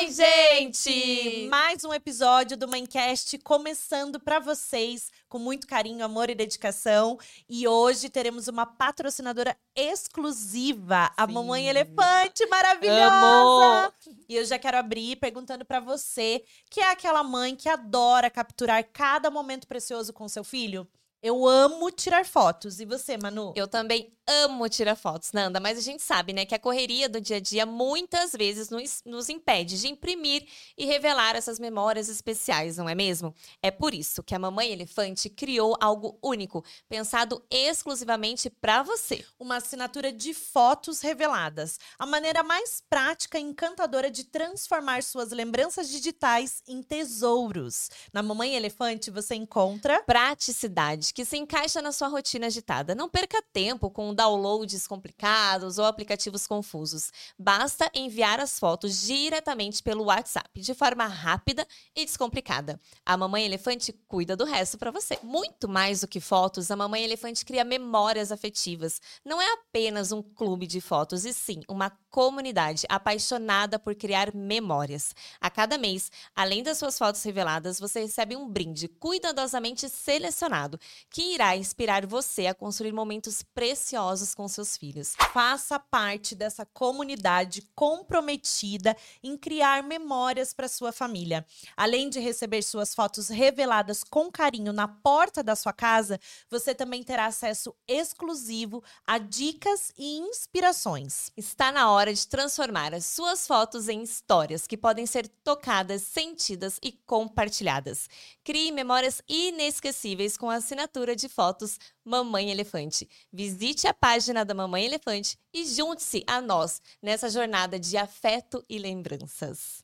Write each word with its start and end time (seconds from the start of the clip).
Oi, 0.00 0.10
gente! 0.10 1.46
Mais 1.50 1.84
um 1.84 1.92
episódio 1.92 2.56
do 2.56 2.66
Maincast 2.66 3.36
começando 3.40 4.18
para 4.18 4.38
vocês 4.38 5.10
com 5.28 5.38
muito 5.38 5.66
carinho, 5.66 6.02
amor 6.02 6.30
e 6.30 6.34
dedicação. 6.34 7.18
E 7.46 7.68
hoje 7.68 8.08
teremos 8.08 8.48
uma 8.48 8.64
patrocinadora 8.64 9.54
exclusiva, 9.76 11.12
a 11.14 11.26
Mamãe 11.26 11.68
Elefante 11.68 12.46
maravilhosa. 12.46 13.14
Amo! 13.14 13.92
E 14.26 14.36
eu 14.36 14.44
já 14.46 14.58
quero 14.58 14.78
abrir 14.78 15.16
perguntando 15.16 15.66
para 15.66 15.80
você, 15.80 16.42
que 16.70 16.80
é 16.80 16.90
aquela 16.90 17.22
mãe 17.22 17.54
que 17.54 17.68
adora 17.68 18.30
capturar 18.30 18.82
cada 18.90 19.30
momento 19.30 19.68
precioso 19.68 20.14
com 20.14 20.26
seu 20.28 20.42
filho. 20.42 20.88
Eu 21.22 21.46
amo 21.46 21.90
tirar 21.90 22.24
fotos. 22.24 22.80
E 22.80 22.86
você, 22.86 23.18
Manu? 23.18 23.52
Eu 23.54 23.68
também 23.68 24.16
amo 24.30 24.68
tirar 24.68 24.94
fotos, 24.94 25.32
Nanda, 25.32 25.58
mas 25.58 25.76
a 25.76 25.80
gente 25.80 26.02
sabe, 26.02 26.32
né, 26.32 26.46
que 26.46 26.54
a 26.54 26.58
correria 26.58 27.08
do 27.08 27.20
dia 27.20 27.38
a 27.38 27.40
dia 27.40 27.66
muitas 27.66 28.32
vezes 28.32 28.70
nos, 28.70 29.02
nos 29.04 29.28
impede 29.28 29.80
de 29.80 29.88
imprimir 29.88 30.46
e 30.78 30.84
revelar 30.84 31.34
essas 31.34 31.58
memórias 31.58 32.08
especiais, 32.08 32.76
não 32.76 32.88
é 32.88 32.94
mesmo? 32.94 33.34
É 33.60 33.70
por 33.70 33.92
isso 33.92 34.22
que 34.22 34.34
a 34.34 34.38
Mamãe 34.38 34.70
Elefante 34.70 35.28
criou 35.28 35.76
algo 35.80 36.16
único, 36.22 36.64
pensado 36.88 37.44
exclusivamente 37.50 38.48
para 38.48 38.82
você. 38.82 39.24
Uma 39.38 39.56
assinatura 39.56 40.12
de 40.12 40.32
fotos 40.32 41.00
reveladas. 41.00 41.78
A 41.98 42.06
maneira 42.06 42.42
mais 42.42 42.82
prática 42.88 43.38
e 43.38 43.42
encantadora 43.42 44.10
de 44.10 44.24
transformar 44.24 45.02
suas 45.02 45.32
lembranças 45.32 45.88
digitais 45.88 46.62
em 46.68 46.82
tesouros. 46.82 47.90
Na 48.12 48.22
Mamãe 48.22 48.54
Elefante 48.54 49.10
você 49.10 49.34
encontra 49.34 50.02
Praticidade 50.04 51.12
que 51.12 51.24
se 51.24 51.36
encaixa 51.36 51.82
na 51.82 51.92
sua 51.92 52.08
rotina 52.08 52.46
agitada. 52.46 52.94
Não 52.94 53.08
perca 53.08 53.42
tempo 53.52 53.90
com 53.90 54.14
downloads 54.20 54.86
complicados 54.86 55.78
ou 55.78 55.86
aplicativos 55.86 56.46
confusos. 56.46 57.10
Basta 57.38 57.90
enviar 57.94 58.38
as 58.38 58.58
fotos 58.58 59.00
diretamente 59.00 59.82
pelo 59.82 60.04
WhatsApp, 60.04 60.60
de 60.60 60.74
forma 60.74 61.06
rápida 61.06 61.66
e 61.96 62.04
descomplicada. 62.04 62.78
A 63.06 63.16
Mamãe 63.16 63.46
Elefante 63.46 63.94
cuida 64.06 64.36
do 64.36 64.44
resto 64.44 64.76
para 64.76 64.90
você. 64.90 65.18
Muito 65.22 65.66
mais 65.66 66.02
do 66.02 66.08
que 66.08 66.20
fotos, 66.20 66.70
a 66.70 66.76
Mamãe 66.76 67.02
Elefante 67.02 67.46
cria 67.46 67.64
memórias 67.64 68.30
afetivas. 68.30 69.00
Não 69.24 69.40
é 69.40 69.54
apenas 69.54 70.12
um 70.12 70.22
clube 70.22 70.66
de 70.66 70.82
fotos, 70.82 71.24
e 71.24 71.32
sim 71.32 71.62
uma 71.66 71.90
comunidade 72.10 72.84
apaixonada 72.90 73.78
por 73.78 73.94
criar 73.94 74.34
memórias. 74.34 75.14
A 75.40 75.48
cada 75.48 75.78
mês, 75.78 76.10
além 76.36 76.62
das 76.62 76.76
suas 76.76 76.98
fotos 76.98 77.22
reveladas, 77.22 77.80
você 77.80 78.00
recebe 78.00 78.36
um 78.36 78.46
brinde 78.46 78.86
cuidadosamente 78.86 79.88
selecionado 79.88 80.78
que 81.08 81.34
irá 81.34 81.56
inspirar 81.56 82.04
você 82.04 82.48
a 82.48 82.54
construir 82.54 82.92
momentos 82.92 83.42
preciosos 83.54 84.09
com 84.34 84.48
seus 84.48 84.76
filhos. 84.76 85.14
Faça 85.32 85.78
parte 85.78 86.34
dessa 86.34 86.66
comunidade 86.66 87.62
comprometida 87.76 88.96
em 89.22 89.36
criar 89.36 89.84
memórias 89.84 90.52
para 90.52 90.66
sua 90.66 90.90
família. 90.90 91.46
Além 91.76 92.10
de 92.10 92.18
receber 92.18 92.60
suas 92.62 92.92
fotos 92.92 93.28
reveladas 93.28 94.02
com 94.02 94.28
carinho 94.28 94.72
na 94.72 94.88
porta 94.88 95.44
da 95.44 95.54
sua 95.54 95.72
casa, 95.72 96.18
você 96.50 96.74
também 96.74 97.04
terá 97.04 97.26
acesso 97.26 97.72
exclusivo 97.86 98.82
a 99.06 99.16
dicas 99.16 99.92
e 99.96 100.18
inspirações. 100.18 101.30
Está 101.36 101.70
na 101.70 101.88
hora 101.92 102.12
de 102.12 102.26
transformar 102.26 102.92
as 102.92 103.06
suas 103.06 103.46
fotos 103.46 103.88
em 103.88 104.02
histórias 104.02 104.66
que 104.66 104.76
podem 104.76 105.06
ser 105.06 105.28
tocadas, 105.44 106.02
sentidas 106.02 106.80
e 106.82 106.90
compartilhadas. 106.90 108.08
Crie 108.42 108.72
memórias 108.72 109.22
inesquecíveis 109.28 110.36
com 110.36 110.50
a 110.50 110.56
assinatura 110.56 111.14
de 111.14 111.28
fotos 111.28 111.78
Mamãe 112.04 112.50
Elefante. 112.50 113.08
Visite 113.32 113.86
a 113.90 113.94
página 113.94 114.44
da 114.44 114.54
Mamãe 114.54 114.86
Elefante 114.86 115.36
e 115.52 115.64
junte-se 115.64 116.22
a 116.24 116.40
nós 116.40 116.80
nessa 117.02 117.28
jornada 117.28 117.78
de 117.78 117.96
afeto 117.96 118.64
e 118.68 118.78
lembranças. 118.78 119.82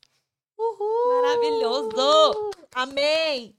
Uhul! 0.57 1.21
Maravilhoso! 1.21 2.51
Amei! 2.73 3.53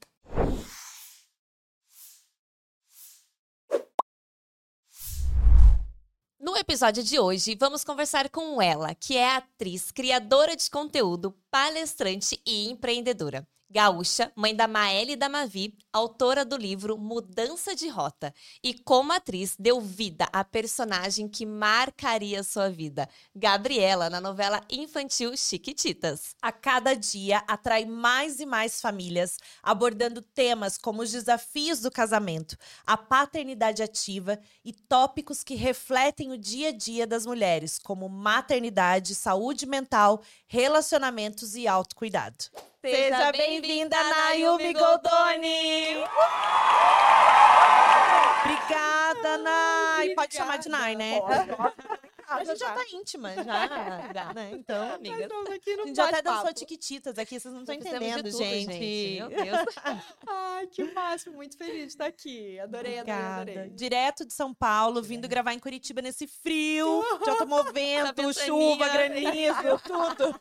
No 6.41 6.55
episódio 6.55 7.03
de 7.03 7.19
hoje, 7.19 7.53
vamos 7.59 7.83
conversar 7.83 8.29
com 8.29 8.61
ela, 8.61 8.95
que 8.95 9.17
é 9.17 9.35
atriz, 9.35 9.91
criadora 9.91 10.55
de 10.55 10.69
conteúdo, 10.69 11.37
palestrante 11.51 12.41
e 12.45 12.69
empreendedora. 12.69 13.45
Gaúcha, 13.71 14.31
mãe 14.35 14.55
da 14.55 14.67
Maelle 14.67 15.11
e 15.11 15.15
da 15.15 15.29
Mavi, 15.29 15.77
autora 15.93 16.43
do 16.43 16.57
livro 16.57 16.97
Mudança 16.97 17.75
de 17.75 17.87
Rota. 17.87 18.33
E 18.63 18.73
como 18.73 19.13
atriz, 19.13 19.55
deu 19.59 19.79
vida 19.79 20.27
à 20.33 20.43
personagem 20.43 21.27
que 21.27 21.45
marcaria 21.45 22.41
sua 22.41 22.67
vida, 22.67 23.07
Gabriela, 23.35 24.09
na 24.09 24.19
novela 24.19 24.59
infantil 24.71 25.37
Chiquititas. 25.37 26.35
A 26.41 26.51
cada 26.51 26.95
dia 26.95 27.43
atrai 27.47 27.85
mais 27.85 28.39
e 28.39 28.45
mais 28.47 28.81
famílias, 28.81 29.37
abordando 29.61 30.19
temas 30.19 30.75
como 30.75 31.03
os 31.03 31.11
desafios 31.11 31.79
do 31.79 31.91
casamento, 31.91 32.57
a 32.87 32.97
paternidade 32.97 33.83
ativa 33.83 34.39
e 34.65 34.73
tópicos 34.73 35.43
que 35.43 35.53
refletem 35.53 36.28
o 36.31 36.37
dia 36.37 36.69
a 36.69 36.71
dia 36.71 37.07
das 37.07 37.25
mulheres, 37.25 37.79
como 37.79 38.07
maternidade, 38.07 39.15
saúde 39.15 39.65
mental, 39.65 40.21
relacionamentos 40.47 41.55
e 41.55 41.67
autocuidado. 41.67 42.45
Seja 42.81 43.31
bem-vinda, 43.31 43.95
Nayumi 44.01 44.73
Goldoni! 44.73 46.03
Obrigada, 48.41 49.37
Nay! 49.37 50.15
Pode 50.15 50.35
chamar 50.35 50.57
de 50.57 50.69
Nay, 50.69 50.95
né? 50.95 51.19
A 52.29 52.43
gente 52.43 52.59
já 52.59 52.73
tá 52.73 52.83
íntima, 52.93 53.33
já. 53.35 54.13
Já. 54.13 54.33
né? 54.33 54.51
Então, 54.53 54.91
Amiga. 54.95 55.25
aqui 55.53 55.71
a 55.71 55.85
gente 55.85 55.95
já 55.95 56.05
até 56.09 56.21
dançou 56.21 56.53
tiquititas 56.53 57.17
aqui, 57.17 57.39
vocês 57.39 57.53
não 57.53 57.61
estão 57.61 57.75
entendendo, 57.75 58.23
tudo, 58.23 58.37
gente. 58.37 59.17
Meu 59.19 59.29
Deus. 59.29 59.75
Ai, 60.27 60.67
que 60.67 60.83
máximo. 60.93 61.35
Muito 61.35 61.57
feliz 61.57 61.79
de 61.79 61.87
estar 61.87 62.05
aqui. 62.05 62.59
Adorei, 62.59 62.99
adorei, 62.99 63.13
Obrigada. 63.15 63.51
adorei. 63.51 63.69
Direto 63.69 64.25
de 64.25 64.33
São 64.33 64.53
Paulo, 64.53 65.01
vindo 65.01 65.27
gravar 65.27 65.53
em 65.53 65.59
Curitiba 65.59 66.01
nesse 66.01 66.27
frio. 66.27 67.03
Já 67.25 67.35
tomou 67.37 67.63
vento, 67.71 68.33
chuva, 68.33 68.89
granizo, 68.89 69.79
tudo. 69.85 70.35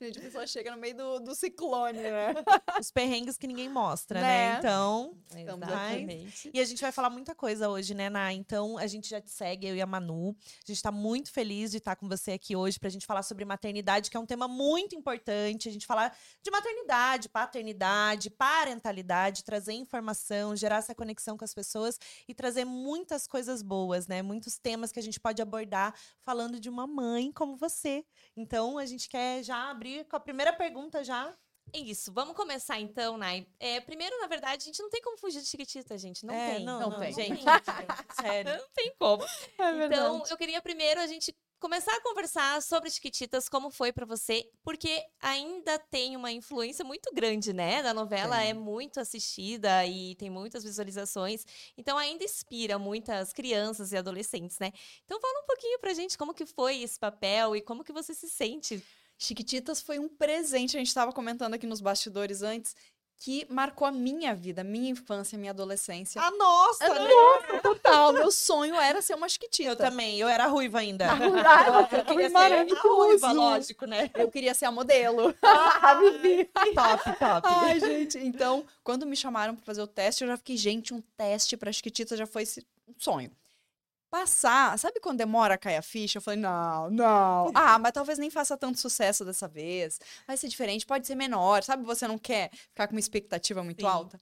Gente, 0.00 0.18
a 0.18 0.22
pessoa 0.22 0.46
chega 0.46 0.70
no 0.70 0.78
meio 0.78 0.96
do, 0.96 1.20
do 1.20 1.34
ciclone, 1.34 1.98
né? 1.98 2.34
Os 2.78 2.90
perrengues 2.90 3.36
que 3.36 3.46
ninguém 3.46 3.68
mostra, 3.68 4.20
né? 4.20 4.26
Né? 4.26 4.56
Então, 4.58 5.14
Exatamente. 5.34 6.50
E 6.52 6.60
a 6.60 6.64
gente 6.64 6.80
vai 6.80 6.92
falar 6.92 7.10
muita 7.10 7.34
coisa 7.34 7.68
hoje, 7.68 7.94
né, 7.94 8.10
Ná? 8.10 8.32
Então, 8.32 8.76
a 8.78 8.86
gente 8.86 9.08
já 9.08 9.20
te 9.20 9.30
segue, 9.30 9.66
eu 9.66 9.76
e 9.76 9.80
a 9.80 9.86
Manu. 9.86 10.36
A 10.66 10.66
gente 10.72 10.82
tá 10.82 10.90
muito 10.90 11.25
feliz 11.30 11.70
de 11.70 11.78
estar 11.78 11.96
com 11.96 12.08
você 12.08 12.32
aqui 12.32 12.56
hoje 12.56 12.78
pra 12.78 12.88
gente 12.88 13.06
falar 13.06 13.22
sobre 13.22 13.44
maternidade, 13.44 14.10
que 14.10 14.16
é 14.16 14.20
um 14.20 14.26
tema 14.26 14.48
muito 14.48 14.94
importante. 14.94 15.68
A 15.68 15.72
gente 15.72 15.86
falar 15.86 16.16
de 16.42 16.50
maternidade, 16.50 17.28
paternidade, 17.28 18.30
parentalidade, 18.30 19.44
trazer 19.44 19.72
informação, 19.72 20.56
gerar 20.56 20.76
essa 20.76 20.94
conexão 20.94 21.36
com 21.36 21.44
as 21.44 21.54
pessoas 21.54 21.98
e 22.28 22.34
trazer 22.34 22.64
muitas 22.64 23.26
coisas 23.26 23.62
boas, 23.62 24.06
né? 24.06 24.22
Muitos 24.22 24.58
temas 24.58 24.92
que 24.92 24.98
a 24.98 25.02
gente 25.02 25.20
pode 25.20 25.40
abordar 25.40 25.94
falando 26.20 26.58
de 26.60 26.68
uma 26.68 26.86
mãe 26.86 27.32
como 27.32 27.56
você. 27.56 28.04
Então, 28.36 28.78
a 28.78 28.86
gente 28.86 29.08
quer 29.08 29.42
já 29.42 29.70
abrir 29.70 30.04
com 30.06 30.16
a 30.16 30.20
primeira 30.20 30.52
pergunta 30.52 31.02
já. 31.04 31.34
É 31.72 31.78
Isso, 31.78 32.12
vamos 32.12 32.34
começar 32.36 32.80
então, 32.80 33.16
Nai. 33.18 33.46
É, 33.58 33.80
primeiro, 33.80 34.18
na 34.20 34.26
verdade, 34.26 34.62
a 34.62 34.66
gente 34.66 34.80
não 34.80 34.88
tem 34.88 35.02
como 35.02 35.18
fugir 35.18 35.40
de 35.42 35.46
Chiquitita, 35.48 35.98
gente. 35.98 36.24
Não 36.24 36.34
É, 36.34 36.54
tem. 36.54 36.64
não, 36.64 36.80
não 36.80 36.90
não, 36.90 37.00
tem. 37.00 37.12
gente, 37.12 37.44
Não 37.44 37.52
gente, 37.54 38.14
sério. 38.20 38.56
Não 38.56 38.68
tem 38.74 38.94
como. 38.98 39.24
É 39.58 39.86
Então, 39.86 40.22
eu 40.30 40.36
queria 40.36 40.62
primeiro 40.62 41.00
a 41.00 41.06
gente 41.06 41.34
começar 41.58 41.94
a 41.96 42.00
conversar 42.02 42.60
sobre 42.62 42.90
Chiquititas, 42.90 43.48
como 43.48 43.70
foi 43.70 43.92
pra 43.92 44.04
você, 44.06 44.48
porque 44.62 45.02
ainda 45.20 45.78
tem 45.78 46.14
uma 46.16 46.30
influência 46.30 46.84
muito 46.84 47.12
grande, 47.14 47.52
né? 47.52 47.82
Da 47.82 47.94
novela 47.94 48.38
Tem. 48.38 48.50
é 48.50 48.54
muito 48.54 49.00
assistida 49.00 49.84
e 49.86 50.14
tem 50.16 50.28
muitas 50.30 50.62
visualizações, 50.64 51.44
então 51.76 51.96
ainda 51.96 52.24
inspira 52.24 52.78
muitas 52.78 53.32
crianças 53.32 53.90
e 53.90 53.96
adolescentes, 53.96 54.58
né? 54.58 54.70
Então 55.04 55.18
fala 55.20 55.42
um 55.42 55.46
pouquinho 55.46 55.78
pra 55.80 55.94
gente 55.94 56.16
como 56.18 56.34
que 56.34 56.44
foi 56.44 56.82
esse 56.82 56.98
papel 56.98 57.56
e 57.56 57.62
como 57.62 57.82
que 57.82 57.92
você 57.92 58.14
se 58.14 58.28
sente. 58.28 58.82
Chiquititas 59.18 59.80
foi 59.80 59.98
um 59.98 60.08
presente, 60.08 60.76
a 60.76 60.78
gente 60.78 60.88
estava 60.88 61.12
comentando 61.12 61.54
aqui 61.54 61.66
nos 61.66 61.80
bastidores 61.80 62.42
antes, 62.42 62.74
que 63.18 63.46
marcou 63.48 63.86
a 63.86 63.92
minha 63.92 64.34
vida, 64.34 64.60
a 64.60 64.64
minha 64.64 64.90
infância, 64.90 65.36
a 65.36 65.38
minha 65.38 65.50
adolescência. 65.50 66.20
A 66.20 66.30
nossa, 66.32 66.86
né? 66.86 67.60
Total, 67.62 68.12
meu 68.12 68.30
sonho 68.30 68.74
era 68.74 69.00
ser 69.00 69.14
uma 69.14 69.28
chiquitita. 69.28 69.70
Eu 69.70 69.76
também, 69.76 70.18
eu 70.18 70.28
era 70.28 70.46
ruiva 70.46 70.80
ainda. 70.80 71.06
Ah, 71.10 71.88
eu 71.96 72.04
queria 72.04 72.28
ser 72.28 72.36
a 72.36 72.80
ruiva, 72.82 73.32
lógico, 73.32 73.86
né? 73.86 74.10
Eu 74.14 74.30
queria 74.30 74.54
ser 74.54 74.66
a 74.66 74.70
modelo. 74.70 75.32
top, 76.74 77.18
top. 77.18 77.48
Ai, 77.48 77.80
gente, 77.80 78.18
então, 78.18 78.64
quando 78.84 79.06
me 79.06 79.16
chamaram 79.16 79.54
pra 79.54 79.64
fazer 79.64 79.80
o 79.80 79.86
teste, 79.86 80.22
eu 80.24 80.28
já 80.28 80.36
fiquei, 80.36 80.56
gente, 80.56 80.92
um 80.92 81.00
teste 81.16 81.56
pra 81.56 81.72
Chiquitita 81.72 82.16
já 82.16 82.26
foi 82.26 82.44
um 82.86 82.94
sonho. 82.98 83.30
Passar, 84.10 84.78
sabe 84.78 85.00
quando 85.00 85.18
demora 85.18 85.54
a 85.54 85.58
cair 85.58 85.76
a 85.76 85.82
ficha? 85.82 86.18
Eu 86.18 86.22
falei, 86.22 86.38
não, 86.38 86.90
não. 86.90 87.50
Ah, 87.54 87.78
mas 87.78 87.92
talvez 87.92 88.18
nem 88.18 88.30
faça 88.30 88.56
tanto 88.56 88.78
sucesso 88.78 89.24
dessa 89.24 89.48
vez. 89.48 89.98
Vai 90.26 90.36
ser 90.36 90.48
diferente, 90.48 90.86
pode 90.86 91.06
ser 91.06 91.14
menor. 91.14 91.62
Sabe, 91.62 91.84
você 91.84 92.06
não 92.06 92.18
quer 92.18 92.50
ficar 92.52 92.86
com 92.86 92.94
uma 92.94 93.00
expectativa 93.00 93.62
muito 93.64 93.80
Sim. 93.80 93.86
alta? 93.86 94.20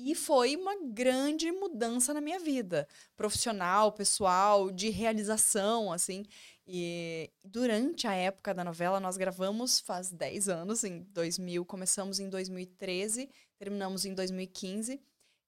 E 0.00 0.14
foi 0.14 0.54
uma 0.54 0.76
grande 0.80 1.50
mudança 1.50 2.14
na 2.14 2.20
minha 2.20 2.38
vida, 2.38 2.86
profissional, 3.16 3.90
pessoal, 3.90 4.70
de 4.70 4.90
realização, 4.90 5.92
assim. 5.92 6.24
E 6.64 7.32
durante 7.42 8.06
a 8.06 8.14
época 8.14 8.54
da 8.54 8.62
novela, 8.62 9.00
nós 9.00 9.16
gravamos 9.16 9.80
faz 9.80 10.12
10 10.12 10.48
anos, 10.48 10.84
em 10.84 11.02
2000, 11.10 11.64
começamos 11.64 12.20
em 12.20 12.28
2013, 12.28 13.28
terminamos 13.58 14.04
em 14.04 14.14
2015. 14.14 15.02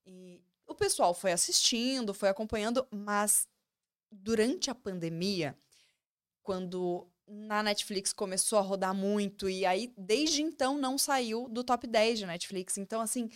E 0.05 0.43
o 0.67 0.75
pessoal 0.75 1.15
foi 1.15 1.31
assistindo, 1.31 2.13
foi 2.13 2.29
acompanhando, 2.29 2.85
mas 2.91 3.47
durante 4.11 4.71
a 4.71 4.75
pandemia, 4.75 5.57
quando 6.43 7.07
na 7.27 7.63
Netflix 7.63 8.13
começou 8.13 8.59
a 8.59 8.63
rodar 8.63 8.93
muito 8.93 9.49
e 9.49 9.65
aí 9.65 9.93
desde 9.97 10.43
então 10.43 10.77
não 10.77 10.99
saiu 10.99 11.49
do 11.49 11.63
top 11.63 11.87
10 11.87 12.19
de 12.19 12.27
Netflix. 12.27 12.77
Então 12.77 13.01
assim, 13.01 13.31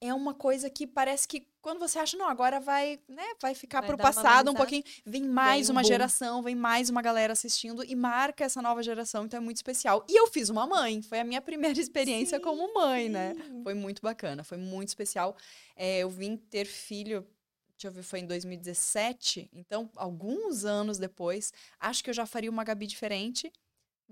é 0.00 0.14
uma 0.14 0.32
coisa 0.32 0.70
que 0.70 0.86
parece 0.86 1.28
que 1.28 1.46
quando 1.60 1.78
você 1.78 1.98
acha, 1.98 2.16
não, 2.16 2.26
agora 2.26 2.58
vai, 2.58 2.98
né, 3.06 3.22
vai 3.40 3.54
ficar 3.54 3.80
vai 3.80 3.88
pro 3.88 3.98
passado 3.98 4.50
um 4.50 4.54
pouquinho, 4.54 4.82
vem 5.04 5.22
mais 5.22 5.66
vem 5.66 5.74
um 5.74 5.76
uma 5.76 5.82
boom. 5.82 5.88
geração, 5.88 6.42
vem 6.42 6.54
mais 6.54 6.88
uma 6.88 7.02
galera 7.02 7.34
assistindo 7.34 7.84
e 7.84 7.94
marca 7.94 8.44
essa 8.44 8.62
nova 8.62 8.82
geração, 8.82 9.26
então 9.26 9.36
é 9.36 9.40
muito 9.40 9.56
especial. 9.58 10.04
E 10.08 10.18
eu 10.18 10.26
fiz 10.28 10.48
uma 10.48 10.66
mãe, 10.66 11.02
foi 11.02 11.20
a 11.20 11.24
minha 11.24 11.42
primeira 11.42 11.78
experiência 11.78 12.38
sim, 12.38 12.42
como 12.44 12.72
mãe, 12.72 13.10
né? 13.10 13.34
sim. 13.34 13.52
né? 13.52 13.60
Foi 13.62 13.74
muito 13.74 14.00
bacana, 14.00 14.42
foi 14.42 14.56
muito 14.56 14.88
especial. 14.88 15.36
É, 15.76 15.98
eu 15.98 16.08
vim 16.08 16.36
ter 16.36 16.64
filho 16.64 17.26
deixa 17.80 17.88
eu 17.88 17.92
ver, 17.92 18.02
foi 18.02 18.18
em 18.18 18.26
2017, 18.26 19.48
então 19.54 19.90
alguns 19.96 20.66
anos 20.66 20.98
depois, 20.98 21.50
acho 21.78 22.04
que 22.04 22.10
eu 22.10 22.14
já 22.14 22.26
faria 22.26 22.50
uma 22.50 22.62
Gabi 22.62 22.86
diferente, 22.86 23.50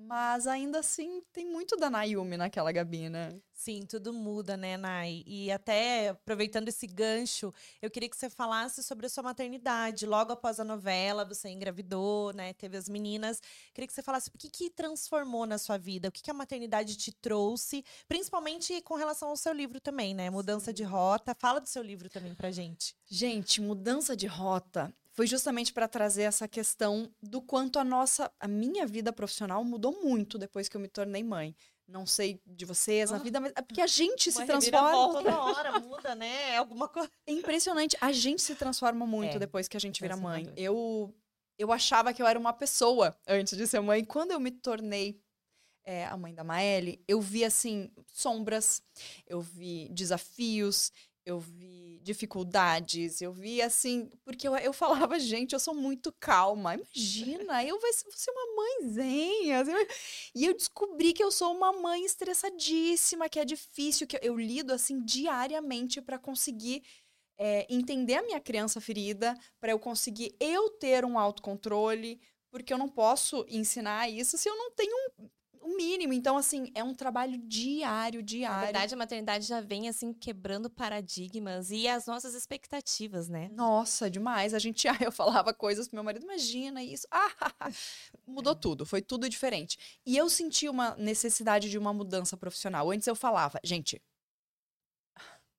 mas 0.00 0.46
ainda 0.46 0.78
assim 0.78 1.20
tem 1.32 1.44
muito 1.44 1.76
da 1.76 1.90
Nayumi 1.90 2.36
naquela 2.36 2.70
Gabi, 2.70 3.08
né? 3.08 3.40
Sim, 3.52 3.84
tudo 3.84 4.12
muda, 4.12 4.56
né, 4.56 4.76
Nay? 4.76 5.24
E 5.26 5.50
até 5.50 6.10
aproveitando 6.10 6.68
esse 6.68 6.86
gancho, 6.86 7.52
eu 7.82 7.90
queria 7.90 8.08
que 8.08 8.16
você 8.16 8.30
falasse 8.30 8.84
sobre 8.84 9.06
a 9.06 9.08
sua 9.08 9.24
maternidade. 9.24 10.06
Logo 10.06 10.32
após 10.32 10.60
a 10.60 10.64
novela, 10.64 11.24
você 11.24 11.48
engravidou, 11.48 12.32
né? 12.32 12.52
Teve 12.52 12.76
as 12.76 12.88
meninas. 12.88 13.42
Queria 13.74 13.88
que 13.88 13.92
você 13.92 14.02
falasse 14.02 14.28
o 14.28 14.38
que, 14.38 14.48
que 14.48 14.70
transformou 14.70 15.44
na 15.44 15.58
sua 15.58 15.76
vida, 15.76 16.08
o 16.08 16.12
que, 16.12 16.22
que 16.22 16.30
a 16.30 16.34
maternidade 16.34 16.96
te 16.96 17.10
trouxe, 17.10 17.84
principalmente 18.06 18.80
com 18.82 18.94
relação 18.94 19.30
ao 19.30 19.36
seu 19.36 19.52
livro 19.52 19.80
também, 19.80 20.14
né? 20.14 20.30
Mudança 20.30 20.66
Sim. 20.66 20.74
de 20.74 20.84
rota. 20.84 21.34
Fala 21.34 21.60
do 21.60 21.68
seu 21.68 21.82
livro 21.82 22.08
também 22.08 22.34
pra 22.36 22.52
gente. 22.52 22.94
Gente, 23.04 23.60
mudança 23.60 24.14
de 24.14 24.28
rota 24.28 24.94
foi 25.18 25.26
justamente 25.26 25.72
para 25.72 25.88
trazer 25.88 26.22
essa 26.22 26.46
questão 26.46 27.12
do 27.20 27.42
quanto 27.42 27.80
a 27.80 27.82
nossa, 27.82 28.30
a 28.38 28.46
minha 28.46 28.86
vida 28.86 29.12
profissional 29.12 29.64
mudou 29.64 30.00
muito 30.00 30.38
depois 30.38 30.68
que 30.68 30.76
eu 30.76 30.80
me 30.80 30.86
tornei 30.86 31.24
mãe. 31.24 31.56
Não 31.88 32.06
sei 32.06 32.40
de 32.46 32.64
vocês, 32.64 33.10
a 33.10 33.18
vida, 33.18 33.40
mas 33.40 33.52
é 33.56 33.60
porque 33.60 33.80
a 33.80 33.86
gente 33.88 34.30
se 34.30 34.46
transforma. 34.46 35.14
Toda 35.14 35.34
hora 35.42 35.80
muda, 35.80 36.14
né? 36.14 36.50
É 36.50 36.58
alguma 36.58 36.86
coisa. 36.86 37.10
É 37.26 37.32
impressionante. 37.32 37.96
A 38.00 38.12
gente 38.12 38.40
se 38.40 38.54
transforma 38.54 39.04
muito 39.08 39.34
é, 39.34 39.38
depois 39.40 39.66
que 39.66 39.76
a 39.76 39.80
gente 39.80 40.00
vira 40.00 40.16
mãe. 40.16 40.52
Eu, 40.56 41.12
eu 41.58 41.72
achava 41.72 42.14
que 42.14 42.22
eu 42.22 42.26
era 42.28 42.38
uma 42.38 42.52
pessoa 42.52 43.18
antes 43.26 43.58
de 43.58 43.66
ser 43.66 43.80
mãe. 43.80 44.04
Quando 44.04 44.30
eu 44.30 44.38
me 44.38 44.52
tornei 44.52 45.20
é, 45.88 46.06
a 46.06 46.16
mãe 46.16 46.32
da 46.32 46.44
Maeli, 46.44 47.02
eu 47.08 47.20
vi 47.20 47.44
assim 47.44 47.90
sombras, 48.06 48.82
eu 49.26 49.40
vi 49.40 49.88
desafios, 49.88 50.92
eu 51.28 51.38
vi 51.38 52.00
dificuldades, 52.02 53.20
eu 53.20 53.30
vi 53.30 53.60
assim, 53.60 54.10
porque 54.24 54.48
eu, 54.48 54.56
eu 54.56 54.72
falava, 54.72 55.18
gente, 55.20 55.52
eu 55.52 55.60
sou 55.60 55.74
muito 55.74 56.10
calma. 56.18 56.74
Imagina, 56.74 57.62
eu 57.62 57.78
vou 57.78 57.92
ser 57.92 58.30
uma 58.30 58.56
mãezinha. 58.56 59.60
Assim, 59.60 59.72
e 60.34 60.46
eu 60.46 60.54
descobri 60.54 61.12
que 61.12 61.22
eu 61.22 61.30
sou 61.30 61.54
uma 61.54 61.72
mãe 61.72 62.04
estressadíssima, 62.04 63.28
que 63.28 63.38
é 63.38 63.44
difícil, 63.44 64.06
que 64.06 64.18
eu, 64.22 64.38
lido 64.38 64.72
assim 64.72 65.04
diariamente 65.04 66.00
para 66.00 66.18
conseguir 66.18 66.82
é, 67.38 67.66
entender 67.68 68.14
a 68.14 68.22
minha 68.22 68.40
criança 68.40 68.80
ferida, 68.80 69.36
para 69.60 69.72
eu 69.72 69.78
conseguir 69.78 70.34
eu 70.40 70.70
ter 70.70 71.04
um 71.04 71.18
autocontrole, 71.18 72.20
porque 72.50 72.72
eu 72.72 72.78
não 72.78 72.88
posso 72.88 73.44
ensinar 73.48 74.08
isso 74.08 74.38
se 74.38 74.48
eu 74.48 74.56
não 74.56 74.70
tenho 74.70 74.96
um, 75.18 75.28
o 75.62 75.76
mínimo. 75.76 76.12
Então, 76.12 76.36
assim, 76.36 76.70
é 76.74 76.82
um 76.82 76.94
trabalho 76.94 77.38
diário, 77.38 78.22
diário. 78.22 78.56
Na 78.56 78.64
verdade, 78.64 78.94
a 78.94 78.96
maternidade 78.96 79.46
já 79.46 79.60
vem, 79.60 79.88
assim, 79.88 80.12
quebrando 80.12 80.70
paradigmas 80.70 81.70
e 81.70 81.86
as 81.88 82.06
nossas 82.06 82.34
expectativas, 82.34 83.28
né? 83.28 83.48
Nossa, 83.52 84.10
demais. 84.10 84.54
A 84.54 84.58
gente, 84.58 84.86
ah, 84.88 84.96
eu 85.00 85.12
falava 85.12 85.52
coisas 85.52 85.88
pro 85.88 85.96
meu 85.96 86.04
marido, 86.04 86.24
imagina 86.24 86.82
isso. 86.82 87.06
Ah, 87.60 87.70
mudou 88.26 88.52
é. 88.52 88.56
tudo, 88.56 88.86
foi 88.86 89.02
tudo 89.02 89.28
diferente. 89.28 90.00
E 90.06 90.16
eu 90.16 90.28
senti 90.28 90.68
uma 90.68 90.94
necessidade 90.96 91.68
de 91.68 91.76
uma 91.76 91.92
mudança 91.92 92.36
profissional. 92.36 92.90
Antes 92.90 93.06
eu 93.06 93.14
falava, 93.14 93.58
gente, 93.64 94.00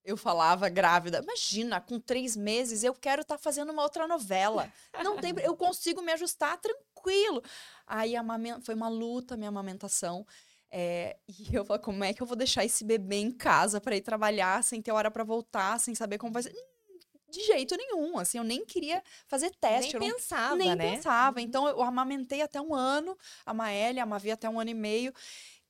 eu 0.09 0.17
falava 0.17 0.69
grávida, 0.69 1.19
imagina, 1.19 1.79
com 1.79 1.99
três 1.99 2.35
meses 2.35 2.83
eu 2.83 2.93
quero 2.93 3.21
estar 3.21 3.37
tá 3.37 3.41
fazendo 3.41 3.71
uma 3.71 3.83
outra 3.83 4.07
novela. 4.07 4.71
Não 5.03 5.17
tem, 5.17 5.33
eu 5.43 5.55
consigo 5.55 6.01
me 6.01 6.11
ajustar 6.13 6.57
tranquilo. 6.57 7.43
Aí 7.89 8.13
foi 8.62 8.75
uma 8.75 8.88
luta 8.88 9.36
minha 9.36 9.50
amamentação. 9.50 10.25
É, 10.71 11.18
e 11.27 11.33
eu 11.56 11.65
falei, 11.65 11.81
como 11.81 12.03
é 12.03 12.13
que 12.13 12.21
eu 12.21 12.27
vou 12.27 12.38
deixar 12.38 12.63
esse 12.63 12.83
bebê 12.83 13.18
em 13.18 13.31
casa 13.31 13.81
para 13.81 13.95
ir 13.95 14.01
trabalhar 14.01 14.63
sem 14.63 14.81
ter 14.81 14.91
hora 14.91 15.09
para 15.09 15.24
voltar, 15.24 15.80
sem 15.80 15.95
saber 15.95 16.19
como 16.19 16.31
vai 16.31 16.44
ser? 16.44 16.53
De 17.31 17.44
jeito 17.45 17.75
nenhum, 17.77 18.18
assim, 18.18 18.39
eu 18.39 18.44
nem 18.44 18.65
queria 18.65 19.03
fazer 19.27 19.51
teste. 19.59 20.00
Nem 20.00 20.12
pensava, 20.13 20.56
nem 20.56 20.75
né? 20.75 20.95
pensava. 20.95 21.39
Então, 21.39 21.68
eu 21.68 21.81
amamentei 21.83 22.41
até 22.41 22.59
um 22.59 22.74
ano, 22.74 23.15
a 23.45 23.53
Maélia, 23.53 24.01
a 24.01 24.06
Mavi 24.06 24.31
até 24.31 24.50
um 24.50 24.59
ano 24.59 24.71
e 24.71 24.74
meio. 24.74 25.13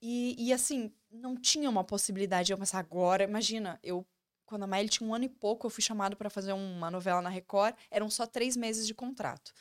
E, 0.01 0.35
e 0.37 0.53
assim, 0.53 0.89
não 1.11 1.35
tinha 1.35 1.69
uma 1.69 1.83
possibilidade 1.83 2.47
de 2.47 2.53
eu 2.53 2.57
pensar 2.57 2.79
agora. 2.79 3.25
Imagina, 3.25 3.77
eu 3.83 4.07
quando 4.49 4.63
a 4.63 4.67
Maíli 4.67 4.89
tinha 4.89 5.07
um 5.07 5.13
ano 5.13 5.25
e 5.25 5.29
pouco, 5.29 5.67
eu 5.67 5.69
fui 5.69 5.83
chamado 5.83 6.17
para 6.17 6.27
fazer 6.27 6.53
uma 6.53 6.89
novela 6.89 7.21
na 7.21 7.29
Record. 7.29 7.75
Eram 7.91 8.09
só 8.09 8.25
três 8.25 8.57
meses 8.57 8.87
de 8.87 8.95
contrato. 8.95 9.53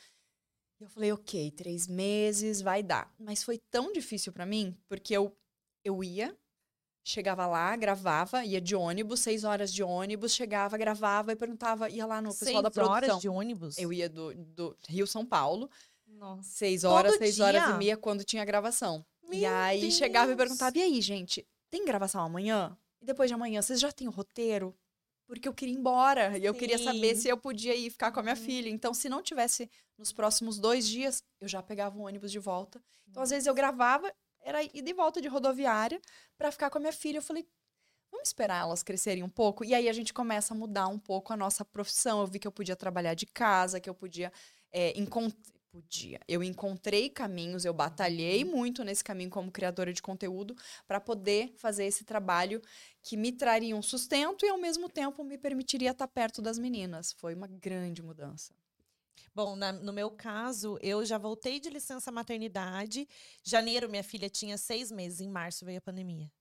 E 0.79 0.83
eu 0.83 0.89
falei, 0.89 1.11
ok, 1.11 1.51
três 1.51 1.87
meses, 1.87 2.61
vai 2.61 2.81
dar. 2.81 3.13
Mas 3.19 3.43
foi 3.43 3.57
tão 3.69 3.91
difícil 3.91 4.31
para 4.31 4.45
mim, 4.45 4.75
porque 4.87 5.13
eu, 5.13 5.35
eu 5.83 6.01
ia, 6.03 6.35
chegava 7.03 7.45
lá, 7.45 7.75
gravava, 7.75 8.45
ia 8.45 8.61
de 8.61 8.75
ônibus, 8.75 9.19
seis 9.19 9.43
horas 9.43 9.73
de 9.73 9.83
ônibus, 9.83 10.33
chegava, 10.33 10.77
gravava 10.77 11.33
e 11.33 11.35
perguntava, 11.35 11.89
ia 11.89 12.05
lá 12.05 12.21
no 12.21 12.29
pessoal 12.29 12.51
seis 12.51 12.63
da 12.63 12.71
produção. 12.71 12.99
Seis 12.99 13.09
horas 13.09 13.21
de 13.21 13.29
ônibus? 13.29 13.77
Eu 13.77 13.91
ia 13.91 14.07
do, 14.09 14.33
do 14.33 14.77
Rio 14.87 15.05
São 15.05 15.25
Paulo. 15.25 15.69
Nossa. 16.07 16.49
Seis 16.49 16.83
horas, 16.83 17.11
Todo 17.11 17.19
seis 17.19 17.35
dia? 17.35 17.45
horas 17.45 17.63
e 17.69 17.73
meia 17.77 17.97
quando 17.97 18.23
tinha 18.23 18.45
gravação. 18.45 19.05
Meu 19.23 19.37
e 19.37 19.45
aí 19.45 19.81
Deus. 19.81 19.93
chegava 19.95 20.31
e 20.31 20.35
perguntava, 20.35 20.77
e 20.77 20.81
aí, 20.81 21.01
gente, 21.01 21.45
tem 21.69 21.85
gravação 21.85 22.23
amanhã? 22.23 22.75
E 23.01 23.05
depois 23.05 23.29
de 23.29 23.33
amanhã, 23.33 23.61
vocês 23.61 23.79
já 23.79 23.91
têm 23.91 24.07
o 24.07 24.11
roteiro? 24.11 24.75
Porque 25.29 25.47
eu 25.47 25.53
queria 25.53 25.75
ir 25.75 25.77
embora. 25.77 26.35
E 26.39 26.43
eu 26.43 26.55
queria 26.55 26.79
saber 26.79 27.15
se 27.15 27.29
eu 27.29 27.37
podia 27.37 27.75
ir 27.75 27.91
ficar 27.91 28.11
com 28.11 28.19
a 28.19 28.23
minha 28.23 28.35
uhum. 28.35 28.41
filha. 28.41 28.67
Então, 28.67 28.95
se 28.95 29.07
não 29.07 29.21
tivesse 29.21 29.69
nos 29.95 30.11
próximos 30.11 30.57
dois 30.57 30.87
dias, 30.87 31.23
eu 31.39 31.47
já 31.47 31.61
pegava 31.61 31.95
um 31.95 32.01
ônibus 32.01 32.31
de 32.31 32.39
volta. 32.39 32.81
Então, 33.07 33.21
às 33.21 33.29
vezes, 33.29 33.45
eu 33.45 33.53
gravava, 33.53 34.11
era 34.41 34.63
ir 34.63 34.81
de 34.81 34.91
volta 34.91 35.21
de 35.21 35.27
rodoviária 35.27 36.01
para 36.35 36.51
ficar 36.51 36.71
com 36.71 36.79
a 36.79 36.81
minha 36.81 36.91
filha. 36.91 37.19
Eu 37.19 37.21
falei, 37.21 37.47
vamos 38.11 38.29
esperar 38.29 38.63
elas 38.63 38.81
crescerem 38.81 39.21
um 39.21 39.29
pouco. 39.29 39.63
E 39.63 39.75
aí 39.75 39.87
a 39.87 39.93
gente 39.93 40.11
começa 40.15 40.55
a 40.55 40.57
mudar 40.57 40.87
um 40.87 40.97
pouco 40.97 41.31
a 41.31 41.37
nossa 41.37 41.63
profissão. 41.63 42.21
Eu 42.21 42.25
vi 42.25 42.39
que 42.39 42.47
eu 42.47 42.51
podia 42.51 42.75
trabalhar 42.75 43.13
de 43.13 43.27
casa, 43.27 43.79
que 43.79 43.87
eu 43.87 43.93
podia 43.93 44.33
é, 44.71 44.99
encontrar 44.99 45.58
podia. 45.71 46.19
Eu 46.27 46.43
encontrei 46.43 47.09
caminhos, 47.09 47.65
eu 47.65 47.73
batalhei 47.73 48.43
uhum. 48.43 48.51
muito 48.51 48.83
nesse 48.83 49.03
caminho 49.03 49.29
como 49.29 49.51
criadora 49.51 49.93
de 49.93 50.01
conteúdo 50.01 50.55
para 50.87 50.99
poder 50.99 51.53
fazer 51.55 51.85
esse 51.85 52.03
trabalho 52.03 52.61
que 53.01 53.15
me 53.15 53.31
traria 53.31 53.75
um 53.75 53.81
sustento 53.81 54.45
e 54.45 54.49
ao 54.49 54.57
mesmo 54.57 54.89
tempo 54.89 55.23
me 55.23 55.37
permitiria 55.37 55.91
estar 55.91 56.07
perto 56.07 56.41
das 56.41 56.57
meninas. 56.57 57.13
Foi 57.13 57.33
uma 57.33 57.47
grande 57.47 58.01
mudança. 58.01 58.53
Bom, 59.33 59.55
na, 59.55 59.71
no 59.71 59.93
meu 59.93 60.09
caso, 60.09 60.77
eu 60.81 61.05
já 61.05 61.17
voltei 61.17 61.59
de 61.59 61.69
licença 61.69 62.11
maternidade. 62.11 63.07
Janeiro, 63.43 63.87
minha 63.87 64.03
filha 64.03 64.29
tinha 64.29 64.57
seis 64.57 64.91
meses. 64.91 65.21
Em 65.21 65.29
março 65.29 65.65
veio 65.65 65.77
a 65.77 65.81
pandemia. 65.81 66.31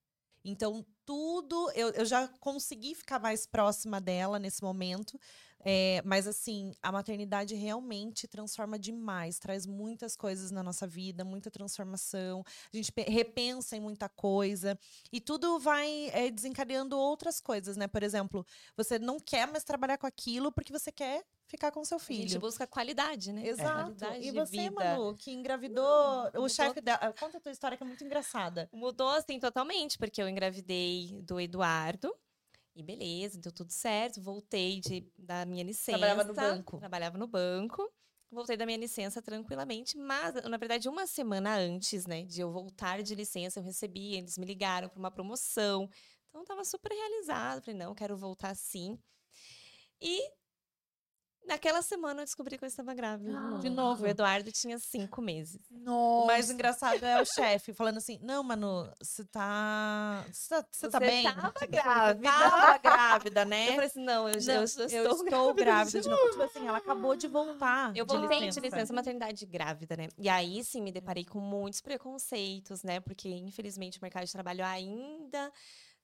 Então, 0.44 0.84
tudo. 1.08 1.70
Eu, 1.74 1.88
eu 1.92 2.04
já 2.04 2.28
consegui 2.38 2.94
ficar 2.94 3.18
mais 3.18 3.46
próxima 3.46 3.98
dela 3.98 4.38
nesse 4.38 4.62
momento. 4.62 5.18
É, 5.64 6.02
mas 6.04 6.28
assim, 6.28 6.72
a 6.82 6.92
maternidade 6.92 7.54
realmente 7.54 8.28
transforma 8.28 8.78
demais, 8.78 9.38
traz 9.38 9.66
muitas 9.66 10.14
coisas 10.14 10.50
na 10.50 10.62
nossa 10.62 10.86
vida, 10.86 11.24
muita 11.24 11.50
transformação. 11.50 12.44
A 12.72 12.76
gente 12.76 12.92
repensa 13.08 13.74
em 13.74 13.80
muita 13.80 14.08
coisa 14.08 14.78
e 15.10 15.18
tudo 15.18 15.58
vai 15.58 16.10
é, 16.12 16.30
desencadeando 16.30 16.96
outras 16.96 17.40
coisas, 17.40 17.76
né? 17.76 17.88
Por 17.88 18.02
exemplo, 18.02 18.46
você 18.76 18.98
não 18.98 19.18
quer 19.18 19.48
mais 19.48 19.64
trabalhar 19.64 19.96
com 19.96 20.06
aquilo 20.06 20.52
porque 20.52 20.72
você 20.72 20.92
quer 20.92 21.24
ficar 21.48 21.72
com 21.72 21.84
seu 21.84 21.98
filho. 21.98 22.24
A 22.24 22.28
gente 22.28 22.38
busca 22.38 22.66
qualidade, 22.66 23.32
né? 23.32 23.46
Exato. 23.46 23.94
Qualidade 23.94 24.28
e 24.28 24.30
você, 24.30 24.50
vida. 24.50 24.70
Manu, 24.70 25.14
que 25.14 25.32
engravidou, 25.32 26.30
o 26.36 26.48
chefe 26.48 26.80
dela. 26.80 27.12
Conta 27.18 27.38
a 27.38 27.40
tua 27.40 27.50
história 27.50 27.76
que 27.76 27.82
é 27.82 27.86
muito 27.86 28.04
engraçada. 28.04 28.68
Mudou, 28.72 29.08
assim, 29.08 29.40
totalmente, 29.40 29.98
porque 29.98 30.22
eu 30.22 30.28
engravidei 30.28 30.97
do 31.22 31.40
Eduardo. 31.40 32.14
E 32.74 32.82
beleza, 32.82 33.38
deu 33.38 33.50
tudo 33.50 33.72
certo. 33.72 34.20
Voltei 34.20 34.80
de, 34.80 35.10
da 35.18 35.44
minha 35.44 35.64
licença. 35.64 35.98
Trabalhava 35.98 36.24
no 36.24 36.34
banco. 36.34 36.78
Trabalhava 36.78 37.18
no 37.18 37.26
banco. 37.26 37.92
Voltei 38.30 38.56
da 38.56 38.66
minha 38.66 38.78
licença 38.78 39.22
tranquilamente, 39.22 39.96
mas, 39.96 40.34
na 40.34 40.58
verdade, 40.58 40.86
uma 40.86 41.06
semana 41.06 41.56
antes, 41.56 42.06
né, 42.06 42.24
de 42.24 42.42
eu 42.42 42.52
voltar 42.52 43.02
de 43.02 43.14
licença, 43.14 43.58
eu 43.58 43.64
recebi, 43.64 44.16
eles 44.16 44.36
me 44.36 44.44
ligaram 44.44 44.86
para 44.86 44.98
uma 44.98 45.10
promoção. 45.10 45.88
Então, 46.28 46.42
eu 46.42 46.44
tava 46.44 46.62
super 46.62 46.92
realizada. 46.92 47.62
Falei, 47.62 47.80
não, 47.80 47.94
quero 47.94 48.18
voltar 48.18 48.54
sim. 48.54 48.98
E 49.98 50.20
Naquela 51.48 51.80
semana 51.80 52.20
eu 52.20 52.24
descobri 52.26 52.58
que 52.58 52.64
eu 52.64 52.68
estava 52.68 52.92
grávida. 52.92 53.32
De 53.60 53.70
novo. 53.70 54.04
O 54.04 54.06
Eduardo 54.06 54.52
tinha 54.52 54.78
cinco 54.78 55.22
meses. 55.22 55.58
O 55.70 55.78
Nossa. 55.78 56.26
mais 56.26 56.50
engraçado 56.50 57.02
é 57.02 57.22
o 57.22 57.24
chefe 57.24 57.72
falando 57.72 57.96
assim: 57.96 58.18
Não, 58.22 58.42
Manu, 58.44 58.86
você 59.02 59.24
tá. 59.24 60.24
Você 60.30 60.48
tá, 60.50 60.66
você 60.70 60.90
tá 60.90 60.98
Você 60.98 61.06
bem? 61.06 61.24
tava 61.24 61.52
grávida. 61.66 62.30
Tava 62.30 62.78
grávida, 62.78 63.40
Eu 63.40 63.46
né? 63.46 63.66
falei 63.68 63.86
assim, 63.86 64.04
não, 64.04 64.28
eu, 64.28 64.34
Não, 64.44 64.52
eu, 64.54 64.58
eu 64.60 64.64
estou, 64.64 64.84
estou 64.86 65.54
grávida 65.54 66.00
de 66.02 66.08
novo. 66.08 66.30
Tipo 66.30 66.42
assim, 66.42 66.66
ela 66.68 66.78
acabou 66.78 67.16
de 67.16 67.26
voltar. 67.26 67.96
Eu 67.96 68.04
de 68.04 68.14
voltei 68.16 68.40
licença. 68.40 68.60
de 68.60 68.68
licença 68.68 68.92
maternidade 68.92 69.46
grávida, 69.46 69.96
né? 69.96 70.08
E 70.18 70.28
aí 70.28 70.62
sim 70.64 70.82
me 70.82 70.92
deparei 70.92 71.24
com 71.24 71.40
muitos 71.40 71.80
preconceitos, 71.80 72.82
né? 72.82 73.00
Porque 73.00 73.28
infelizmente 73.28 73.98
o 73.98 74.02
mercado 74.02 74.26
de 74.26 74.32
trabalho 74.32 74.64
ainda 74.64 75.50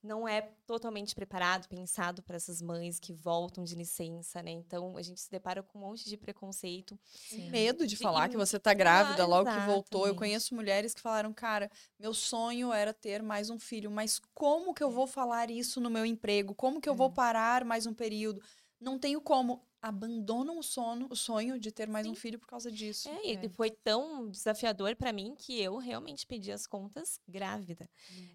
não 0.05 0.29
é 0.29 0.43
totalmente 0.67 1.15
preparado, 1.15 1.67
pensado 1.67 2.23
para 2.23 2.37
essas 2.37 2.61
mães 2.61 3.01
que 3.01 3.13
voltam 3.13 3.65
de 3.65 3.75
licença, 3.75 4.43
né? 4.43 4.51
Então 4.51 4.99
a 4.99 5.03
gente 5.03 5.19
se 5.21 5.31
depara 5.31 5.63
com 5.63 5.79
um 5.79 5.81
monte 5.81 6.05
de 6.09 6.17
preconceito. 6.17 6.99
Sim. 7.11 7.49
medo 7.51 7.87
de 7.87 7.97
De 7.97 8.03
falar 8.03 8.29
que 8.29 8.37
você 8.37 8.61
tá 8.61 8.75
grávida 8.75 9.23
Ah, 9.23 9.27
logo 9.27 9.51
que 9.51 9.59
voltou. 9.61 10.03
Eu 10.03 10.09
exatamente. 10.09 10.19
conheço 10.19 10.55
mulheres 10.55 10.93
que 10.95 11.01
falaram, 11.01 11.33
cara, 11.33 11.71
meu 11.99 12.13
sonho 12.13 12.73
era 12.73 12.93
ter 12.93 13.23
mais 13.23 13.49
um 13.49 13.59
filho, 13.59 13.91
mas 13.91 14.21
como 14.35 14.75
que 14.75 14.83
eu 14.83 14.91
vou 14.91 15.07
falar 15.07 15.51
isso 15.51 15.81
no 15.81 15.89
meu 15.89 16.05
emprego? 16.05 16.55
Como 16.55 16.81
que 16.81 16.89
eu 16.89 16.95
vou 16.95 17.11
parar 17.11 17.65
mais 17.65 17.87
um 17.87 17.95
período? 17.95 18.43
Não 18.81 18.99
tenho 18.99 19.21
como. 19.21 19.63
Abandonam 19.87 20.59
o 20.59 20.63
sono, 20.63 21.09
o 21.11 21.15
sonho 21.15 21.59
de 21.61 21.71
ter 21.71 21.87
mais 21.87 22.07
um 22.07 22.15
Sim. 22.15 22.21
filho 22.23 22.39
por 22.39 22.49
causa 22.49 22.73
disso. 22.73 23.07
É, 23.07 23.45
e 23.45 23.49
foi 23.51 23.71
tão 23.71 24.31
desafiador 24.31 24.97
para 24.97 25.13
mim 25.13 25.35
que 25.37 25.61
eu 25.61 25.77
realmente 25.77 26.27
pedi 26.27 26.51
as 26.51 26.67
contas 26.67 27.21
grávida. 27.29 27.87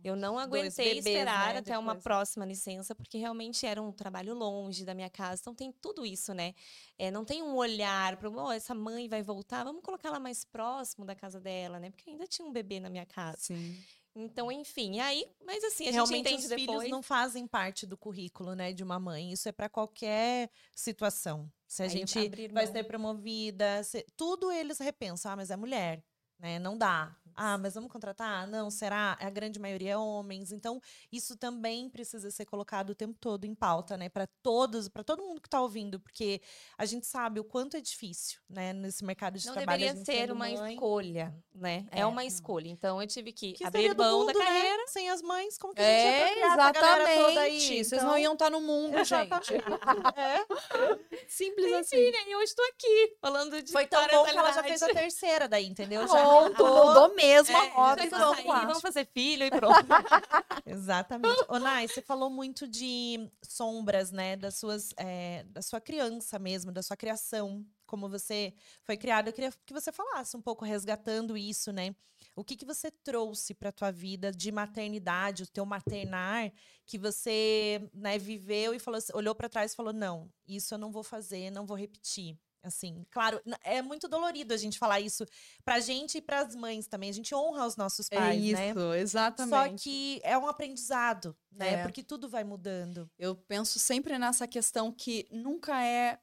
Eu 0.03 0.15
não 0.15 0.37
aguentei 0.37 0.89
bebês, 0.89 1.07
esperar 1.07 1.55
né, 1.55 1.59
até 1.59 1.75
uma 1.75 1.93
depois. 1.93 2.03
próxima 2.03 2.45
licença, 2.45 2.93
porque 2.93 3.17
realmente 3.17 3.65
era 3.65 3.81
um 3.81 3.91
trabalho 3.91 4.35
longe 4.35 4.85
da 4.85 4.93
minha 4.93 5.09
casa. 5.09 5.41
Então 5.41 5.55
tem 5.55 5.71
tudo 5.71 6.05
isso, 6.05 6.35
né? 6.35 6.53
É, 6.99 7.09
não 7.09 7.25
tem 7.25 7.41
um 7.41 7.55
olhar 7.55 8.17
para, 8.17 8.29
oh, 8.29 8.51
essa 8.51 8.75
mãe 8.75 9.07
vai 9.09 9.23
voltar, 9.23 9.63
vamos 9.63 9.81
colocar 9.81 10.09
ela 10.09 10.19
mais 10.19 10.45
próximo 10.45 11.03
da 11.03 11.15
casa 11.15 11.39
dela, 11.39 11.79
né? 11.79 11.89
Porque 11.89 12.11
ainda 12.11 12.27
tinha 12.27 12.47
um 12.47 12.51
bebê 12.51 12.79
na 12.79 12.91
minha 12.91 13.07
casa. 13.07 13.39
Sim. 13.39 13.75
Então, 14.15 14.51
enfim, 14.51 14.99
aí, 14.99 15.25
mas 15.45 15.63
assim, 15.63 15.87
a 15.87 15.91
Realmente 15.91 16.27
gente 16.29 16.35
os 16.39 16.45
entende 16.45 16.55
filhos 16.55 16.71
depois. 16.71 16.89
não 16.89 17.01
fazem 17.01 17.47
parte 17.47 17.85
do 17.85 17.97
currículo, 17.97 18.53
né, 18.55 18.73
de 18.73 18.83
uma 18.83 18.99
mãe. 18.99 19.31
Isso 19.31 19.47
é 19.47 19.51
para 19.51 19.69
qualquer 19.69 20.49
situação. 20.75 21.49
Se 21.67 21.83
a 21.83 21.85
Aí 21.85 21.91
gente 21.91 22.49
vai 22.51 22.65
ser 22.67 22.83
promovida, 22.85 23.83
se- 23.83 24.05
tudo 24.17 24.51
eles 24.51 24.79
repensam. 24.79 25.31
Ah, 25.31 25.35
mas 25.35 25.51
é 25.51 25.55
mulher, 25.55 26.03
né? 26.39 26.57
Não 26.59 26.77
dá. 26.77 27.15
Ah, 27.41 27.57
mas 27.57 27.73
vamos 27.73 27.89
contratar? 27.89 28.45
Não, 28.47 28.69
será? 28.69 29.17
A 29.17 29.29
grande 29.29 29.59
maioria 29.59 29.91
é 29.91 29.97
homens. 29.97 30.51
Então, 30.51 30.81
isso 31.09 31.37
também 31.37 31.89
precisa 31.89 32.29
ser 32.29 32.43
colocado 32.45 32.89
o 32.89 32.95
tempo 32.95 33.17
todo 33.17 33.45
em 33.45 33.55
pauta, 33.55 33.95
né, 33.95 34.09
para 34.09 34.27
todos, 34.43 34.89
para 34.89 35.05
todo 35.05 35.23
mundo 35.23 35.39
que 35.39 35.47
está 35.47 35.61
ouvindo, 35.61 36.01
porque 36.01 36.41
a 36.77 36.83
gente 36.85 37.07
sabe 37.07 37.39
o 37.39 37.43
quanto 37.45 37.77
é 37.77 37.81
difícil, 37.81 38.41
né, 38.49 38.73
nesse 38.73 39.05
mercado 39.05 39.39
de 39.39 39.45
Não 39.47 39.53
trabalho. 39.53 39.85
a 39.85 39.93
deveria 39.93 40.03
ser 40.05 40.31
uma 40.33 40.49
mãe. 40.49 40.73
escolha, 40.73 41.33
né? 41.55 41.85
É, 41.91 42.01
É. 42.01 42.05
uma 42.05 42.25
escolha. 42.25 42.67
Então, 42.67 43.01
eu 43.01 43.07
tive 43.07 43.31
que, 43.31 43.53
Que 43.53 43.63
abrir 43.63 43.95
mão 43.95 44.19
mundo, 44.19 44.33
da 44.33 44.39
né? 44.39 44.45
carreira. 44.45 44.87
Sem 44.87 45.09
as 45.09 45.21
mães, 45.21 45.57
como 45.57 45.73
que 45.73 45.81
a 45.81 45.85
gente 45.85 45.93
ia 45.93 46.09
É, 46.09 46.39
essa 46.41 46.71
galera 46.73 47.05
toda 47.15 47.39
aí? 47.41 47.55
exatamente. 47.55 47.67
Vocês 47.85 47.93
Então- 47.93 48.07
não 48.09 48.17
iam 48.17 48.33
estar 48.33 48.49
no 48.49 48.59
mundo, 48.59 48.91
gente. 49.05 49.53
É. 49.53 51.25
Simples 51.27 51.71
assim. 51.73 51.95
Enfim, 51.95 52.11
né? 52.11 52.17
E 52.31 52.35
hoje 52.35 52.45
estou 52.45 52.65
aqui 52.65 53.15
falando 53.21 53.61
de 53.61 53.71
Foi 53.71 53.87
tão 53.87 54.05
bom 54.07 54.25
que 54.25 54.31
ela 54.37 54.51
já 54.51 54.63
fez 54.63 54.81
a 54.83 54.87
terceira 54.89 55.47
daí, 55.47 55.65
entendeu? 55.67 56.01
Já 56.07 56.27
Pronto, 56.29 56.65
arrancou. 56.65 56.85
mudou 56.87 57.15
mesmo 57.15 57.55
É, 57.57 57.59
a 57.67 57.69
rota. 57.73 58.01
já 58.01 58.05
e 58.05 58.09
vamos 58.09 58.45
lá. 58.45 58.59
vamos 58.65 58.81
fazer 58.81 59.05
filho 59.05 59.43
e 59.45 59.49
pronto. 59.49 59.75
Exatamente. 60.65 61.45
Ô, 61.47 61.59
Nai, 61.59 61.87
você 61.87 62.01
falou 62.01 62.29
muito 62.29 62.67
de 62.67 63.29
sombras, 63.43 64.11
né? 64.11 64.35
Das 64.35 64.55
suas, 64.55 64.93
é, 64.97 65.43
da 65.49 65.61
sua 65.61 65.81
criança 65.81 66.37
mesmo, 66.39 66.71
da 66.71 66.81
sua 66.83 66.95
criação, 66.97 67.65
como 67.85 68.07
você 68.09 68.53
foi 68.83 68.97
criado. 68.97 69.27
Eu 69.27 69.33
queria 69.33 69.51
que 69.65 69.73
você 69.73 69.91
falasse 69.91 70.35
um 70.37 70.41
pouco, 70.41 70.63
resgatando 70.65 71.37
isso, 71.37 71.71
né? 71.71 71.95
O 72.35 72.43
que, 72.43 72.55
que 72.55 72.65
você 72.65 72.91
trouxe 72.91 73.53
para 73.53 73.71
tua 73.71 73.91
vida 73.91 74.31
de 74.31 74.51
maternidade, 74.51 75.43
o 75.43 75.47
teu 75.47 75.65
maternar, 75.65 76.51
que 76.85 76.97
você 76.97 77.89
né, 77.93 78.17
viveu 78.17 78.73
e 78.73 78.79
falou, 78.79 78.99
olhou 79.13 79.33
para 79.35 79.49
trás 79.49 79.71
e 79.71 79.75
falou: 79.75 79.93
não, 79.93 80.29
isso 80.47 80.73
eu 80.73 80.77
não 80.77 80.91
vou 80.91 81.03
fazer, 81.03 81.49
não 81.49 81.65
vou 81.65 81.77
repetir. 81.77 82.37
Assim, 82.61 83.05
claro, 83.09 83.41
é 83.63 83.81
muito 83.81 84.07
dolorido 84.07 84.53
a 84.53 84.57
gente 84.57 84.77
falar 84.77 84.99
isso 84.99 85.25
pra 85.63 85.79
gente 85.79 86.17
e 86.17 86.21
pras 86.21 86.55
mães 86.55 86.87
também. 86.87 87.09
A 87.09 87.13
gente 87.13 87.33
honra 87.33 87.65
os 87.65 87.77
nossos 87.77 88.07
É 88.11 88.15
pais, 88.15 88.43
isso, 88.43 88.55
né? 88.55 88.73
Só 88.73 88.93
exatamente. 88.95 89.83
que 89.83 90.19
é 90.23 90.37
um 90.37 90.45
aprendizado, 90.47 91.35
né? 91.51 91.75
É. 91.75 91.83
Porque 91.83 92.03
tudo 92.03 92.27
vai 92.27 92.43
mudando. 92.43 93.09
Eu 93.17 93.35
penso 93.35 93.79
sempre 93.79 94.17
nessa 94.19 94.47
questão 94.47 94.91
que 94.91 95.25
nunca 95.31 95.81
é, 95.83 96.19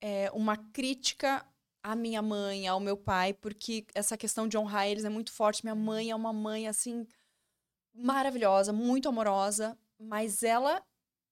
é, 0.00 0.30
uma 0.32 0.56
crítica 0.56 1.44
à 1.82 1.96
minha 1.96 2.22
mãe, 2.22 2.68
ao 2.68 2.78
meu 2.78 2.96
pai, 2.96 3.34
porque 3.34 3.84
essa 3.92 4.16
questão 4.16 4.46
de 4.46 4.56
honrar 4.56 4.86
eles 4.86 5.04
é 5.04 5.08
muito 5.08 5.32
forte. 5.32 5.64
Minha 5.64 5.74
mãe 5.74 6.10
é 6.10 6.14
uma 6.14 6.32
mãe, 6.32 6.68
assim, 6.68 7.04
maravilhosa, 7.92 8.72
muito 8.72 9.08
amorosa, 9.08 9.76
mas 9.98 10.44
ela 10.44 10.80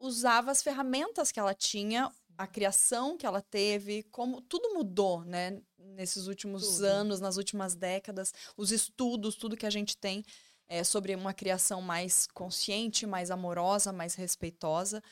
usava 0.00 0.50
as 0.50 0.62
ferramentas 0.62 1.30
que 1.30 1.38
ela 1.38 1.54
tinha, 1.54 2.11
a 2.40 2.47
criação 2.47 3.18
que 3.18 3.26
ela 3.26 3.42
teve, 3.42 4.02
como 4.04 4.40
tudo 4.40 4.73
mudou, 4.73 5.23
né? 5.25 5.61
Nesses 5.78 6.26
últimos 6.26 6.76
Tudo. 6.76 6.85
anos, 6.85 7.20
nas 7.20 7.37
últimas 7.37 7.75
décadas, 7.75 8.32
os 8.56 8.73
estudos, 8.73 9.35
tudo 9.35 9.59
que 9.59 9.66
a 9.66 9.70
gente 9.70 9.94
tem 9.94 10.25
é, 10.66 10.82
sobre 10.82 11.14
uma 11.14 11.35
criação 11.35 11.82
mais 11.82 12.26
consciente, 12.32 13.06
mais 13.06 13.30
amorosa, 13.30 13.92
mais 13.92 14.14
respeitosa. 14.14 15.02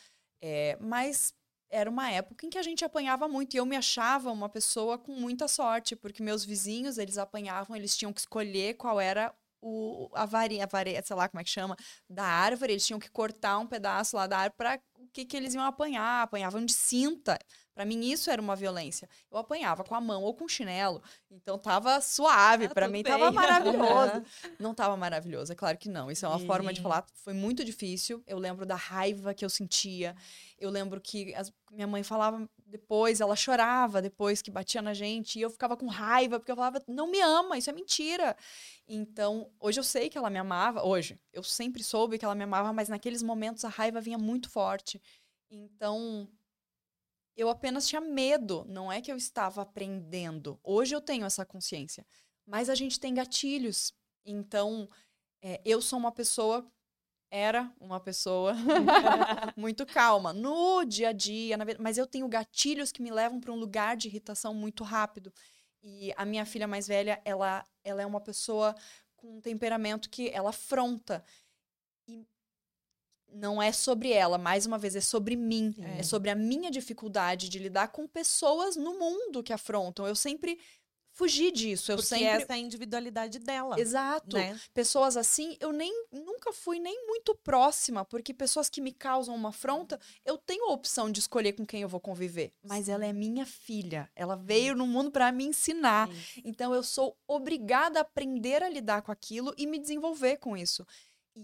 É, 0.42 0.78
mas 0.80 1.34
era 1.68 1.90
uma 1.90 2.10
época 2.10 2.46
em 2.46 2.50
que 2.50 2.56
a 2.56 2.62
gente 2.62 2.82
apanhava 2.82 3.28
muito 3.28 3.52
e 3.52 3.58
eu 3.58 3.66
me 3.66 3.76
achava 3.76 4.30
uma 4.30 4.48
pessoa 4.48 4.96
com 4.96 5.12
muita 5.12 5.46
sorte, 5.48 5.94
porque 5.94 6.22
meus 6.22 6.46
vizinhos, 6.46 6.96
eles 6.96 7.18
apanhavam, 7.18 7.76
eles 7.76 7.94
tinham 7.94 8.12
que 8.12 8.20
escolher 8.20 8.74
qual 8.78 8.98
era 8.98 9.34
o, 9.60 10.08
a 10.14 10.24
varinha, 10.26 10.64
a 10.64 11.02
sei 11.02 11.16
lá 11.16 11.28
como 11.28 11.40
é 11.40 11.44
que 11.44 11.50
chama, 11.50 11.76
da 12.08 12.24
árvore, 12.24 12.72
eles 12.72 12.86
tinham 12.86 13.00
que 13.00 13.10
cortar 13.10 13.58
um 13.58 13.66
pedaço 13.66 14.16
lá 14.16 14.26
da 14.26 14.38
árvore 14.38 14.56
para 14.56 14.80
o 14.96 15.08
que, 15.12 15.24
que 15.24 15.36
eles 15.36 15.54
iam 15.54 15.64
apanhar, 15.64 16.22
apanhavam 16.22 16.64
de 16.64 16.72
cinta. 16.72 17.38
Para 17.78 17.84
mim 17.84 18.10
isso 18.10 18.28
era 18.28 18.42
uma 18.42 18.56
violência. 18.56 19.08
Eu 19.30 19.38
apanhava 19.38 19.84
com 19.84 19.94
a 19.94 20.00
mão 20.00 20.24
ou 20.24 20.34
com 20.34 20.48
chinelo, 20.48 21.00
então 21.30 21.56
tava 21.56 22.00
suave, 22.00 22.64
Ah, 22.64 22.70
para 22.74 22.88
mim 22.88 23.04
bem. 23.04 23.12
tava 23.12 23.30
maravilhoso. 23.30 24.24
Não 24.58 24.74
tava 24.74 24.96
maravilhoso, 24.96 25.52
é 25.52 25.54
claro 25.54 25.78
que 25.78 25.88
não. 25.88 26.10
Isso 26.10 26.26
é 26.26 26.28
uma 26.28 26.40
forma 26.40 26.72
de 26.72 26.80
falar. 26.80 27.06
Foi 27.22 27.32
muito 27.32 27.64
difícil. 27.64 28.20
Eu 28.26 28.36
lembro 28.36 28.66
da 28.66 28.74
raiva 28.74 29.32
que 29.32 29.44
eu 29.44 29.48
sentia. 29.48 30.16
Eu 30.58 30.70
lembro 30.70 31.00
que 31.00 31.32
as- 31.36 31.52
minha 31.70 31.86
mãe 31.86 32.02
falava 32.02 32.50
depois, 32.66 33.20
ela 33.20 33.36
chorava 33.36 34.02
depois 34.02 34.42
que 34.42 34.50
batia 34.50 34.82
na 34.82 34.92
gente. 34.92 35.38
E 35.38 35.42
eu 35.42 35.48
ficava 35.50 35.76
com 35.76 35.86
raiva, 35.86 36.40
porque 36.40 36.50
eu 36.50 36.56
falava, 36.56 36.82
não 36.88 37.06
me 37.08 37.20
ama, 37.20 37.56
isso 37.56 37.70
é 37.70 37.72
mentira. 37.72 38.36
Então, 38.88 39.52
hoje 39.60 39.78
eu 39.78 39.84
sei 39.84 40.10
que 40.10 40.18
ela 40.18 40.28
me 40.30 40.38
amava. 40.40 40.82
Hoje, 40.84 41.16
eu 41.32 41.44
sempre 41.44 41.84
soube 41.84 42.18
que 42.18 42.24
ela 42.24 42.34
me 42.34 42.42
amava, 42.42 42.72
mas 42.72 42.88
naqueles 42.88 43.22
momentos 43.22 43.64
a 43.64 43.68
raiva 43.68 44.00
vinha 44.00 44.18
muito 44.18 44.50
forte. 44.50 45.00
Então, 45.50 46.28
eu 47.38 47.48
apenas 47.48 47.86
tinha 47.86 48.00
medo, 48.00 48.64
não 48.68 48.90
é 48.90 49.00
que 49.00 49.12
eu 49.12 49.16
estava 49.16 49.62
aprendendo. 49.62 50.58
Hoje 50.60 50.92
eu 50.92 51.00
tenho 51.00 51.24
essa 51.24 51.46
consciência. 51.46 52.04
Mas 52.44 52.68
a 52.68 52.74
gente 52.74 52.98
tem 52.98 53.14
gatilhos. 53.14 53.94
Então, 54.26 54.90
é, 55.40 55.60
eu 55.64 55.80
sou 55.80 56.00
uma 56.00 56.10
pessoa, 56.10 56.68
era 57.30 57.72
uma 57.80 58.00
pessoa 58.00 58.54
muito 59.56 59.86
calma 59.86 60.32
no 60.32 60.84
dia 60.84 61.10
a 61.10 61.12
dia, 61.12 61.56
na 61.56 61.64
mas 61.78 61.96
eu 61.96 62.08
tenho 62.08 62.26
gatilhos 62.26 62.90
que 62.90 63.00
me 63.00 63.12
levam 63.12 63.38
para 63.38 63.52
um 63.52 63.56
lugar 63.56 63.96
de 63.96 64.08
irritação 64.08 64.52
muito 64.52 64.82
rápido. 64.82 65.32
E 65.80 66.12
a 66.16 66.24
minha 66.24 66.44
filha 66.44 66.66
mais 66.66 66.88
velha, 66.88 67.22
ela, 67.24 67.64
ela 67.84 68.02
é 68.02 68.06
uma 68.06 68.20
pessoa 68.20 68.74
com 69.14 69.36
um 69.36 69.40
temperamento 69.40 70.10
que 70.10 70.28
ela 70.30 70.50
afronta. 70.50 71.24
Não 73.32 73.62
é 73.62 73.72
sobre 73.72 74.12
ela, 74.12 74.38
mais 74.38 74.66
uma 74.66 74.78
vez, 74.78 74.96
é 74.96 75.00
sobre 75.00 75.36
mim. 75.36 75.74
É. 75.78 76.00
É 76.00 76.02
sobre 76.02 76.30
a 76.30 76.34
minha 76.34 76.70
dificuldade 76.70 77.48
de 77.48 77.58
lidar 77.58 77.88
com 77.88 78.06
pessoas 78.06 78.76
no 78.76 78.98
mundo 78.98 79.42
que 79.42 79.52
afrontam. 79.52 80.06
Eu 80.06 80.16
sempre 80.16 80.58
fugi 81.18 81.50
disso. 81.50 81.90
Eu 81.90 81.96
Porque 81.96 82.10
sempre. 82.10 82.26
essa 82.26 82.52
é 82.52 82.54
a 82.54 82.58
individualidade 82.58 83.40
dela. 83.40 83.78
Exato. 83.78 84.36
Né? 84.36 84.58
Pessoas 84.72 85.16
assim, 85.16 85.56
eu 85.58 85.72
nem 85.72 85.92
nunca 86.12 86.52
fui 86.52 86.78
nem 86.78 87.06
muito 87.06 87.34
próxima, 87.34 88.04
porque 88.04 88.32
pessoas 88.32 88.70
que 88.70 88.80
me 88.80 88.92
causam 88.92 89.34
uma 89.34 89.48
afronta, 89.48 89.98
eu 90.24 90.38
tenho 90.38 90.66
a 90.66 90.72
opção 90.72 91.10
de 91.10 91.18
escolher 91.18 91.54
com 91.54 91.66
quem 91.66 91.82
eu 91.82 91.88
vou 91.88 91.98
conviver. 91.98 92.52
Mas 92.62 92.88
ela 92.88 93.04
é 93.04 93.12
minha 93.12 93.44
filha. 93.44 94.08
Ela 94.14 94.36
veio 94.36 94.76
no 94.76 94.86
mundo 94.86 95.10
para 95.10 95.32
me 95.32 95.44
ensinar. 95.44 96.08
Então 96.44 96.72
eu 96.72 96.84
sou 96.84 97.18
obrigada 97.26 97.98
a 97.98 98.02
aprender 98.02 98.62
a 98.62 98.68
lidar 98.68 99.02
com 99.02 99.10
aquilo 99.10 99.52
e 99.58 99.66
me 99.66 99.80
desenvolver 99.80 100.36
com 100.36 100.56
isso. 100.56 100.86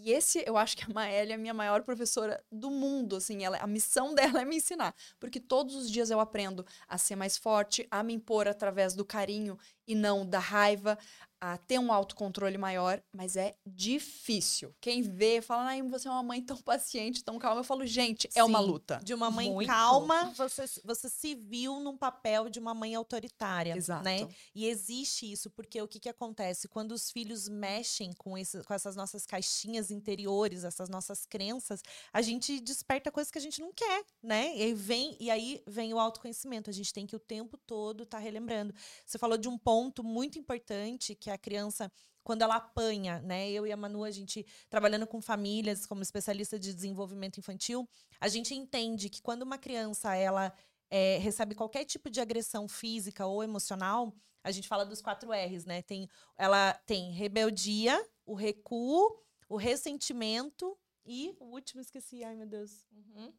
E 0.03 0.11
esse, 0.11 0.43
eu 0.45 0.57
acho 0.57 0.77
que 0.77 0.85
a 0.85 0.93
Maélia 0.93 1.35
é 1.35 1.37
a 1.37 1.39
minha 1.39 1.55
maior 1.55 1.83
professora 1.83 2.43
do 2.51 2.69
mundo, 2.69 3.15
assim, 3.15 3.45
ela, 3.45 3.59
a 3.59 3.67
missão 3.67 4.13
dela 4.15 4.41
é 4.41 4.45
me 4.45 4.57
ensinar, 4.57 4.93
porque 5.21 5.39
todos 5.39 5.77
os 5.77 5.89
dias 5.91 6.11
eu 6.11 6.19
aprendo 6.19 6.67
a 6.89 6.99
ser 6.99 7.15
mais 7.15 7.37
forte, 7.39 7.87
a 7.91 8.03
me 8.03 8.13
impor 8.13 8.49
através 8.49 8.95
do 8.95 9.05
carinho 9.05 9.57
e 9.87 9.95
não 9.95 10.27
da 10.27 10.39
raiva, 10.39 10.99
a 11.41 11.59
ter 11.59 11.79
um 11.79 11.93
autocontrole 11.93 12.57
maior, 12.57 13.03
mas 13.13 13.37
é 13.37 13.55
difícil. 13.67 14.75
Quem 14.81 15.03
vê 15.03 15.43
fala, 15.43 15.65
ai, 15.65 15.83
você 15.83 16.09
é 16.09 16.11
uma 16.11 16.23
mãe 16.23 16.41
tão 16.41 16.57
paciente, 16.57 17.23
tão 17.23 17.39
calma. 17.39 17.61
Eu 17.61 17.65
falo, 17.65 17.85
gente, 17.85 18.31
é 18.35 18.43
uma 18.43 18.61
Sim, 18.61 18.65
luta. 18.65 19.01
De 19.05 19.13
uma 19.13 19.31
mãe 19.31 19.53
Muito. 19.53 19.69
calma, 19.69 20.33
você, 20.37 20.65
você 20.83 21.11
se 21.11 21.35
viu 21.35 21.81
num 21.81 21.99
papel 21.99 22.49
de 22.49 22.59
uma 22.59 22.73
mãe 22.73 22.95
autoritária, 22.95 23.77
Exato. 23.77 24.05
né? 24.05 24.27
E 24.55 24.67
existe 24.67 25.31
isso, 25.31 25.51
porque 25.51 25.83
o 25.83 25.87
que, 25.87 26.01
que 26.01 26.09
acontece? 26.09 26.67
Quando 26.67 26.93
os 26.93 27.11
filhos 27.11 27.47
mexem 27.47 28.15
com, 28.15 28.39
esse, 28.39 28.63
com 28.63 28.73
essas 28.73 28.97
nossas 28.97 29.27
caixinhas 29.27 29.91
interiores, 29.91 30.65
essas 30.65 30.89
nossas 30.89 31.27
crenças, 31.27 31.83
a 32.11 32.23
gente 32.23 32.59
desperta 32.59 33.13
coisas 33.13 33.31
que 33.31 33.39
a 33.39 33.43
gente 33.43 33.61
não 33.61 33.71
quer, 33.71 34.03
né? 34.23 34.57
E 34.57 34.63
aí 34.63 34.73
vem, 34.73 35.15
e 35.21 35.31
aí 35.31 35.63
vem 35.67 35.93
o 35.93 35.99
autoconhecimento. 35.99 36.71
A 36.71 36.73
gente 36.73 36.91
tem 36.91 37.07
que 37.07 37.17
o 37.17 37.21
tempo 37.21 37.59
todo 37.59 38.05
estar 38.05 38.19
relembrando. 38.19 38.75
Você 39.05 39.19
falou 39.19 39.37
de 39.37 39.47
um 39.47 39.59
ponto 39.59 39.74
muito 40.03 40.39
importante, 40.39 41.15
que 41.15 41.31
a 41.31 41.39
criança 41.39 41.91
quando 42.25 42.41
ela 42.41 42.57
apanha, 42.57 43.21
né? 43.21 43.51
Eu 43.51 43.67
e 43.67 43.71
a 43.71 43.77
Manu, 43.77 44.03
a 44.03 44.11
gente 44.11 44.45
trabalhando 44.71 45.07
com 45.07 45.21
famílias 45.21 45.85
como 45.85 46.03
especialista 46.03 46.59
de 46.59 46.73
desenvolvimento 46.73 47.39
infantil, 47.39 47.87
a 48.19 48.29
gente 48.29 48.55
entende 48.55 49.11
que 49.11 49.21
quando 49.21 49.43
uma 49.43 49.59
criança 49.59 50.17
ela 50.17 50.51
é, 50.91 51.19
recebe 51.19 51.55
qualquer 51.55 51.85
tipo 51.85 52.09
de 52.09 52.21
agressão 52.21 52.67
física 52.67 53.27
ou 53.27 53.45
emocional, 53.45 54.15
a 54.43 54.51
gente 54.51 54.67
fala 54.67 54.87
dos 54.87 55.03
quatro 55.03 55.31
R's, 55.33 55.67
né? 55.67 55.83
Tem, 55.83 56.09
ela 56.37 56.73
tem 56.87 57.13
rebeldia, 57.13 58.03
o 58.25 58.35
recuo, 58.35 59.23
o 59.49 59.57
ressentimento 59.57 60.77
e 61.05 61.37
o 61.39 61.47
último 61.47 61.81
esqueci, 61.83 62.25
ai 62.25 62.35
meu 62.35 62.47
Deus. 62.47 62.87
Uhum. 62.91 63.33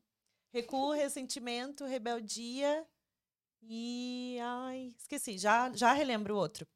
Recuo, 0.52 0.92
ressentimento, 0.92 1.86
rebeldia 1.86 2.88
e 3.68 4.38
ai, 4.42 4.94
esqueci, 4.98 5.38
já 5.38 5.72
já 5.74 5.94
relembro 5.94 6.36
o 6.36 6.38
outro. 6.38 6.68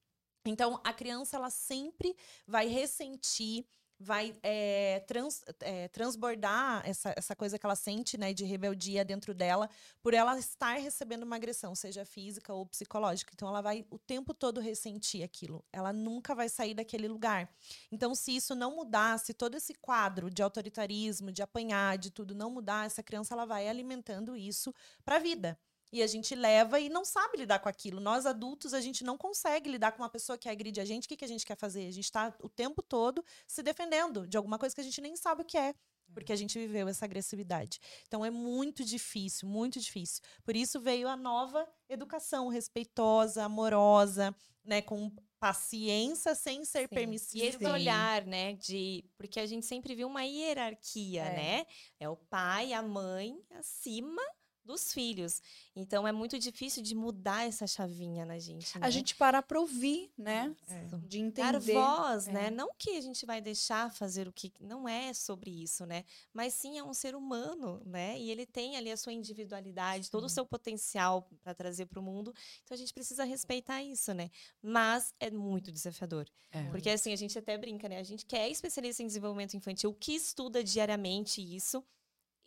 Então, 0.45 0.81
a 0.83 0.93
criança, 0.93 1.37
ela 1.37 1.49
sempre 1.51 2.15
vai 2.47 2.67
ressentir, 2.67 3.65
vai 3.99 4.35
é, 4.43 5.01
trans- 5.07 5.43
é, 5.61 5.87
transbordar 5.89 6.81
essa, 6.85 7.13
essa 7.17 7.35
coisa 7.35 7.59
que 7.59 7.65
ela 7.65 7.75
sente, 7.75 8.17
né, 8.17 8.33
de 8.33 8.45
rebeldia 8.45 9.05
dentro 9.05 9.33
dela, 9.33 9.69
por 10.01 10.13
ela 10.13 10.37
estar 10.39 10.75
recebendo 10.79 11.23
uma 11.23 11.35
agressão, 11.37 11.75
seja 11.75 12.05
física 12.05 12.53
ou 12.53 12.65
psicológica. 12.65 13.31
Então, 13.35 13.47
ela 13.49 13.61
vai 13.61 13.85
o 13.91 13.99
tempo 13.99 14.33
todo 14.33 14.61
ressentir 14.61 15.23
aquilo. 15.23 15.63
Ela 15.73 15.93
nunca 15.93 16.35
vai 16.35 16.49
sair 16.49 16.73
daquele 16.73 17.07
lugar. 17.07 17.53
Então, 17.91 18.15
se 18.15 18.35
isso 18.35 18.55
não 18.55 18.75
mudar, 18.75 19.19
se 19.19 19.33
todo 19.33 19.55
esse 19.55 19.73
quadro 19.75 20.29
de 20.29 20.41
autoritarismo, 20.41 21.31
de 21.31 21.41
apanhar, 21.43 21.97
de 21.97 22.11
tudo 22.11 22.35
não 22.35 22.49
mudar, 22.51 22.85
essa 22.87 23.03
criança, 23.03 23.33
ela 23.33 23.45
vai 23.45 23.67
alimentando 23.67 24.35
isso 24.35 24.73
para 25.05 25.17
a 25.17 25.19
vida. 25.19 25.59
E 25.91 26.03
a 26.03 26.07
gente 26.07 26.35
leva 26.35 26.79
e 26.79 26.87
não 26.89 27.03
sabe 27.03 27.37
lidar 27.37 27.59
com 27.59 27.69
aquilo. 27.69 27.99
Nós 27.99 28.25
adultos, 28.25 28.73
a 28.73 28.81
gente 28.81 29.03
não 29.03 29.17
consegue 29.17 29.69
lidar 29.69 29.91
com 29.91 30.03
uma 30.03 30.09
pessoa 30.09 30.37
que 30.37 30.47
agride 30.47 30.79
a 30.79 30.85
gente. 30.85 31.05
O 31.05 31.07
que, 31.09 31.17
que 31.17 31.25
a 31.25 31.27
gente 31.27 31.45
quer 31.45 31.57
fazer? 31.57 31.87
A 31.87 31.91
gente 31.91 32.05
está 32.05 32.33
o 32.41 32.49
tempo 32.49 32.81
todo 32.81 33.23
se 33.47 33.63
defendendo 33.63 34.27
de 34.27 34.37
alguma 34.37 34.59
coisa 34.59 34.75
que 34.75 34.81
a 34.81 34.83
gente 34.83 35.01
nem 35.01 35.15
sabe 35.15 35.41
o 35.41 35.45
que 35.45 35.57
é. 35.57 35.73
Porque 36.13 36.33
a 36.33 36.35
gente 36.35 36.57
viveu 36.57 36.87
essa 36.87 37.05
agressividade. 37.05 37.79
Então 38.07 38.25
é 38.25 38.31
muito 38.31 38.83
difícil, 38.83 39.47
muito 39.47 39.79
difícil. 39.79 40.21
Por 40.43 40.55
isso 40.55 40.79
veio 40.79 41.07
a 41.07 41.15
nova 41.15 41.67
educação 41.87 42.47
respeitosa, 42.47 43.43
amorosa, 43.43 44.35
né? 44.63 44.81
Com 44.81 45.11
paciência 45.39 46.35
sem 46.35 46.65
ser 46.65 46.87
Sim. 46.89 46.95
permissiva. 46.95 47.45
E 47.45 47.47
esse 47.47 47.65
olhar, 47.65 48.25
né, 48.25 48.53
de. 48.53 49.05
Porque 49.17 49.39
a 49.39 49.45
gente 49.45 49.65
sempre 49.65 49.95
viu 49.95 50.07
uma 50.07 50.23
hierarquia, 50.23 51.23
É. 51.23 51.35
né? 51.35 51.65
É 51.99 52.09
o 52.09 52.15
pai, 52.17 52.73
a 52.73 52.81
mãe 52.81 53.39
acima 53.51 54.21
dos 54.69 54.93
filhos. 54.93 55.41
Então 55.75 56.07
é 56.07 56.11
muito 56.11 56.37
difícil 56.37 56.83
de 56.83 56.93
mudar 56.93 57.47
essa 57.47 57.65
chavinha 57.65 58.23
na 58.25 58.37
gente. 58.37 58.77
Né? 58.77 58.85
A 58.85 58.89
gente 58.89 59.15
parar 59.15 59.41
pra 59.41 59.59
ouvir, 59.59 60.11
né? 60.17 60.55
É. 60.67 60.85
De 61.07 61.17
Dar 61.31 61.55
entender. 61.55 61.73
voz, 61.73 62.27
É. 62.27 62.31
né? 62.31 62.49
Não 62.51 62.69
que 62.77 62.91
a 62.97 63.01
gente 63.01 63.25
vai 63.25 63.41
deixar 63.41 63.91
fazer 63.91 64.27
o 64.27 64.31
que. 64.31 64.53
Não 64.59 64.87
é 64.87 65.11
sobre 65.13 65.49
isso, 65.49 65.85
né? 65.85 66.05
Mas 66.31 66.53
sim 66.53 66.77
é 66.77 66.83
um 66.83 66.93
ser 66.93 67.15
humano, 67.15 67.81
né? 67.85 68.19
E 68.19 68.29
ele 68.29 68.45
tem 68.45 68.77
ali 68.77 68.91
a 68.91 68.97
sua 68.97 69.11
individualidade, 69.11 70.11
todo 70.11 70.25
o 70.25 70.29
seu 70.29 70.45
potencial 70.45 71.27
para 71.43 71.53
trazer 71.55 71.87
para 71.87 71.99
o 71.99 72.03
mundo. 72.03 72.33
Então 72.63 72.75
a 72.75 72.77
gente 72.77 72.93
precisa 72.93 73.23
respeitar 73.23 73.81
isso, 73.81 74.13
né? 74.13 74.29
Mas 74.61 75.13
é 75.19 75.31
muito 75.31 75.71
desafiador. 75.71 76.27
É. 76.51 76.63
Porque 76.69 76.89
assim, 76.91 77.11
a 77.11 77.15
gente 77.15 77.37
até 77.37 77.57
brinca, 77.57 77.89
né? 77.89 77.97
A 77.99 78.03
gente 78.03 78.25
que 78.25 78.35
é 78.35 78.47
especialista 78.49 79.01
em 79.01 79.07
desenvolvimento 79.07 79.55
infantil, 79.55 79.93
que 79.93 80.13
estuda 80.13 80.63
diariamente 80.63 81.41
isso. 81.41 81.83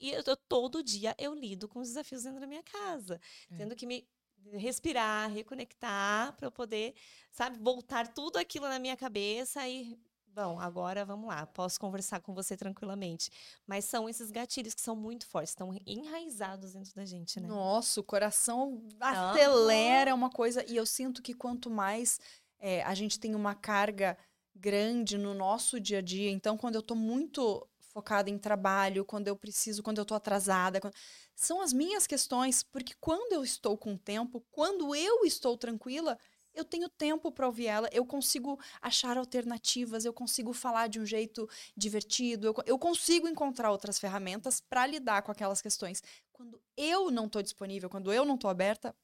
E 0.03 0.11
eu, 0.11 0.23
eu- 0.27 0.37
todo 0.49 0.83
dia 0.83 1.15
eu 1.17 1.33
lido 1.33 1.69
com 1.69 1.79
os 1.79 1.89
desafios 1.89 2.25
dentro 2.25 2.41
da 2.41 2.47
minha 2.47 2.63
casa. 2.65 3.21
É. 3.51 3.57
Tendo 3.57 3.77
que 3.77 3.87
me 3.87 4.07
respirar, 4.55 5.31
reconectar, 5.31 6.35
para 6.37 6.47
eu 6.49 6.51
poder, 6.51 6.95
sabe, 7.31 7.59
voltar 7.59 8.09
tudo 8.09 8.37
aquilo 8.39 8.69
na 8.69 8.79
minha 8.79 8.97
cabeça 8.97 9.67
e. 9.69 9.97
Bom, 10.27 10.59
agora 10.59 11.05
vamos 11.05 11.29
lá, 11.29 11.45
posso 11.47 11.79
conversar 11.79 12.21
com 12.21 12.33
você 12.35 12.57
tranquilamente. 12.57 13.31
Mas 13.67 13.85
são 13.85 14.09
esses 14.09 14.31
gatilhos 14.31 14.73
que 14.73 14.81
são 14.81 14.97
muito 14.97 15.27
fortes, 15.27 15.51
estão 15.51 15.71
enraizados 15.87 16.73
dentro 16.73 16.95
da 16.95 17.05
gente, 17.05 17.39
né? 17.39 17.47
Nossa, 17.47 18.01
o 18.01 18.03
coração 18.03 18.83
acelera 18.99 20.15
uma 20.15 20.31
coisa. 20.31 20.65
E 20.67 20.75
eu 20.75 20.87
sinto 20.87 21.23
que 21.23 21.35
quanto 21.35 21.69
mais 21.71 22.19
é, 22.59 22.83
a 22.85 22.95
gente 22.95 23.21
tem 23.21 23.35
uma 23.35 23.55
carga 23.55 24.17
grande 24.55 25.19
no 25.19 25.35
nosso 25.35 25.79
dia 25.79 25.99
a 25.99 26.03
dia, 26.03 26.31
então 26.31 26.57
quando 26.57 26.77
eu 26.77 26.83
tô 26.83 26.95
muito 26.95 27.67
focada 27.93 28.31
em 28.31 28.39
trabalho, 28.39 29.05
quando 29.05 29.29
eu 29.29 29.37
preciso, 29.37 29.83
quando 29.83 29.99
eu 29.99 30.05
tô 30.05 30.15
atrasada, 30.15 30.81
quando- 30.81 30.95
são 31.35 31.61
as 31.61 31.73
minhas 31.73 32.07
questões, 32.07 32.63
porque 32.63 32.95
quando 33.01 33.33
eu 33.33 33.45
estou 33.45 33.77
com 33.77 33.97
tempo, 33.97 34.45
quando 34.51 34.95
eu 34.95 35.25
estou 35.25 35.57
tranquila, 35.59 36.19
eu 36.55 36.65
tenho 36.65 36.89
tempo 36.89 37.33
para 37.33 37.47
ouvir 37.47 37.67
ela, 37.67 37.89
eu 37.93 38.05
consigo 38.05 38.59
achar 38.81 39.17
alternativas, 39.17 40.05
eu 40.05 40.13
consigo 40.13 40.53
falar 40.53 40.87
de 40.89 41.01
um 41.01 41.07
jeito 41.07 41.49
divertido, 41.77 42.47
eu, 42.49 42.55
eu 42.67 42.79
consigo 42.79 43.27
encontrar 43.27 43.71
outras 43.71 43.99
ferramentas 43.99 44.61
para 44.61 44.87
lidar 44.87 45.23
com 45.23 45.33
aquelas 45.33 45.63
questões. 45.63 46.03
Quando 46.33 46.61
eu 46.77 47.11
não 47.11 47.27
estou 47.27 47.43
disponível, 47.43 47.89
quando 47.89 48.13
eu 48.13 48.25
não 48.25 48.35
estou 48.35 48.51
aberta, 48.51 48.95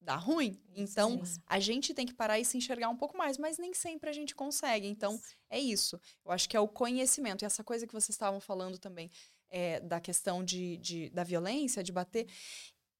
dá 0.00 0.16
ruim. 0.16 0.60
Então, 0.74 1.24
Sim. 1.24 1.40
a 1.46 1.60
gente 1.60 1.92
tem 1.94 2.06
que 2.06 2.14
parar 2.14 2.38
e 2.38 2.44
se 2.44 2.56
enxergar 2.56 2.88
um 2.88 2.96
pouco 2.96 3.16
mais, 3.16 3.36
mas 3.38 3.58
nem 3.58 3.74
sempre 3.74 4.08
a 4.08 4.12
gente 4.12 4.34
consegue. 4.34 4.86
Então, 4.86 5.20
é 5.48 5.58
isso. 5.58 6.00
Eu 6.24 6.32
acho 6.32 6.48
que 6.48 6.56
é 6.56 6.60
o 6.60 6.66
conhecimento. 6.68 7.42
E 7.42 7.46
essa 7.46 7.62
coisa 7.62 7.86
que 7.86 7.92
vocês 7.92 8.10
estavam 8.14 8.40
falando 8.40 8.78
também, 8.78 9.10
é, 9.50 9.80
da 9.80 10.00
questão 10.00 10.42
de, 10.44 10.76
de- 10.78 11.10
da 11.10 11.24
violência, 11.24 11.82
de 11.82 11.92
bater. 11.92 12.26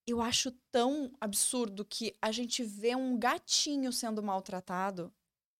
Eu 0.07 0.21
acho 0.21 0.51
tão 0.73 1.13
absurdo 1.21 1.85
que 1.85 2.15
a 2.21 2.33
gente 2.33 2.63
vê 2.65 2.97
um 2.97 3.17
gatinho 3.19 3.93
sendo 3.93 4.23
maltratado. 4.23 5.13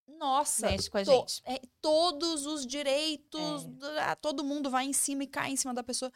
Nossa, 0.09 0.69
Mexe 0.71 0.91
com 0.91 0.99
a 0.99 1.05
gente. 1.05 1.41
é, 1.45 1.61
todos 1.81 2.45
os 2.45 2.67
direitos, 2.67 3.65
É. 3.97 4.01
ah, 4.01 4.17
todo 4.17 4.43
mundo 4.45 4.69
vai 4.69 4.85
em 4.87 4.93
cima 4.93 5.23
e 5.23 5.27
cai 5.29 5.53
em 5.53 5.57
cima 5.57 5.73
da 5.73 5.83
pessoa. 5.85 6.13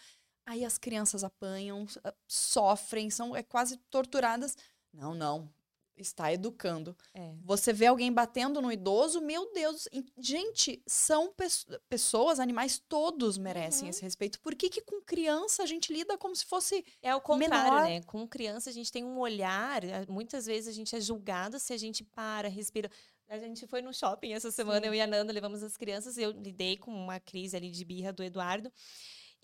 Aí 0.46 0.64
as 0.64 0.76
crianças 0.76 1.22
apanham, 1.24 1.87
sofrem, 2.26 3.08
são 3.10 3.34
é, 3.34 3.42
quase 3.42 3.76
torturadas. 3.90 4.56
Não, 4.94 5.14
não. 5.14 5.52
Está 5.96 6.33
educando. 6.33 6.96
É. 7.14 7.35
Você 7.44 7.72
vê 7.72 7.87
alguém 7.87 8.12
batendo 8.12 8.61
no 8.61 8.72
idoso, 8.72 9.20
meu 9.20 9.52
Deus. 9.52 9.88
Gente, 10.18 10.83
são 10.88 11.33
pes- 11.33 11.64
pessoas, 11.88 12.40
animais, 12.40 12.83
todos 12.88 13.38
merecem 13.38 13.85
Uhum. 13.85 13.90
esse 13.90 14.02
respeito. 14.02 14.40
Por 14.40 14.57
que, 14.57 14.68
que 14.68 14.80
com 14.80 15.00
criança 15.00 15.62
a 15.62 15.66
gente 15.66 15.92
lida 15.92 16.18
como 16.18 16.35
se 16.35 16.46
fosse. 16.46 16.85
É 17.00 17.14
o 17.14 17.20
contrário, 17.20 17.72
menor. 17.74 17.85
né? 17.85 18.02
Com 18.02 18.26
criança 18.26 18.70
a 18.70 18.72
gente 18.72 18.90
tem 18.90 19.04
um 19.04 19.20
olhar, 19.20 19.83
muitas 20.09 20.46
vezes 20.46 20.66
a 20.68 20.72
gente 20.72 20.96
é 20.96 21.00
julgado 21.00 21.61
se 21.61 21.72
a 21.72 21.76
gente 21.76 22.02
para, 22.02 22.48
respira. 22.48 22.90
A 23.28 23.38
gente 23.38 23.64
foi 23.68 23.80
no 23.80 23.94
shopping 23.94 24.33
essa 24.33 24.50
semana, 24.50 24.80
Sim. 24.80 24.87
eu 24.88 24.94
e 24.94 25.00
a 25.00 25.07
Nanda 25.07 25.33
levamos 25.33 25.62
as 25.62 25.76
crianças 25.76 26.16
e 26.16 26.22
eu 26.22 26.33
lidei 26.33 26.76
com 26.76 26.90
uma 26.92 27.20
crise 27.20 27.57
ali 27.57 27.70
de 27.70 27.85
birra 27.85 28.12
do 28.12 28.22
Eduardo. 28.24 28.70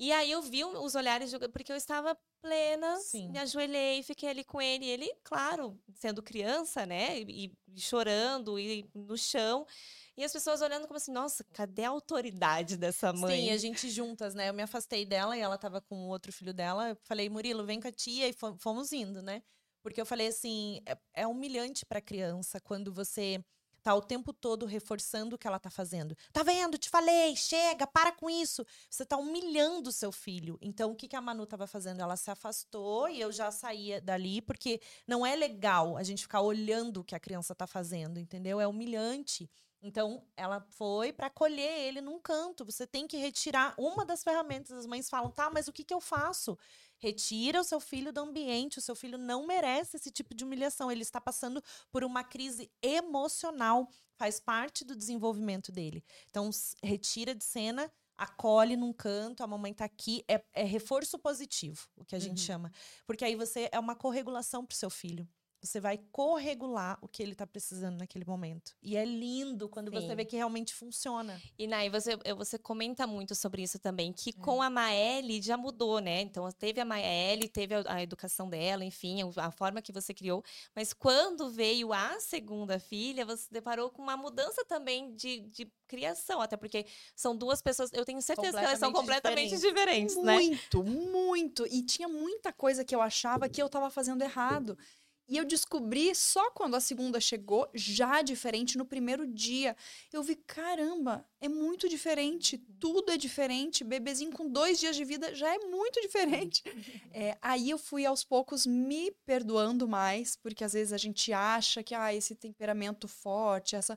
E 0.01 0.11
aí 0.13 0.31
eu 0.31 0.41
vi 0.41 0.65
os 0.65 0.95
olhares, 0.95 1.31
porque 1.53 1.71
eu 1.71 1.77
estava 1.77 2.17
plena, 2.41 2.97
Sim. 2.97 3.29
me 3.31 3.39
ajoelhei, 3.39 4.03
fiquei 4.03 4.31
ali 4.31 4.43
com 4.43 4.61
ele. 4.63 4.87
E 4.87 4.89
ele, 4.89 5.15
claro, 5.23 5.79
sendo 5.95 6.23
criança, 6.23 6.87
né? 6.87 7.21
E, 7.21 7.53
e 7.69 7.81
chorando, 7.81 8.59
e 8.59 8.89
no 8.95 9.19
chão. 9.19 9.67
E 10.17 10.25
as 10.25 10.33
pessoas 10.33 10.63
olhando 10.63 10.87
como 10.87 10.97
assim, 10.97 11.13
nossa, 11.13 11.45
cadê 11.53 11.85
a 11.85 11.91
autoridade 11.91 12.79
dessa 12.79 13.13
mãe? 13.13 13.43
Sim, 13.43 13.51
a 13.51 13.57
gente 13.59 13.91
juntas, 13.91 14.35
né? 14.35 14.49
Eu 14.49 14.55
me 14.55 14.63
afastei 14.63 15.05
dela 15.05 15.37
e 15.37 15.41
ela 15.41 15.59
tava 15.59 15.83
com 15.83 16.07
o 16.07 16.09
outro 16.09 16.33
filho 16.33 16.55
dela. 16.55 16.89
Eu 16.89 16.97
falei, 17.05 17.29
Murilo, 17.29 17.67
vem 17.67 17.79
com 17.79 17.89
a 17.89 17.93
tia 17.93 18.27
e 18.27 18.33
fo- 18.33 18.57
fomos 18.59 18.93
indo, 18.93 19.21
né? 19.21 19.43
Porque 19.83 20.01
eu 20.01 20.07
falei 20.07 20.29
assim, 20.29 20.81
é, 20.87 20.97
é 21.23 21.27
humilhante 21.27 21.85
pra 21.85 22.01
criança 22.01 22.59
quando 22.59 22.91
você 22.93 23.45
tá 23.83 23.95
o 23.95 24.01
tempo 24.01 24.33
todo 24.33 24.67
reforçando 24.67 25.35
o 25.35 25.39
que 25.39 25.47
ela 25.47 25.59
tá 25.59 25.71
fazendo. 25.71 26.17
Tá 26.33 26.43
vendo? 26.43 26.79
Te 26.79 26.89
falei, 26.89 27.35
chega, 27.37 27.87
para 27.87 28.13
com 28.13 28.29
isso. 28.29 28.65
Você 28.89 29.05
tá 29.05 29.17
humilhando 29.17 29.91
o 29.91 29.93
seu 29.93 30.13
filho. 30.13 30.59
Então, 30.61 30.93
o 30.93 30.95
que, 30.95 31.09
que 31.09 31.17
a 31.17 31.21
Manu 31.21 31.47
tava 31.47 31.67
fazendo? 31.67 32.01
Ela 32.01 32.17
se 32.17 32.31
afastou 32.31 33.09
e 33.09 33.21
eu 33.21 33.33
já 33.33 33.51
saía 33.51 34.01
dali, 34.01 34.41
porque 34.41 34.81
não 35.07 35.25
é 35.25 35.35
legal 35.35 35.97
a 35.97 36.03
gente 36.03 36.23
ficar 36.23 36.41
olhando 36.41 37.01
o 37.01 37.05
que 37.05 37.15
a 37.15 37.21
criança 37.21 37.55
tá 37.55 37.67
fazendo, 37.67 38.19
entendeu? 38.19 38.61
É 38.61 38.67
humilhante. 38.67 39.51
Então, 39.83 40.23
ela 40.37 40.61
foi 40.69 41.11
para 41.13 41.29
acolher 41.29 41.81
ele 41.87 42.03
num 42.03 42.21
canto. 42.21 42.65
Você 42.67 42.87
tem 42.87 43.07
que 43.07 43.17
retirar 43.17 43.75
uma 43.79 44.05
das 44.05 44.23
ferramentas. 44.23 44.73
As 44.73 44.87
mães 44.87 45.09
falam, 45.09 45.31
tá, 45.31 45.51
mas 45.51 45.69
o 45.69 45.73
que, 45.73 45.83
que 45.83 45.95
eu 45.95 46.01
faço? 46.01 46.59
Retira 47.01 47.61
o 47.61 47.65
seu 47.65 47.81
filho 47.81 48.13
do 48.13 48.21
ambiente. 48.21 48.79
O 48.79 48.83
seu 48.83 48.95
filho 48.95 49.17
não 49.19 49.47
merece 49.47 49.97
esse 49.97 50.11
tipo 50.11 50.35
de 50.35 50.45
humilhação. 50.45 50.91
Ele 50.93 51.03
está 51.03 51.21
passando 51.21 51.63
por 51.91 52.05
uma 52.05 52.23
crise 52.23 52.71
emocional. 52.83 53.89
Faz 54.17 54.39
parte 54.39 54.85
do 54.85 54.95
desenvolvimento 54.95 55.73
dele. 55.73 56.05
Então, 56.29 56.51
retira 56.85 57.35
de 57.35 57.43
cena, 57.45 57.91
acolhe 58.19 58.77
num 58.77 58.93
canto, 58.93 59.43
a 59.43 59.47
mamãe 59.47 59.73
tá 59.73 59.87
aqui. 59.87 60.23
É, 60.29 60.45
é 60.53 60.63
reforço 60.65 61.19
positivo, 61.19 61.89
o 61.97 62.05
que 62.05 62.15
a 62.15 62.19
gente 62.19 62.39
Uhum. 62.41 62.47
chama. 62.47 62.73
Porque 63.07 63.25
aí 63.25 63.35
você 63.35 63.69
é 63.73 63.79
uma 63.79 63.97
corregulação 63.97 64.65
pro 64.67 64.77
seu 64.77 64.91
filho. 64.91 65.27
Você 65.63 65.81
vai 65.81 65.99
corregular 66.11 66.99
o 67.03 67.09
que 67.09 67.23
ele 67.23 67.35
tá 67.35 67.47
precisando 67.47 67.99
naquele 67.99 68.25
momento. 68.25 68.75
E 68.83 68.97
é 68.97 69.05
lindo 69.05 69.69
quando 69.69 69.91
você 69.91 70.09
Sim. 70.09 70.15
vê 70.15 70.25
que 70.25 70.37
realmente 70.37 70.75
funciona. 70.75 71.41
E 71.59 71.67
Nai, 71.67 71.91
você, 71.91 72.17
você 72.37 72.59
comenta 72.59 73.07
muito 73.07 73.35
sobre 73.35 73.63
isso 73.63 73.79
também, 73.79 74.13
que 74.13 74.31
É. 74.31 74.33
com 74.33 74.63
a 74.63 74.71
Maeli 74.71 75.43
já 75.43 75.57
mudou, 75.57 76.01
né? 76.01 76.23
Então, 76.23 76.51
teve 76.53 76.81
a 76.81 76.85
Maeli, 76.85 77.49
teve 77.49 77.75
a, 77.75 77.83
a 77.87 78.03
educação 78.03 78.49
dela, 78.49 78.85
enfim, 78.85 79.19
a 79.37 79.51
forma 79.51 79.83
que 79.83 79.93
você 79.93 80.15
criou. 80.15 80.43
Mas 80.75 80.93
quando 80.93 81.51
veio 81.51 81.93
a 81.93 82.19
segunda 82.21 82.79
filha, 82.79 83.25
você 83.25 83.45
se 83.45 83.53
deparou 83.53 83.91
com 83.91 84.03
uma 84.03 84.17
mudança 84.17 84.65
também 84.65 85.15
de, 85.15 85.41
de 85.41 85.73
criação. 85.87 86.41
Até 86.41 86.57
porque 86.57 86.87
são 87.15 87.37
duas 87.37 87.61
pessoas, 87.61 87.91
eu 87.93 88.05
tenho 88.05 88.21
certeza 88.23 88.59
que 88.59 88.65
elas 88.65 88.79
são 88.79 88.93
Completamente 88.93 89.31
completamente 89.31 89.61
diferentes, 89.61 90.17
né? 90.17 90.35
Muito, 90.35 90.85
muito. 90.85 91.67
E 91.67 91.83
tinha 91.83 92.09
muita 92.09 92.53
coisa 92.53 92.85
que 92.85 92.95
eu 92.95 93.01
achava 93.01 93.49
que 93.49 93.63
eu 93.63 93.69
tava 93.69 93.91
fazendo 93.91 94.23
errado. 94.23 94.77
E 95.31 95.37
eu 95.37 95.45
descobri 95.45 96.13
só 96.13 96.51
quando 96.51 96.75
a 96.75 96.81
segunda 96.81 97.21
chegou, 97.21 97.71
já 97.73 98.21
diferente 98.21 98.77
no 98.77 98.85
primeiro 98.85 99.29
dia. 99.29 99.77
Eu 100.13 100.25
vi, 100.25 100.35
caramba, 100.35 101.25
é 101.41 101.49
muito 101.49 101.89
diferente, 101.89 102.59
tudo 102.81 103.13
é 103.13 103.17
diferente. 103.17 103.85
Bebezinho 103.85 104.33
com 104.33 104.51
dois 104.51 104.81
dias 104.81 104.97
de 104.97 105.05
vida 105.05 105.33
já 105.33 105.55
é 105.55 105.59
muito 105.61 106.01
diferente. 106.01 106.63
É, 107.13 107.37
aí 107.43 107.69
eu 107.71 107.77
fui 107.77 108.07
aos 108.07 108.23
poucos 108.23 108.65
me 108.65 109.11
perdoando 109.27 109.87
mais, 109.89 110.37
porque 110.37 110.63
às 110.63 110.73
vezes 110.73 110.93
a 110.93 110.97
gente 110.97 111.33
acha 111.33 111.83
que 111.83 111.95
ah, 111.95 112.15
esse 112.15 112.35
temperamento 112.35 113.09
forte, 113.09 113.75
essa. 113.75 113.97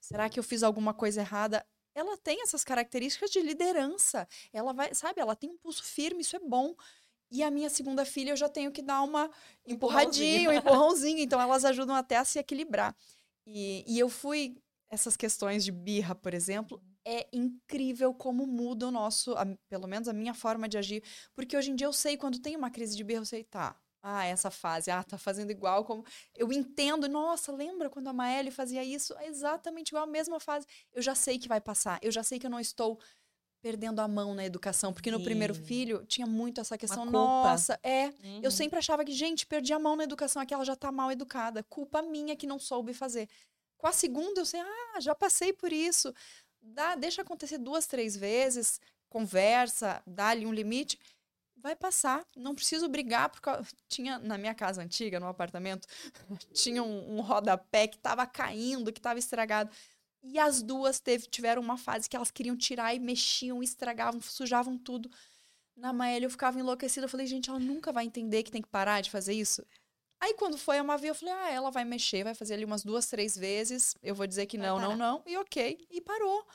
Será 0.00 0.28
que 0.30 0.38
eu 0.38 0.42
fiz 0.42 0.62
alguma 0.62 0.94
coisa 0.94 1.20
errada? 1.20 1.64
Ela 1.94 2.16
tem 2.16 2.42
essas 2.42 2.64
características 2.64 3.30
de 3.30 3.40
liderança. 3.40 4.26
Ela 4.52 4.72
vai, 4.72 4.94
sabe, 4.94 5.20
ela 5.20 5.36
tem 5.36 5.50
um 5.50 5.58
pulso 5.58 5.84
firme, 5.84 6.22
isso 6.22 6.36
é 6.36 6.40
bom. 6.40 6.74
E 7.30 7.42
a 7.42 7.50
minha 7.50 7.68
segunda 7.70 8.04
filha 8.04 8.30
eu 8.30 8.36
já 8.36 8.48
tenho 8.48 8.70
que 8.70 8.82
dar 8.82 9.02
uma 9.02 9.30
empurradinha, 9.66 10.50
um 10.50 10.52
empurrãozinho. 10.52 11.18
Então 11.18 11.40
elas 11.40 11.64
ajudam 11.64 11.94
até 11.94 12.16
a 12.16 12.24
se 12.24 12.38
equilibrar. 12.38 12.94
E, 13.46 13.84
e 13.86 13.98
eu 13.98 14.08
fui. 14.08 14.56
Essas 14.90 15.16
questões 15.16 15.64
de 15.64 15.72
birra, 15.72 16.14
por 16.14 16.32
exemplo, 16.34 16.80
é 17.04 17.26
incrível 17.32 18.14
como 18.14 18.46
muda 18.46 18.86
o 18.86 18.90
nosso, 18.92 19.32
a- 19.32 19.44
pelo 19.68 19.88
menos 19.88 20.06
a 20.06 20.12
minha 20.12 20.32
forma 20.34 20.68
de 20.68 20.78
agir. 20.78 21.02
Porque 21.34 21.56
hoje 21.56 21.70
em 21.72 21.74
dia 21.74 21.86
eu 21.86 21.92
sei, 21.92 22.16
quando 22.16 22.38
tem 22.38 22.54
uma 22.54 22.70
crise 22.70 22.96
de 22.96 23.02
birra, 23.02 23.20
eu 23.22 23.24
sei, 23.26 23.42
tá. 23.42 23.76
Ah, 24.06 24.24
essa 24.26 24.50
fase, 24.50 24.90
ah, 24.90 25.02
tá 25.02 25.16
fazendo 25.18 25.50
igual 25.50 25.84
como. 25.84 26.04
Eu 26.36 26.52
entendo, 26.52 27.08
nossa, 27.08 27.50
lembra 27.50 27.88
quando 27.88 28.06
a 28.08 28.12
Maeli 28.12 28.50
fazia 28.50 28.84
isso? 28.84 29.14
É 29.18 29.26
exatamente 29.26 29.88
igual 29.88 30.04
a 30.04 30.06
mesma 30.06 30.38
fase. 30.38 30.66
Eu 30.92 31.00
já 31.02 31.14
sei 31.14 31.38
que 31.38 31.48
vai 31.48 31.60
passar, 31.60 31.98
eu 32.02 32.12
já 32.12 32.22
sei 32.22 32.38
que 32.38 32.46
eu 32.46 32.50
não 32.50 32.60
estou 32.60 33.00
perdendo 33.64 34.00
a 34.00 34.06
mão 34.06 34.34
na 34.34 34.44
educação, 34.44 34.92
porque 34.92 35.10
no 35.10 35.22
primeiro 35.22 35.54
Sim. 35.54 35.62
filho 35.64 36.04
tinha 36.06 36.26
muito 36.26 36.60
essa 36.60 36.76
questão, 36.76 37.06
nossa, 37.06 37.80
é, 37.82 38.08
Uhum. 38.22 38.40
eu 38.42 38.50
sempre 38.50 38.78
achava 38.78 39.02
que, 39.02 39.10
gente, 39.12 39.46
perdi 39.46 39.72
a 39.72 39.78
mão 39.78 39.96
na 39.96 40.04
educação, 40.04 40.42
aqui 40.42 40.52
ela 40.52 40.66
já 40.66 40.76
tá 40.76 40.92
mal 40.92 41.10
educada, 41.10 41.62
culpa 41.62 42.02
minha 42.02 42.36
que 42.36 42.46
não 42.46 42.58
soube 42.58 42.92
fazer. 42.92 43.26
Com 43.78 43.86
a 43.86 43.92
segunda 43.92 44.38
eu 44.38 44.44
sei, 44.44 44.60
ah, 44.60 45.00
já 45.00 45.14
passei 45.14 45.50
por 45.54 45.72
isso. 45.72 46.12
Dá, 46.60 46.94
deixa 46.94 47.22
acontecer 47.22 47.56
duas, 47.56 47.86
três 47.86 48.14
vezes, 48.14 48.78
conversa, 49.08 50.02
dá 50.06 50.28
ali 50.28 50.44
um 50.44 50.52
limite, 50.52 50.98
vai 51.56 51.74
passar. 51.74 52.22
Não 52.36 52.54
preciso 52.54 52.86
brigar, 52.86 53.30
porque 53.30 53.48
tinha 53.88 54.18
na 54.18 54.36
minha 54.36 54.54
casa 54.54 54.82
antiga, 54.82 55.18
no 55.18 55.26
apartamento, 55.26 55.88
tinha 56.52 56.82
um, 56.82 57.16
um 57.16 57.22
rodapé 57.22 57.88
que 57.88 57.96
tava 57.96 58.26
caindo, 58.26 58.92
que 58.92 59.00
tava 59.00 59.18
estragado. 59.18 59.70
E 60.26 60.38
as 60.38 60.62
duas 60.62 60.98
teve, 60.98 61.26
tiveram 61.26 61.60
uma 61.60 61.76
fase 61.76 62.08
que 62.08 62.16
elas 62.16 62.30
queriam 62.30 62.56
tirar 62.56 62.94
e 62.94 62.98
mexiam, 62.98 63.62
estragavam, 63.62 64.20
sujavam 64.22 64.78
tudo. 64.78 65.10
Na 65.76 65.92
Maélia 65.92 66.26
eu 66.26 66.30
ficava 66.30 66.58
enlouquecida. 66.58 67.04
Eu 67.04 67.10
falei, 67.10 67.26
gente, 67.26 67.50
ela 67.50 67.58
nunca 67.58 67.92
vai 67.92 68.06
entender 68.06 68.42
que 68.42 68.50
tem 68.50 68.62
que 68.62 68.68
parar 68.68 69.02
de 69.02 69.10
fazer 69.10 69.34
isso. 69.34 69.62
Aí 70.18 70.32
quando 70.34 70.56
foi 70.56 70.78
a 70.78 70.84
Mavi, 70.84 71.08
eu 71.08 71.14
falei, 71.14 71.34
ah, 71.34 71.50
ela 71.50 71.70
vai 71.70 71.84
mexer, 71.84 72.24
vai 72.24 72.34
fazer 72.34 72.54
ali 72.54 72.64
umas 72.64 72.82
duas, 72.82 73.06
três 73.06 73.36
vezes. 73.36 73.94
Eu 74.02 74.14
vou 74.14 74.26
dizer 74.26 74.46
que 74.46 74.56
Vai 74.56 74.66
não, 74.66 74.76
não, 74.76 74.82
parar. 74.82 74.96
não. 74.96 75.22
E 75.26 75.36
ok. 75.36 75.86
E 75.90 76.00
parou. 76.00 76.46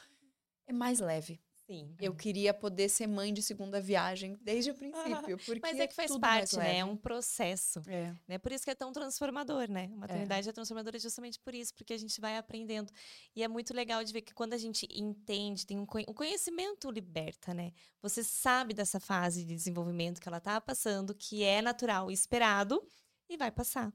É 0.65 0.73
mais 0.73 0.99
leve. 0.99 1.39
Sim. 1.69 1.95
Eu 2.01 2.15
queria 2.15 2.51
poder 2.51 2.89
ser 2.89 3.05
mãe 3.05 3.31
de 3.31 3.43
segunda 3.43 3.79
viagem 3.79 4.35
desde 4.41 4.71
o 4.71 4.73
princípio. 4.73 5.37
Porque 5.45 5.59
Mas 5.61 5.79
é 5.79 5.85
que 5.85 5.93
faz 5.93 6.17
parte, 6.17 6.57
né? 6.57 6.79
É 6.79 6.83
um 6.83 6.97
processo. 6.97 7.83
É. 7.87 8.11
né? 8.27 8.39
Por 8.39 8.51
isso 8.51 8.63
que 8.63 8.71
é 8.71 8.75
tão 8.75 8.91
transformador, 8.91 9.69
né? 9.69 9.87
A 9.93 9.97
maternidade 9.97 10.49
é. 10.49 10.51
transformadora 10.51 10.97
justamente 10.97 11.39
por 11.39 11.53
isso, 11.53 11.75
porque 11.75 11.93
a 11.93 11.97
gente 11.97 12.19
vai 12.19 12.37
aprendendo. 12.37 12.91
E 13.35 13.43
é 13.43 13.47
muito 13.47 13.71
legal 13.71 14.03
de 14.03 14.11
ver 14.11 14.23
que 14.23 14.33
quando 14.33 14.53
a 14.53 14.57
gente 14.57 14.87
entende, 14.91 15.63
tem 15.63 15.77
um 15.77 15.85
o 16.07 16.13
conhecimento 16.13 16.89
liberta, 16.89 17.53
né? 17.53 17.71
Você 18.01 18.23
sabe 18.23 18.73
dessa 18.73 18.99
fase 18.99 19.45
de 19.45 19.53
desenvolvimento 19.53 20.19
que 20.19 20.27
ela 20.27 20.39
tá 20.39 20.59
passando, 20.59 21.13
que 21.13 21.43
é 21.43 21.61
natural 21.61 22.09
e 22.09 22.15
esperado, 22.15 22.83
e 23.29 23.37
vai 23.37 23.51
passar. 23.51 23.93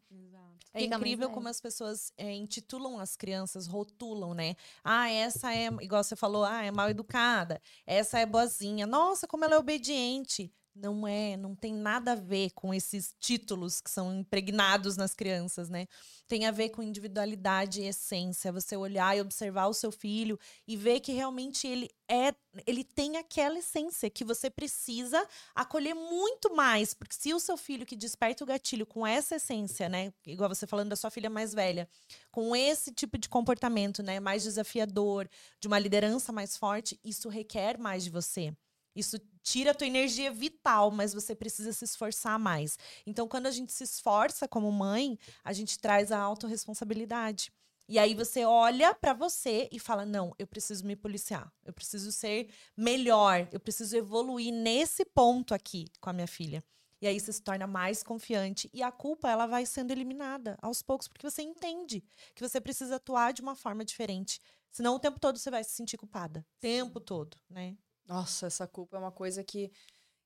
É 0.73 0.81
Fica 0.81 0.99
mais 0.99 1.03
incrível 1.03 1.31
como 1.31 1.49
as 1.49 1.61
pessoas 1.61 2.13
é, 2.17 2.33
intitulam 2.33 2.99
as 2.99 3.17
crianças, 3.17 3.67
rotulam, 3.67 4.35
né? 4.35 4.57
Ah, 4.83 5.11
essa 5.11 5.53
é, 5.55 5.67
igual 5.81 6.03
você 6.03 6.17
falou, 6.17 6.45
ah, 6.45 6.65
é 6.65 6.71
mal 6.71 6.89
educada. 6.89 7.61
Essa 7.87 8.19
é 8.19 8.27
boazinha. 8.27 8.87
Nossa, 8.87 9.27
como 9.27 9.45
ela 9.45 9.55
é 9.55 9.59
obediente. 9.59 10.53
Não 10.77 11.07
é, 11.07 11.37
não 11.37 11.55
tem 11.55 11.73
nada 11.73 12.13
a 12.13 12.17
ver 12.17 12.51
com 12.51 12.75
esses 12.75 13.15
títulos 13.21 13.81
que 13.81 13.89
são 13.89 14.13
impregnados 14.13 14.97
nas 14.97 15.15
crianças, 15.15 15.69
né? 15.69 15.87
Tem 16.27 16.47
a 16.47 16.51
ver 16.51 16.71
com 16.71 16.83
individualidade 16.83 17.81
e 17.81 17.87
essência. 17.87 18.51
Você 18.51 18.77
olhar 18.77 19.17
e 19.17 19.21
observar 19.21 19.69
o 19.69 19.73
seu 19.73 19.93
filho 19.93 20.37
e 20.67 20.77
ver 20.77 20.99
que 20.99 21.13
realmente 21.13 21.69
ele 21.69 21.89
é, 22.09 22.35
ele 22.67 22.83
tem 22.83 23.17
aquela 23.17 23.59
essência 23.61 24.11
que 24.11 24.25
você 24.25 24.51
precisa 24.51 25.25
acolher 25.55 25.95
muito 25.95 26.55
mais, 26.55 26.93
porque 26.93 27.15
se 27.15 27.33
o 27.33 27.39
seu 27.41 27.57
filho 27.57 27.87
que 27.87 27.97
desperta 27.97 28.43
o 28.43 28.47
gatilho 28.47 28.85
com 28.85 29.07
essa 29.07 29.37
essência, 29.37 29.89
né, 29.89 30.13
igual 30.27 30.49
você 30.49 30.67
falando 30.67 30.91
da 30.91 30.97
sua 30.97 31.11
filha 31.11 31.31
mais 31.31 31.55
velha, 31.55 31.89
com 32.33 32.55
esse 32.55 32.93
tipo 32.93 33.17
de 33.17 33.29
comportamento, 33.29 34.03
né, 34.03 34.21
mais 34.21 34.43
desafiador, 34.43 35.29
de 35.61 35.69
uma 35.69 35.79
liderança 35.79 36.33
mais 36.33 36.57
forte, 36.57 36.99
isso 37.05 37.29
requer 37.29 37.79
mais 37.79 38.05
de 38.05 38.11
você. 38.11 38.53
Isso 38.95 39.19
tira 39.43 39.73
a 39.73 39.75
tua 39.75 39.87
energia 39.87 40.31
vital, 40.31 40.91
mas 40.91 41.13
você 41.13 41.35
precisa 41.35 41.73
se 41.73 41.85
esforçar 41.85 42.39
mais. 42.39 42.79
Então, 43.07 43.29
quando 43.29 43.47
a 43.47 43.51
gente 43.51 43.73
se 43.73 43.85
esforça 43.85 44.49
como 44.49 44.71
mãe, 44.73 45.19
a 45.45 45.53
gente 45.53 45.79
traz 45.79 46.11
a 46.13 46.19
autorresponsabilidade. 46.19 47.53
E 47.89 47.99
aí 47.99 48.15
você 48.15 48.45
olha 48.45 48.95
pra 48.95 49.13
você 49.13 49.69
e 49.71 49.79
fala: 49.79 50.07
"Não, 50.07 50.35
eu 50.39 50.47
preciso 50.47 50.87
me 50.87 50.97
policiar. 50.97 51.53
Eu 51.65 51.73
preciso 51.73 52.11
ser 52.13 52.49
melhor, 52.77 53.47
eu 53.53 53.61
preciso 53.61 53.97
evoluir 53.97 54.53
nesse 54.53 55.05
ponto 55.05 55.53
aqui 55.55 55.87
com 56.01 56.09
a 56.11 56.13
minha 56.13 56.27
filha". 56.27 56.63
E 57.03 57.07
aí 57.07 57.21
você 57.21 57.33
se 57.33 57.43
torna 57.43 57.67
mais 57.67 58.03
confiante 58.03 58.71
e 58.73 58.83
a 58.83 58.91
culpa 58.91 59.29
ela 59.31 59.47
vai 59.47 59.67
sendo 59.67 59.91
eliminada 59.91 60.57
aos 60.63 60.81
poucos 60.83 61.07
porque 61.09 61.29
você 61.29 61.43
entende 61.43 62.03
que 62.35 62.43
você 62.47 62.61
precisa 62.61 62.97
atuar 62.97 63.33
de 63.33 63.43
uma 63.43 63.55
forma 63.55 63.85
diferente. 63.85 64.41
Senão 64.71 64.95
o 64.95 64.99
tempo 64.99 65.21
todo 65.21 65.39
você 65.39 65.51
vai 65.51 65.63
se 65.63 65.71
sentir 65.73 65.99
culpada, 65.99 66.41
o 66.41 66.61
tempo 66.61 67.01
todo, 67.01 67.37
né? 67.51 67.77
Nossa, 68.07 68.47
essa 68.47 68.67
culpa 68.67 68.97
é 68.97 69.01
uma 69.01 69.13
coisa 69.13 69.43
que 69.43 69.71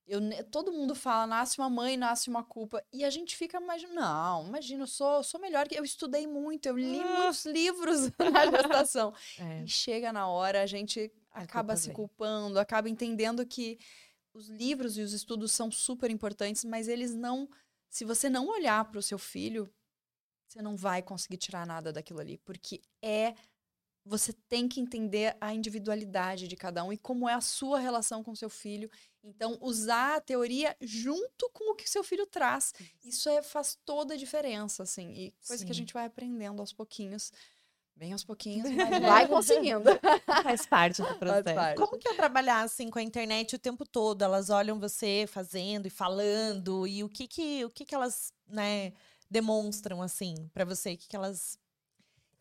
eu, 0.06 0.20
todo 0.50 0.72
mundo 0.72 0.94
fala, 0.94 1.26
nasce 1.26 1.58
uma 1.58 1.68
mãe, 1.68 1.96
nasce 1.96 2.30
uma 2.30 2.42
culpa. 2.42 2.82
E 2.92 3.04
a 3.04 3.10
gente 3.10 3.36
fica 3.36 3.60
imaginando, 3.60 3.94
não, 4.00 4.46
imagina, 4.48 4.82
eu 4.84 4.86
sou, 4.86 5.22
sou 5.22 5.38
melhor 5.38 5.68
que 5.68 5.78
eu 5.78 5.84
estudei 5.84 6.26
muito, 6.26 6.66
eu 6.66 6.76
li 6.78 6.98
Ah. 7.00 7.18
muitos 7.18 7.44
livros 7.44 8.10
na 8.18 8.46
gestação. 8.50 9.12
É. 9.38 9.64
E 9.64 9.68
chega 9.68 10.10
na 10.12 10.26
hora, 10.26 10.62
a 10.62 10.66
gente 10.66 11.12
A 11.30 11.42
acaba 11.42 11.76
se 11.76 11.88
vem. 11.88 11.94
culpando, 11.96 12.58
acaba 12.58 12.88
entendendo 12.88 13.44
que 13.46 13.78
os 14.32 14.48
livros 14.48 14.96
e 14.96 15.02
os 15.02 15.12
estudos 15.12 15.52
são 15.52 15.70
super 15.70 16.10
importantes, 16.10 16.64
mas 16.64 16.88
eles 16.88 17.14
não. 17.14 17.48
Se 17.90 18.04
você 18.04 18.30
não 18.30 18.48
olhar 18.48 18.84
para 18.86 18.98
o 18.98 19.02
seu 19.02 19.18
filho, 19.18 19.70
você 20.46 20.62
não 20.62 20.74
vai 20.76 21.02
conseguir 21.02 21.36
tirar 21.36 21.66
nada 21.66 21.92
daquilo 21.92 22.20
ali, 22.20 22.38
porque 22.38 22.80
é. 23.02 23.34
Você 24.08 24.32
tem 24.32 24.66
que 24.66 24.80
entender 24.80 25.36
a 25.38 25.52
individualidade 25.52 26.48
de 26.48 26.56
cada 26.56 26.82
um 26.82 26.90
e 26.90 26.96
como 26.96 27.28
é 27.28 27.34
a 27.34 27.42
sua 27.42 27.78
relação 27.78 28.24
com 28.24 28.34
seu 28.34 28.48
filho. 28.48 28.90
Então, 29.22 29.58
usar 29.60 30.16
a 30.16 30.20
teoria 30.20 30.74
junto 30.80 31.50
com 31.52 31.72
o 31.72 31.74
que 31.74 31.88
seu 31.88 32.02
filho 32.02 32.26
traz. 32.26 32.72
Isso 33.04 33.28
é, 33.28 33.42
faz 33.42 33.78
toda 33.84 34.14
a 34.14 34.16
diferença, 34.16 34.82
assim. 34.82 35.12
E 35.12 35.34
coisa 35.46 35.62
que 35.62 35.70
a 35.70 35.74
Sim. 35.74 35.80
gente 35.80 35.92
vai 35.92 36.06
aprendendo 36.06 36.60
aos 36.60 36.72
pouquinhos. 36.72 37.30
Bem 37.94 38.12
aos 38.12 38.24
pouquinhos, 38.24 38.70
mas 38.70 39.02
vai 39.02 39.28
conseguindo. 39.28 39.90
Faz 40.42 40.64
parte 40.64 41.02
do 41.02 41.14
processo. 41.16 41.54
parte. 41.54 41.78
Como 41.78 41.98
que 41.98 42.08
é 42.08 42.14
trabalhar 42.14 42.62
assim 42.62 42.88
com 42.88 42.98
a 42.98 43.02
internet 43.02 43.56
o 43.56 43.58
tempo 43.58 43.84
todo? 43.84 44.22
Elas 44.22 44.50
olham 44.50 44.78
você 44.78 45.26
fazendo 45.28 45.86
e 45.86 45.90
falando 45.90 46.86
e 46.86 47.02
o 47.02 47.08
que 47.08 47.26
que 47.26 47.64
o 47.64 47.70
que 47.70 47.84
que 47.84 47.94
elas, 47.94 48.32
né, 48.46 48.92
demonstram 49.28 50.00
assim 50.00 50.48
pra 50.54 50.64
você? 50.64 50.92
O 50.92 50.96
que 50.96 51.08
que 51.08 51.16
elas 51.16 51.58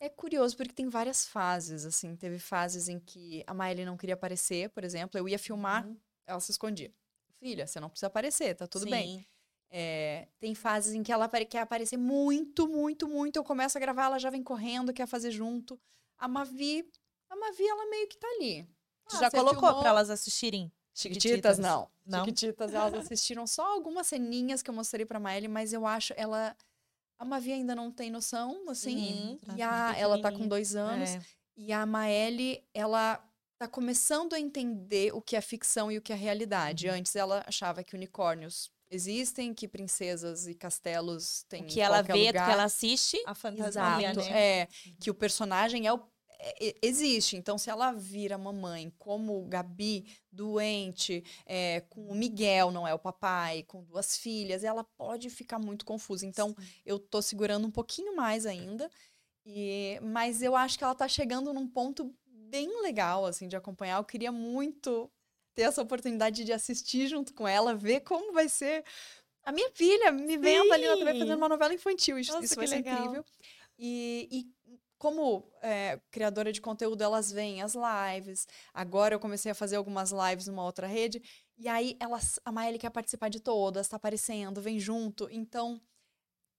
É 0.00 0.08
curioso 0.08 0.56
porque 0.56 0.72
tem 0.72 0.88
várias 0.88 1.26
fases, 1.26 1.84
assim. 1.84 2.14
Teve 2.16 2.38
fases 2.38 2.88
em 2.88 3.00
que 3.00 3.42
a 3.46 3.54
Maeli 3.54 3.84
não 3.84 3.96
queria 3.96 4.14
aparecer, 4.14 4.70
por 4.70 4.84
exemplo. 4.84 5.18
Eu 5.18 5.28
ia 5.28 5.38
filmar, 5.38 5.86
Uhum. 5.86 5.96
ela 6.26 6.40
se 6.40 6.50
escondia. 6.52 6.92
Filha, 7.40 7.66
você 7.66 7.80
não 7.80 7.88
precisa 7.88 8.06
aparecer, 8.06 8.54
tá 8.54 8.66
tudo 8.66 8.86
bem. 8.86 9.18
Sim. 9.18 9.26
É, 9.70 10.28
tem 10.40 10.54
fases 10.54 10.94
em 10.94 11.02
que 11.02 11.12
ela 11.12 11.28
quer 11.28 11.60
aparecer 11.60 11.96
muito, 11.96 12.66
muito, 12.68 13.06
muito. 13.06 13.36
Eu 13.36 13.44
começo 13.44 13.76
a 13.76 13.80
gravar, 13.80 14.04
ela 14.06 14.18
já 14.18 14.30
vem 14.30 14.42
correndo, 14.42 14.92
quer 14.92 15.06
fazer 15.06 15.30
junto. 15.30 15.78
A 16.16 16.26
Mavi, 16.26 16.88
a 17.28 17.36
Mavi, 17.36 17.66
ela 17.68 17.88
meio 17.90 18.08
que 18.08 18.16
tá 18.16 18.26
ali. 18.36 18.66
Ah, 19.12 19.20
já 19.20 19.30
você 19.30 19.36
colocou 19.36 19.60
filmou? 19.60 19.80
pra 19.80 19.90
elas 19.90 20.10
assistirem? 20.10 20.72
Chiquititas, 20.94 21.58
não. 21.58 21.88
Não? 22.04 22.24
Chiquititas, 22.24 22.72
elas 22.74 22.94
assistiram 22.94 23.46
só 23.46 23.64
algumas 23.72 24.06
ceninhas 24.06 24.62
que 24.62 24.70
eu 24.70 24.74
mostrei 24.74 25.04
pra 25.06 25.20
Maeli, 25.20 25.46
mas 25.48 25.72
eu 25.72 25.86
acho 25.86 26.12
ela. 26.16 26.56
A 27.18 27.24
Mavi 27.24 27.52
ainda 27.52 27.74
não 27.74 27.90
tem 27.90 28.10
noção, 28.10 28.68
assim. 28.68 29.38
Uhum. 29.48 29.56
E 29.56 29.62
a, 29.62 29.94
ela 29.96 30.20
tá 30.20 30.30
com 30.30 30.46
dois 30.46 30.76
anos. 30.76 31.10
É. 31.10 31.20
E 31.56 31.72
a 31.72 31.84
Maeli, 31.84 32.62
ela 32.72 33.22
tá 33.58 33.66
começando 33.66 34.34
a 34.34 34.40
entender 34.40 35.12
o 35.12 35.20
que 35.20 35.34
é 35.34 35.40
ficção 35.40 35.90
e 35.90 35.98
o 35.98 36.02
que 36.02 36.12
é 36.12 36.16
realidade. 36.16 36.88
Uhum. 36.88 36.94
Antes 36.94 37.16
ela 37.16 37.42
achava 37.46 37.82
que 37.82 37.96
unicórnios 37.96 38.70
existem, 38.90 39.52
que 39.52 39.66
princesas 39.66 40.46
e 40.46 40.54
castelos 40.54 41.44
têm 41.48 41.62
O 41.62 41.66
que 41.66 41.80
em 41.80 41.82
ela 41.82 42.02
vê, 42.02 42.28
lugar. 42.28 42.46
que 42.46 42.52
ela 42.52 42.64
assiste. 42.64 43.20
A 43.26 43.34
fantasia, 43.34 44.10
Exato. 44.10 44.20
né? 44.20 44.60
É, 44.60 44.68
que 45.00 45.10
o 45.10 45.14
personagem 45.14 45.86
é 45.86 45.92
o 45.92 46.00
existe. 46.82 47.36
Então, 47.36 47.58
se 47.58 47.70
ela 47.70 47.92
vira 47.92 48.38
mamãe 48.38 48.92
como 48.98 49.44
Gabi, 49.46 50.06
doente, 50.30 51.24
é, 51.44 51.80
com 51.88 52.08
o 52.08 52.14
Miguel, 52.14 52.70
não 52.70 52.86
é 52.86 52.94
o 52.94 52.98
papai, 52.98 53.64
com 53.64 53.82
duas 53.82 54.16
filhas, 54.16 54.64
ela 54.64 54.84
pode 54.84 55.30
ficar 55.30 55.58
muito 55.58 55.84
confusa. 55.84 56.24
Então, 56.26 56.54
eu 56.86 56.98
tô 56.98 57.20
segurando 57.20 57.66
um 57.66 57.70
pouquinho 57.70 58.14
mais 58.14 58.46
ainda. 58.46 58.90
E, 59.44 59.98
mas 60.02 60.42
eu 60.42 60.54
acho 60.54 60.78
que 60.78 60.84
ela 60.84 60.94
tá 60.94 61.08
chegando 61.08 61.52
num 61.52 61.66
ponto 61.66 62.14
bem 62.26 62.82
legal, 62.82 63.26
assim, 63.26 63.48
de 63.48 63.56
acompanhar. 63.56 63.98
Eu 63.98 64.04
queria 64.04 64.30
muito 64.30 65.10
ter 65.54 65.62
essa 65.62 65.82
oportunidade 65.82 66.44
de 66.44 66.52
assistir 66.52 67.08
junto 67.08 67.34
com 67.34 67.48
ela, 67.48 67.74
ver 67.74 68.00
como 68.00 68.32
vai 68.32 68.48
ser 68.48 68.84
a 69.42 69.52
minha 69.52 69.70
filha 69.72 70.12
me 70.12 70.36
vendo 70.36 70.72
ali 70.72 70.86
na 70.86 70.96
TV 70.96 71.12
Sim. 71.12 71.18
fazendo 71.20 71.38
uma 71.38 71.48
novela 71.48 71.72
infantil. 71.72 72.18
Isso, 72.18 72.32
Nossa, 72.32 72.44
isso 72.44 72.54
vai 72.54 72.66
ser 72.66 72.76
legal. 72.76 72.98
incrível. 72.98 73.24
E, 73.78 74.28
e 74.30 74.46
como 74.98 75.48
é, 75.62 76.00
criadora 76.10 76.52
de 76.52 76.60
conteúdo, 76.60 77.02
elas 77.02 77.30
veem 77.30 77.62
as 77.62 77.74
lives. 77.74 78.46
Agora 78.74 79.14
eu 79.14 79.20
comecei 79.20 79.50
a 79.52 79.54
fazer 79.54 79.76
algumas 79.76 80.10
lives 80.10 80.46
numa 80.48 80.64
outra 80.64 80.86
rede. 80.86 81.22
E 81.56 81.68
aí 81.68 81.96
elas, 82.00 82.38
a 82.44 82.52
Maeli 82.52 82.78
quer 82.78 82.90
participar 82.90 83.28
de 83.28 83.40
todas, 83.40 83.88
tá 83.88 83.96
aparecendo, 83.96 84.60
vem 84.60 84.78
junto. 84.78 85.28
Então, 85.30 85.80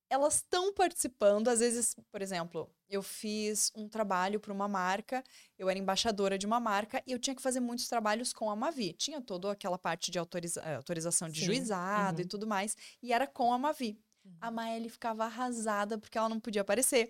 elas 0.09 0.35
estão 0.35 0.73
participando. 0.73 1.47
Às 1.49 1.59
vezes, 1.59 1.95
por 2.11 2.21
exemplo, 2.21 2.69
eu 2.89 3.03
fiz 3.03 3.71
um 3.75 3.87
trabalho 3.87 4.39
para 4.39 4.51
uma 4.51 4.67
marca, 4.67 5.23
eu 5.57 5.69
era 5.69 5.77
embaixadora 5.77 6.37
de 6.37 6.45
uma 6.45 6.59
marca 6.59 7.03
e 7.05 7.11
eu 7.11 7.19
tinha 7.19 7.35
que 7.35 7.41
fazer 7.41 7.59
muitos 7.59 7.87
trabalhos 7.87 8.33
com 8.33 8.49
a 8.49 8.55
Mavi. 8.55 8.93
Tinha 8.93 9.21
toda 9.21 9.51
aquela 9.51 9.77
parte 9.77 10.09
de 10.09 10.17
autoriza- 10.17 10.63
autorização 10.75 11.29
de 11.29 11.41
Sim, 11.41 11.45
juizado 11.45 12.21
e 12.21 12.23
uhum. 12.23 12.27
tudo 12.29 12.47
mais, 12.47 12.75
e 13.03 13.13
era 13.13 13.27
com 13.27 13.53
a 13.53 13.57
Mavi. 13.57 13.99
A 14.41 14.51
Maeli 14.51 14.89
ficava 14.89 15.25
arrasada 15.25 15.97
porque 15.97 16.17
ela 16.17 16.29
não 16.29 16.39
podia 16.39 16.61
aparecer. 16.61 17.09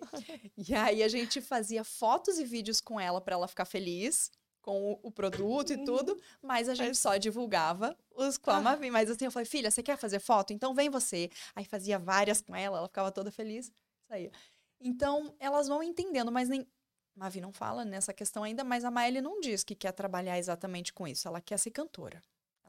e 0.56 0.74
aí 0.74 1.02
a 1.02 1.08
gente 1.08 1.40
fazia 1.40 1.84
fotos 1.84 2.38
e 2.38 2.44
vídeos 2.44 2.80
com 2.80 3.00
ela 3.00 3.20
para 3.20 3.34
ela 3.34 3.48
ficar 3.48 3.64
feliz 3.64 4.30
com 4.62 4.92
o, 4.92 5.00
o 5.04 5.10
produto 5.10 5.72
e 5.72 5.84
tudo, 5.84 6.20
mas 6.42 6.68
a 6.68 6.74
gente 6.74 6.96
só 6.96 7.16
divulgava 7.16 7.96
os 8.14 8.36
com 8.36 8.50
a 8.50 8.60
Mavi. 8.60 8.90
Mas 8.90 9.10
assim, 9.10 9.24
eu 9.24 9.30
falei, 9.30 9.46
filha, 9.46 9.70
você 9.70 9.82
quer 9.82 9.96
fazer 9.96 10.20
foto? 10.20 10.52
Então 10.52 10.74
vem 10.74 10.90
você. 10.90 11.30
Aí 11.54 11.64
fazia 11.64 11.98
várias 11.98 12.42
com 12.42 12.54
ela, 12.54 12.78
ela 12.78 12.88
ficava 12.88 13.10
toda 13.10 13.30
feliz. 13.30 13.72
Saía. 14.06 14.30
Então, 14.80 15.34
elas 15.38 15.68
vão 15.68 15.82
entendendo, 15.82 16.32
mas 16.32 16.48
nem. 16.48 16.66
Mavi 17.14 17.40
não 17.40 17.52
fala 17.52 17.84
nessa 17.84 18.14
questão 18.14 18.44
ainda, 18.44 18.64
mas 18.64 18.84
a 18.84 18.90
Maeli 18.90 19.20
não 19.20 19.40
diz 19.40 19.62
que 19.62 19.74
quer 19.74 19.92
trabalhar 19.92 20.38
exatamente 20.38 20.92
com 20.92 21.06
isso. 21.06 21.28
Ela 21.28 21.40
quer 21.40 21.58
ser 21.58 21.70
cantora. 21.70 22.22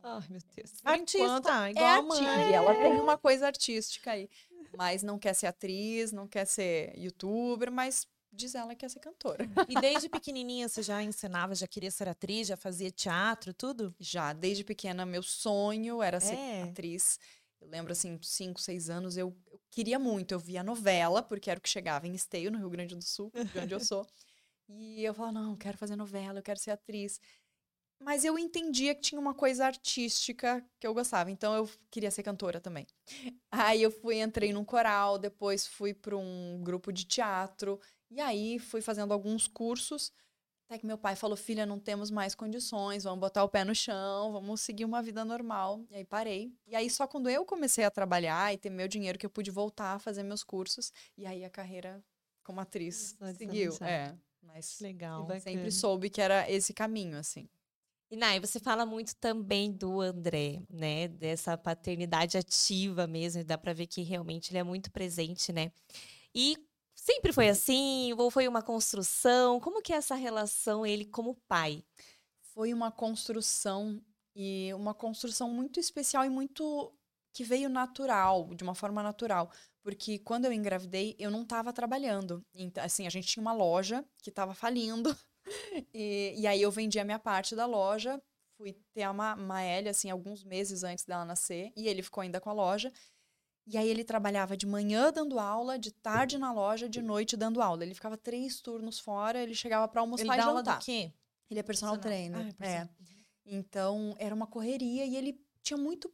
Ai, 0.04 0.24
meu 0.30 0.40
Deus. 0.56 0.72
Artista, 0.84 1.18
enquanto, 1.24 1.48
igual 1.48 1.74
é 1.76 1.90
a 1.90 1.96
artista. 1.96 2.22
mãe. 2.24 2.54
Ela 2.54 2.74
tem 2.76 3.00
uma 3.00 3.18
coisa 3.18 3.48
artística 3.48 4.12
aí. 4.12 4.30
Mas 4.78 5.04
não 5.04 5.20
quer 5.20 5.34
ser 5.34 5.48
atriz, 5.48 6.12
não 6.12 6.28
quer 6.28 6.46
ser 6.46 6.98
youtuber, 6.98 7.72
mas 7.72 8.08
diz 8.32 8.56
ela 8.56 8.70
que 8.70 8.78
quer 8.78 8.90
ser 8.90 9.00
cantora. 9.02 9.46
E 9.68 9.76
desde 9.82 10.08
pequenininha 10.08 10.70
você 10.70 10.82
já 10.82 11.04
ensinava, 11.04 11.54
já 11.54 11.68
queria 11.68 11.92
ser 11.92 12.08
atriz, 12.08 12.48
já 12.48 12.56
fazia 12.56 12.90
teatro, 12.90 13.54
tudo? 13.54 13.94
Já 14.00 14.32
desde 14.34 14.64
pequena, 14.64 15.06
meu 15.06 15.22
sonho 15.22 16.02
era 16.02 16.20
ser 16.20 16.36
É. 16.36 16.64
atriz. 16.64 17.20
Eu 17.60 17.68
lembro, 17.68 17.92
assim, 17.92 18.18
cinco, 18.24 18.60
seis 18.60 18.90
anos, 18.90 19.18
eu, 19.18 19.36
eu 19.52 19.60
queria 19.70 20.00
muito. 20.00 20.32
Eu 20.34 20.40
via 20.40 20.64
novela, 20.64 21.22
porque 21.22 21.50
era 21.52 21.60
o 21.60 21.62
que 21.62 21.70
chegava 21.70 22.08
em 22.08 22.16
Esteio, 22.16 22.50
no 22.50 22.58
Rio 22.58 22.70
Grande 22.70 22.96
do 22.96 23.04
Sul, 23.04 23.32
de 23.54 23.60
onde 23.60 23.74
eu 23.76 23.80
sou. 23.80 24.08
E 24.68 25.04
eu 25.04 25.14
falava, 25.14 25.34
não, 25.34 25.52
eu 25.52 25.58
quero 25.58 25.78
fazer 25.78 25.96
novela, 25.98 26.40
eu 26.40 26.44
quero 26.44 26.58
ser 26.60 26.72
atriz. 26.72 27.20
Mas 28.04 28.26
eu 28.26 28.38
entendia 28.38 28.96
que 28.96 29.02
tinha 29.02 29.22
uma 29.22 29.34
coisa 29.34 29.66
artística 29.66 30.66
que 30.80 30.88
eu 30.88 30.94
gostava, 30.94 31.30
então 31.30 31.56
eu 31.56 31.70
queria 31.92 32.10
ser 32.10 32.24
cantora 32.24 32.60
também. 32.60 32.88
Aí 33.52 33.84
eu 33.84 33.92
fui, 33.92 34.20
entrei 34.20 34.52
num 34.52 34.66
coral, 34.66 35.20
depois 35.20 35.68
fui 35.68 35.94
para 35.94 36.18
um 36.18 36.62
grupo 36.64 36.92
de 36.92 37.06
teatro, 37.06 37.80
e 38.10 38.20
aí 38.20 38.58
fui 38.58 38.82
fazendo 38.82 39.14
alguns 39.14 39.48
cursos. 39.48 40.12
Até 40.66 40.80
que 40.80 40.86
meu 40.86 40.98
pai 40.98 41.16
falou: 41.16 41.38
Filha, 41.38 41.66
não 41.66 41.80
temos 41.80 42.10
mais 42.10 42.34
condições, 42.34 43.04
vamos 43.04 43.20
botar 43.20 43.44
o 43.44 43.50
pé 43.50 43.64
no 43.64 43.76
chão, 43.76 44.32
vamos 44.32 44.62
seguir 44.62 44.86
uma 44.86 45.04
vida 45.04 45.24
normal. 45.24 45.86
E 45.90 45.96
aí 45.96 46.06
parei. 46.06 46.52
E 46.66 46.76
aí 46.76 46.90
só 46.90 47.06
quando 47.06 47.30
eu 47.30 47.46
comecei 47.46 47.84
a 47.84 47.92
trabalhar 47.92 48.52
e 48.54 48.58
ter 48.58 48.70
meu 48.72 48.88
dinheiro 48.88 49.20
que 49.20 49.26
eu 49.26 49.30
pude 49.30 49.52
voltar 49.52 49.94
a 49.96 50.00
fazer 50.00 50.24
meus 50.24 50.44
cursos, 50.44 50.92
e 51.16 51.26
aí 51.26 51.46
a 51.46 51.50
carreira 51.50 52.04
como 52.44 52.60
atriz 52.60 53.16
seguiu. 53.38 53.78
É, 53.82 54.16
mas 54.42 54.80
Legal. 54.80 55.28
sempre 55.40 55.72
soube 55.72 56.10
que 56.10 56.20
era 56.20 56.50
esse 56.50 56.74
caminho, 56.74 57.18
assim. 57.18 57.48
E 58.12 58.18
Nai, 58.18 58.42
você 58.42 58.60
fala 58.60 58.86
muito 58.86 59.16
também 59.16 59.72
do 59.72 60.02
André, 60.02 60.62
né? 60.70 61.08
Dessa 61.08 61.58
paternidade 61.58 62.38
ativa 62.38 63.08
mesmo, 63.08 63.42
dá 63.42 63.58
pra 63.58 63.72
ver 63.72 63.88
que 63.88 64.02
realmente 64.02 64.52
ele 64.52 64.58
é 64.58 64.64
muito 64.64 64.92
presente, 64.92 65.54
né? 65.54 65.72
E 66.36 66.58
sempre 66.94 67.32
foi 67.32 67.48
assim, 67.48 68.14
ou 68.18 68.30
foi 68.30 68.50
uma 68.50 68.62
construção? 68.62 69.62
Como 69.62 69.82
que 69.82 69.94
é 69.94 69.96
essa 69.96 70.16
relação 70.16 70.86
ele 70.86 71.06
como 71.06 71.36
pai? 71.48 71.86
Foi 72.54 72.74
uma 72.74 72.92
construção 72.92 74.02
e 74.36 74.74
uma 74.74 74.94
construção 74.94 75.50
muito 75.50 75.80
especial 75.80 76.26
e 76.26 76.30
muito 76.30 76.94
que 77.34 77.46
veio 77.46 77.70
natural, 77.70 78.54
de 78.54 78.64
uma 78.64 78.76
forma 78.76 79.02
natural. 79.02 79.50
Porque 79.82 80.20
quando 80.20 80.46
eu 80.46 80.52
engravidei, 80.54 81.16
eu 81.18 81.32
não 81.32 81.44
estava 81.44 81.72
trabalhando. 81.72 82.46
Então, 82.54 82.84
assim, 82.84 83.08
a 83.08 83.10
gente 83.10 83.28
tinha 83.28 83.42
uma 83.42 83.54
loja 83.54 84.06
que 84.22 84.30
estava 84.30 84.54
falindo. 84.54 85.16
E, 85.94 86.34
e 86.38 86.48
aí 86.48 86.62
eu 86.62 86.72
vendi 86.72 87.00
a 87.00 87.04
minha 87.04 87.20
parte 87.20 87.56
da 87.56 87.66
loja, 87.66 88.22
fui 88.58 88.74
ter 88.94 89.04
a 89.04 89.14
Ma 89.14 89.36
Maélia, 89.36 89.92
assim, 89.92 90.10
alguns 90.10 90.44
meses 90.44 90.84
antes 90.84 91.06
dela 91.06 91.26
nascer, 91.26 91.72
e 91.76 91.88
ele 91.88 92.02
ficou 92.02 92.22
ainda 92.22 92.40
com 92.40 92.50
a 92.50 92.54
loja. 92.54 92.92
E 93.68 93.78
aí 93.78 93.88
ele 93.88 94.04
trabalhava 94.04 94.58
de 94.58 94.66
manhã 94.66 95.12
dando 95.12 95.40
aula, 95.40 95.78
de 95.78 95.92
tarde 95.92 96.38
na 96.38 96.52
loja, 96.52 96.90
de 96.90 97.02
noite 97.02 97.38
dando 97.38 97.62
aula. 97.62 97.84
Ele 97.84 97.94
ficava 97.94 98.18
três 98.18 98.60
turnos 98.60 99.00
fora, 99.00 99.42
ele 99.42 99.54
chegava 99.54 99.88
para 99.88 100.02
almoçar 100.02 100.24
Ele 100.24 100.34
e 100.34 100.38
dá 100.38 100.46
aula 100.46 100.60
jantar. 100.60 100.80
do 100.80 100.86
quê? 100.86 101.14
Ele 101.50 101.60
é 101.60 101.64
personal, 101.64 101.98
trainer. 101.98 102.40
Ah, 102.40 102.46
é 102.46 102.50
é. 102.50 102.54
personal. 102.54 102.90
Então, 103.46 104.16
era 104.18 104.34
uma 104.34 104.48
correria 104.48 105.06
e 105.06 105.16
ele 105.16 105.40
tinha 105.62 105.78
muito 105.78 106.12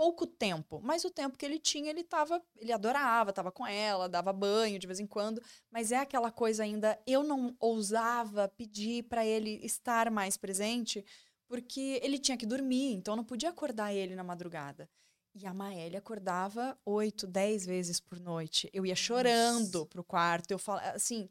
pouco 0.00 0.26
tempo, 0.26 0.80
mas 0.82 1.04
o 1.04 1.10
tempo 1.10 1.36
que 1.36 1.44
ele 1.44 1.58
tinha, 1.58 1.90
ele 1.90 2.02
tava, 2.02 2.42
ele 2.56 2.72
adorava, 2.72 3.34
tava 3.34 3.52
com 3.52 3.66
ela, 3.66 4.08
dava 4.08 4.32
banho 4.32 4.78
de 4.78 4.86
vez 4.86 4.98
em 4.98 5.06
quando, 5.06 5.42
mas 5.70 5.92
é 5.92 5.98
aquela 5.98 6.30
coisa 6.32 6.62
ainda, 6.62 6.98
eu 7.06 7.22
não 7.22 7.54
ousava 7.60 8.48
pedir 8.48 9.02
para 9.02 9.26
ele 9.26 9.60
estar 9.62 10.10
mais 10.10 10.38
presente, 10.38 11.04
porque 11.46 12.00
ele 12.02 12.18
tinha 12.18 12.38
que 12.38 12.46
dormir, 12.46 12.94
então 12.94 13.12
eu 13.12 13.16
não 13.18 13.24
podia 13.24 13.50
acordar 13.50 13.92
ele 13.92 14.14
na 14.14 14.24
madrugada. 14.24 14.88
E 15.34 15.46
a 15.46 15.52
Maélia 15.52 15.98
acordava 15.98 16.78
oito, 16.86 17.26
dez 17.26 17.66
vezes 17.66 18.00
por 18.00 18.18
noite. 18.18 18.70
Eu 18.72 18.86
ia 18.86 18.96
chorando 18.96 19.84
pro 19.84 20.02
quarto, 20.02 20.50
eu 20.50 20.58
falava 20.58 20.92
assim, 20.96 21.28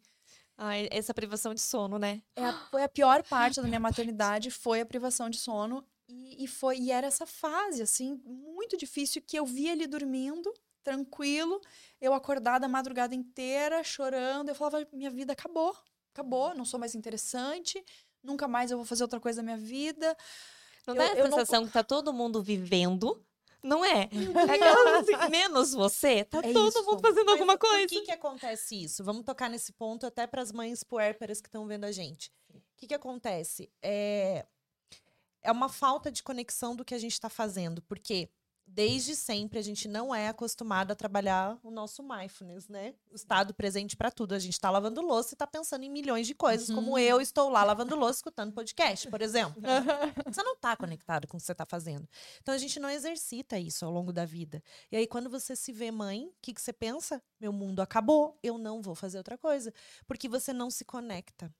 Ai, 0.56 0.88
essa 0.92 1.12
privação 1.12 1.56
de 1.56 1.62
sono, 1.62 1.98
né? 1.98 2.22
é 2.36 2.46
a- 2.46 2.54
foi 2.70 2.84
a 2.84 2.90
pior 2.90 3.24
parte 3.24 3.60
da 3.60 3.68
minha 3.68 3.80
maternidade, 4.14 4.52
foi 4.52 4.80
a 4.80 4.86
privação 4.86 5.28
de 5.28 5.40
sono. 5.40 5.84
E, 6.12 6.44
e 6.44 6.48
foi, 6.48 6.78
e 6.80 6.92
era 6.92 7.06
essa 7.06 7.28
fase, 7.28 7.84
assim, 7.84 8.20
muito 8.26 8.76
difícil, 8.76 9.22
que 9.22 9.38
eu 9.38 9.46
via 9.46 9.72
ele 9.74 9.86
dormindo, 9.86 10.52
tranquilo, 10.84 11.62
eu 12.02 12.16
acordada 12.16 12.66
a 12.66 12.70
madrugada 12.70 13.14
inteira, 13.14 13.84
chorando. 13.84 14.50
Eu 14.50 14.56
falava, 14.56 14.88
minha 14.92 15.12
vida 15.12 15.34
acabou, 15.34 15.78
acabou, 16.12 16.56
não 16.56 16.66
sou 16.66 16.80
mais 16.80 16.96
interessante, 16.96 17.84
nunca 18.24 18.48
mais 18.48 18.72
eu 18.72 18.78
vou 18.78 18.86
fazer 18.88 19.04
outra 19.04 19.20
coisa 19.20 19.38
da 19.38 19.44
minha 19.44 19.58
vida. 19.58 20.18
Não 20.88 20.96
Eu- 20.96 20.98
dá 20.98 21.06
a 21.06 21.16
eu 21.16 21.28
não- 21.30 21.38
sensação 21.38 21.68
que 21.68 21.72
tá 21.74 21.84
todo 21.84 22.12
mundo 22.12 22.42
vivendo, 22.42 23.24
não 23.62 23.86
é? 23.86 24.10
É 24.50 24.54
aquela 24.56 25.00
assim, 25.00 25.30
menos 25.30 25.74
você, 25.74 26.24
tá 26.24 26.40
É 26.40 26.52
todo 26.54 26.70
isso. 26.70 26.84
mundo 26.86 27.02
fazendo 27.02 27.26
Mas 27.26 27.34
alguma 27.34 27.56
Por 27.58 27.70
coisa. 27.70 27.88
que, 27.88 28.02
que 28.02 28.12
acontece 28.12 28.82
isso? 28.84 29.04
Vamos 29.04 29.24
tocar 29.24 29.48
nesse 29.48 29.72
ponto 29.74 30.08
até 30.08 30.26
para 30.26 30.42
as 30.42 30.52
mães 30.52 30.84
puérperas 30.84 31.40
que 31.40 31.48
estão 31.50 31.68
vendo 31.68 31.84
a 31.84 31.92
gente. 31.92 32.32
O 32.52 32.62
que, 32.78 32.88
que 32.88 32.94
acontece? 32.96 33.70
É, 33.84 34.48
é 35.42 35.52
uma 35.52 35.70
falta 35.70 36.12
de 36.12 36.24
conexão 36.24 36.76
do 36.76 36.86
que 36.86 36.94
a 36.94 37.00
gente 37.00 37.14
está 37.14 37.30
fazendo, 37.30 37.82
porque 37.82 38.30
desde 38.70 39.16
sempre 39.16 39.60
a 39.60 39.62
gente 39.62 39.88
não 39.88 40.14
é 40.14 40.28
acostumado 40.28 40.92
a 40.92 40.96
trabalhar 40.96 41.60
o 41.64 41.72
nosso 41.72 42.04
mindfulness, 42.04 42.68
né? 42.68 42.94
O 43.12 43.16
estado 43.16 43.54
presente 43.54 43.98
para 43.98 44.12
tudo. 44.12 44.34
A 44.36 44.40
gente 44.40 44.54
está 44.54 44.70
lavando 44.70 45.02
louça 45.02 45.34
e 45.34 45.36
está 45.36 45.48
pensando 45.48 45.84
em 45.84 45.90
milhões 45.90 46.28
de 46.28 46.36
coisas, 46.36 46.70
uhum. 46.70 46.76
como 46.76 47.00
eu 47.00 47.20
estou 47.20 47.50
lá 47.50 47.64
lavando 47.64 47.96
louça 47.96 48.20
escutando 48.20 48.54
podcast, 48.54 49.10
por 49.10 49.22
exemplo. 49.22 49.62
você 50.26 50.44
não 50.44 50.54
está 50.54 50.76
conectado 50.76 51.28
com 51.28 51.38
o 51.38 51.40
que 51.40 51.46
você 51.46 51.52
está 51.52 51.66
fazendo. 51.66 52.08
Então 52.42 52.54
a 52.54 52.58
gente 52.58 52.80
não 52.80 52.90
exercita 52.90 53.58
isso 53.58 53.86
ao 53.86 53.92
longo 53.92 54.14
da 54.14 54.26
vida. 54.26 54.62
E 54.92 54.98
aí 54.98 55.08
quando 55.08 55.30
você 55.30 55.56
se 55.56 55.72
vê 55.72 55.92
mãe, 55.92 56.28
o 56.28 56.34
que, 56.42 56.54
que 56.54 56.62
você 56.62 56.72
pensa? 56.72 57.22
Meu 57.40 57.52
mundo 57.52 57.82
acabou, 57.82 58.38
eu 58.44 58.58
não 58.58 58.82
vou 58.82 58.96
fazer 58.96 59.18
outra 59.18 59.38
coisa, 59.38 59.74
porque 60.06 60.30
você 60.30 60.54
não 60.54 60.70
se 60.70 60.86
conecta. 60.86 61.52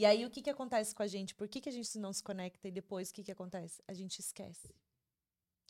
E 0.00 0.06
aí 0.06 0.24
o 0.24 0.30
que, 0.30 0.40
que 0.40 0.48
acontece 0.48 0.94
com 0.94 1.02
a 1.02 1.06
gente? 1.06 1.34
Por 1.34 1.46
que, 1.46 1.60
que 1.60 1.68
a 1.68 1.72
gente 1.72 1.98
não 1.98 2.10
se 2.10 2.22
conecta 2.22 2.66
e 2.66 2.70
depois 2.70 3.10
o 3.10 3.12
que, 3.12 3.22
que 3.22 3.30
acontece? 3.30 3.82
A 3.86 3.92
gente 3.92 4.18
esquece. 4.18 4.74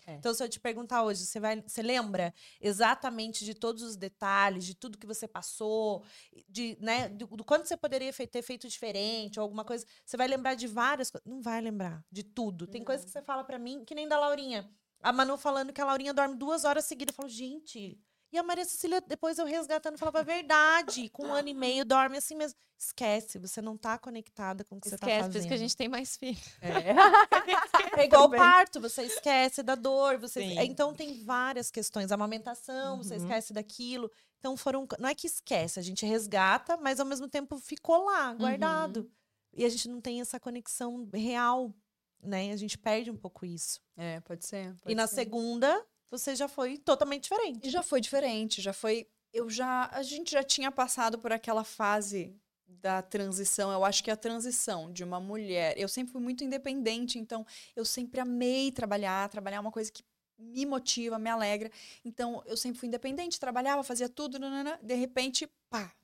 É. 0.07 0.15
Então, 0.15 0.33
se 0.33 0.41
eu 0.41 0.49
te 0.49 0.61
perguntar 0.61 1.03
hoje, 1.03 1.27
você, 1.27 1.41
vai, 1.41 1.61
você 1.61 1.83
lembra 1.83 2.33
exatamente 2.61 3.45
de 3.45 3.55
todos 3.55 3.83
os 3.83 3.97
detalhes, 3.97 4.65
de 4.65 4.77
tudo 4.77 4.99
que 4.99 5.07
você 5.07 5.27
passou, 5.27 6.05
de, 6.49 6.79
né, 6.81 7.09
do, 7.09 7.27
do 7.27 7.45
quanto 7.45 7.67
você 7.67 7.77
poderia 7.77 8.13
ter 8.13 8.43
feito 8.43 8.69
diferente, 8.69 9.41
ou 9.41 9.43
alguma 9.43 9.65
coisa? 9.65 9.85
Você 10.07 10.17
vai 10.17 10.29
lembrar 10.29 10.55
de 10.55 10.69
várias 10.69 11.11
coisas. 11.11 11.29
Não 11.29 11.43
vai 11.43 11.61
lembrar 11.61 12.01
de 12.09 12.23
tudo. 12.23 12.69
Tem 12.69 12.85
coisas 12.85 13.05
que 13.05 13.11
você 13.11 13.23
fala 13.23 13.43
para 13.43 13.59
mim, 13.59 13.85
que 13.85 13.97
nem 13.97 14.07
da 14.07 14.17
Laurinha. 14.17 14.71
A 15.03 15.13
Manu 15.13 15.37
falando 15.39 15.73
que 15.73 15.81
a 15.81 15.85
Laurinha 15.85 16.15
dorme 16.15 16.37
duas 16.37 16.65
horas 16.65 16.85
seguidas. 16.85 17.13
Eu 17.13 17.17
falo, 17.17 17.29
gente, 17.29 18.01
e 18.33 18.39
a 18.39 18.43
Maria 18.43 18.65
Cecília, 18.65 19.01
depois 19.01 19.39
eu 19.39 19.47
resgatando, 19.47 19.99
falava 19.99 20.23
verdade. 20.23 21.09
Com 21.11 21.27
um 21.27 21.35
ano 21.35 21.49
e 21.49 21.55
meio, 21.55 21.85
dorme 21.85 22.17
assim 22.17 22.37
mesmo. 22.37 22.57
Esquece, 22.79 23.39
você 23.39 23.61
não 23.61 23.77
tá 23.77 23.99
conectada 23.99 24.65
com 24.65 24.77
o 24.77 24.81
que 24.81 24.89
esquece, 24.89 25.05
você 25.05 25.11
tá 25.11 25.25
fazendo. 25.25 25.27
Esquece, 25.27 25.33
por 25.33 25.39
isso 25.39 25.49
que 25.49 25.55
a 25.55 25.57
gente 25.59 25.77
tem 25.77 25.89
mais 25.89 26.17
filhos. 26.17 26.47
É, 26.63 26.71
é 28.01 28.05
igual 28.05 28.25
o 28.25 28.31
parto, 28.31 28.81
você 28.81 29.03
esquece 29.03 29.63
da 29.63 29.75
dor. 29.75 30.17
Você... 30.19 30.43
Então, 30.43 30.95
tem 30.95 31.23
várias 31.25 31.71
questões. 31.71 32.11
A 32.11 32.15
amamentação, 32.15 32.97
uhum. 32.97 33.03
você 33.03 33.17
esquece 33.17 33.53
daquilo. 33.53 34.11
Então, 34.39 34.57
foram... 34.57 34.87
Não 34.99 35.09
é 35.09 35.15
que 35.15 35.27
esquece, 35.27 35.79
a 35.79 35.83
gente 35.83 36.07
resgata, 36.07 36.77
mas 36.77 37.01
ao 37.01 37.07
mesmo 37.07 37.29
tempo 37.29 37.59
ficou 37.59 38.07
lá, 38.07 38.33
guardado. 38.33 39.01
Uhum. 39.01 39.11
E 39.53 39.65
a 39.65 39.69
gente 39.69 39.89
não 39.89 40.01
tem 40.01 40.21
essa 40.21 40.39
conexão 40.39 41.09
real, 41.13 41.75
né? 42.23 42.53
A 42.53 42.57
gente 42.57 42.79
perde 42.79 43.11
um 43.11 43.17
pouco 43.17 43.45
isso. 43.45 43.81
É, 43.97 44.21
pode 44.21 44.47
ser. 44.47 44.75
Pode 44.77 44.93
e 44.93 44.95
na 44.95 45.07
ser. 45.07 45.17
segunda, 45.17 45.85
você 46.11 46.35
já 46.35 46.49
foi 46.49 46.77
totalmente 46.79 47.25
diferente. 47.25 47.71
Já 47.71 47.83
foi 47.83 48.01
diferente, 48.01 48.61
já 48.61 48.73
foi. 48.73 49.07
Eu 49.33 49.49
já. 49.49 49.89
A 49.93 50.03
gente 50.03 50.33
já 50.33 50.43
tinha 50.43 50.71
passado 50.73 51.19
por 51.19 51.33
aquela 51.33 51.63
fase 51.65 52.35
da 52.67 53.03
transição. 53.03 53.71
Eu 53.71 53.85
acho 53.85 54.03
que 54.03 54.11
a 54.11 54.17
transição 54.17 54.93
de 54.93 55.05
uma 55.05 55.21
mulher. 55.21 55.79
Eu 55.79 55.89
sempre 55.89 56.13
fui 56.13 56.21
muito 56.21 56.43
independente, 56.43 57.19
então 57.19 57.47
eu 57.77 57.85
sempre 57.85 58.21
amei 58.21 58.73
trabalhar. 58.73 59.29
Trabalhar 59.29 59.59
é 59.59 59.61
uma 59.61 59.73
coisa 59.73 59.91
que 59.91 60.03
me 60.39 60.67
motiva, 60.67 61.19
me 61.19 61.31
alegra. 61.31 61.71
Então 62.05 62.43
eu 62.47 62.57
sempre 62.57 62.79
fui 62.81 62.89
independente, 62.89 63.39
trabalhava, 63.39 63.83
fazia 63.85 64.09
tudo. 64.09 64.39
Nanana, 64.39 64.79
de 64.83 64.95
repente, 64.95 65.49
pá, 65.69 65.95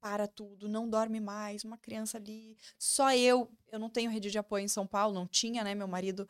para 0.00 0.26
tudo, 0.26 0.68
não 0.68 0.88
dorme 0.88 1.20
mais, 1.20 1.64
uma 1.64 1.76
criança 1.76 2.16
ali. 2.16 2.56
Só 2.78 3.12
eu. 3.12 3.50
Eu 3.70 3.78
não 3.78 3.90
tenho 3.90 4.10
rede 4.10 4.30
de 4.30 4.38
apoio 4.38 4.64
em 4.64 4.68
São 4.68 4.86
Paulo, 4.86 5.14
não 5.14 5.26
tinha, 5.26 5.62
né? 5.62 5.74
Meu 5.74 5.88
marido 5.88 6.28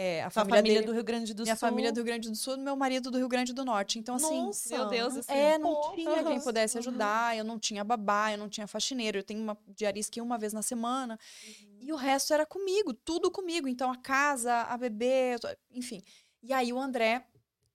é, 0.00 0.22
a 0.22 0.30
família, 0.30 0.58
família 0.58 0.80
dele, 0.80 0.86
do 0.86 0.92
Rio 0.92 1.02
Grande 1.02 1.34
do 1.34 1.42
minha 1.42 1.56
Sul. 1.56 1.66
Minha 1.66 1.70
família 1.72 1.92
do 1.92 1.96
Rio 1.96 2.04
Grande 2.04 2.30
do 2.30 2.36
Sul, 2.36 2.56
meu 2.56 2.76
marido 2.76 3.10
do 3.10 3.18
Rio 3.18 3.26
Grande 3.26 3.52
do 3.52 3.64
Norte. 3.64 3.98
Então, 3.98 4.14
assim. 4.14 4.42
Nossa, 4.44 4.76
meu 4.76 4.86
Deus, 4.86 5.16
assim, 5.16 5.32
é, 5.32 5.58
não 5.58 5.92
tinha 5.92 6.22
quem 6.22 6.40
pudesse 6.40 6.78
ajudar, 6.78 7.36
eu 7.36 7.42
não 7.42 7.58
tinha 7.58 7.82
babá, 7.82 8.30
eu 8.30 8.38
não 8.38 8.48
tinha 8.48 8.68
faxineiro, 8.68 9.18
eu 9.18 9.24
tenho 9.24 9.42
uma 9.42 9.58
diarista 9.66 10.22
uma 10.22 10.38
vez 10.38 10.52
na 10.52 10.62
semana. 10.62 11.18
Uhum. 11.44 11.78
E 11.80 11.92
o 11.92 11.96
resto 11.96 12.32
era 12.32 12.46
comigo, 12.46 12.94
tudo 12.94 13.28
comigo. 13.28 13.66
Então, 13.66 13.90
a 13.90 13.96
casa, 13.96 14.62
a 14.62 14.76
bebê, 14.76 15.34
enfim. 15.72 16.00
E 16.44 16.52
aí 16.52 16.72
o 16.72 16.78
André 16.78 17.26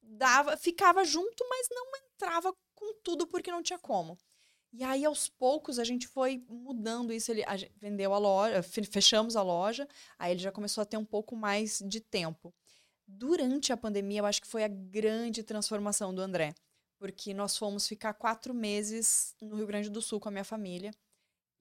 dava, 0.01 0.55
ficava 0.55 1.03
junto, 1.03 1.45
mas 1.49 1.67
não 1.69 1.85
entrava 2.07 2.55
com 2.73 2.93
tudo 3.03 3.27
porque 3.27 3.51
não 3.51 3.61
tinha 3.61 3.77
como. 3.77 4.17
E 4.75 4.83
aí, 4.83 5.05
aos 5.05 5.29
poucos, 5.29 5.77
a 5.77 5.83
gente 5.83 6.07
foi 6.07 6.43
mudando 6.49 7.13
isso. 7.13 7.31
Ele 7.31 7.43
a 7.43 7.55
vendeu 7.79 8.11
a 8.11 8.17
loja, 8.17 8.63
fechamos 8.63 9.35
a 9.35 9.43
loja, 9.43 9.87
aí 10.17 10.31
ele 10.31 10.39
já 10.39 10.51
começou 10.51 10.81
a 10.81 10.85
ter 10.85 10.97
um 10.97 11.05
pouco 11.05 11.35
mais 11.35 11.79
de 11.85 12.01
tempo. 12.01 12.51
Durante 13.07 13.71
a 13.71 13.77
pandemia, 13.77 14.21
eu 14.21 14.25
acho 14.25 14.41
que 14.41 14.47
foi 14.47 14.63
a 14.63 14.67
grande 14.67 15.43
transformação 15.43 16.13
do 16.13 16.21
André, 16.21 16.55
porque 16.97 17.35
nós 17.35 17.55
fomos 17.55 17.87
ficar 17.87 18.13
quatro 18.15 18.51
meses 18.51 19.35
no 19.39 19.55
Rio 19.57 19.67
Grande 19.67 19.89
do 19.91 20.01
Sul 20.01 20.19
com 20.19 20.29
a 20.29 20.31
minha 20.31 20.43
família. 20.43 20.91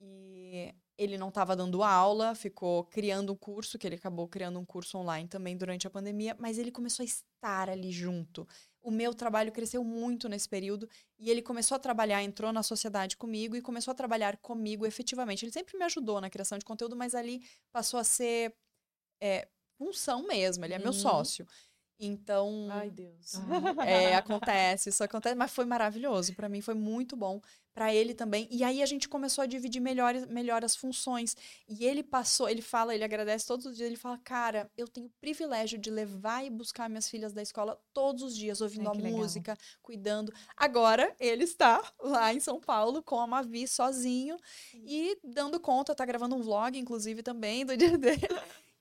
E 0.00 0.74
ele 0.96 1.18
não 1.18 1.28
estava 1.28 1.54
dando 1.54 1.82
aula, 1.82 2.34
ficou 2.34 2.84
criando 2.84 3.32
um 3.32 3.36
curso, 3.36 3.78
que 3.78 3.86
ele 3.86 3.96
acabou 3.96 4.26
criando 4.26 4.58
um 4.58 4.64
curso 4.64 4.96
online 4.96 5.28
também 5.28 5.56
durante 5.56 5.86
a 5.86 5.90
pandemia, 5.90 6.34
mas 6.38 6.58
ele 6.58 6.72
começou 6.72 7.02
a 7.02 7.06
estar 7.06 7.68
ali 7.68 7.90
junto 7.92 8.46
o 8.82 8.90
meu 8.90 9.14
trabalho 9.14 9.52
cresceu 9.52 9.84
muito 9.84 10.28
nesse 10.28 10.48
período 10.48 10.88
e 11.18 11.30
ele 11.30 11.40
começou 11.40 11.76
a 11.76 11.78
trabalhar, 11.78 12.22
entrou 12.22 12.52
na 12.52 12.62
sociedade 12.62 13.16
comigo 13.16 13.54
e 13.54 13.62
começou 13.62 13.92
a 13.92 13.94
trabalhar 13.94 14.36
comigo 14.38 14.84
efetivamente. 14.84 15.44
Ele 15.44 15.52
sempre 15.52 15.78
me 15.78 15.84
ajudou 15.84 16.20
na 16.20 16.28
criação 16.28 16.58
de 16.58 16.64
conteúdo, 16.64 16.96
mas 16.96 17.14
ali 17.14 17.40
passou 17.70 17.98
a 18.00 18.04
ser 18.04 18.54
é, 19.22 19.48
função 19.78 20.26
mesmo, 20.26 20.64
ele 20.64 20.74
é 20.74 20.76
uhum. 20.78 20.82
meu 20.82 20.92
sócio. 20.92 21.46
Então. 22.04 22.66
Ai, 22.68 22.90
Deus. 22.90 23.34
É, 23.86 24.16
acontece, 24.16 24.88
isso 24.88 25.04
acontece, 25.04 25.36
mas 25.36 25.52
foi 25.52 25.64
maravilhoso. 25.64 26.34
Para 26.34 26.48
mim 26.48 26.60
foi 26.60 26.74
muito 26.74 27.16
bom. 27.16 27.40
Para 27.74 27.94
ele 27.94 28.12
também. 28.12 28.46
E 28.50 28.62
aí 28.62 28.82
a 28.82 28.86
gente 28.86 29.08
começou 29.08 29.40
a 29.40 29.46
dividir 29.46 29.80
melhor, 29.80 30.14
melhor 30.26 30.62
as 30.62 30.76
funções. 30.76 31.34
E 31.66 31.86
ele 31.86 32.02
passou, 32.02 32.46
ele 32.46 32.60
fala, 32.60 32.94
ele 32.94 33.02
agradece 33.02 33.46
todos 33.46 33.64
os 33.64 33.74
dias. 33.74 33.86
Ele 33.86 33.96
fala: 33.96 34.18
Cara, 34.18 34.70
eu 34.76 34.86
tenho 34.86 35.06
o 35.06 35.12
privilégio 35.18 35.78
de 35.78 35.90
levar 35.90 36.44
e 36.44 36.50
buscar 36.50 36.90
minhas 36.90 37.08
filhas 37.08 37.32
da 37.32 37.40
escola 37.40 37.80
todos 37.94 38.22
os 38.22 38.36
dias, 38.36 38.60
ouvindo 38.60 38.90
Ai, 38.90 38.96
a 38.96 38.98
música, 38.98 39.52
legal. 39.52 39.66
cuidando. 39.80 40.34
Agora 40.54 41.16
ele 41.18 41.44
está 41.44 41.82
lá 41.98 42.34
em 42.34 42.40
São 42.40 42.60
Paulo 42.60 43.02
com 43.02 43.18
a 43.18 43.26
Mavi 43.26 43.66
sozinho 43.66 44.36
e 44.74 45.16
dando 45.24 45.58
conta, 45.58 45.94
tá 45.94 46.04
gravando 46.04 46.36
um 46.36 46.42
vlog, 46.42 46.78
inclusive, 46.78 47.22
também 47.22 47.64
do 47.64 47.74
dia 47.74 47.96
dele. 47.96 48.28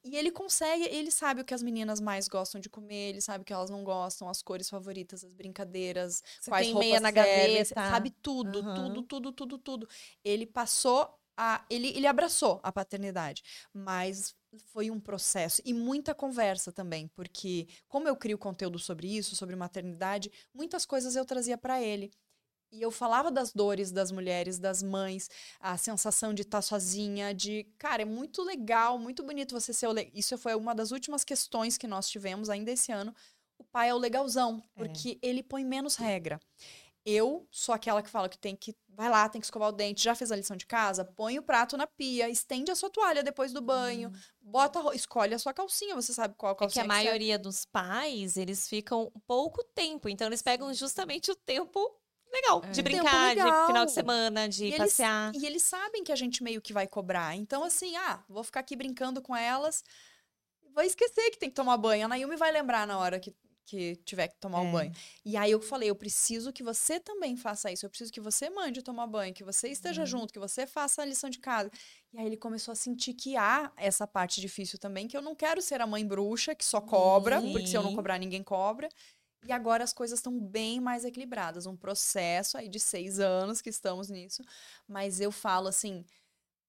E 0.04 0.16
ele 0.16 0.32
consegue, 0.32 0.84
ele 0.86 1.12
sabe 1.12 1.42
o 1.42 1.46
que 1.46 1.54
as 1.54 1.62
meninas 1.62 2.00
mais 2.00 2.28
gostam 2.28 2.60
de 2.60 2.70
comer, 2.70 3.10
ele 3.10 3.22
sabe 3.22 3.44
o 3.44 3.46
que 3.46 3.54
elas 3.54 3.70
não 3.70 3.84
gostam, 3.84 4.28
as 4.28 4.42
cores 4.42 4.68
favoritas, 4.68 5.24
as 5.24 5.34
brincadeiras, 5.34 6.24
Você 6.40 6.50
quais 6.50 6.66
tem 6.66 6.74
roupas 6.74 6.90
meia 6.90 7.00
na 7.00 7.12
gaveta, 7.12 7.76
sabe 7.76 8.10
tudo, 8.22 8.62
uhum. 8.62 8.74
tudo, 8.74 9.04
tudo, 9.04 9.32
tudo, 9.32 9.58
tudo. 9.60 9.90
Ele 10.24 10.48
passou 10.48 11.08
a, 11.38 11.64
ele, 11.70 11.90
ele 11.90 12.08
abraçou 12.08 12.60
a 12.64 12.72
paternidade, 12.72 13.44
mas 13.74 14.36
foi 14.74 14.92
um 14.92 15.00
processo 15.00 15.62
e 15.66 15.74
muita 15.74 16.14
conversa 16.14 16.72
também, 16.72 17.08
porque 17.10 17.68
como 17.88 18.08
eu 18.08 18.16
crio 18.16 18.38
conteúdo 18.38 18.78
sobre 18.80 19.08
isso, 19.08 19.36
sobre 19.36 19.56
maternidade, 19.56 20.32
muitas 20.54 20.86
coisas 20.86 21.16
eu 21.16 21.26
trazia 21.26 21.58
para 21.58 21.82
ele. 21.82 22.12
E 22.72 22.82
eu 22.82 22.90
falava 22.90 23.30
das 23.30 23.52
dores 23.52 23.92
das 23.92 24.12
mulheres, 24.12 24.58
das 24.58 24.82
mães, 24.82 25.30
a 25.60 25.78
sensação 25.78 26.34
de 26.34 26.44
estar 26.44 26.60
tá 26.60 26.62
sozinha, 26.62 27.34
de, 27.34 27.66
cara, 27.78 28.04
é 28.04 28.06
muito 28.06 28.42
legal, 28.44 28.98
muito 28.98 29.24
bonito 29.24 29.54
você 29.54 29.74
ser 29.74 29.88
o 29.88 29.92
le... 29.92 30.10
Isso 30.14 30.38
foi 30.38 30.56
uma 30.56 30.74
das 30.74 30.92
últimas 30.92 31.24
questões 31.24 31.78
que 31.78 31.88
nós 31.88 32.10
tivemos 32.10 32.50
ainda 32.50 32.72
esse 32.72 32.92
ano. 32.92 33.14
O 33.58 33.64
pai 33.64 33.90
é 33.90 33.94
o 33.94 33.98
legalzão, 33.98 34.64
é. 34.76 34.80
porque 34.80 35.20
ele 35.22 35.44
põe 35.44 35.66
menos 35.66 35.98
regra. 35.98 36.40
Eu 37.06 37.48
sou 37.52 37.74
aquela 37.74 38.02
que 38.02 38.10
fala 38.10 38.30
que 38.30 38.38
tem 38.38 38.56
que 38.56 38.76
vai 38.96 39.10
lá, 39.10 39.28
tem 39.28 39.42
que 39.42 39.46
escovar 39.46 39.70
o 39.70 39.72
dente, 39.72 40.04
já 40.04 40.14
fez 40.14 40.32
a 40.32 40.36
lição 40.36 40.56
de 40.56 40.66
casa, 40.66 41.04
põe 41.04 41.40
o 41.40 41.44
prato 41.44 41.76
na 41.76 41.88
pia, 41.88 42.30
estende 42.30 42.72
a 42.72 42.76
sua 42.76 42.90
toalha 42.90 43.24
depois 43.24 43.52
do 43.52 43.62
banho, 43.62 44.10
hum. 44.10 44.20
bota, 44.42 44.80
escolhe 44.94 45.34
a 45.34 45.40
sua 45.40 45.54
calcinha, 45.54 45.96
você 45.96 46.14
sabe 46.14 46.36
qual 46.38 46.56
calcinha. 46.56 46.84
É 46.84 46.86
que 46.86 46.92
a 46.92 46.96
maioria 46.96 47.40
dos 47.40 47.66
pais, 47.66 48.38
eles 48.38 48.68
ficam 48.68 49.12
pouco 49.26 49.64
tempo, 49.74 50.08
então 50.08 50.28
eles 50.28 50.42
pegam 50.42 50.72
justamente 50.74 51.32
o 51.32 51.36
tempo 51.36 52.01
legal. 52.32 52.62
É. 52.64 52.72
De 52.72 52.82
brincar, 52.82 53.30
legal. 53.30 53.62
de 53.62 53.68
final 53.68 53.86
de 53.86 53.92
semana, 53.92 54.50
de 54.50 54.66
e 54.66 54.78
passear. 54.78 55.30
Eles, 55.30 55.44
e 55.44 55.46
eles 55.46 55.64
sabem 55.64 56.04
que 56.04 56.12
a 56.12 56.16
gente 56.16 56.44
meio 56.44 56.62
que 56.62 56.74
vai 56.74 56.88
cobrar. 56.88 57.36
Então, 57.36 57.64
assim, 57.64 57.96
ah, 57.96 58.24
vou 58.28 58.44
ficar 58.44 58.62
aqui 58.62 58.76
brincando 58.76 59.22
com 59.22 59.36
elas. 59.36 59.84
Vou 60.74 60.84
esquecer 60.84 61.30
que 61.32 61.38
tem 61.38 61.50
que 61.50 61.56
tomar 61.56 61.78
banho. 61.78 62.06
A 62.06 62.08
Nayumi 62.08 62.36
vai 62.36 62.52
lembrar 62.52 62.88
na 62.88 62.98
hora 62.98 63.20
que, 63.20 63.36
que 63.66 63.98
tiver 63.98 64.30
que 64.30 64.40
tomar 64.40 64.62
o 64.62 64.66
é. 64.66 64.68
um 64.68 64.72
banho. 64.72 64.92
E 65.26 65.36
aí 65.36 65.52
eu 65.52 65.62
falei, 65.62 65.90
eu 65.90 65.96
preciso 65.96 66.54
que 66.54 66.64
você 66.64 67.00
também 67.00 67.36
faça 67.36 67.72
isso. 67.72 67.86
Eu 67.86 67.90
preciso 67.90 68.12
que 68.12 68.22
você 68.22 68.50
mande 68.50 68.82
tomar 68.82 69.08
banho, 69.08 69.34
que 69.34 69.44
você 69.44 69.68
esteja 69.68 70.02
uhum. 70.02 70.08
junto, 70.08 70.34
que 70.34 70.40
você 70.40 70.66
faça 70.66 71.02
a 71.02 71.06
lição 71.06 71.30
de 71.30 71.40
casa. 71.40 71.70
E 72.14 72.20
aí 72.20 72.26
ele 72.26 72.38
começou 72.38 72.72
a 72.72 72.76
sentir 72.76 73.14
que 73.14 73.36
há 73.36 73.72
essa 73.76 74.08
parte 74.08 74.40
difícil 74.40 74.80
também, 74.80 75.08
que 75.08 75.18
eu 75.18 75.22
não 75.22 75.36
quero 75.36 75.62
ser 75.62 75.82
a 75.82 75.88
mãe 75.88 76.06
bruxa 76.06 76.56
que 76.56 76.64
só 76.64 76.80
cobra, 76.80 77.42
porque 77.42 77.68
se 77.68 77.76
eu 77.76 77.84
não 77.84 77.94
cobrar, 77.94 78.18
ninguém 78.18 78.44
cobra. 78.44 78.88
E 79.44 79.52
agora 79.52 79.84
as 79.84 79.94
coisas 79.94 80.20
estão 80.20 80.40
bem 80.40 80.80
mais 80.80 81.04
equilibradas. 81.04 81.66
Um 81.66 81.76
processo 81.76 82.58
aí 82.58 82.70
de 82.70 82.80
seis 82.80 83.20
anos 83.20 83.62
que 83.62 83.70
estamos 83.70 84.10
nisso. 84.10 84.44
Mas 84.88 85.20
eu 85.20 85.32
falo 85.32 85.68
assim: 85.68 86.06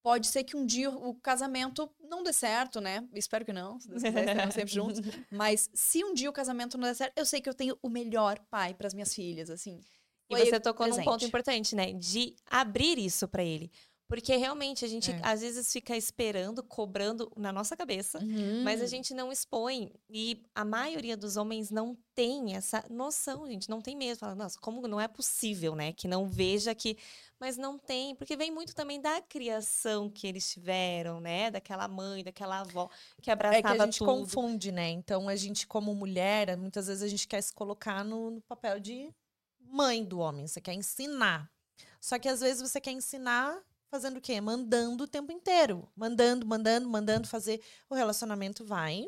pode 0.02 0.26
ser 0.26 0.44
que 0.44 0.56
um 0.56 0.66
dia 0.66 0.90
o 0.90 1.14
casamento 1.14 1.90
não 2.00 2.22
dê 2.22 2.32
certo, 2.32 2.80
né? 2.80 3.06
Espero 3.14 3.44
que 3.44 3.52
não, 3.52 3.78
se 3.80 3.88
Deus 3.88 4.02
quiser, 4.02 4.52
sempre 4.52 4.72
juntos. 4.72 5.00
Mas 5.30 5.70
se 5.72 6.04
um 6.04 6.12
dia 6.12 6.28
o 6.28 6.32
casamento 6.32 6.76
não 6.76 6.88
der 6.88 6.94
certo, 6.94 7.16
eu 7.16 7.24
sei 7.24 7.40
que 7.40 7.48
eu 7.48 7.54
tenho 7.54 7.78
o 7.82 7.88
melhor 7.88 8.38
pai 8.50 8.74
para 8.74 8.86
as 8.86 8.94
minhas 8.94 9.14
filhas, 9.14 9.48
assim. 9.48 9.80
E 10.28 10.36
você 10.36 10.58
tocou 10.58 10.86
presente. 10.86 11.04
num 11.04 11.12
ponto 11.12 11.24
importante, 11.24 11.76
né? 11.76 11.92
De 11.92 12.34
abrir 12.46 12.98
isso 12.98 13.28
para 13.28 13.44
ele. 13.44 13.70
Porque 14.12 14.36
realmente 14.36 14.84
a 14.84 14.88
gente 14.88 15.10
É. 15.10 15.20
às 15.22 15.40
vezes 15.40 15.72
fica 15.72 15.96
esperando, 15.96 16.62
cobrando 16.62 17.32
na 17.34 17.50
nossa 17.50 17.74
cabeça, 17.74 18.20
mas 18.62 18.78
Uhum. 18.80 18.84
a 18.84 18.86
gente 18.86 19.14
não 19.14 19.32
expõe. 19.32 19.90
E 20.10 20.44
a 20.54 20.66
maioria 20.66 21.16
dos 21.16 21.38
homens 21.38 21.70
não 21.70 21.96
tem 22.14 22.54
essa 22.54 22.84
noção, 22.90 23.46
gente. 23.46 23.70
Não 23.70 23.80
tem 23.80 23.96
mesmo. 23.96 24.20
Fala, 24.20 24.34
nossa, 24.34 24.58
como 24.60 24.86
não 24.86 25.00
é 25.00 25.08
possível, 25.08 25.74
né? 25.74 25.94
Que 25.94 26.06
não 26.06 26.26
veja 26.26 26.74
que. 26.74 26.98
Mas 27.40 27.56
não 27.56 27.78
tem, 27.78 28.14
porque 28.14 28.36
vem 28.36 28.50
muito 28.50 28.74
também 28.74 29.00
da 29.00 29.18
criação 29.22 30.10
que 30.10 30.26
eles 30.26 30.50
tiveram, 30.52 31.18
né? 31.18 31.50
Daquela 31.50 31.88
mãe, 31.88 32.22
daquela 32.22 32.60
avó 32.60 32.90
que 33.22 33.30
É 33.30 33.32
abraçava 33.32 33.62
que 33.76 33.80
a 33.80 33.84
gente 33.86 33.98
tudo. 33.98 34.08
confunde, 34.12 34.70
né? 34.70 34.90
Então, 34.90 35.26
a 35.26 35.34
gente, 35.36 35.66
como 35.66 35.94
mulher, 35.94 36.54
muitas 36.58 36.86
vezes 36.86 37.02
a 37.02 37.08
gente 37.08 37.26
quer 37.26 37.40
se 37.40 37.52
colocar 37.54 38.04
no, 38.04 38.30
no 38.32 38.40
papel 38.42 38.78
de 38.78 39.10
mãe 39.58 40.04
do 40.04 40.18
homem. 40.18 40.46
Você 40.46 40.60
quer 40.60 40.74
ensinar. 40.74 41.50
Só 41.98 42.18
que 42.18 42.28
às 42.28 42.40
vezes 42.40 42.60
você 42.70 42.78
quer 42.78 42.92
ensinar 42.92 43.58
fazendo 43.92 44.16
o 44.16 44.20
quê? 44.22 44.40
Mandando 44.40 45.04
o 45.04 45.06
tempo 45.06 45.30
inteiro. 45.30 45.86
Mandando, 45.94 46.46
mandando, 46.46 46.88
mandando 46.88 47.28
fazer. 47.28 47.62
O 47.90 47.94
relacionamento 47.94 48.64
vai 48.64 49.04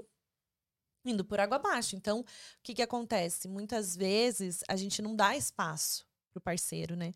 indo 1.07 1.25
por 1.25 1.41
água 1.41 1.57
abaixo. 1.57 1.97
Então, 1.97 2.21
o 2.21 2.25
que, 2.63 2.75
que 2.75 2.83
acontece? 2.83 3.49
Muitas 3.49 3.97
vezes 3.97 4.61
a 4.69 4.77
gente 4.77 5.01
não 5.01 5.17
dá 5.17 5.35
espaço 5.35 6.07
pro 6.31 6.41
parceiro, 6.41 6.95
né? 6.97 7.15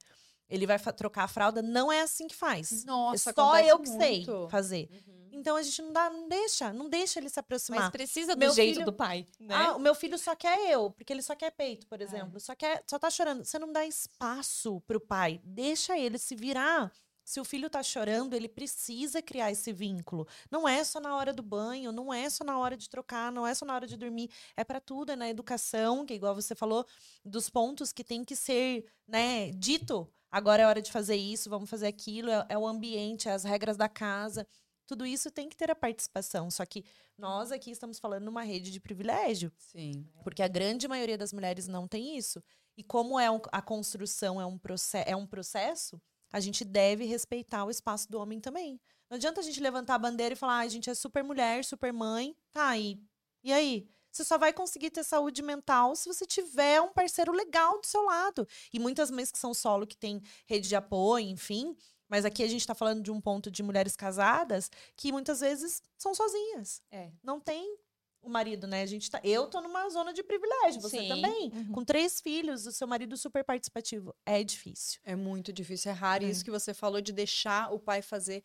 Ele 0.49 0.67
vai 0.67 0.79
trocar 0.79 1.25
a 1.25 1.29
fralda, 1.29 1.61
não 1.61 1.93
é 1.93 2.01
assim 2.01 2.27
que 2.27 2.35
faz. 2.35 2.83
Nossa, 2.87 3.29
é 3.29 3.33
só 3.35 3.59
eu 3.61 3.79
que 3.79 3.89
sei 3.89 4.25
muito. 4.25 4.49
fazer. 4.49 4.89
Uhum. 4.91 5.29
Então 5.31 5.57
a 5.57 5.63
gente 5.63 5.83
não 5.83 5.93
dá, 5.93 6.09
não 6.09 6.27
deixa, 6.27 6.73
não 6.73 6.89
deixa 6.89 7.21
ele 7.21 7.29
se 7.29 7.39
aproximar. 7.39 7.81
Mas 7.83 7.91
precisa 7.91 8.35
do 8.35 8.39
Meu 8.39 8.55
jeito 8.55 8.77
filho- 8.77 8.87
do 8.87 8.93
pai, 8.95 9.27
né? 9.39 9.55
Ah, 9.55 9.77
o 9.77 9.79
meu 9.79 9.95
filho 9.95 10.19
só 10.19 10.35
quer 10.35 10.71
eu, 10.73 10.91
porque 10.91 11.13
ele 11.13 11.21
só 11.21 11.37
quer 11.37 11.51
peito, 11.51 11.87
por 11.87 12.01
exemplo. 12.01 12.41
Só 12.41 12.55
quer, 12.55 12.83
só 12.89 12.99
tá 12.99 13.11
chorando. 13.11 13.45
Você 13.45 13.59
não 13.59 13.71
dá 13.71 13.85
espaço 13.85 14.81
pro 14.87 14.99
pai. 14.99 15.39
Deixa 15.45 15.99
ele 15.99 16.17
se 16.17 16.35
virar. 16.35 16.91
Se 17.29 17.39
o 17.39 17.45
filho 17.45 17.69
tá 17.69 17.83
chorando, 17.83 18.33
ele 18.33 18.49
precisa 18.49 19.21
criar 19.21 19.51
esse 19.53 19.71
vínculo. 19.71 20.27
Não 20.51 20.67
é 20.67 20.83
só 20.83 20.99
na 20.99 21.15
hora 21.15 21.31
do 21.31 21.43
banho, 21.43 21.93
não 21.93 22.11
é 22.11 22.31
só 22.31 22.43
na 22.43 22.59
hora 22.59 22.75
de 22.75 22.89
trocar, 22.89 23.31
não 23.31 23.47
é 23.47 23.55
só 23.55 23.67
na 23.67 23.75
hora 23.75 23.87
de 23.87 23.99
dormir. 23.99 24.31
É 24.57 24.65
para 24.65 24.81
tudo, 24.81 25.13
é 25.13 25.17
na 25.17 25.29
educação, 25.29 26.07
que 26.07 26.15
igual 26.15 26.35
você 26.35 26.55
falou, 26.55 26.87
dos 27.23 27.51
pontos 27.51 27.93
que 27.93 28.03
tem 28.03 28.25
que 28.25 28.35
ser, 28.35 28.91
né, 29.07 29.51
dito. 29.51 30.11
Agora 30.31 30.63
é 30.63 30.67
hora 30.67 30.81
de 30.81 30.91
fazer 30.91 31.17
isso, 31.17 31.51
vamos 31.51 31.69
fazer 31.69 31.89
aquilo, 31.89 32.31
é, 32.31 32.47
é 32.49 32.57
o 32.57 32.67
ambiente, 32.67 33.29
é 33.29 33.33
as 33.33 33.45
regras 33.45 33.77
da 33.77 33.91
casa. 33.91 34.47
Tudo 34.87 35.05
isso 35.05 35.31
tem 35.31 35.51
que 35.51 35.57
ter 35.57 35.71
a 35.71 35.77
participação. 35.77 36.51
Só 36.51 36.65
que 36.65 36.83
nós 37.19 37.53
aqui 37.53 37.71
estamos 37.71 37.99
falando 37.99 38.25
numa 38.25 38.43
rede 38.43 38.71
de 38.71 38.81
privilégio. 38.81 39.53
Sim. 39.59 40.09
Porque 40.25 40.43
a 40.43 40.49
grande 40.49 40.89
maioria 40.89 41.19
das 41.19 41.35
mulheres 41.35 41.69
não 41.69 41.87
tem 41.87 42.17
isso. 42.17 42.43
E 42.75 42.83
como 42.83 43.21
é 43.21 43.31
um- 43.31 43.43
a 43.53 43.61
construção 43.61 44.41
é 44.41 44.47
um, 44.47 44.59
é 45.05 45.15
um 45.15 45.27
processo, 45.27 46.01
a 46.33 46.41
gente 46.41 46.65
deve 46.65 47.05
respeitar 47.05 47.65
o 47.65 47.71
espaço 47.71 48.11
do 48.11 48.19
homem 48.19 48.41
também. 48.41 48.81
Não 49.11 49.17
adianta 49.17 49.41
a 49.41 49.45
gente 49.45 49.61
levantar 49.61 49.95
a 49.95 49.99
bandeira 49.99 50.35
e 50.35 50.37
falar, 50.37 50.59
ah, 50.59 50.61
a 50.61 50.69
gente 50.69 50.91
é 50.91 50.95
super 50.95 51.25
mulher, 51.25 51.65
super 51.65 51.93
mãe. 51.93 52.37
Tá, 52.53 52.77
e, 52.77 53.01
e 53.43 53.53
aí? 53.53 53.89
Você 54.11 54.25
só 54.25 54.37
vai 54.39 54.53
conseguir 54.53 54.91
ter 54.91 55.05
saúde 55.05 55.43
mental 55.43 55.95
se 55.95 56.09
você 56.09 56.27
tiver 56.27 56.81
um 56.81 56.93
parceiro 56.93 57.31
legal 57.33 57.81
do 57.81 57.87
seu 57.87 58.03
lado. 58.03 58.47
E 58.73 58.79
muitas 58.79 59.11
mães 59.11 59.31
que 59.31 59.39
são 59.39 59.53
solo, 59.55 59.87
que 59.87 59.97
tem 59.97 60.21
rede 60.47 60.69
de 60.69 60.75
apoio, 60.77 61.27
enfim. 61.29 61.77
Mas 62.09 62.25
aqui 62.25 62.43
a 62.43 62.49
gente 62.49 62.67
tá 62.67 62.75
falando 62.75 63.03
de 63.03 63.11
um 63.11 63.21
ponto 63.21 63.51
de 63.51 63.63
mulheres 63.63 63.95
casadas 63.95 64.71
que 64.97 65.13
muitas 65.13 65.41
vezes 65.41 65.83
são 65.97 66.15
sozinhas 66.15 66.83
É. 66.91 67.13
não 67.23 67.39
tem 67.39 67.77
o 68.23 68.29
marido, 68.29 68.67
né? 68.67 68.83
A 68.83 68.87
gente 68.87 69.11
tá, 69.11 69.21
eu 69.25 69.47
tô 69.47 69.61
numa 69.61 69.89
zona 69.91 70.13
de 70.13 70.23
privilégio, 70.23 70.81
você 70.81 70.99
Sim. 71.01 71.09
também. 71.09 71.51
Uhum. 71.55 71.73
Com 71.73 71.85
três 71.85 72.21
filhos, 72.21 72.67
o 72.67 72.73
seu 72.73 72.87
marido 72.87 73.17
super 73.17 73.45
participativo. 73.45 74.15
É 74.27 74.43
difícil. 74.43 75.01
É 75.05 75.15
muito 75.17 75.53
difícil, 75.53 75.91
é 75.91 75.95
raro 75.95 76.25
É. 76.25 76.29
isso 76.31 76.45
que 76.45 76.51
você 76.51 76.75
falou 76.75 77.01
de 77.01 77.13
deixar 77.13 77.73
o 77.73 77.79
pai 77.79 78.03
fazer. 78.03 78.43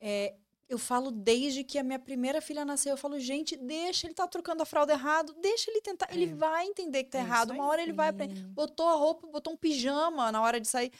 É, 0.00 0.34
eu 0.68 0.78
falo 0.78 1.10
desde 1.12 1.62
que 1.64 1.78
a 1.78 1.82
minha 1.82 1.98
primeira 1.98 2.40
filha 2.40 2.64
nasceu, 2.64 2.90
eu 2.92 2.96
falo, 2.96 3.18
gente, 3.20 3.56
deixa 3.56 4.06
ele 4.06 4.14
tá 4.14 4.26
trocando 4.26 4.62
a 4.62 4.66
fralda 4.66 4.92
errado, 4.92 5.32
deixa 5.40 5.70
ele 5.70 5.80
tentar, 5.80 6.08
ele 6.12 6.24
É. 6.30 6.34
vai 6.34 6.66
entender 6.66 7.04
que 7.04 7.10
tá 7.10 7.18
É 7.18 7.22
errado, 7.22 7.52
uma 7.52 7.66
hora 7.66 7.80
ele 7.82 7.92
vai 7.92 8.08
aprender. 8.08 8.42
Botou 8.48 8.88
a 8.88 8.94
roupa, 8.94 9.26
botou 9.28 9.52
um 9.52 9.56
pijama 9.56 10.30
na 10.32 10.42
hora 10.42 10.60
de 10.60 10.66
sair. 10.68 10.92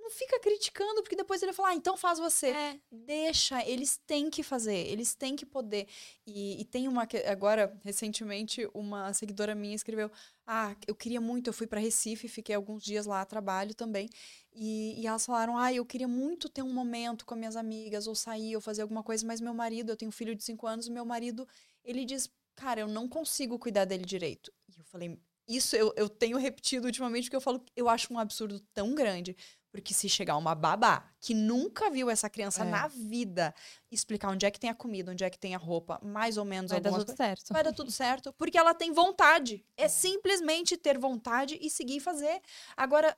Não 0.00 0.10
fica 0.10 0.40
criticando, 0.40 1.02
porque 1.02 1.14
depois 1.14 1.42
ele 1.42 1.52
vai 1.52 1.56
falar, 1.56 1.68
ah, 1.70 1.74
então 1.74 1.96
faz 1.96 2.18
você. 2.18 2.48
É. 2.48 2.80
Deixa, 2.90 3.62
eles 3.68 3.98
têm 4.06 4.30
que 4.30 4.42
fazer, 4.42 4.74
eles 4.88 5.14
têm 5.14 5.36
que 5.36 5.44
poder. 5.44 5.86
E, 6.26 6.60
e 6.60 6.64
tem 6.64 6.88
uma 6.88 7.06
que 7.06 7.18
agora 7.18 7.78
recentemente 7.84 8.68
uma 8.74 9.12
seguidora 9.12 9.54
minha 9.54 9.74
escreveu: 9.74 10.10
"Ah, 10.46 10.74
eu 10.86 10.94
queria 10.94 11.20
muito, 11.20 11.48
eu 11.48 11.52
fui 11.52 11.66
para 11.66 11.80
Recife, 11.80 12.28
fiquei 12.28 12.54
alguns 12.54 12.82
dias 12.82 13.04
lá 13.06 13.20
a 13.20 13.26
trabalho 13.26 13.74
também". 13.74 14.08
E, 14.52 15.00
e 15.00 15.06
elas 15.06 15.26
falaram: 15.26 15.56
"Ah, 15.58 15.72
eu 15.72 15.84
queria 15.84 16.08
muito 16.08 16.48
ter 16.48 16.62
um 16.62 16.72
momento 16.72 17.24
com 17.26 17.34
as 17.34 17.38
minhas 17.40 17.56
amigas 17.56 18.06
ou 18.06 18.14
sair 18.14 18.54
ou 18.56 18.60
fazer 18.62 18.82
alguma 18.82 19.02
coisa, 19.02 19.26
mas 19.26 19.40
meu 19.40 19.54
marido, 19.54 19.90
eu 19.92 19.96
tenho 19.96 20.08
um 20.08 20.12
filho 20.12 20.34
de 20.34 20.42
cinco 20.44 20.66
anos, 20.66 20.88
meu 20.88 21.04
marido, 21.04 21.46
ele 21.84 22.04
diz: 22.04 22.28
"Cara, 22.56 22.80
eu 22.80 22.88
não 22.88 23.06
consigo 23.08 23.58
cuidar 23.58 23.84
dele 23.84 24.04
direito". 24.04 24.52
E 24.68 24.78
eu 24.78 24.84
falei: 24.84 25.18
"Isso 25.48 25.76
eu, 25.76 25.92
eu 25.96 26.08
tenho 26.08 26.36
repetido 26.38 26.86
ultimamente 26.86 27.24
porque 27.24 27.36
eu 27.36 27.40
falo, 27.40 27.64
eu 27.76 27.88
acho 27.88 28.12
um 28.12 28.18
absurdo 28.18 28.60
tão 28.74 28.94
grande, 28.94 29.36
porque 29.72 29.94
se 29.94 30.08
chegar 30.08 30.36
uma 30.36 30.54
babá 30.54 31.08
que 31.20 31.32
nunca 31.34 31.88
viu 31.90 32.10
essa 32.10 32.28
criança 32.28 32.62
É. 32.62 32.64
na 32.70 32.88
vida, 32.88 33.54
explicar 33.90 34.28
onde 34.30 34.44
é 34.46 34.50
que 34.50 34.58
tem 34.58 34.68
a 34.70 34.74
comida, 34.74 35.12
onde 35.12 35.22
é 35.24 35.30
que 35.30 35.38
tem 35.38 35.54
a 35.54 35.58
roupa, 35.58 36.00
mais 36.02 36.36
ou 36.36 36.44
menos 36.44 36.70
Vai 36.70 36.80
dar 36.80 36.90
tudo 36.90 36.98
coisas, 37.06 37.16
certo. 37.16 37.52
vai 37.52 37.62
dar 37.62 37.72
tudo 37.72 37.90
certo, 37.90 38.32
porque 38.34 38.58
ela 38.58 38.74
tem 38.74 38.92
vontade. 38.92 39.64
É 39.76 39.88
simplesmente 39.88 40.76
ter 40.76 40.98
vontade 40.98 41.58
e 41.60 41.70
seguir 41.70 41.96
e 41.96 42.00
fazer. 42.00 42.40
Agora, 42.76 43.16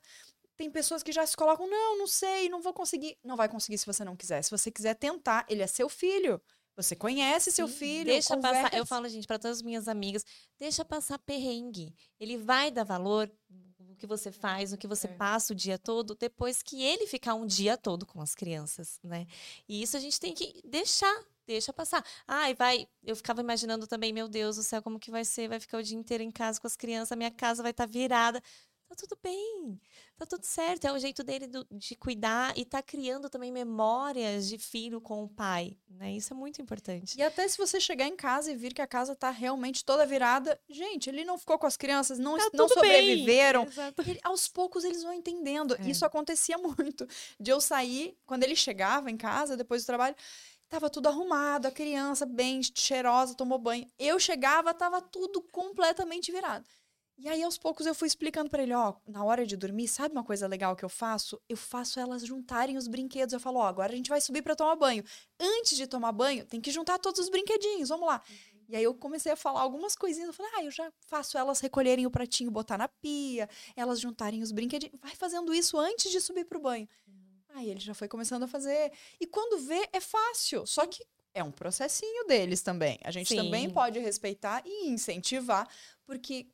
tem 0.57 0.70
pessoas 0.70 1.03
que 1.03 1.11
já 1.11 1.26
se 1.26 1.36
colocam, 1.36 1.68
não, 1.68 1.98
não 1.98 2.07
sei, 2.07 2.48
não 2.48 2.61
vou 2.61 2.72
conseguir. 2.74 3.16
Não 3.24 3.36
vai 3.36 3.48
conseguir 3.48 3.78
se 3.78 3.86
você 3.86 4.05
não 4.05 4.14
quiser. 4.14 4.42
Se 4.42 4.50
você 4.50 4.70
quiser 4.70 4.94
tentar, 4.94 5.46
ele 5.48 5.62
é 5.62 5.66
seu 5.66 5.88
filho. 5.88 6.40
Você 6.76 6.94
conhece 6.96 7.50
seu 7.50 7.68
Sim, 7.68 7.74
filho. 7.74 8.07
Deixa 8.07 8.36
passar. 8.36 8.57
Eu 8.59 8.64
conversa. 8.64 8.86
falo, 8.86 9.09
gente, 9.09 9.26
para 9.26 9.38
todas 9.38 9.59
as 9.59 9.62
minhas 9.62 9.88
amigas, 9.88 10.24
deixa 10.59 10.84
passar 10.84 11.18
perrengue. 11.18 11.94
Ele 12.20 12.36
vai 12.38 12.70
dar 12.70 12.84
valor 12.84 13.30
no 13.93 13.97
que 13.97 14.07
você 14.07 14.32
faz, 14.32 14.72
no 14.72 14.78
que 14.78 14.86
você 14.86 15.07
É. 15.07 15.11
passa 15.11 15.53
o 15.53 15.57
dia 15.57 15.78
todo, 15.78 16.14
depois 16.14 16.62
que 16.62 16.82
ele 16.82 17.07
ficar 17.07 17.34
um 17.34 17.47
dia 17.47 17.76
todo 17.76 18.05
com 18.07 18.20
as 18.20 18.34
crianças, 18.34 18.99
né? 19.05 19.26
E 19.68 19.82
isso 19.82 19.97
a 19.97 20.01
gente 20.01 20.18
tem 20.18 20.34
que 20.34 20.61
deixar. 20.64 21.24
Deixa 21.47 21.72
passar. 21.72 22.05
Ai, 22.26 22.55
vai. 22.55 22.86
Eu 23.03 23.16
ficava 23.16 23.40
imaginando 23.40 23.86
também, 23.86 24.12
meu 24.12 24.28
Deus 24.28 24.57
do 24.57 24.62
céu, 24.62 24.80
como 24.80 24.99
que 24.99 25.11
vai 25.11 25.24
ser? 25.24 25.49
Vai 25.49 25.59
ficar 25.59 25.78
o 25.78 25.82
dia 25.82 25.99
inteiro 25.99 26.22
em 26.22 26.30
casa 26.30 26.61
com 26.61 26.66
as 26.68 26.76
crianças, 26.76 27.12
a 27.12 27.16
minha 27.16 27.32
casa 27.32 27.62
vai 27.62 27.72
estar 27.72 27.84
virada. 27.86 28.40
Tá 28.93 28.97
tudo 29.09 29.18
bem, 29.22 29.80
tá 30.18 30.26
tudo 30.26 30.45
certo. 30.45 30.84
É 30.86 30.93
o 30.93 30.99
jeito 30.99 31.24
dele 31.24 31.47
do- 31.47 31.66
de 31.70 31.97
cuidar 31.97 32.53
e 32.59 32.64
tá 32.64 32.82
criando 32.82 33.30
também 33.30 33.51
memórias 33.51 34.47
de 34.49 34.59
filho 34.59 35.01
com 35.01 35.24
o 35.24 35.28
pai, 35.28 35.78
né? 35.88 36.12
Isso 36.12 36.34
é 36.34 36.36
muito 36.36 36.61
importante. 36.61 37.18
E 37.18 37.22
até 37.22 37.49
se 37.49 37.57
você 37.57 37.80
chegar 37.80 38.07
em 38.07 38.14
casa 38.14 38.53
e 38.53 38.57
vir 38.57 38.74
que 38.74 38.82
a 38.82 38.86
casa 38.86 39.16
tá 39.16 39.30
realmente 39.30 39.82
toda 39.82 40.05
virada, 40.05 40.61
gente, 40.68 41.09
ele 41.09 41.24
não 41.24 41.38
ficou 41.38 41.59
com 41.59 41.66
as 41.66 41.76
crianças, 41.76 42.18
não, 42.18 42.36
Tá 42.36 42.51
não 42.53 42.68
sobreviveram. 42.68 43.66
Ele- 44.07 44.20
aos 44.22 44.47
poucos 44.47 44.84
eles 44.84 45.03
vão 45.03 45.14
entendendo. 45.14 45.74
É. 45.80 45.88
Isso 45.88 46.05
acontecia 46.05 46.59
muito. 46.93 47.07
De 47.40 47.51
eu 47.51 47.61
sair, 47.62 48.14
quando 48.26 48.43
ele 48.45 48.55
chegava 48.55 49.11
em 49.11 49.16
casa, 49.16 49.57
depois 49.57 49.82
do 49.84 49.86
trabalho, 49.86 50.14
tava 50.68 50.90
tudo 50.90 51.07
arrumado, 51.09 51.66
a 51.66 51.70
criança 51.70 52.26
bem 52.26 52.61
cheirosa, 52.74 53.34
tomou 53.34 53.59
banho. 53.59 53.86
Eu 53.99 54.18
chegava, 54.18 54.72
tava 54.74 55.01
tudo 55.01 55.40
completamente 55.43 56.30
virado. 56.30 56.64
E 57.18 57.28
aí, 57.28 57.42
aos 57.42 57.56
poucos, 57.56 57.86
eu 57.86 57.94
fui 57.94 58.08
explicando 58.08 58.50
pra 58.50 58.62
ele, 58.62 58.74
ó, 58.74 58.94
na 59.06 59.22
hora 59.22 59.46
de 59.46 59.56
dormir, 59.56 59.86
sabe 59.86 60.12
uma 60.12 60.24
coisa 60.24 60.46
legal 60.46 60.74
que 60.74 60.84
eu 60.84 60.88
faço? 60.88 61.40
Eu 61.48 61.56
faço 61.56 62.00
elas 62.00 62.24
juntarem 62.24 62.76
os 62.76 62.88
brinquedos. 62.88 63.32
Eu 63.32 63.38
falo, 63.40 63.58
ó, 63.58 63.66
agora 63.66 63.92
a 63.92 63.96
gente 63.96 64.08
vai 64.08 64.20
subir 64.20 64.42
pra 64.42 64.56
tomar 64.56 64.74
banho. 64.74 65.04
Antes 65.38 65.76
de 65.76 65.86
tomar 65.86 66.10
banho, 66.12 66.44
tem 66.44 66.60
que 66.60 66.70
juntar 66.70 66.98
todos 66.98 67.20
os 67.20 67.28
brinquedinhos, 67.28 67.90
vamos 67.90 68.06
lá. 68.06 68.22
E 68.68 68.74
aí 68.74 68.82
eu 68.82 68.94
comecei 68.94 69.30
a 69.30 69.36
falar 69.36 69.60
algumas 69.60 69.94
coisinhas. 69.94 70.28
Eu 70.28 70.32
falei, 70.32 70.50
ah, 70.56 70.64
eu 70.64 70.70
já 70.70 70.90
faço 71.06 71.36
elas 71.36 71.60
recolherem 71.60 72.06
o 72.06 72.10
pratinho, 72.10 72.50
botar 72.50 72.78
na 72.78 72.88
pia, 72.88 73.48
elas 73.76 74.00
juntarem 74.00 74.42
os 74.42 74.50
brinquedinhos. 74.50 74.98
Vai 75.00 75.14
fazendo 75.14 75.54
isso 75.54 75.78
antes 75.78 76.10
de 76.10 76.20
subir 76.20 76.46
pro 76.46 76.58
banho. 76.58 76.88
Aí 77.50 77.70
ele 77.70 77.80
já 77.80 77.94
foi 77.94 78.08
começando 78.08 78.44
a 78.44 78.48
fazer. 78.48 78.90
E 79.20 79.26
quando 79.26 79.62
vê, 79.62 79.88
é 79.92 80.00
fácil. 80.00 80.66
Só 80.66 80.86
que 80.86 81.04
é 81.34 81.44
um 81.44 81.50
processinho 81.50 82.26
deles 82.26 82.62
também. 82.62 82.98
A 83.04 83.10
gente 83.10 83.34
também 83.34 83.68
Sim. 83.68 83.74
pode 83.74 83.98
respeitar 83.98 84.62
e 84.64 84.88
incentivar, 84.88 85.68
porque 86.06 86.46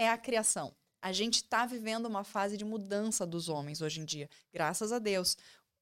é 0.00 0.08
a 0.08 0.16
criação. 0.16 0.74
A 1.02 1.12
gente 1.12 1.36
está 1.36 1.66
vivendo 1.66 2.06
uma 2.06 2.24
fase 2.24 2.56
de 2.56 2.64
mudança 2.64 3.26
dos 3.26 3.50
homens 3.50 3.82
hoje 3.82 4.00
em 4.00 4.04
dia, 4.04 4.28
graças 4.52 4.92
a 4.92 4.98
Deus. 4.98 5.36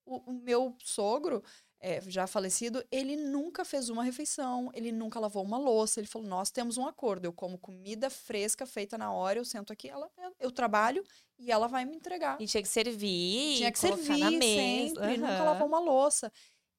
O, 0.05 0.17
o 0.31 0.33
meu 0.33 0.77
sogro, 0.83 1.43
é, 1.81 2.01
já 2.09 2.27
falecido, 2.27 2.85
ele 2.91 3.15
nunca 3.15 3.65
fez 3.65 3.89
uma 3.89 4.03
refeição, 4.03 4.71
ele 4.75 4.91
nunca 4.91 5.21
lavou 5.21 5.45
uma 5.45 5.59
louça. 5.59 6.01
Ele 6.01 6.09
falou: 6.09 6.27
Nós 6.27 6.51
temos 6.51 6.77
um 6.77 6.87
acordo. 6.87 7.27
Eu 7.27 7.33
como 7.33 7.57
comida 7.59 8.11
fresca, 8.11 8.67
feita 8.67 8.99
na 8.99 9.13
hora, 9.13 9.39
eu 9.39 9.45
sento 9.45 9.73
aqui, 9.73 9.89
ela, 9.89 10.11
eu, 10.41 10.51
trabalho 10.51 11.05
e 11.39 11.53
ela 11.53 11.69
vai 11.69 11.85
me 11.85 11.95
entregar. 11.95 12.41
E 12.41 12.47
tinha 12.47 12.63
que 12.63 12.69
servir, 12.69 13.59
Tinha 13.59 13.71
que 13.71 13.79
servir 13.79 14.19
na 14.19 14.31
mesa. 14.33 15.01
sempre, 15.01 15.17
nunca 15.19 15.33
aham. 15.33 15.45
lavou 15.45 15.69
uma 15.69 15.79
louça. 15.79 16.33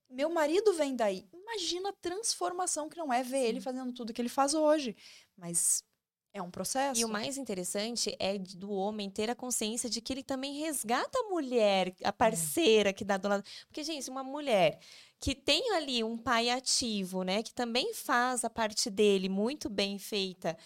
Meu 0.09 0.29
marido 0.29 0.73
vem 0.73 0.95
daí. 0.95 1.25
Imagina 1.31 1.89
a 1.89 1.93
transformação 1.93 2.89
que 2.89 2.97
não 2.97 3.13
é 3.13 3.23
ver 3.23 3.45
ele 3.47 3.61
fazendo 3.61 3.93
tudo 3.93 4.11
que 4.13 4.21
ele 4.21 4.27
faz 4.27 4.53
hoje. 4.53 4.95
Mas 5.37 5.83
é 6.33 6.39
É 6.39 6.41
um 6.41 6.51
processo. 6.51 6.99
E 6.99 7.05
o 7.05 7.09
mais 7.09 7.37
interessante 7.37 8.15
é 8.19 8.37
do 8.37 8.71
homem 8.71 9.09
ter 9.09 9.29
a 9.29 9.35
consciência 9.35 9.89
de 9.89 10.01
que 10.01 10.13
ele 10.13 10.23
também 10.23 10.59
resgata 10.59 11.19
a 11.19 11.29
mulher, 11.29 11.93
a 12.03 12.13
parceira 12.13 12.93
que 12.93 13.03
dá 13.03 13.17
do 13.17 13.27
lado. 13.27 13.43
Porque, 13.67 13.83
gente, 13.83 14.09
uma 14.09 14.23
mulher 14.23 14.79
que 15.19 15.35
tem 15.35 15.71
ali 15.75 16.03
um 16.03 16.17
pai 16.17 16.49
ativo, 16.49 17.23
né, 17.23 17.43
que 17.43 17.53
também 17.53 17.93
faz 17.93 18.45
a 18.45 18.49
parte 18.49 18.89
dele 18.89 19.27
muito 19.27 19.69
bem 19.69 19.99
feita, 19.99 20.57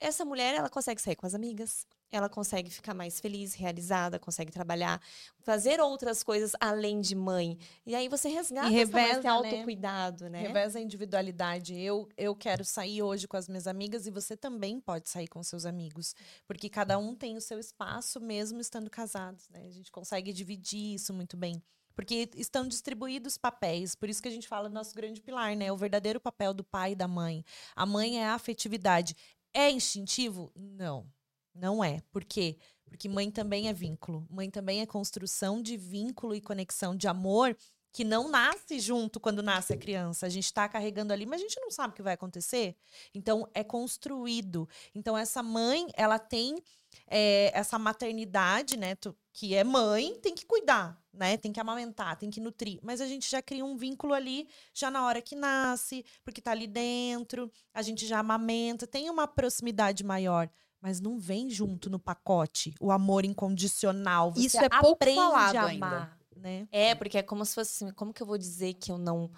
essa 0.00 0.24
mulher, 0.24 0.54
ela 0.54 0.68
consegue 0.70 1.00
sair 1.00 1.16
com 1.16 1.26
as 1.26 1.34
amigas. 1.34 1.86
Ela 2.12 2.28
consegue 2.28 2.70
ficar 2.70 2.94
mais 2.94 3.20
feliz, 3.20 3.54
realizada, 3.54 4.18
consegue 4.18 4.50
trabalhar, 4.50 5.00
fazer 5.40 5.80
outras 5.80 6.22
coisas 6.22 6.52
além 6.58 7.00
de 7.00 7.14
mãe. 7.14 7.58
E 7.86 7.94
aí 7.94 8.08
você 8.08 8.28
resgata 8.28 8.66
esse 8.66 8.76
reveza, 8.76 9.22
né? 9.22 9.28
autocuidado, 9.28 10.28
né? 10.28 10.40
Reveza 10.42 10.78
a 10.78 10.82
individualidade. 10.82 11.78
Eu, 11.78 12.08
eu 12.16 12.34
quero 12.34 12.64
sair 12.64 13.02
hoje 13.02 13.28
com 13.28 13.36
as 13.36 13.48
minhas 13.48 13.66
amigas 13.66 14.06
e 14.06 14.10
você 14.10 14.36
também 14.36 14.80
pode 14.80 15.08
sair 15.08 15.28
com 15.28 15.42
seus 15.42 15.64
amigos. 15.64 16.14
Porque 16.46 16.68
cada 16.68 16.98
um 16.98 17.14
tem 17.14 17.36
o 17.36 17.40
seu 17.40 17.58
espaço, 17.58 18.20
mesmo 18.20 18.60
estando 18.60 18.90
casados. 18.90 19.48
Né? 19.48 19.64
A 19.66 19.70
gente 19.70 19.92
consegue 19.92 20.32
dividir 20.32 20.94
isso 20.94 21.12
muito 21.12 21.36
bem. 21.36 21.62
Porque 21.94 22.30
estão 22.34 22.66
distribuídos 22.66 23.36
papéis. 23.36 23.94
Por 23.94 24.08
isso 24.08 24.22
que 24.22 24.28
a 24.28 24.32
gente 24.32 24.48
fala 24.48 24.68
do 24.68 24.74
nosso 24.74 24.94
grande 24.94 25.20
pilar, 25.20 25.54
né? 25.54 25.70
O 25.70 25.76
verdadeiro 25.76 26.18
papel 26.18 26.54
do 26.54 26.64
pai 26.64 26.92
e 26.92 26.96
da 26.96 27.06
mãe. 27.06 27.44
A 27.76 27.84
mãe 27.84 28.18
é 28.18 28.26
a 28.26 28.34
afetividade. 28.34 29.14
É 29.52 29.70
instintivo? 29.70 30.50
Não. 30.54 31.06
Não 31.54 31.82
é. 31.82 32.00
Por 32.10 32.24
quê? 32.24 32.56
Porque 32.84 33.08
mãe 33.08 33.30
também 33.30 33.68
é 33.68 33.72
vínculo. 33.72 34.26
Mãe 34.30 34.50
também 34.50 34.80
é 34.80 34.86
construção 34.86 35.62
de 35.62 35.76
vínculo 35.76 36.34
e 36.34 36.40
conexão 36.40 36.96
de 36.96 37.06
amor 37.06 37.56
que 37.92 38.04
não 38.04 38.28
nasce 38.28 38.78
junto 38.78 39.18
quando 39.18 39.42
nasce 39.42 39.72
a 39.72 39.76
criança. 39.76 40.26
A 40.26 40.28
gente 40.28 40.44
está 40.44 40.68
carregando 40.68 41.12
ali, 41.12 41.26
mas 41.26 41.40
a 41.40 41.44
gente 41.44 41.60
não 41.60 41.70
sabe 41.70 41.92
o 41.92 41.96
que 41.96 42.02
vai 42.02 42.14
acontecer. 42.14 42.76
Então, 43.14 43.48
é 43.52 43.64
construído. 43.64 44.68
Então, 44.94 45.18
essa 45.18 45.42
mãe, 45.42 45.88
ela 45.94 46.18
tem 46.18 46.62
é, 47.08 47.50
essa 47.52 47.78
maternidade, 47.78 48.76
né? 48.76 48.96
que 49.32 49.54
é 49.54 49.64
mãe, 49.64 50.14
tem 50.20 50.34
que 50.34 50.44
cuidar, 50.44 51.00
né? 51.12 51.36
Tem 51.36 51.52
que 51.52 51.60
amamentar, 51.60 52.16
tem 52.16 52.30
que 52.30 52.40
nutrir. 52.40 52.78
Mas 52.82 53.00
a 53.00 53.06
gente 53.06 53.30
já 53.30 53.40
cria 53.40 53.64
um 53.64 53.76
vínculo 53.76 54.12
ali, 54.12 54.48
já 54.74 54.90
na 54.90 55.04
hora 55.04 55.22
que 55.22 55.34
nasce, 55.34 56.04
porque 56.24 56.40
tá 56.40 56.50
ali 56.50 56.66
dentro, 56.66 57.50
a 57.72 57.82
gente 57.82 58.06
já 58.06 58.18
amamenta, 58.18 58.86
tem 58.86 59.08
uma 59.08 59.26
proximidade 59.26 60.04
maior. 60.04 60.50
Mas 60.80 61.00
não 61.00 61.18
vem 61.18 61.50
junto 61.50 61.90
no 61.90 61.98
pacote 61.98 62.74
o 62.80 62.90
amor 62.90 63.24
incondicional. 63.24 64.32
Você 64.32 64.46
Isso 64.46 64.58
é 64.58 64.68
pouco 64.68 65.04
falado 65.04 65.56
a 65.56 65.64
ainda. 65.64 65.86
amar, 65.86 66.18
né? 66.34 66.66
É, 66.72 66.94
porque 66.94 67.18
é 67.18 67.22
como 67.22 67.44
se 67.44 67.54
fosse 67.54 67.84
assim, 67.84 67.92
como 67.94 68.14
que 68.14 68.22
eu 68.22 68.26
vou 68.26 68.38
dizer 68.38 68.74
que 68.74 68.90
eu 68.90 68.96
não. 68.98 69.30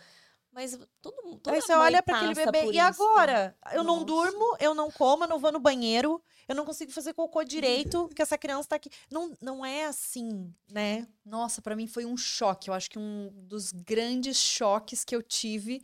Mas 0.53 0.79
todo 1.01 1.23
mundo. 1.25 1.41
Aí 1.49 1.61
você 1.61 1.73
olha 1.73 2.03
para 2.03 2.19
aquele 2.19 2.35
bebê 2.35 2.67
e 2.67 2.71
isso. 2.73 2.81
agora? 2.81 3.57
Eu 3.73 3.83
não 3.83 3.95
Nossa. 4.01 4.07
durmo, 4.07 4.57
eu 4.61 4.75
não 4.75 4.91
como, 4.91 5.25
eu 5.25 5.29
não 5.29 5.39
vou 5.39 5.51
no 5.51 5.59
banheiro, 5.59 6.23
eu 6.47 6.55
não 6.55 6.67
consigo 6.67 6.93
fazer 6.93 7.15
cocô 7.15 7.43
direito, 7.43 8.07
porque 8.09 8.21
essa 8.21 8.37
criança 8.37 8.69
tá 8.69 8.77
aqui. 8.77 8.91
Não, 9.11 9.35
não 9.41 9.65
é 9.65 9.87
assim, 9.87 10.55
né? 10.71 11.09
Nossa, 11.25 11.63
pra 11.63 11.75
mim 11.75 11.87
foi 11.87 12.05
um 12.05 12.19
choque. 12.19 12.69
Eu 12.69 12.75
acho 12.75 12.91
que 12.91 12.99
um 12.99 13.33
dos 13.35 13.73
grandes 13.73 14.37
choques 14.37 15.05
que 15.05 15.17
eu 15.17 15.23
tive 15.23 15.83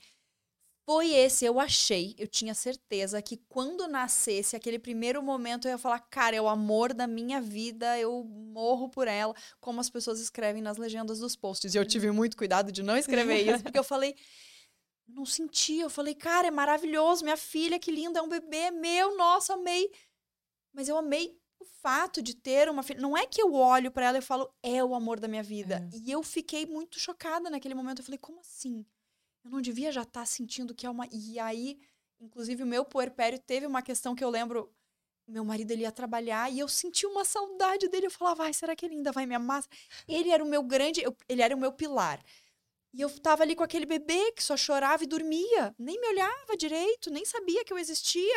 foi 0.89 1.11
esse. 1.11 1.45
Eu 1.45 1.61
achei, 1.61 2.15
eu 2.17 2.27
tinha 2.27 2.55
certeza 2.55 3.21
que 3.21 3.37
quando 3.37 3.87
nascesse 3.87 4.57
aquele 4.57 4.79
primeiro 4.79 5.23
momento 5.23 5.69
eu 5.69 5.73
ia 5.73 5.77
falar, 5.77 5.99
cara, 5.99 6.35
é 6.35 6.41
o 6.41 6.49
amor 6.49 6.95
da 6.95 7.07
minha 7.07 7.43
vida, 7.43 7.99
eu 7.99 8.25
morro 8.25 8.89
por 8.89 9.07
ela, 9.07 9.35
como 9.61 9.81
as 9.81 9.91
pessoas 9.91 10.19
escrevem 10.19 10.63
nas 10.63 10.79
legendas 10.79 11.19
dos 11.19 11.37
posts. 11.37 11.75
E 11.75 11.77
eu 11.77 11.85
tive 11.85 12.11
muito 12.11 12.39
cuidado 12.39 12.73
de 12.73 12.83
não 12.83 12.97
escrever 12.97 13.43
isso, 13.47 13.63
porque 13.63 13.79
eu 13.79 13.85
falei, 13.85 14.17
não 15.07 15.27
senti. 15.27 15.79
Eu 15.79 15.91
falei, 15.91 16.15
cara, 16.15 16.49
é 16.49 16.51
maravilhoso, 16.51 17.23
minha 17.23 17.37
filha, 17.37 17.79
que 17.79 17.91
linda, 17.91 18.21
é 18.21 18.23
um 18.23 18.29
bebê 18.29 18.57
é 18.57 18.71
meu, 18.71 19.15
nossa, 19.15 19.53
amei. 19.53 19.91
Mas 20.73 20.89
eu 20.89 20.97
amei 20.97 21.39
o 21.61 21.67
fato 21.67 22.23
de 22.23 22.35
ter 22.35 22.67
uma 22.71 22.83
filha. 22.83 22.99
Não 22.99 23.15
é 23.15 23.27
que 23.27 23.43
eu 23.43 23.53
olho 23.53 23.91
pra 23.91 24.07
ela 24.07 24.17
e 24.17 24.23
falo, 24.23 24.51
é 24.63 24.83
o 24.83 24.95
amor 24.95 25.21
da 25.21 25.29
minha 25.29 25.43
vida. 25.43 25.87
E 25.93 26.11
eu 26.11 26.23
fiquei 26.23 26.65
muito 26.65 26.99
chocada 26.99 27.51
naquele 27.51 27.75
momento. 27.75 27.99
Eu 27.99 28.07
falei, 28.07 28.19
como 28.19 28.41
assim? 28.41 28.87
Eu 29.49 29.53
não 29.53 29.63
devia 29.63 29.91
já 29.91 30.03
estar 30.03 30.27
sentindo 30.27 30.75
que 30.75 30.87
é 30.87 30.91
uma. 30.91 31.07
E 31.11 31.39
aí, 31.39 31.79
inclusive, 32.21 32.63
o 32.63 32.67
meu 32.67 32.85
puerpério 32.85 33.39
teve 33.39 33.67
uma 33.67 33.81
questão 33.81 34.15
que 34.15 34.23
eu 34.23 34.29
lembro. 34.29 34.71
Meu 35.27 35.43
marido 35.45 35.71
ele 35.71 35.83
ia 35.83 35.93
trabalhar 35.93 36.51
e 36.53 36.59
eu 36.59 36.69
senti 36.69 37.07
uma 37.07 37.25
saudade 37.25 37.89
dele. 37.89 38.07
Eu 38.07 38.11
falava, 38.11 38.45
ai, 38.45 38.53
será 38.53 38.77
que 38.77 38.85
ele 38.85 38.95
ainda 38.97 39.11
vai 39.13 39.25
me 39.27 39.35
amar? 39.35 39.65
Ele 40.07 40.31
era 40.31 40.43
o 40.45 40.49
meu 40.49 40.63
grande, 40.63 41.03
eu- 41.03 41.17
ele 41.29 41.41
era 41.43 41.55
o 41.57 41.59
meu 41.59 41.73
pilar. 41.73 42.23
E 42.95 43.01
eu 43.03 43.11
tava 43.21 43.43
ali 43.43 43.55
com 43.55 43.63
aquele 43.63 43.85
bebê 43.87 44.33
que 44.33 44.43
só 44.43 44.57
chorava 44.57 45.05
e 45.05 45.07
dormia, 45.07 45.75
nem 45.79 46.01
me 46.01 46.09
olhava 46.09 46.57
direito, 46.59 47.11
nem 47.11 47.25
sabia 47.27 47.63
que 47.65 47.73
eu 47.73 47.79
existia. 47.79 48.37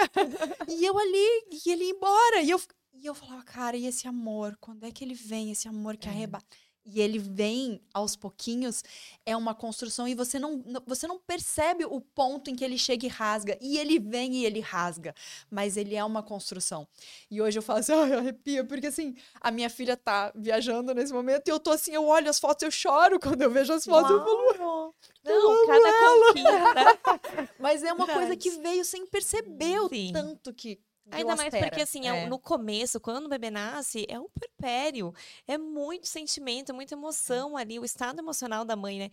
e 0.67 0.85
eu 0.85 0.97
ali, 0.97 1.45
e 1.65 1.71
ele 1.71 1.85
ia 1.85 1.91
embora. 1.91 2.41
E 2.41 2.49
eu, 2.49 2.61
e 2.93 3.05
eu 3.05 3.15
falava, 3.15 3.43
cara, 3.43 3.77
e 3.77 3.85
esse 3.85 4.05
amor? 4.07 4.57
Quando 4.59 4.85
é 4.85 4.91
que 4.91 5.03
ele 5.03 5.13
vem? 5.13 5.51
Esse 5.51 5.67
amor 5.69 5.95
que 5.97 6.07
É. 6.09 6.11
arrebata. 6.11 6.45
E 6.85 6.99
ele 6.99 7.19
vem 7.19 7.79
aos 7.93 8.15
pouquinhos, 8.15 8.83
é 9.25 9.37
uma 9.37 9.53
construção 9.53 10.07
e 10.07 10.15
você 10.15 10.39
não, 10.39 10.63
você 10.85 11.05
não 11.05 11.19
percebe 11.19 11.85
o 11.85 12.01
ponto 12.01 12.49
em 12.49 12.55
que 12.55 12.63
ele 12.63 12.77
chega 12.77 13.05
e 13.05 13.09
rasga. 13.09 13.57
E 13.61 13.77
ele 13.77 13.99
vem 13.99 14.37
e 14.37 14.45
ele 14.45 14.59
rasga. 14.59 15.13
Mas 15.49 15.77
ele 15.77 15.95
é 15.95 16.03
uma 16.03 16.23
construção. 16.23 16.87
E 17.29 17.41
hoje 17.41 17.59
eu 17.59 17.63
falo 17.63 17.79
assim, 17.79 17.93
ai, 17.93 18.13
arrepia, 18.13 18.63
porque 18.63 18.87
assim, 18.87 19.15
a 19.39 19.51
minha 19.51 19.69
filha 19.69 19.95
tá 19.95 20.31
viajando 20.35 20.93
nesse 20.93 21.13
momento 21.13 21.47
e 21.47 21.51
eu 21.51 21.59
tô 21.59 21.71
assim, 21.71 21.91
eu 21.93 22.05
olho 22.05 22.29
as 22.29 22.39
fotos, 22.39 22.63
eu 22.63 22.71
choro 22.71 23.19
quando 23.19 23.41
eu 23.41 23.51
vejo 23.51 23.73
as 23.73 23.85
fotos. 23.85 24.11
Eu 24.11 24.55
falo. 24.55 24.95
Não, 25.23 25.67
cada 25.67 25.93
conquista. 25.93 27.49
mas 27.59 27.83
é 27.83 27.93
uma 27.93 28.07
coisa 28.07 28.35
que 28.35 28.49
veio 28.51 28.83
sem 28.83 29.05
perceber 29.05 29.79
o 29.79 29.89
Sim. 29.89 30.11
tanto 30.11 30.53
que. 30.53 30.79
Ainda 31.09 31.35
mais 31.35 31.53
porque, 31.53 31.81
assim, 31.81 32.07
é 32.07 32.23
É. 32.23 32.25
no 32.27 32.37
começo, 32.39 32.99
quando 32.99 33.25
o 33.25 33.29
bebê 33.29 33.49
nasce, 33.49 34.05
é 34.07 34.19
um 34.19 34.29
puerpério. 34.29 35.13
É 35.47 35.57
muito 35.57 36.07
sentimento, 36.07 36.69
é 36.71 36.73
muita 36.73 36.93
emoção 36.93 37.57
ali, 37.57 37.79
o 37.79 37.85
estado 37.85 38.19
emocional 38.19 38.63
da 38.63 38.75
mãe, 38.75 38.99
né? 38.99 39.09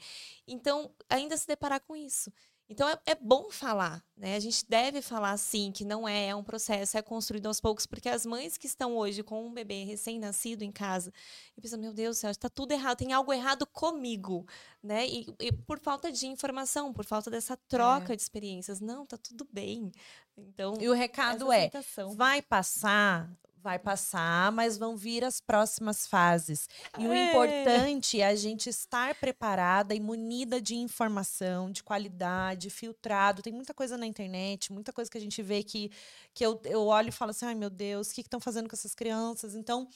Então, 0.47 0.93
ainda 1.09 1.37
se 1.37 1.47
deparar 1.47 1.81
com 1.81 1.97
isso. 1.97 2.31
Então, 2.71 2.87
é, 2.87 2.99
é 3.07 3.15
bom 3.15 3.51
falar, 3.51 4.05
né? 4.15 4.37
A 4.37 4.41
gente 4.41 4.63
deve 4.69 5.01
falar, 5.01 5.35
sim, 5.39 5.73
que 5.73 5.87
não 5.87 6.07
é, 6.07 6.29
é 6.29 6.37
um 6.37 6.45
processo, 6.45 6.99
é 6.99 7.03
construído 7.03 7.47
aos 7.47 7.61
poucos, 7.61 7.87
porque 7.87 8.11
as 8.11 8.27
mães 8.27 8.59
que 8.59 8.67
estão 8.67 8.95
hoje 8.95 9.23
com 9.23 9.47
um 9.47 9.53
bebê 9.53 9.85
recém-nascido 9.85 10.63
em 10.63 10.71
casa, 10.71 11.11
e 11.57 11.61
pensam, 11.63 11.79
meu 11.79 11.95
Deus 11.95 12.17
do 12.17 12.21
céu, 12.21 12.31
está 12.31 12.51
tudo 12.51 12.73
errado, 12.73 12.99
tem 12.99 13.15
algo 13.15 13.33
errado 13.33 13.67
comigo, 13.67 14.47
né? 14.83 15.07
E, 15.09 15.27
e 15.41 15.51
por 15.51 15.79
falta 15.79 16.13
de 16.13 16.27
informação, 16.27 16.93
por 16.93 17.07
falta 17.07 17.31
dessa 17.31 17.57
troca 17.57 18.15
de 18.15 18.21
experiências. 18.21 18.81
Não, 18.81 19.07
tá 19.07 19.17
tudo 19.17 19.49
bem. 19.51 19.91
Então, 20.37 20.75
E 20.79 20.89
o 20.89 20.93
recado 20.93 21.51
é: 21.51 21.71
vai 22.15 22.43
passar, 22.43 23.31
vai 23.63 23.79
passar, 23.79 24.53
mas 24.53 24.79
vão 24.79 24.97
vir 24.97 25.25
as 25.25 25.41
próximas 25.41 26.07
fases. 26.07 26.69
E 26.99 27.07
o 27.07 27.13
É. 27.13 27.31
importante 27.31 28.21
é 28.21 28.27
a 28.27 28.35
gente 28.35 28.69
estar 28.69 29.15
preparada 29.17 29.95
e 29.95 30.01
munida 30.01 30.61
de 30.61 30.75
informação, 30.77 31.71
de 31.71 31.83
qualidade, 31.83 32.71
filtrado. 32.71 33.43
Tem 33.43 33.53
muita 33.53 33.75
coisa 33.75 33.97
na 33.97 34.07
internet, 34.07 34.73
muita 34.73 34.93
coisa 34.93 35.11
que 35.11 35.19
a 35.19 35.21
gente 35.21 35.43
vê 35.43 35.63
que, 35.63 35.91
que 36.35 36.45
eu, 36.45 36.61
eu 36.65 36.87
olho 36.87 37.09
e 37.09 37.13
falo 37.13 37.31
assim: 37.31 37.47
ai 37.47 37.55
meu 37.55 37.71
Deus, 37.71 38.11
o 38.11 38.15
que 38.15 38.21
estão 38.21 38.41
fazendo 38.41 38.69
com 38.69 38.77
essas 38.77 38.95
crianças? 38.95 39.55
Então. 39.55 39.89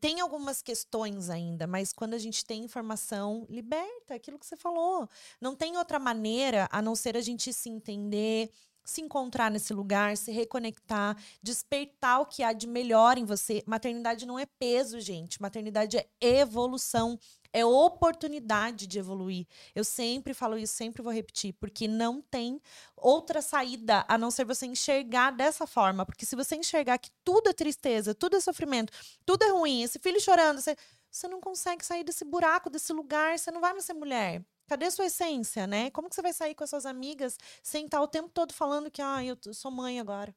Tem 0.00 0.18
algumas 0.20 0.62
questões 0.62 1.30
ainda, 1.30 1.64
mas 1.64 1.92
quando 1.92 2.14
a 2.14 2.18
gente 2.18 2.44
tem 2.44 2.64
informação, 2.64 3.46
liberta 3.48 4.16
aquilo 4.16 4.36
que 4.36 4.44
você 4.44 4.56
falou. 4.56 5.08
Não 5.40 5.54
tem 5.54 5.76
outra 5.76 5.96
maneira 6.00 6.68
a 6.72 6.82
não 6.82 6.96
ser 6.96 7.16
a 7.16 7.20
gente 7.20 7.52
se 7.52 7.68
entender, 7.68 8.50
se 8.86 9.00
encontrar 9.00 9.50
nesse 9.50 9.74
lugar, 9.74 10.16
se 10.16 10.30
reconectar, 10.30 11.16
despertar 11.42 12.20
o 12.20 12.26
que 12.26 12.44
há 12.44 12.52
de 12.52 12.68
melhor 12.68 13.18
em 13.18 13.24
você. 13.24 13.62
Maternidade 13.66 14.24
não 14.24 14.38
é 14.38 14.46
peso, 14.46 15.00
gente. 15.00 15.42
Maternidade 15.42 15.98
é 15.98 16.06
evolução, 16.20 17.18
é 17.52 17.64
oportunidade 17.64 18.86
de 18.86 18.98
evoluir. 18.98 19.44
Eu 19.74 19.82
sempre 19.82 20.32
falo 20.32 20.56
isso, 20.56 20.72
sempre 20.72 21.02
vou 21.02 21.12
repetir, 21.12 21.52
porque 21.54 21.88
não 21.88 22.22
tem 22.22 22.60
outra 22.96 23.42
saída 23.42 24.04
a 24.06 24.16
não 24.16 24.30
ser 24.30 24.44
você 24.44 24.66
enxergar 24.66 25.32
dessa 25.32 25.66
forma. 25.66 26.06
Porque 26.06 26.24
se 26.24 26.36
você 26.36 26.54
enxergar 26.54 26.98
que 26.98 27.10
tudo 27.24 27.50
é 27.50 27.52
tristeza, 27.52 28.14
tudo 28.14 28.36
é 28.36 28.40
sofrimento, 28.40 28.92
tudo 29.24 29.42
é 29.42 29.50
ruim, 29.50 29.82
esse 29.82 29.98
filho 29.98 30.20
chorando, 30.20 30.60
você, 30.60 30.76
você 31.10 31.26
não 31.26 31.40
consegue 31.40 31.84
sair 31.84 32.04
desse 32.04 32.24
buraco, 32.24 32.70
desse 32.70 32.92
lugar, 32.92 33.36
você 33.36 33.50
não 33.50 33.60
vai 33.60 33.72
mais 33.72 33.84
ser 33.84 33.94
mulher. 33.94 34.44
Cadê 34.66 34.90
sua 34.90 35.06
essência, 35.06 35.66
né? 35.66 35.90
Como 35.90 36.08
que 36.08 36.14
você 36.14 36.22
vai 36.22 36.32
sair 36.32 36.54
com 36.54 36.64
as 36.64 36.70
suas 36.70 36.86
amigas 36.86 37.38
sem 37.62 37.84
estar 37.84 38.00
o 38.00 38.08
tempo 38.08 38.28
todo 38.28 38.52
falando 38.52 38.90
que, 38.90 39.00
ah, 39.00 39.24
eu 39.24 39.36
sou 39.54 39.70
mãe 39.70 40.00
agora? 40.00 40.34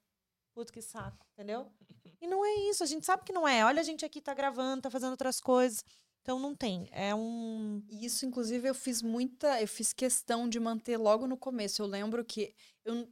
Puto 0.53 0.71
que 0.71 0.81
saco, 0.81 1.25
entendeu? 1.33 1.71
E 2.21 2.27
não 2.27 2.45
é 2.45 2.53
isso, 2.69 2.83
a 2.83 2.87
gente 2.87 3.05
sabe 3.05 3.23
que 3.23 3.31
não 3.31 3.47
é. 3.47 3.63
Olha, 3.63 3.79
a 3.79 3.83
gente 3.83 4.05
aqui 4.05 4.21
tá 4.21 4.33
gravando, 4.33 4.83
tá 4.83 4.89
fazendo 4.89 5.11
outras 5.11 5.39
coisas. 5.39 5.83
Então 6.21 6.37
não 6.37 6.53
tem. 6.53 6.87
É 6.91 7.15
um. 7.15 7.81
Isso, 7.89 8.25
inclusive, 8.25 8.67
eu 8.67 8.75
fiz 8.75 9.01
muita. 9.01 9.59
Eu 9.61 9.67
fiz 9.67 9.93
questão 9.93 10.47
de 10.49 10.59
manter 10.59 10.97
logo 10.97 11.25
no 11.25 11.37
começo. 11.37 11.81
Eu 11.81 11.87
lembro 11.87 12.23
que 12.25 12.53
eu 12.83 13.07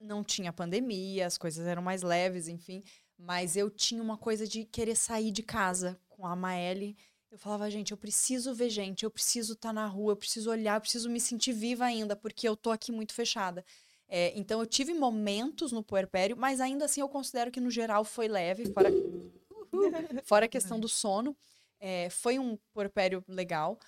não 0.00 0.22
tinha 0.22 0.52
pandemia, 0.52 1.26
as 1.26 1.36
coisas 1.36 1.66
eram 1.66 1.82
mais 1.82 2.02
leves, 2.02 2.48
enfim. 2.48 2.82
Mas 3.18 3.56
eu 3.56 3.70
tinha 3.70 4.02
uma 4.02 4.16
coisa 4.16 4.46
de 4.46 4.64
querer 4.64 4.96
sair 4.96 5.30
de 5.30 5.42
casa 5.42 6.00
com 6.08 6.26
a 6.26 6.34
Maeli. 6.36 6.96
Eu 7.34 7.38
falava, 7.38 7.68
gente, 7.68 7.90
eu 7.90 7.96
preciso 7.96 8.54
ver 8.54 8.70
gente, 8.70 9.02
eu 9.02 9.10
preciso 9.10 9.54
estar 9.54 9.72
na 9.72 9.88
rua, 9.88 10.12
eu 10.12 10.16
preciso 10.16 10.52
olhar, 10.52 10.76
eu 10.76 10.80
preciso 10.80 11.10
me 11.10 11.18
sentir 11.18 11.52
viva 11.52 11.84
ainda, 11.84 12.14
porque 12.14 12.48
eu 12.48 12.56
tô 12.56 12.70
aqui 12.70 12.92
muito 12.92 13.12
fechada. 13.12 13.64
É, 14.06 14.32
então 14.38 14.60
eu 14.60 14.66
tive 14.66 14.94
momentos 14.94 15.72
no 15.72 15.82
puerpério, 15.82 16.36
mas 16.36 16.60
ainda 16.60 16.84
assim 16.84 17.00
eu 17.00 17.08
considero 17.08 17.50
que 17.50 17.58
no 17.58 17.72
geral 17.72 18.04
foi 18.04 18.28
leve, 18.28 18.72
fora, 18.72 18.88
fora 20.24 20.44
a 20.46 20.48
questão 20.48 20.78
do 20.78 20.88
sono. 20.88 21.36
É, 21.80 22.08
foi 22.08 22.38
um 22.38 22.56
puerpério 22.72 23.24
legal 23.26 23.80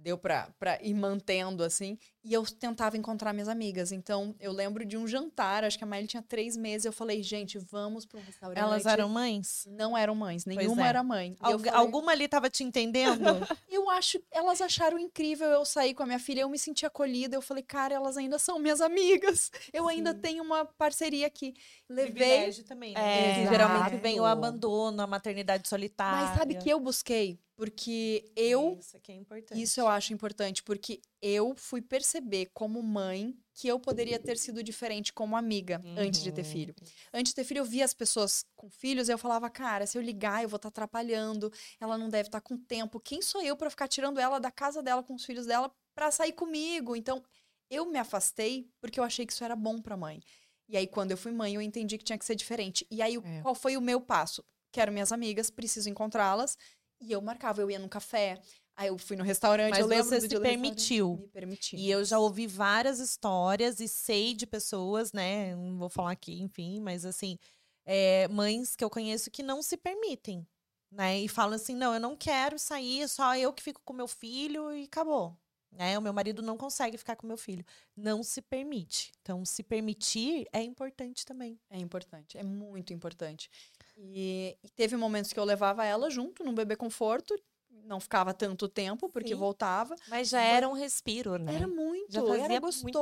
deu 0.00 0.16
pra, 0.18 0.48
pra 0.58 0.78
ir 0.82 0.94
mantendo, 0.94 1.62
assim. 1.62 1.98
E 2.22 2.32
eu 2.32 2.44
tentava 2.44 2.96
encontrar 2.96 3.32
minhas 3.32 3.48
amigas. 3.48 3.92
Então, 3.92 4.34
eu 4.40 4.52
lembro 4.52 4.84
de 4.84 4.96
um 4.96 5.06
jantar, 5.06 5.64
acho 5.64 5.78
que 5.78 5.84
a 5.84 5.86
Miley 5.86 6.06
tinha 6.06 6.22
três 6.22 6.56
meses. 6.56 6.84
Eu 6.84 6.92
falei, 6.92 7.22
gente, 7.22 7.58
vamos 7.58 8.06
um 8.14 8.20
restaurante. 8.20 8.58
Elas 8.58 8.86
eram 8.86 9.08
mães? 9.08 9.66
Não 9.70 9.96
eram 9.96 10.14
mães, 10.14 10.44
nenhuma 10.44 10.84
é. 10.84 10.88
era 10.88 11.02
mãe. 11.02 11.36
Alg 11.40 11.64
falei, 11.64 11.80
alguma 11.80 12.12
ali 12.12 12.28
tava 12.28 12.50
te 12.50 12.64
entendendo? 12.64 13.24
eu 13.70 13.88
acho, 13.90 14.20
elas 14.30 14.60
acharam 14.60 14.98
incrível 14.98 15.48
eu 15.48 15.64
sair 15.64 15.94
com 15.94 16.02
a 16.02 16.06
minha 16.06 16.18
filha. 16.18 16.42
Eu 16.42 16.50
me 16.50 16.58
senti 16.58 16.84
acolhida. 16.84 17.36
Eu 17.36 17.42
falei, 17.42 17.62
cara, 17.62 17.94
elas 17.94 18.16
ainda 18.16 18.38
são 18.38 18.58
minhas 18.58 18.80
amigas. 18.80 19.50
Eu 19.72 19.84
Sim. 19.84 19.90
ainda 19.90 20.14
tenho 20.14 20.42
uma 20.42 20.64
parceria 20.64 21.26
aqui. 21.26 21.54
Levei. 21.88 22.52
também, 22.64 22.94
né? 22.94 23.42
É, 23.42 23.48
geralmente 23.48 23.96
vem 23.96 24.20
o 24.20 24.24
abandono, 24.24 25.02
a 25.02 25.06
maternidade 25.06 25.68
solitária. 25.68 26.28
Mas 26.28 26.38
sabe 26.38 26.54
que 26.54 26.68
eu 26.68 26.78
busquei? 26.78 27.38
Porque 27.60 28.24
eu. 28.34 28.78
Isso 28.80 28.96
aqui 28.96 29.12
é 29.12 29.14
importante. 29.14 29.60
Isso 29.60 29.78
eu 29.78 29.86
acho 29.86 30.14
importante, 30.14 30.62
porque 30.62 30.98
eu 31.20 31.54
fui 31.54 31.82
perceber 31.82 32.46
como 32.54 32.82
mãe 32.82 33.38
que 33.52 33.68
eu 33.68 33.78
poderia 33.78 34.18
ter 34.18 34.38
sido 34.38 34.62
diferente 34.62 35.12
como 35.12 35.36
amiga 35.36 35.78
uhum. 35.84 35.94
antes 35.98 36.22
de 36.22 36.32
ter 36.32 36.40
uhum. 36.40 36.50
filho. 36.50 36.74
Antes 37.12 37.32
de 37.32 37.34
ter 37.34 37.44
filho, 37.44 37.58
eu 37.58 37.64
via 37.66 37.84
as 37.84 37.92
pessoas 37.92 38.46
com 38.56 38.70
filhos 38.70 39.10
e 39.10 39.12
eu 39.12 39.18
falava, 39.18 39.50
cara, 39.50 39.86
se 39.86 39.98
eu 39.98 40.00
ligar, 40.00 40.42
eu 40.42 40.48
vou 40.48 40.56
estar 40.56 40.70
tá 40.70 40.84
atrapalhando, 40.84 41.52
ela 41.78 41.98
não 41.98 42.08
deve 42.08 42.28
estar 42.28 42.40
tá 42.40 42.48
com 42.48 42.56
tempo. 42.56 42.98
Quem 42.98 43.20
sou 43.20 43.42
eu 43.42 43.54
para 43.54 43.68
ficar 43.68 43.88
tirando 43.88 44.18
ela 44.18 44.38
da 44.38 44.50
casa 44.50 44.82
dela 44.82 45.02
com 45.02 45.14
os 45.14 45.26
filhos 45.26 45.44
dela 45.44 45.70
para 45.94 46.10
sair 46.10 46.32
comigo? 46.32 46.96
Então, 46.96 47.22
eu 47.68 47.84
me 47.84 47.98
afastei 47.98 48.70
porque 48.80 48.98
eu 48.98 49.04
achei 49.04 49.26
que 49.26 49.34
isso 49.34 49.44
era 49.44 49.54
bom 49.54 49.82
para 49.82 49.98
mãe. 49.98 50.22
E 50.66 50.78
aí, 50.78 50.86
quando 50.86 51.10
eu 51.10 51.18
fui 51.18 51.32
mãe, 51.32 51.56
eu 51.56 51.60
entendi 51.60 51.98
que 51.98 52.04
tinha 52.04 52.16
que 52.16 52.24
ser 52.24 52.36
diferente. 52.36 52.86
E 52.90 53.02
aí, 53.02 53.16
é. 53.22 53.42
qual 53.42 53.54
foi 53.54 53.76
o 53.76 53.82
meu 53.82 54.00
passo? 54.00 54.42
Quero 54.72 54.92
minhas 54.92 55.12
amigas, 55.12 55.50
preciso 55.50 55.90
encontrá-las 55.90 56.56
e 57.00 57.12
eu 57.12 57.20
marcava, 57.20 57.60
eu 57.60 57.70
ia 57.70 57.78
no 57.78 57.88
café, 57.88 58.40
aí 58.76 58.88
eu 58.88 58.98
fui 58.98 59.16
no 59.16 59.24
restaurante, 59.24 59.70
Mas 59.70 59.80
eu 59.80 59.86
lembro 59.86 60.08
você 60.08 60.20
se 60.20 60.40
permitiu. 60.40 61.16
Me 61.16 61.28
permiti. 61.28 61.76
E 61.76 61.90
eu 61.90 62.04
já 62.04 62.18
ouvi 62.18 62.46
várias 62.46 62.98
histórias 62.98 63.80
e 63.80 63.88
sei 63.88 64.34
de 64.34 64.46
pessoas, 64.46 65.12
né? 65.12 65.54
Não 65.54 65.78
vou 65.78 65.88
falar 65.88 66.12
aqui, 66.12 66.40
enfim, 66.40 66.80
mas 66.80 67.04
assim, 67.04 67.38
é, 67.84 68.28
mães 68.28 68.76
que 68.76 68.84
eu 68.84 68.90
conheço 68.90 69.30
que 69.30 69.42
não 69.42 69.62
se 69.62 69.76
permitem, 69.76 70.46
né? 70.90 71.18
E 71.20 71.28
falam 71.28 71.54
assim: 71.54 71.74
não, 71.74 71.94
eu 71.94 72.00
não 72.00 72.16
quero 72.16 72.58
sair, 72.58 73.08
só 73.08 73.36
eu 73.36 73.52
que 73.52 73.62
fico 73.62 73.80
com 73.84 73.92
meu 73.92 74.08
filho 74.08 74.72
e 74.72 74.84
acabou. 74.84 75.36
Né? 75.72 75.98
O 75.98 76.02
meu 76.02 76.12
marido 76.12 76.42
não 76.42 76.56
consegue 76.56 76.98
ficar 76.98 77.16
com 77.16 77.26
meu 77.26 77.36
filho. 77.36 77.64
Não 77.96 78.22
se 78.22 78.42
permite. 78.42 79.12
Então, 79.22 79.44
se 79.44 79.62
permitir 79.62 80.46
é 80.52 80.62
importante 80.62 81.24
também. 81.24 81.58
É 81.70 81.78
importante, 81.78 82.36
é 82.36 82.42
muito 82.42 82.92
importante. 82.92 83.48
E, 83.96 84.56
e, 84.62 84.68
teve 84.70 84.96
momentos 84.96 85.32
que 85.32 85.38
eu 85.38 85.44
levava 85.44 85.84
ela 85.84 86.10
junto 86.10 86.42
num 86.42 86.54
bebê 86.54 86.74
conforto, 86.74 87.38
não 87.84 88.00
ficava 88.00 88.32
tanto 88.32 88.68
tempo 88.68 89.08
porque 89.08 89.30
Sim. 89.30 89.34
voltava. 89.34 89.94
Mas 90.08 90.28
já 90.28 90.40
era 90.40 90.68
um 90.68 90.72
respiro, 90.72 91.38
né? 91.38 91.54
Era 91.54 91.66
muito, 91.66 91.89
já 92.08 92.22
fazia 92.22 92.44
era 92.44 92.58
gostoso, 92.60 92.82
muito 92.82 93.00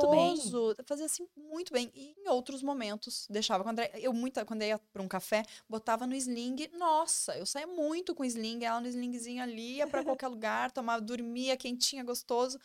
fazia 0.85 1.05
assim 1.05 1.27
muito 1.35 1.71
bem. 1.71 1.91
E 1.93 2.15
em 2.17 2.29
outros 2.29 2.61
momentos 2.61 3.27
deixava 3.29 3.63
quando 3.63 3.79
eu 3.79 4.13
muita 4.13 4.45
quando 4.45 4.61
eu 4.61 4.67
ia 4.69 4.79
para 4.91 5.01
um 5.01 5.07
café, 5.07 5.43
botava 5.67 6.05
no 6.05 6.15
sling. 6.15 6.69
Nossa, 6.77 7.37
eu 7.37 7.45
saía 7.45 7.67
muito 7.67 8.13
com 8.13 8.25
sling, 8.25 8.63
ela 8.63 8.81
no 8.81 8.87
slingzinho 8.87 9.41
ali, 9.41 9.77
ia 9.77 9.87
para 9.87 10.03
qualquer 10.03 10.27
lugar, 10.27 10.71
tomava, 10.71 11.01
dormia 11.01 11.55
quentinha, 11.57 12.03
gostoso. 12.03 12.59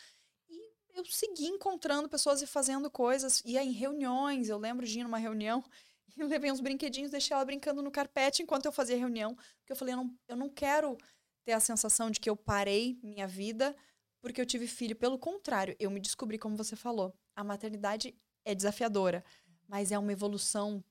E 0.49 0.73
eu 0.95 1.05
segui 1.07 1.47
encontrando 1.47 2.09
pessoas 2.09 2.43
e 2.43 2.47
fazendo 2.47 2.91
coisas, 2.91 3.43
ia 3.45 3.63
em 3.63 3.73
reuniões, 3.73 4.49
eu 4.49 4.59
lembro 4.59 4.87
de 4.87 5.01
ir 5.01 5.03
numa 5.05 5.19
reunião 5.19 5.65
eu 6.17 6.27
levei 6.27 6.51
uns 6.51 6.61
brinquedinhos, 6.61 7.11
deixei 7.11 7.35
ela 7.35 7.45
brincando 7.45 7.83
no 7.83 7.91
carpete 7.91 8.43
enquanto 8.43 8.67
eu 8.67 8.73
fazia 8.73 8.97
reunião. 8.97 9.35
Porque 9.35 9.73
eu 9.73 9.77
falei, 9.77 9.95
eu 9.95 9.99
não, 9.99 10.15
eu 10.29 10.37
não 10.37 10.49
quero 10.49 10.97
ter 11.45 11.53
a 11.53 11.61
sensação 11.61 12.11
de 12.11 12.21
que 12.21 12.31
eu 12.31 12.37
parei 12.37 12.99
minha 13.03 13.27
vida 13.27 13.77
porque 14.25 14.41
eu 14.41 14.47
tive 14.47 14.67
filho. 14.67 14.97
Pelo 14.97 15.19
contrário, 15.19 15.77
eu 15.79 15.91
me 15.91 16.01
descobri, 16.01 16.39
como 16.39 16.57
você 16.57 16.75
falou, 16.75 17.15
a 17.37 17.45
maternidade 17.45 18.17
é 18.43 18.55
desafiadora, 18.55 19.23
mas 19.69 19.93
é 19.93 19.99
uma 19.99 20.13
evolução 20.13 20.83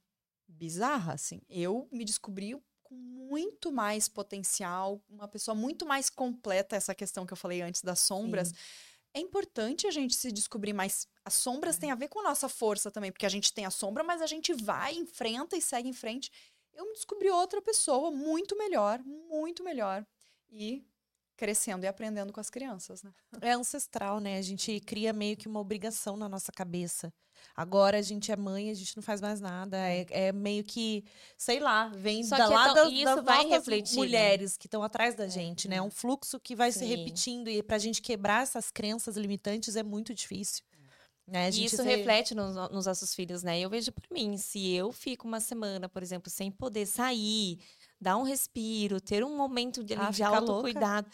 bizarra, 0.48 1.14
assim. 1.14 1.42
Eu 1.50 1.88
me 1.92 2.06
descobri 2.06 2.56
com 2.84 2.94
muito 2.94 3.72
mais 3.72 4.08
potencial, 4.08 5.02
uma 5.10 5.28
pessoa 5.28 5.56
muito 5.56 5.84
mais 5.84 6.12
completa, 6.12 6.76
essa 6.76 6.94
questão 6.94 7.26
que 7.26 7.34
eu 7.34 7.38
falei 7.38 7.64
antes 7.64 7.82
das 7.82 8.00
sombras. 8.02 8.50
Sim 8.50 8.56
é 9.16 9.20
importante 9.20 9.86
a 9.86 9.92
gente 9.92 10.16
se 10.16 10.32
descobrir 10.32 10.74
mais. 10.74 11.08
As 11.24 11.36
sombras 11.36 11.78
têm 11.78 11.92
a 11.92 11.96
ver 11.96 12.08
com 12.08 12.20
a 12.20 12.24
nossa 12.24 12.50
força 12.50 12.90
também, 12.90 13.12
porque 13.12 13.28
a 13.28 13.30
gente 13.30 13.54
tem 13.54 13.64
a 13.64 13.70
sombra, 13.70 14.04
mas 14.04 14.22
a 14.22 14.26
gente 14.26 14.54
vai, 14.54 14.96
enfrenta 14.96 15.56
e 15.56 15.62
segue 15.62 15.88
em 15.88 15.94
frente. 15.94 16.32
Eu 16.74 16.86
me 16.88 16.94
descobri 16.94 17.30
outra 17.30 17.62
pessoa 17.62 18.10
muito 18.10 18.58
melhor, 18.58 19.00
muito 19.04 19.64
melhor. 19.64 20.04
E 20.50 20.84
crescendo 21.36 21.84
e 21.84 21.88
aprendendo 21.88 22.32
com 22.32 22.40
as 22.40 22.50
crianças, 22.50 23.04
né? 23.04 23.12
É 23.42 23.52
ancestral, 23.52 24.20
né? 24.20 24.38
A 24.38 24.42
gente 24.42 24.80
cria 24.82 25.12
meio 25.12 25.36
que 25.36 25.48
uma 25.48 25.60
obrigação 25.60 26.16
na 26.16 26.30
nossa 26.30 26.52
cabeça. 26.52 27.12
Agora 27.56 27.98
a 27.98 28.02
gente 28.02 28.32
é 28.32 28.36
mãe, 28.36 28.70
a 28.70 28.74
gente 28.74 28.96
não 28.96 29.04
faz 29.04 29.20
mais 29.20 29.42
nada. 29.42 29.78
É, 29.78 30.06
é 30.10 30.32
meio 30.32 30.64
que, 30.64 31.04
sei 31.38 31.60
lá, 31.60 31.90
vem 31.90 32.24
Só 32.24 32.38
da 32.38 32.48
lá 32.48 32.72
então, 32.72 32.76
das, 32.86 32.94
isso 32.94 33.24
vai 33.24 33.46
refletir, 33.46 33.96
né? 33.96 33.98
mulheres 33.98 34.58
que 34.58 34.68
estão 34.68 34.82
atrás 34.82 35.16
da 35.16 35.28
gente, 35.28 35.68
é, 35.68 35.72
né? 35.72 35.76
É 35.78 35.82
um 35.82 35.92
fluxo 35.92 36.40
que 36.40 36.56
vai 36.56 36.72
Sim. 36.72 36.80
se 36.80 36.86
repetindo. 36.86 37.50
E 37.50 37.62
pra 37.62 37.78
gente 37.78 38.02
quebrar 38.02 38.44
essas 38.44 38.72
crenças 38.72 39.18
limitantes 39.18 39.76
é 39.76 39.84
muito 39.84 40.14
difícil. 40.14 40.64
Né? 41.26 41.50
E 41.52 41.66
isso 41.66 41.82
reflete 41.82 42.36
nos, 42.36 42.54
nos 42.70 42.86
nossos 42.86 43.16
filhos, 43.16 43.44
né? 43.44 43.58
Eu 43.58 43.70
vejo 43.70 43.94
por 43.94 44.04
mim, 44.12 44.38
se 44.38 44.74
eu 44.74 44.92
fico 44.92 45.26
uma 45.26 45.40
semana, 45.40 45.88
por 45.88 46.04
exemplo, 46.04 46.30
sem 46.30 46.52
poder 46.52 46.86
sair, 46.86 47.60
dar 48.04 48.18
um 48.18 48.24
respiro, 48.24 49.01
ter 49.01 49.24
um 49.24 49.36
momento 49.36 49.84
de, 49.84 49.95
ah, 49.95 50.12
de 50.12 50.22
autocuidado. 50.22 51.10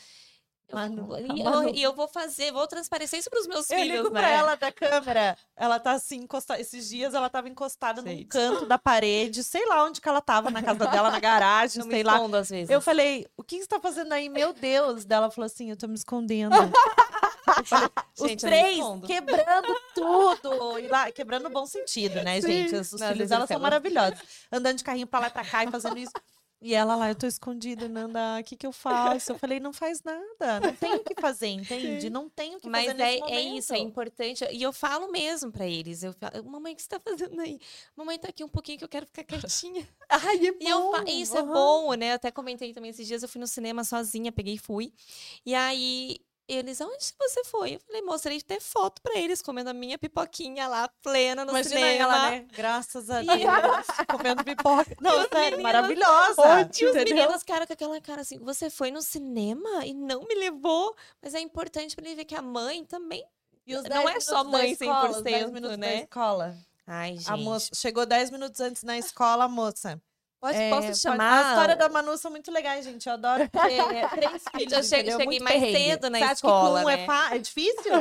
Mano, 0.72 1.10
e, 1.36 1.42
eu, 1.42 1.76
e 1.76 1.82
eu 1.82 1.96
vou 1.96 2.08
fazer, 2.08 2.52
vou 2.52 2.68
transparecer 2.68 3.20
isso 3.20 3.30
para 3.30 3.40
os 3.40 3.48
meus 3.48 3.70
eu 3.72 3.80
filhos, 3.80 3.98
ligo 3.98 4.14
né? 4.14 4.20
pra 4.20 4.30
ela 4.30 4.56
da 4.56 4.72
câmera. 4.72 5.36
Ela 5.56 5.80
tá 5.80 5.94
assim, 5.94 6.18
encostada. 6.18 6.62
Esses 6.62 6.88
dias 6.90 7.16
ela 7.16 7.28
tava 7.28 7.50
encostada 7.50 8.02
sei. 8.04 8.18
num 8.18 8.28
canto 8.28 8.66
da 8.68 8.78
parede, 8.78 9.44
sei 9.44 9.66
lá 9.66 9.84
onde 9.84 10.00
que 10.00 10.08
ela 10.08 10.22
tava, 10.22 10.52
na 10.52 10.62
casa 10.62 10.86
dela, 10.88 11.10
na 11.10 11.20
garagem, 11.20 11.82
Não 11.84 11.90
sei 11.90 12.04
lá. 12.04 12.20
Às 12.38 12.50
vezes. 12.50 12.70
Eu 12.70 12.82
falei, 12.82 13.26
o 13.36 13.44
que 13.44 13.60
você 13.60 13.68
tá 13.68 13.80
fazendo 13.80 14.14
aí? 14.14 14.30
Meu 14.30 14.54
Deus! 14.54 15.06
Dela 15.06 15.32
falou 15.32 15.48
assim: 15.48 15.72
eu 15.72 15.78
tô 15.78 15.88
me 15.88 15.96
escondendo. 15.96 16.56
Falei, 17.66 17.90
os 18.20 18.36
três 18.36 18.80
quebrando 19.08 19.76
tudo. 19.96 20.78
E 20.80 20.88
lá, 20.88 21.12
quebrando 21.12 21.44
no 21.44 21.50
bom 21.50 21.66
sentido, 21.66 22.22
né, 22.22 22.40
Sim. 22.40 22.48
gente? 22.48 22.76
Os, 22.76 22.94
os 22.94 23.02
filhos 23.02 23.30
dela 23.30 23.48
são 23.48 23.60
maravilhosos. 23.60 24.20
Andando 24.52 24.78
de 24.78 24.84
carrinho 24.84 25.08
pra 25.08 25.20
lá 25.20 25.28
e 25.28 25.32
pra 25.32 25.44
cá 25.44 25.64
e 25.64 25.72
fazendo 25.72 25.98
isso. 25.98 26.14
E 26.62 26.74
ela 26.76 26.94
lá, 26.96 27.08
eu 27.08 27.16
tô 27.16 27.26
escondida, 27.26 27.88
Nanda, 27.88 28.38
o 28.40 28.44
que 28.44 28.58
que 28.58 28.68
eu 28.68 28.74
faço? 28.74 29.32
Eu 29.32 29.40
falei, 29.40 29.62
não 29.62 29.72
faz 29.72 30.04
nada, 30.04 30.60
não 30.60 30.76
tem 30.76 30.94
o 30.96 31.04
que 31.04 31.16
fazer, 31.20 31.48
entende? 31.48 32.10
Não 32.10 32.30
tem 32.30 32.56
o 32.56 32.60
que 32.60 32.70
Mas 32.70 32.88
fazer 32.88 32.98
Mas 32.98 33.32
é, 33.32 33.36
é 33.36 33.42
isso, 33.42 33.74
é 33.74 33.78
importante. 33.78 34.46
E 34.52 34.62
eu 34.62 34.74
falo 34.74 35.10
mesmo 35.10 35.52
para 35.54 35.66
eles, 35.66 36.04
eu 36.04 36.12
falo, 36.12 36.44
mamãe, 36.44 36.74
o 36.74 36.76
que 36.76 36.82
você 36.82 36.90
tá 36.90 37.00
fazendo 37.00 37.40
aí? 37.40 37.60
Mamãe 37.96 38.20
tá 38.20 38.28
aqui 38.28 38.44
um 38.44 38.50
pouquinho 38.50 38.78
que 38.78 38.84
eu 38.84 38.90
quero 38.90 39.06
ficar 39.06 39.24
quietinha. 39.24 39.88
Ai, 40.10 40.48
é 40.48 40.52
bom. 40.52 40.58
E 40.60 40.70
eu, 40.70 41.22
isso 41.22 41.38
uhum. 41.38 41.40
é 41.40 41.54
bom, 41.54 41.94
né? 41.94 42.12
Eu 42.12 42.16
até 42.16 42.30
comentei 42.30 42.74
também 42.74 42.90
esses 42.92 43.08
dias, 43.08 43.24
eu 43.24 43.30
fui 43.30 43.40
no 43.40 43.48
cinema 43.48 43.86
sozinha, 43.86 44.30
peguei 44.30 44.56
e 44.56 44.60
fui. 44.60 44.92
E 45.46 45.56
aí, 45.56 46.20
eles, 46.50 46.82
onde 46.82 47.14
você 47.18 47.44
foi? 47.46 47.76
Eu 47.76 47.80
falei, 47.80 48.02
mostrei 48.02 48.42
ter 48.42 48.60
foto 48.60 49.02
pra 49.02 49.16
eles, 49.18 49.42
comendo 49.42 49.70
a 49.70 49.74
minha 49.74 49.98
pipoquinha 49.98 50.68
lá, 50.68 50.90
plena 51.02 51.46
no 51.46 51.52
Imagina 51.52 51.76
cinema. 51.76 52.04
Ela, 52.04 52.32
né? 52.32 52.48
Graças 52.52 53.10
a 53.10 53.22
Deus, 53.22 53.30
comendo 54.10 54.44
pipoca. 54.44 54.98
Não, 55.00 55.30
sério, 55.30 55.62
maravilhosa. 55.62 56.42
Ótimo, 56.42 56.90
e 56.90 56.92
os 56.92 56.96
meninos, 56.96 57.44
cara, 57.44 57.68
com 57.68 57.74
aquela 57.74 58.02
cara 58.02 58.22
assim, 58.22 58.40
você 58.40 58.70
foi 58.70 58.90
no 58.90 59.02
cinema 59.02 59.86
e 59.86 59.94
não 59.94 60.24
me 60.24 60.34
levou? 60.34 60.96
Mas 61.22 61.36
é 61.36 61.40
importante 61.40 61.96
pra 61.96 62.06
ele 62.06 62.16
ver 62.16 62.26
que 62.26 62.36
a 62.36 62.42
mãe 62.42 62.84
também 62.84 63.24
e 63.68 63.76
os 63.76 63.84
não 63.84 64.10
é 64.10 64.20
só 64.20 64.44
mãe 64.44 64.74
100%, 64.76 64.82
escola, 64.82 65.22
10 65.22 65.52
minutos 65.52 65.78
né? 65.78 65.88
da 65.88 66.02
escola. 66.02 66.58
Ai, 66.88 67.18
gente. 67.18 67.30
A 67.30 67.38
moça 67.38 67.70
chegou 67.76 68.04
10 68.04 68.32
minutos 68.32 68.60
antes 68.60 68.82
na 68.82 68.98
escola, 68.98 69.46
a 69.46 69.48
moça. 69.48 70.02
Pode, 70.40 70.58
é, 70.58 70.70
posso 70.70 71.02
chamar? 71.02 71.46
A 71.46 71.50
história 71.50 71.76
da 71.76 71.90
Manu 71.90 72.18
são 72.18 72.32
muito 72.32 72.50
legais, 72.50 72.86
gente. 72.86 73.06
Eu 73.08 73.14
adoro 73.14 73.44
é, 73.52 74.08
três 74.08 74.44
filhos. 74.56 74.74
Eu 74.74 74.84
cheguei, 74.84 75.12
cheguei 75.12 75.40
mais 75.40 75.62
cedo 75.62 76.10
na 76.10 76.20
Você 76.20 76.34
escola. 76.34 76.80
Acha 76.80 76.98
que 76.98 77.08
né? 77.08 77.18
é, 77.32 77.36
é 77.36 77.40
difícil? 77.40 77.94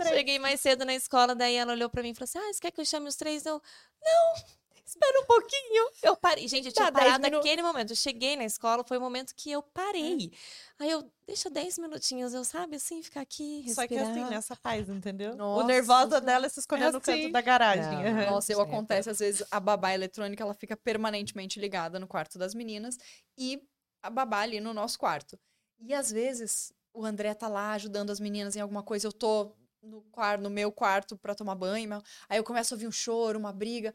cheguei 0.08 0.38
mais 0.38 0.60
cedo 0.60 0.84
na 0.86 0.94
escola, 0.94 1.34
daí 1.34 1.56
ela 1.56 1.72
olhou 1.72 1.90
pra 1.90 2.02
mim 2.02 2.10
e 2.10 2.14
falou 2.14 2.24
assim: 2.24 2.38
Ah, 2.38 2.52
você 2.52 2.60
quer 2.60 2.70
que 2.70 2.80
eu 2.80 2.84
chame 2.86 3.06
os 3.08 3.16
três? 3.16 3.44
Eu, 3.44 3.60
não, 4.02 4.44
espera 4.86 5.20
um 5.20 5.26
pouquinho. 5.26 5.90
Eu 6.02 6.16
parei. 6.16 6.46
Gente, 6.46 6.66
eu 6.66 6.72
tinha 6.72 6.92
tá, 6.92 6.98
parado 6.98 7.28
naquele 7.28 7.60
momento. 7.62 7.90
Eu 7.90 7.96
cheguei 7.96 8.36
na 8.36 8.44
escola, 8.44 8.84
foi 8.84 8.98
o 8.98 9.00
momento 9.00 9.34
que 9.34 9.50
eu 9.50 9.62
parei. 9.62 10.26
Hum. 10.26 10.30
Aí 10.78 10.90
eu, 10.90 11.10
deixa 11.26 11.50
10 11.50 11.78
minutinhos, 11.78 12.32
eu, 12.32 12.44
sabe, 12.44 12.76
assim, 12.76 13.02
ficar 13.02 13.22
aqui, 13.22 13.60
respirar. 13.62 13.88
Só 13.88 13.88
que 13.88 13.98
assim, 13.98 14.30
nessa 14.30 14.56
paz, 14.56 14.88
entendeu? 14.88 15.34
Nossa, 15.34 15.64
o 15.64 15.66
nervosa 15.66 16.20
dela 16.20 16.46
é 16.46 16.48
se 16.48 16.60
esconder 16.60 16.84
é 16.84 16.92
no 16.92 17.00
canto 17.00 17.18
assim. 17.18 17.32
da 17.32 17.40
garagem. 17.40 18.04
Não, 18.14 18.30
Nossa, 18.32 18.52
eu 18.52 18.60
acontece, 18.60 19.10
às 19.10 19.18
vezes, 19.18 19.46
a 19.50 19.58
babá 19.58 19.92
eletrônica, 19.92 20.42
ela 20.42 20.54
fica 20.54 20.76
permanentemente 20.76 21.58
ligada 21.58 21.98
no 21.98 22.06
quarto 22.06 22.38
das 22.38 22.54
meninas 22.54 22.96
e 23.36 23.60
a 24.02 24.08
babá 24.08 24.40
ali 24.40 24.60
no 24.60 24.72
nosso 24.72 24.98
quarto. 24.98 25.38
E 25.80 25.92
às 25.92 26.10
vezes, 26.10 26.72
o 26.92 27.04
André 27.04 27.34
tá 27.34 27.48
lá 27.48 27.72
ajudando 27.72 28.10
as 28.10 28.20
meninas 28.20 28.54
em 28.56 28.60
alguma 28.60 28.82
coisa, 28.82 29.06
eu 29.08 29.12
tô 29.12 29.52
no 29.82 30.02
quarto, 30.10 30.42
no 30.42 30.50
meu 30.50 30.72
quarto 30.72 31.16
para 31.16 31.34
tomar 31.34 31.54
banho. 31.54 31.88
meu- 31.88 32.02
Aí 32.28 32.38
eu 32.38 32.44
começo 32.44 32.72
a 32.72 32.76
ouvir 32.76 32.86
um 32.88 32.92
choro, 32.92 33.38
uma 33.38 33.52
briga. 33.52 33.94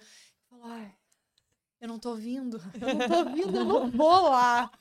Falo, 0.61 0.73
ai, 0.73 0.93
eu 1.81 1.87
não 1.87 1.97
tô 1.97 2.09
ouvindo, 2.11 2.61
eu 2.79 2.93
não 2.93 3.07
tô 3.07 3.29
ouvindo, 3.29 3.57
eu 3.57 3.65
não 3.65 3.89
vou 3.91 4.29
lá. 4.29 4.71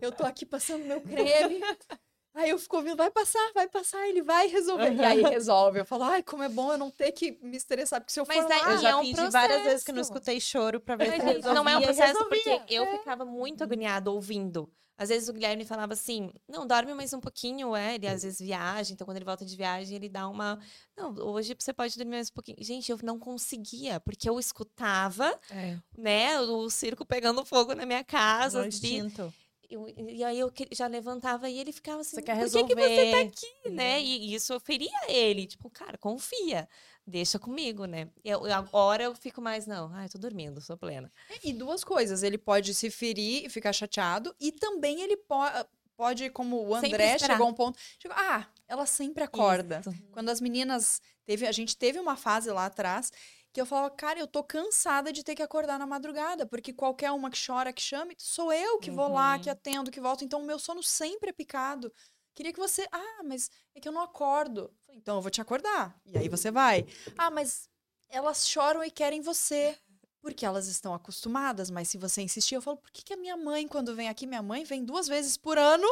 Eu 0.00 0.10
tô 0.10 0.24
aqui 0.26 0.44
passando 0.44 0.84
meu 0.84 1.00
creme. 1.00 1.60
Aí 2.34 2.50
eu 2.50 2.58
fico 2.58 2.76
ouvindo, 2.76 2.96
vai 2.96 3.10
passar, 3.10 3.52
vai 3.54 3.68
passar, 3.68 4.06
ele 4.08 4.22
vai 4.22 4.46
resolver. 4.48 4.92
E 4.94 5.04
aí 5.04 5.22
resolve. 5.22 5.78
Eu 5.80 5.84
falo, 5.84 6.04
ai, 6.04 6.22
como 6.22 6.42
é 6.42 6.48
bom 6.48 6.72
eu 6.72 6.78
não 6.78 6.90
ter 6.90 7.10
que 7.12 7.38
me 7.42 7.56
estressar, 7.56 8.00
porque 8.00 8.12
se 8.12 8.20
eu 8.20 8.26
for 8.26 8.34
Mas 8.34 8.46
daí- 8.48 8.60
lá... 8.60 8.70
Eu 8.72 8.78
já 8.78 8.88
é 8.90 8.96
um 8.96 9.00
fingi 9.00 9.30
várias 9.30 9.62
vezes 9.62 9.84
que 9.84 9.92
não 9.92 9.96
processo. 10.02 10.12
escutei 10.18 10.40
choro 10.40 10.80
pra 10.80 10.94
ver 10.96 11.12
se 11.20 11.42
não 11.54 11.68
é 11.68 11.76
um 11.78 11.82
processo 11.82 12.06
resolvia. 12.18 12.58
porque 12.58 12.74
eu 12.74 12.86
ficava 12.98 13.24
muito 13.24 13.62
agoniada 13.64 14.10
ouvindo. 14.10 14.70
Às 14.98 15.08
vezes 15.10 15.28
o 15.28 15.32
Guilherme 15.32 15.64
falava 15.64 15.92
assim, 15.92 16.30
não, 16.48 16.66
dorme 16.66 16.92
mais 16.92 17.12
um 17.12 17.20
pouquinho, 17.20 17.74
é, 17.76 17.94
ele 17.94 18.06
às 18.08 18.22
vezes 18.24 18.40
viaja, 18.40 18.92
então 18.92 19.04
quando 19.06 19.16
ele 19.16 19.24
volta 19.24 19.44
de 19.46 19.56
viagem, 19.56 19.94
ele 19.96 20.08
dá 20.08 20.28
uma, 20.28 20.58
não, 20.96 21.14
hoje 21.14 21.54
você 21.58 21.72
pode 21.72 21.96
dormir 21.96 22.16
mais 22.16 22.28
um 22.30 22.34
pouquinho. 22.34 22.56
Gente, 22.60 22.90
eu 22.90 22.98
não 23.04 23.16
conseguia, 23.18 24.00
porque 24.00 24.28
eu 24.28 24.38
escutava, 24.40 25.32
É, 25.50 25.78
né, 25.96 26.40
o 26.40 26.68
circo 26.68 27.06
pegando 27.06 27.44
fogo 27.44 27.74
na 27.74 27.86
minha 27.86 28.02
casa, 28.02 28.58
no 28.58 28.64
bi- 28.64 28.68
instinto. 28.74 29.32
eu- 29.70 29.86
e 29.88 30.24
aí 30.24 30.38
eu 30.40 30.52
já 30.72 30.86
levantava 30.86 31.48
e 31.48 31.58
ele 31.58 31.70
ficava 31.72 32.00
assim, 32.00 32.16
Você 32.16 32.22
quer 32.22 32.34
por 32.34 32.40
resolver. 32.40 32.74
que, 32.74 32.74
que 32.74 32.94
você 32.94 33.10
tá 33.12 33.20
aqui, 33.20 33.70
né? 33.70 34.02
E 34.02 34.34
isso 34.34 34.52
eu 34.52 34.58
feria 34.60 34.90
ele, 35.08 35.46
tipo, 35.46 35.70
cara, 35.70 35.96
confia, 35.98 36.68
deixa 37.08 37.38
comigo, 37.38 37.86
né? 37.86 38.08
Eu, 38.24 38.44
agora 38.52 39.02
eu 39.04 39.14
fico 39.14 39.40
mais, 39.40 39.66
não, 39.66 39.92
ai, 39.94 40.08
tô 40.08 40.18
dormindo, 40.18 40.60
sou 40.60 40.76
plena. 40.76 41.10
E 41.42 41.52
duas 41.52 41.82
coisas, 41.82 42.22
ele 42.22 42.38
pode 42.38 42.74
se 42.74 42.90
ferir 42.90 43.46
e 43.46 43.48
ficar 43.48 43.72
chateado, 43.72 44.34
e 44.40 44.52
também 44.52 45.00
ele 45.00 45.16
po 45.16 45.36
pode, 45.96 46.30
como 46.30 46.64
o 46.64 46.76
André 46.76 47.18
chegou 47.18 47.46
a 47.46 47.50
um 47.50 47.54
ponto, 47.54 47.76
chegou, 47.98 48.16
ah, 48.16 48.46
ela 48.68 48.86
sempre 48.86 49.24
acorda. 49.24 49.80
Isso. 49.80 49.92
Quando 50.12 50.28
as 50.28 50.40
meninas 50.40 51.00
teve, 51.26 51.44
a 51.44 51.50
gente 51.50 51.76
teve 51.76 51.98
uma 51.98 52.16
fase 52.16 52.50
lá 52.52 52.66
atrás 52.66 53.10
que 53.52 53.60
eu 53.60 53.66
falava, 53.66 53.90
cara, 53.90 54.20
eu 54.20 54.26
tô 54.28 54.44
cansada 54.44 55.12
de 55.12 55.24
ter 55.24 55.34
que 55.34 55.42
acordar 55.42 55.76
na 55.78 55.86
madrugada, 55.86 56.46
porque 56.46 56.72
qualquer 56.72 57.10
uma 57.10 57.30
que 57.30 57.38
chora, 57.44 57.72
que 57.72 57.82
chame, 57.82 58.14
sou 58.16 58.52
eu 58.52 58.78
que 58.78 58.90
vou 58.92 59.08
lá, 59.08 59.34
Uhum. 59.34 59.40
que 59.40 59.50
atendo, 59.50 59.90
que 59.90 60.00
volto, 60.00 60.22
então 60.24 60.40
o 60.42 60.46
meu 60.46 60.58
sono 60.58 60.82
sempre 60.84 61.30
é 61.30 61.32
picado. 61.32 61.90
Queria 62.34 62.52
que 62.52 62.58
você, 62.58 62.86
ah, 62.92 63.22
mas 63.24 63.50
é 63.74 63.80
que 63.80 63.88
eu 63.88 63.92
não 63.92 64.02
acordo. 64.02 64.72
Então 64.88 65.16
eu 65.16 65.22
vou 65.22 65.30
te 65.30 65.40
acordar. 65.40 66.00
E 66.06 66.16
aí 66.16 66.28
você 66.28 66.50
vai. 66.50 66.86
Ah, 67.16 67.30
mas 67.30 67.68
elas 68.08 68.48
choram 68.48 68.84
e 68.84 68.90
querem 68.90 69.20
você. 69.20 69.76
Porque 70.20 70.44
elas 70.44 70.66
estão 70.66 70.92
acostumadas, 70.92 71.70
mas 71.70 71.88
se 71.88 71.96
você 71.96 72.20
insistir, 72.20 72.56
eu 72.56 72.62
falo, 72.62 72.76
por 72.76 72.90
que, 72.90 73.02
que 73.02 73.12
a 73.12 73.16
minha 73.16 73.36
mãe, 73.36 73.68
quando 73.68 73.94
vem 73.94 74.08
aqui, 74.08 74.26
minha 74.26 74.42
mãe 74.42 74.64
vem 74.64 74.84
duas 74.84 75.06
vezes 75.06 75.36
por 75.36 75.56
ano 75.56 75.86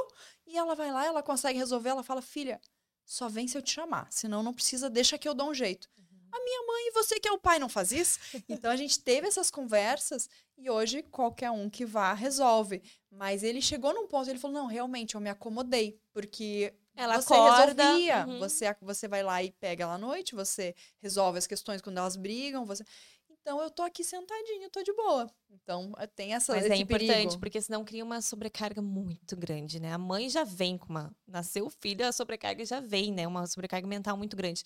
e 0.44 0.58
ela 0.58 0.74
vai 0.74 0.90
lá, 0.90 1.06
ela 1.06 1.22
consegue 1.22 1.58
resolver, 1.58 1.90
ela 1.90 2.02
fala, 2.02 2.20
filha, 2.20 2.60
só 3.04 3.28
vem 3.28 3.46
se 3.46 3.56
eu 3.56 3.62
te 3.62 3.70
chamar, 3.70 4.08
senão 4.10 4.42
não 4.42 4.52
precisa, 4.52 4.90
deixa 4.90 5.16
que 5.16 5.28
eu 5.28 5.34
dou 5.34 5.50
um 5.50 5.54
jeito. 5.54 5.88
A 6.32 6.44
minha 6.44 6.62
mãe 6.66 6.88
e 6.88 6.92
você 6.92 7.20
que 7.20 7.28
é 7.28 7.32
o 7.32 7.38
pai 7.38 7.58
não 7.60 7.68
faz 7.68 7.92
isso? 7.92 8.18
Então 8.48 8.70
a 8.70 8.76
gente 8.76 8.98
teve 8.98 9.28
essas 9.28 9.50
conversas 9.50 10.28
e 10.58 10.70
hoje 10.70 11.02
qualquer 11.02 11.50
um 11.50 11.68
que 11.68 11.84
vá 11.84 12.12
resolve. 12.12 12.82
Mas 13.10 13.42
ele 13.42 13.60
chegou 13.62 13.92
num 13.94 14.06
ponto, 14.06 14.28
ele 14.28 14.38
falou, 14.38 14.56
não, 14.56 14.66
realmente, 14.66 15.14
eu 15.14 15.20
me 15.20 15.30
acomodei, 15.30 15.98
porque 16.12 16.74
Ela 16.94 17.20
você 17.20 17.34
acorda. 17.34 17.82
resolvia. 17.82 18.26
uhum. 18.26 18.38
Você, 18.38 18.76
você 18.80 19.08
vai 19.08 19.22
lá 19.22 19.42
e 19.42 19.50
pega 19.52 19.84
ela 19.84 19.94
à 19.94 19.98
noite, 19.98 20.34
você 20.34 20.74
resolve 20.98 21.38
as 21.38 21.46
questões 21.46 21.80
quando 21.80 21.98
elas 21.98 22.16
brigam, 22.16 22.64
você... 22.64 22.84
Então 23.46 23.62
eu 23.62 23.70
tô 23.70 23.84
aqui 23.84 24.02
sentadinha, 24.02 24.68
tô 24.68 24.82
de 24.82 24.92
boa. 24.92 25.30
Então 25.48 25.92
eh, 25.98 26.06
tem 26.08 26.34
essa 26.34 26.52
Mas 26.52 26.64
é 26.64 26.74
importante, 26.74 27.06
perigo. 27.06 27.38
porque 27.38 27.62
senão 27.62 27.84
cria 27.84 28.02
uma 28.02 28.20
sobrecarga 28.20 28.82
muito 28.82 29.36
grande, 29.36 29.78
né? 29.78 29.92
A 29.92 29.98
mãe 29.98 30.28
já 30.28 30.42
vem 30.42 30.76
com 30.76 30.88
uma. 30.88 31.14
Nasceu 31.28 31.64
o 31.64 31.70
filho, 31.70 32.04
a 32.04 32.10
sobrecarga 32.10 32.64
já 32.64 32.80
vem, 32.80 33.12
né? 33.12 33.24
Uma 33.24 33.46
sobrecarga 33.46 33.86
mental 33.86 34.16
muito 34.16 34.36
grande. 34.36 34.64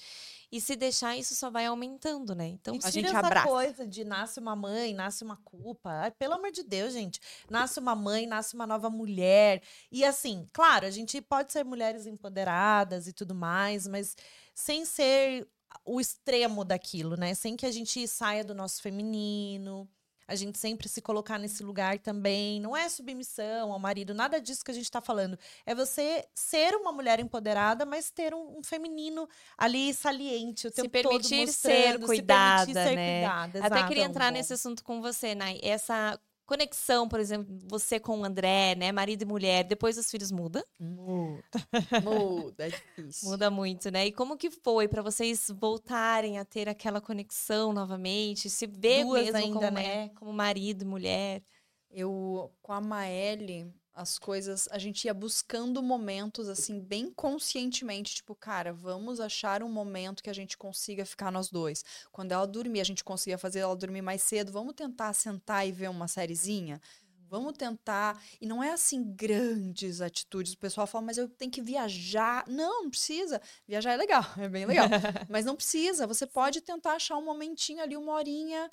E 0.50 0.62
se 0.62 0.76
deixar, 0.76 1.14
isso 1.14 1.34
só 1.34 1.50
vai 1.50 1.66
aumentando, 1.66 2.34
né? 2.34 2.46
Então, 2.46 2.78
a 2.82 2.90
gente 2.90 3.08
essa 3.08 3.18
abraça. 3.18 3.46
coisa 3.46 3.86
de 3.86 4.02
nasce 4.02 4.40
uma 4.40 4.56
mãe, 4.56 4.94
nasce 4.94 5.22
uma 5.22 5.36
culpa. 5.44 5.90
Ai, 5.90 6.10
pelo 6.12 6.32
amor 6.32 6.50
de 6.50 6.62
Deus, 6.62 6.94
gente. 6.94 7.20
Nasce 7.50 7.78
uma 7.78 7.94
mãe, 7.94 8.26
nasce 8.26 8.54
uma 8.54 8.66
nova 8.66 8.88
mulher. 8.88 9.62
E 9.92 10.02
assim, 10.02 10.48
claro, 10.54 10.86
a 10.86 10.90
gente 10.90 11.20
pode 11.20 11.52
ser 11.52 11.66
mulheres 11.66 12.06
empoderadas 12.06 13.06
e 13.06 13.12
tudo 13.12 13.34
mais, 13.34 13.86
mas 13.86 14.16
sem 14.54 14.86
ser 14.86 15.46
o 15.84 16.00
extremo 16.00 16.64
daquilo, 16.64 17.16
né? 17.16 17.34
Sem 17.34 17.56
que 17.56 17.66
a 17.66 17.70
gente 17.70 18.06
saia 18.06 18.44
do 18.44 18.54
nosso 18.54 18.82
feminino. 18.82 19.88
A 20.30 20.36
gente 20.36 20.58
sempre 20.60 20.88
se 20.88 21.02
colocar 21.02 21.38
nesse 21.38 21.60
lugar 21.60 21.98
também. 21.98 22.60
Não 22.60 22.76
é 22.76 22.88
submissão 22.88 23.72
ao 23.72 23.78
marido, 23.80 24.14
nada 24.14 24.40
disso 24.40 24.64
que 24.64 24.70
a 24.70 24.74
gente 24.74 24.84
está 24.84 25.00
falando. 25.00 25.36
É 25.66 25.74
você 25.74 26.24
ser 26.32 26.72
uma 26.76 26.92
mulher 26.92 27.18
empoderada, 27.18 27.84
mas 27.84 28.12
ter 28.12 28.32
um, 28.32 28.58
um 28.58 28.62
feminino 28.62 29.28
ali 29.58 29.92
saliente 29.92 30.68
o 30.68 30.70
Se 30.70 30.76
tempo 30.76 30.90
permitir 30.90 31.46
todo 31.46 31.52
ser 31.52 31.68
mostrando, 31.68 32.00
se 32.00 32.06
cuidada, 32.06 32.66
permitir 32.66 32.88
ser 32.88 32.96
né? 32.96 33.20
cuidada. 33.20 33.58
Até 33.58 33.74
exato. 33.74 33.88
queria 33.88 34.04
entrar 34.04 34.30
nesse 34.30 34.52
assunto 34.52 34.84
com 34.84 35.02
você, 35.02 35.34
Nai. 35.34 35.58
Essa 35.64 36.16
conexão, 36.50 37.08
por 37.08 37.20
exemplo, 37.20 37.46
você 37.68 38.00
com 38.00 38.18
o 38.18 38.24
André, 38.24 38.74
né? 38.74 38.90
Marido 38.90 39.22
e 39.22 39.24
mulher, 39.24 39.62
depois 39.62 39.94
dos 39.94 40.10
filhos 40.10 40.32
muda? 40.32 40.66
Muda. 40.80 41.42
Muda, 42.02 42.66
é 42.66 42.70
difícil. 42.70 43.30
Muda 43.30 43.48
muito, 43.48 43.88
né? 43.88 44.06
E 44.06 44.12
como 44.12 44.36
que 44.36 44.50
foi 44.50 44.88
pra 44.88 45.00
vocês 45.00 45.48
voltarem 45.48 46.40
a 46.40 46.44
ter 46.44 46.68
aquela 46.68 47.00
conexão 47.00 47.72
novamente? 47.72 48.50
Se 48.50 48.66
ver 48.66 49.04
Duas 49.04 49.22
mesmo 49.26 49.36
ainda, 49.36 49.60
como, 49.60 49.70
né? 49.70 50.04
é, 50.04 50.08
como 50.08 50.32
marido 50.32 50.82
e 50.82 50.86
mulher? 50.86 51.42
Eu, 51.88 52.52
com 52.60 52.72
a 52.72 52.80
Maeli, 52.80 53.72
as 54.00 54.18
coisas, 54.18 54.66
a 54.70 54.78
gente 54.78 55.04
ia 55.04 55.12
buscando 55.12 55.82
momentos, 55.82 56.48
assim, 56.48 56.80
bem 56.80 57.12
conscientemente. 57.12 58.14
Tipo, 58.14 58.34
cara, 58.34 58.72
vamos 58.72 59.20
achar 59.20 59.62
um 59.62 59.68
momento 59.68 60.22
que 60.22 60.30
a 60.30 60.34
gente 60.34 60.56
consiga 60.56 61.04
ficar 61.04 61.30
nós 61.30 61.50
dois. 61.50 61.84
Quando 62.10 62.32
ela 62.32 62.46
dormir, 62.46 62.80
a 62.80 62.84
gente 62.84 63.04
consiga 63.04 63.36
fazer 63.36 63.60
ela 63.60 63.76
dormir 63.76 64.00
mais 64.00 64.22
cedo. 64.22 64.50
Vamos 64.50 64.74
tentar 64.74 65.12
sentar 65.12 65.68
e 65.68 65.72
ver 65.72 65.90
uma 65.90 66.08
sériezinha? 66.08 66.80
Vamos 67.28 67.52
tentar. 67.52 68.20
E 68.40 68.46
não 68.46 68.64
é 68.64 68.72
assim 68.72 69.04
grandes 69.04 70.00
atitudes. 70.00 70.54
O 70.54 70.58
pessoal 70.58 70.86
fala, 70.86 71.04
mas 71.04 71.18
eu 71.18 71.28
tenho 71.28 71.50
que 71.50 71.62
viajar. 71.62 72.44
Não, 72.48 72.84
não 72.84 72.90
precisa. 72.90 73.40
Viajar 73.68 73.92
é 73.92 73.96
legal, 73.96 74.24
é 74.36 74.48
bem 74.48 74.64
legal. 74.64 74.88
mas 75.28 75.44
não 75.44 75.54
precisa. 75.54 76.06
Você 76.06 76.26
pode 76.26 76.60
tentar 76.62 76.94
achar 76.94 77.16
um 77.18 77.24
momentinho 77.24 77.82
ali, 77.82 77.96
uma 77.96 78.14
horinha. 78.14 78.68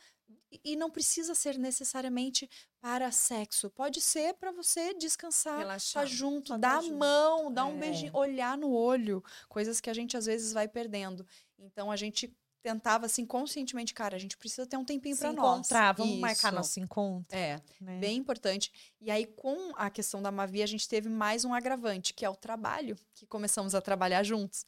E- 0.64 0.76
não 0.76 0.90
precisa 0.90 1.36
ser 1.36 1.58
necessariamente 1.58 2.50
para 2.82 3.12
sexo. 3.12 3.70
Pode 3.70 4.02
ser 4.02 4.34
para 4.36 4.52
você 4.52 4.94
descansar, 4.94 5.60
Relaxar. 5.60 6.04
estar 6.04 6.16
junto, 6.16 6.50
Só 6.50 6.58
dar 6.58 6.72
tá 6.74 6.78
a 6.78 6.82
junto. 6.82 6.96
mão, 6.98 7.52
dar 7.54 7.66
um 7.66 7.76
É. 7.78 7.80
beijinho, 7.80 8.16
olhar 8.16 8.58
no 8.58 8.72
olho. 8.72 9.24
Coisas 9.50 9.80
que 9.82 9.90
a 9.90 9.94
gente 9.94 10.16
às 10.18 10.26
vezes 10.26 10.54
vai 10.54 10.68
perdendo. 10.68 11.26
Então 11.60 11.92
a 11.92 11.96
gente 11.96 12.34
tentava 12.64 13.06
assim 13.06 13.26
conscientemente, 13.26 13.94
cara, 13.94 14.16
a 14.16 14.20
gente 14.20 14.36
precisa 14.38 14.66
ter 14.68 14.76
um 14.78 14.84
tempinho 14.84 15.16
para 15.18 15.32
nós. 15.32 15.38
encontrar, 15.60 15.94
vamos 15.94 16.18
marcar 16.20 16.48
Isso. 16.50 16.56
nosso 16.56 16.80
encontro. 16.82 17.38
É, 17.38 17.62
né? 17.80 17.98
bem 18.00 18.18
importante. 18.18 18.72
E 19.00 19.10
aí, 19.10 19.26
com 19.26 19.72
a 19.76 19.90
questão 19.90 20.22
da 20.22 20.32
Mavi, 20.32 20.62
a 20.62 20.66
gente 20.66 20.88
teve 20.88 21.08
mais 21.08 21.46
um 21.46 21.54
agravante, 21.54 22.14
que 22.14 22.26
é 22.26 22.30
o 22.30 22.36
trabalho, 22.36 22.98
que 23.14 23.26
começamos 23.26 23.74
a 23.74 23.80
trabalhar 23.82 24.24
juntos. 24.24 24.66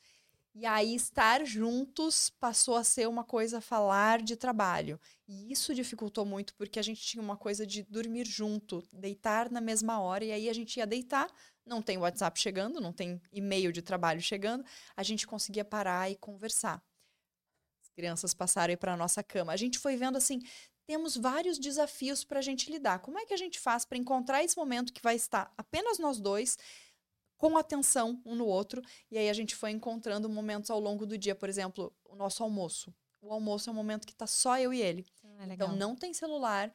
E 0.55 0.65
aí, 0.65 0.95
estar 0.95 1.45
juntos 1.45 2.31
passou 2.31 2.75
a 2.75 2.83
ser 2.83 3.07
uma 3.07 3.23
coisa 3.23 3.61
falar 3.61 4.21
de 4.21 4.35
trabalho. 4.35 4.99
E 5.27 5.51
isso 5.51 5.75
dificultou 5.75 6.25
muito, 6.25 6.55
porque 6.55 6.79
a 6.79 6.81
gente 6.81 7.01
tinha 7.01 7.21
uma 7.21 7.37
coisa 7.37 7.65
de 7.65 7.83
dormir 7.83 8.25
junto, 8.25 8.83
deitar 8.91 9.51
na 9.51 9.61
mesma 9.61 9.99
hora, 10.01 10.25
e 10.25 10.31
aí 10.31 10.49
a 10.49 10.53
gente 10.53 10.77
ia 10.77 10.87
deitar, 10.87 11.31
não 11.65 11.81
tem 11.81 11.97
WhatsApp 11.97 12.39
chegando, 12.39 12.81
não 12.81 12.91
tem 12.91 13.21
e-mail 13.31 13.71
de 13.71 13.81
trabalho 13.81 14.21
chegando, 14.21 14.65
a 14.97 15.03
gente 15.03 15.27
conseguia 15.27 15.63
parar 15.63 16.09
e 16.09 16.15
conversar. 16.15 16.83
As 17.81 17.89
crianças 17.89 18.33
passaram 18.33 18.75
para 18.75 18.93
a 18.93 18.97
nossa 18.97 19.23
cama. 19.23 19.53
A 19.53 19.57
gente 19.57 19.77
foi 19.77 19.95
vendo 19.95 20.17
assim, 20.17 20.41
temos 20.87 21.15
vários 21.15 21.59
desafios 21.59 22.23
para 22.23 22.39
a 22.39 22.41
gente 22.41 22.71
lidar. 22.71 22.97
Como 22.99 23.19
é 23.19 23.25
que 23.25 23.33
a 23.35 23.37
gente 23.37 23.59
faz 23.59 23.85
para 23.85 23.99
encontrar 23.99 24.43
esse 24.43 24.57
momento 24.57 24.91
que 24.91 25.03
vai 25.03 25.15
estar 25.15 25.53
apenas 25.55 25.99
nós 25.99 26.19
dois, 26.19 26.57
com 27.39 27.57
atenção 27.57 28.21
um 28.25 28.35
no 28.35 28.45
outro? 28.45 28.83
E 29.09 29.17
aí 29.17 29.29
a 29.29 29.33
gente 29.33 29.55
foi 29.55 29.71
encontrando 29.71 30.29
momentos 30.29 30.69
ao 30.69 30.79
longo 30.79 31.05
do 31.05 31.17
dia, 31.17 31.33
por 31.33 31.47
exemplo, 31.49 31.91
o 32.03 32.15
nosso 32.15 32.43
almoço. 32.43 32.93
O 33.21 33.31
almoço 33.33 33.69
é 33.69 33.73
um 33.73 33.75
momento 33.75 34.05
que 34.05 34.13
tá 34.13 34.27
só 34.27 34.59
eu 34.59 34.73
e 34.73 34.81
ele. 34.81 35.05
Ah, 35.23 35.47
Então 35.49 35.75
não 35.75 35.95
tem 35.95 36.13
celular. 36.13 36.71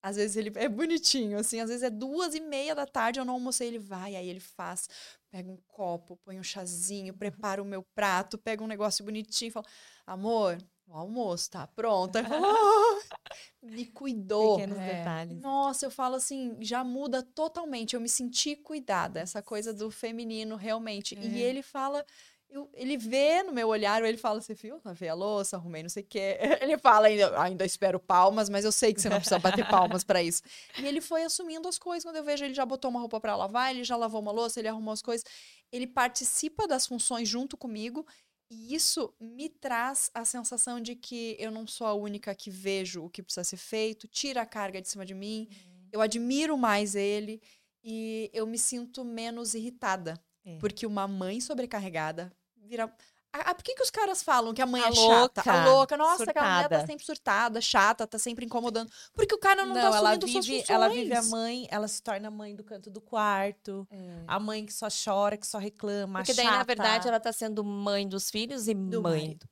Às 0.00 0.16
vezes 0.16 0.36
ele 0.36 0.52
é 0.54 0.68
bonitinho, 0.68 1.38
assim, 1.38 1.60
às 1.60 1.68
vezes 1.68 1.82
é 1.82 1.88
duas 1.88 2.34
e 2.34 2.40
meia 2.40 2.74
da 2.74 2.86
tarde, 2.86 3.18
eu 3.18 3.24
não 3.24 3.34
almocei, 3.34 3.68
ele 3.68 3.78
vai, 3.78 4.14
aí 4.14 4.28
ele 4.28 4.38
faz, 4.38 4.86
pega 5.30 5.50
um 5.50 5.56
copo, 5.66 6.18
põe 6.18 6.38
um 6.38 6.42
chazinho, 6.42 7.14
prepara 7.14 7.62
o 7.62 7.64
meu 7.64 7.82
prato, 7.94 8.36
pega 8.36 8.62
um 8.62 8.66
negócio 8.66 9.02
bonitinho 9.02 9.48
e 9.48 9.50
fala, 9.50 9.64
amor, 10.06 10.58
o 10.86 10.94
almoço 10.94 11.50
tá 11.50 11.66
pronto. 11.66 12.16
Aí 12.16 12.24
fala, 12.24 12.46
"Ah", 12.48 13.00
me 13.62 13.86
cuidou. 13.86 14.56
Pequenos 14.56 14.78
É. 14.78 14.98
detalhes. 14.98 15.40
Nossa, 15.40 15.86
eu 15.86 15.90
falo 15.90 16.16
assim, 16.16 16.56
já 16.60 16.84
muda 16.84 17.22
totalmente. 17.22 17.94
Eu 17.94 18.00
me 18.00 18.08
senti 18.08 18.56
cuidada, 18.56 19.20
essa 19.20 19.42
coisa 19.42 19.72
do 19.72 19.90
feminino, 19.90 20.56
realmente. 20.56 21.14
E 21.18 21.42
É. 21.42 21.46
ele 21.46 21.62
fala, 21.62 22.04
eu- 22.50 22.70
ele 22.74 22.96
vê 22.96 23.42
no 23.42 23.52
meu 23.52 23.68
olhar, 23.68 24.02
ele 24.04 24.16
fala, 24.18 24.40
você 24.40 24.54
viu? 24.54 24.80
Lavei 24.84 25.08
a 25.08 25.14
louça, 25.14 25.56
arrumei 25.56 25.82
não 25.82 25.90
sei 25.90 26.02
o 26.04 26.06
quê. 26.06 26.38
Ele 26.62 26.78
fala, 26.78 27.08
ainda, 27.08 27.40
ainda 27.42 27.64
espero 27.64 27.98
palmas, 27.98 28.48
mas 28.48 28.64
eu 28.64 28.70
sei 28.70 28.94
que 28.94 29.00
você 29.00 29.08
não 29.08 29.16
precisa 29.18 29.40
bater 29.40 29.66
palmas 29.68 30.04
pra 30.04 30.22
isso. 30.22 30.40
E 30.78 30.86
ele 30.86 31.00
foi 31.00 31.24
assumindo 31.24 31.66
as 31.66 31.78
coisas. 31.78 32.04
Quando 32.04 32.16
eu 32.16 32.22
vejo, 32.24 32.44
ele 32.44 32.54
já 32.54 32.64
botou 32.64 32.90
uma 32.90 33.00
roupa 33.00 33.20
pra 33.20 33.34
lavar, 33.34 33.70
ele 33.74 33.82
já 33.82 33.96
lavou 33.96 34.20
uma 34.20 34.30
louça, 34.30 34.60
ele 34.60 34.68
arrumou 34.68 34.92
as 34.92 35.02
coisas. 35.02 35.24
Ele 35.72 35.86
participa 35.86 36.68
das 36.68 36.86
funções 36.86 37.28
junto 37.28 37.56
comigo. 37.56 38.06
E 38.50 38.74
isso 38.74 39.14
me 39.20 39.48
traz 39.48 40.10
a 40.14 40.24
sensação 40.24 40.80
de 40.80 40.94
que 40.94 41.36
eu 41.38 41.50
não 41.50 41.66
sou 41.66 41.86
a 41.86 41.94
única 41.94 42.34
que 42.34 42.50
vejo 42.50 43.04
o 43.04 43.10
que 43.10 43.22
precisa 43.22 43.42
ser 43.44 43.56
feito, 43.56 44.06
tira 44.06 44.42
a 44.42 44.46
carga 44.46 44.80
de 44.82 44.88
cima 44.88 45.04
de 45.04 45.14
mim, 45.14 45.48
Uhum. 45.50 45.88
eu 45.92 46.00
admiro 46.00 46.56
mais 46.56 46.94
ele 46.94 47.40
e 47.82 48.30
eu 48.32 48.46
me 48.46 48.58
sinto 48.58 49.04
menos 49.04 49.54
irritada. 49.54 50.22
É. 50.44 50.58
Porque 50.58 50.86
uma 50.86 51.08
mãe 51.08 51.40
sobrecarregada 51.40 52.30
vira. 52.56 52.94
Ah, 53.36 53.52
por 53.54 53.64
que, 53.64 53.74
que 53.74 53.82
os 53.82 53.90
caras 53.90 54.22
falam 54.22 54.54
que 54.54 54.62
a 54.62 54.66
mãe 54.66 54.80
A 54.82 54.88
é 54.88 54.92
chata? 54.92 55.42
A 55.50 55.64
louca, 55.64 55.70
louca, 55.70 55.96
nossa, 55.96 56.22
aquela 56.22 56.46
mulher 56.46 56.62
tá 56.68 56.68
surtada. 56.68 56.86
sempre 56.86 57.04
surtada, 57.04 57.60
chata, 57.60 58.06
tá 58.06 58.18
sempre 58.18 58.44
incomodando. 58.44 58.88
Porque 59.12 59.34
o 59.34 59.38
cara 59.38 59.66
não, 59.66 59.74
tá 59.74 59.80
ela 59.80 59.96
assumindo 60.10 60.28
suas 60.28 60.46
vive, 60.46 60.60
funções. 60.60 60.70
ela 60.76 60.88
vive 60.88 61.14
a 61.14 61.22
mãe, 61.24 61.66
ela 61.68 61.88
se 61.88 62.00
torna 62.00 62.28
a 62.28 62.30
mãe 62.30 62.54
do 62.54 62.62
canto 62.62 62.90
do 62.90 63.00
quarto, 63.00 63.86
a 64.26 64.38
mãe 64.38 64.64
que 64.64 64.72
só 64.72 64.86
chora, 64.88 65.36
que 65.36 65.46
só 65.46 65.58
reclama, 65.58 66.20
Porque 66.20 66.34
daí, 66.34 66.46
na 66.46 66.62
verdade, 66.62 67.08
ela 67.08 67.18
tá 67.18 67.32
sendo 67.32 67.64
mãe 67.64 68.06
dos 68.06 68.30
filhos 68.30 68.68
e 68.68 68.74
do 68.74 69.02
mãe. 69.02 69.20
marido. 69.20 69.46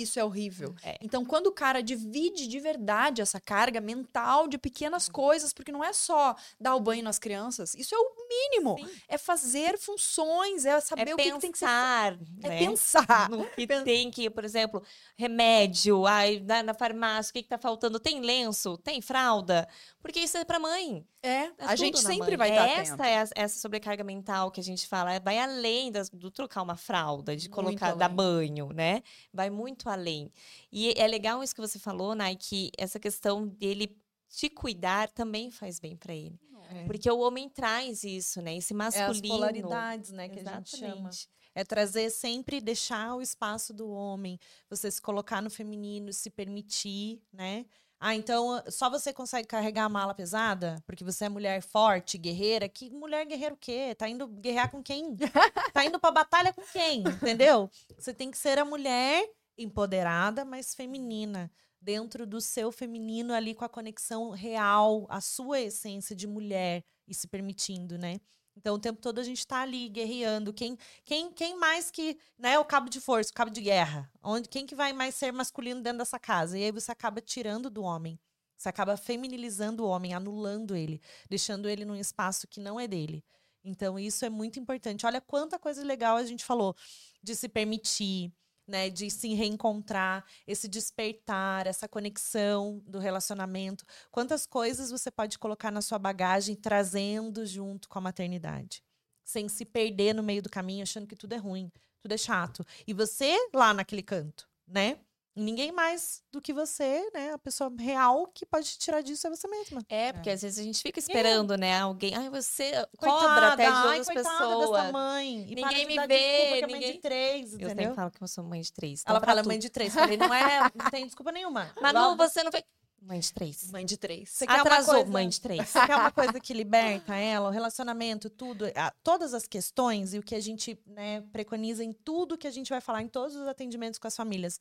Isso 0.00 0.18
é 0.18 0.24
horrível. 0.24 0.74
É. 0.82 0.96
Então, 1.00 1.24
quando 1.24 1.46
o 1.48 1.52
cara 1.52 1.82
divide 1.82 2.46
de 2.46 2.60
verdade 2.60 3.20
essa 3.22 3.40
carga 3.40 3.80
mental 3.80 4.48
de 4.48 4.58
pequenas 4.58 5.06
Uhum. 5.06 5.12
coisas, 5.12 5.52
porque 5.52 5.72
não 5.72 5.84
é 5.84 5.92
só 5.92 6.34
dar 6.60 6.74
o 6.74 6.80
banho 6.80 7.02
nas 7.02 7.18
crianças, 7.18 7.74
isso 7.74 7.94
é 7.94 7.98
o 7.98 8.10
mínimo. 8.28 8.76
Sim. 8.78 8.90
É 9.08 9.18
fazer 9.18 9.78
funções, 9.78 10.64
é 10.64 10.80
saber 10.80 11.10
É 11.10 11.14
o 11.14 11.16
que, 11.16 11.22
que 11.24 11.38
tem 11.38 11.52
que 11.52 11.58
ser. 11.58 11.66
pensar, 11.66 12.18
É 12.42 12.48
né? 12.48 12.58
pensar. 12.58 13.28
no 13.30 13.44
que 13.50 13.66
tem 13.66 14.10
que, 14.10 14.30
por 14.30 14.44
exemplo, 14.44 14.82
remédio, 15.16 16.06
ai, 16.06 16.40
na, 16.46 16.62
na 16.62 16.74
farmácia, 16.74 17.30
o 17.30 17.32
que, 17.34 17.42
que 17.42 17.48
tá 17.48 17.58
faltando? 17.58 18.00
Tem 18.00 18.20
lenço? 18.20 18.76
Tem 18.78 19.00
fralda? 19.00 19.68
Porque 20.02 20.20
isso 20.20 20.38
é 20.38 20.44
pra 20.44 20.58
mãe. 20.58 21.06
É, 21.22 21.28
É 21.44 21.52
a 21.58 21.76
gente 21.76 21.98
sempre 22.00 22.34
mãe. 22.34 22.36
vai 22.38 22.50
estar 22.50 22.66
Essa 22.66 22.94
atento. 22.94 23.02
é 23.02 23.18
a- 23.20 23.28
essa 23.44 23.58
sobrecarga 23.60 24.02
mental 24.02 24.50
que 24.50 24.58
a 24.58 24.62
gente 24.62 24.86
fala, 24.86 25.12
é- 25.12 25.20
vai 25.20 25.38
além 25.38 25.92
das- 25.92 26.08
do 26.08 26.30
trocar 26.30 26.62
uma 26.62 26.76
fralda, 26.76 27.36
de 27.36 27.46
colocar, 27.50 27.94
dar 27.94 28.08
banho, 28.08 28.70
né? 28.72 29.02
Vai 29.30 29.50
muito 29.50 29.89
além. 29.90 30.32
E 30.72 30.92
é 30.96 31.06
legal 31.06 31.42
isso 31.42 31.54
que 31.54 31.60
você 31.60 31.78
falou, 31.78 32.14
Nai, 32.14 32.36
que 32.36 32.70
essa 32.78 32.98
questão 32.98 33.46
dele 33.46 33.96
te 34.28 34.48
cuidar 34.48 35.08
também 35.10 35.50
faz 35.50 35.78
bem 35.80 35.96
pra 35.96 36.14
ele. 36.14 36.38
É. 36.72 36.84
Porque 36.84 37.10
o 37.10 37.18
homem 37.18 37.48
traz 37.48 38.04
isso, 38.04 38.40
né? 38.40 38.56
Esse 38.56 38.72
É 38.72 38.76
masculino. 38.76 39.10
as 39.10 39.20
polaridades, 39.20 40.10
né, 40.12 40.28
que 40.28 40.38
a 40.38 40.44
gente 40.44 40.70
chama. 40.76 40.86
Exatamente. 40.92 41.28
É 41.52 41.64
trazer 41.64 42.10
sempre, 42.10 42.60
deixar 42.60 43.16
o 43.16 43.20
espaço 43.20 43.74
do 43.74 43.90
homem, 43.90 44.38
você 44.68 44.88
se 44.88 45.02
colocar 45.02 45.42
no 45.42 45.50
feminino, 45.50 46.12
se 46.12 46.30
permitir, 46.30 47.20
né? 47.32 47.66
Ah, 47.98 48.14
então 48.14 48.62
só 48.68 48.88
você 48.88 49.12
consegue 49.12 49.46
carregar 49.48 49.84
a 49.84 49.88
mala 49.88 50.14
pesada? 50.14 50.82
Porque 50.86 51.04
você 51.04 51.24
é 51.24 51.28
mulher 51.28 51.60
forte, 51.60 52.16
guerreira? 52.16 52.66
Que 52.68 52.88
mulher 52.88 53.26
guerreira 53.26 53.52
o 53.54 53.58
quê? 53.58 53.94
Tá 53.94 54.08
indo 54.08 54.26
guerrear 54.26 54.70
com 54.70 54.80
quem? 54.82 55.14
tá 55.74 55.84
indo 55.84 55.98
pra 55.98 56.10
batalha 56.10 56.52
com 56.52 56.62
quem? 56.62 57.00
Entendeu? 57.02 57.68
Você 57.98 58.14
tem 58.14 58.30
que 58.30 58.38
ser 58.38 58.58
a 58.58 58.64
mulher 58.64 59.28
empoderada, 59.56 60.44
mas 60.44 60.74
feminina. 60.74 61.50
Dentro 61.80 62.26
do 62.26 62.40
seu 62.40 62.70
feminino 62.70 63.32
ali 63.32 63.54
com 63.54 63.64
a 63.64 63.68
conexão 63.68 64.30
real, 64.30 65.06
a 65.08 65.20
sua 65.20 65.60
essência 65.60 66.14
de 66.14 66.26
mulher 66.26 66.84
e 67.08 67.14
se 67.14 67.26
permitindo, 67.26 67.96
né? 67.96 68.20
Então, 68.56 68.74
o 68.74 68.78
tempo 68.78 69.00
todo 69.00 69.18
a 69.18 69.22
gente 69.22 69.46
tá 69.46 69.62
ali 69.62 69.88
guerreando. 69.88 70.52
Quem, 70.52 70.76
quem, 71.04 71.32
quem 71.32 71.56
mais 71.56 71.90
que, 71.90 72.18
né, 72.38 72.58
o 72.58 72.64
cabo 72.64 72.90
de 72.90 73.00
força, 73.00 73.30
o 73.30 73.34
cabo 73.34 73.50
de 73.50 73.62
guerra? 73.62 74.10
Onde, 74.22 74.48
quem 74.48 74.66
que 74.66 74.74
vai 74.74 74.92
mais 74.92 75.14
ser 75.14 75.32
masculino 75.32 75.80
dentro 75.80 75.98
dessa 75.98 76.18
casa? 76.18 76.58
E 76.58 76.64
aí 76.64 76.72
você 76.72 76.92
acaba 76.92 77.20
tirando 77.20 77.70
do 77.70 77.82
homem. 77.82 78.20
Você 78.56 78.68
acaba 78.68 78.96
feminilizando 78.98 79.84
o 79.84 79.88
homem, 79.88 80.12
anulando 80.12 80.76
ele, 80.76 81.00
deixando 81.30 81.66
ele 81.66 81.86
num 81.86 81.96
espaço 81.96 82.46
que 82.46 82.60
não 82.60 82.78
é 82.78 82.86
dele. 82.86 83.24
Então, 83.64 83.98
isso 83.98 84.24
é 84.24 84.28
muito 84.28 84.58
importante. 84.60 85.06
Olha 85.06 85.20
quanta 85.20 85.58
coisa 85.58 85.82
legal 85.82 86.16
a 86.16 86.24
gente 86.24 86.44
falou 86.44 86.76
de 87.22 87.34
se 87.34 87.48
permitir, 87.48 88.30
né, 88.70 88.88
de 88.88 89.10
se 89.10 89.34
reencontrar, 89.34 90.24
esse 90.46 90.68
despertar, 90.68 91.66
essa 91.66 91.88
conexão 91.88 92.80
do 92.86 92.98
relacionamento. 92.98 93.84
Quantas 94.10 94.46
coisas 94.46 94.90
você 94.90 95.10
pode 95.10 95.38
colocar 95.38 95.70
na 95.70 95.82
sua 95.82 95.98
bagagem 95.98 96.54
trazendo 96.54 97.44
junto 97.44 97.88
com 97.88 97.98
a 97.98 98.02
maternidade, 98.02 98.82
sem 99.24 99.48
se 99.48 99.64
perder 99.64 100.14
no 100.14 100.22
meio 100.22 100.40
do 100.40 100.48
caminho, 100.48 100.84
achando 100.84 101.06
que 101.06 101.16
tudo 101.16 101.34
é 101.34 101.36
ruim, 101.36 101.70
tudo 102.00 102.12
é 102.14 102.16
chato. 102.16 102.64
E 102.86 102.94
você 102.94 103.36
lá 103.52 103.74
naquele 103.74 104.02
canto, 104.02 104.48
né? 104.66 104.98
Ninguém 105.36 105.70
mais 105.70 106.22
do 106.32 106.40
que 106.42 106.52
você, 106.52 107.08
né? 107.14 107.32
A 107.32 107.38
pessoa 107.38 107.72
real 107.78 108.26
que 108.34 108.44
pode 108.44 108.66
te 108.70 108.78
tirar 108.78 109.00
disso 109.00 109.26
é 109.26 109.30
você 109.30 109.46
mesma. 109.46 109.80
É, 109.88 110.12
porque 110.12 110.28
às 110.28 110.42
vezes 110.42 110.58
a 110.58 110.62
gente 110.62 110.82
fica 110.82 110.98
esperando, 110.98 111.56
né? 111.56 111.78
Alguém. 111.80 112.14
Ai, 112.16 112.28
você 112.28 112.72
cobra 112.98 113.16
Coitada, 113.18 113.52
até 113.52 113.64
de 113.66 113.70
ai, 113.70 113.86
outras 113.98 114.06
coitada 114.06 114.38
pessoas. 114.38 114.70
dessa 114.82 114.92
mãe. 114.92 115.46
E 115.50 115.54
Ninguém 115.54 115.86
me 115.86 115.94
vê, 116.06 116.06
desculpa 116.08 116.08
que 116.08 116.18
é 116.18 116.60
mãe 116.66 116.72
ninguém- 116.74 116.92
de 116.94 116.98
três, 116.98 117.44
Eu 117.44 117.50
sempre 117.50 117.64
entendeu? 117.72 117.94
falo 117.94 118.10
que 118.10 118.22
eu 118.22 118.28
sou 118.28 118.44
mãe 118.44 118.60
de 118.60 118.72
três. 118.72 119.02
Ela 119.06 119.18
então 119.18 119.26
fala 119.26 119.40
pra 119.42 119.48
mãe 119.48 119.58
de 119.58 119.70
três. 119.70 119.94
Falei, 119.94 120.16
não 120.16 120.34
é, 120.34 120.60
não 120.74 120.90
tem 120.90 121.06
desculpa 121.06 121.30
nenhuma. 121.32 121.72
Manu, 121.80 122.16
você 122.16 122.42
não 122.42 122.50
foi. 122.50 122.64
Mãe 123.02 123.18
de 123.20 123.32
três. 123.32 123.70
Mãe 123.70 123.86
de 123.86 123.96
três. 123.96 124.28
Você 124.30 124.46
quer 124.46 124.54
uma 124.56 124.60
Atrasou, 124.62 124.94
coisa- 124.96 125.10
mãe 125.10 125.26
de 125.28 125.40
três. 125.40 125.68
Você 125.70 125.86
quer 125.86 125.96
uma 125.96 126.10
coisa 126.12 126.38
que 126.38 126.52
liberta 126.52 127.14
ela, 127.16 127.48
o 127.48 127.52
relacionamento, 127.52 128.28
tudo, 128.28 128.66
a- 128.74 128.92
todas 129.02 129.32
as 129.32 129.46
questões 129.46 130.12
e 130.12 130.18
o 130.18 130.22
que 130.22 130.34
a 130.34 130.40
gente 130.40 130.78
né, 130.86 131.22
preconiza 131.32 131.82
em 131.82 131.92
tudo 131.94 132.36
que 132.36 132.46
a 132.46 132.50
gente 132.50 132.68
vai 132.68 132.80
falar 132.80 133.00
em 133.00 133.08
todos 133.08 133.34
os 133.36 133.46
atendimentos 133.48 133.98
com 133.98 134.06
as 134.08 134.14
famílias. 134.16 134.60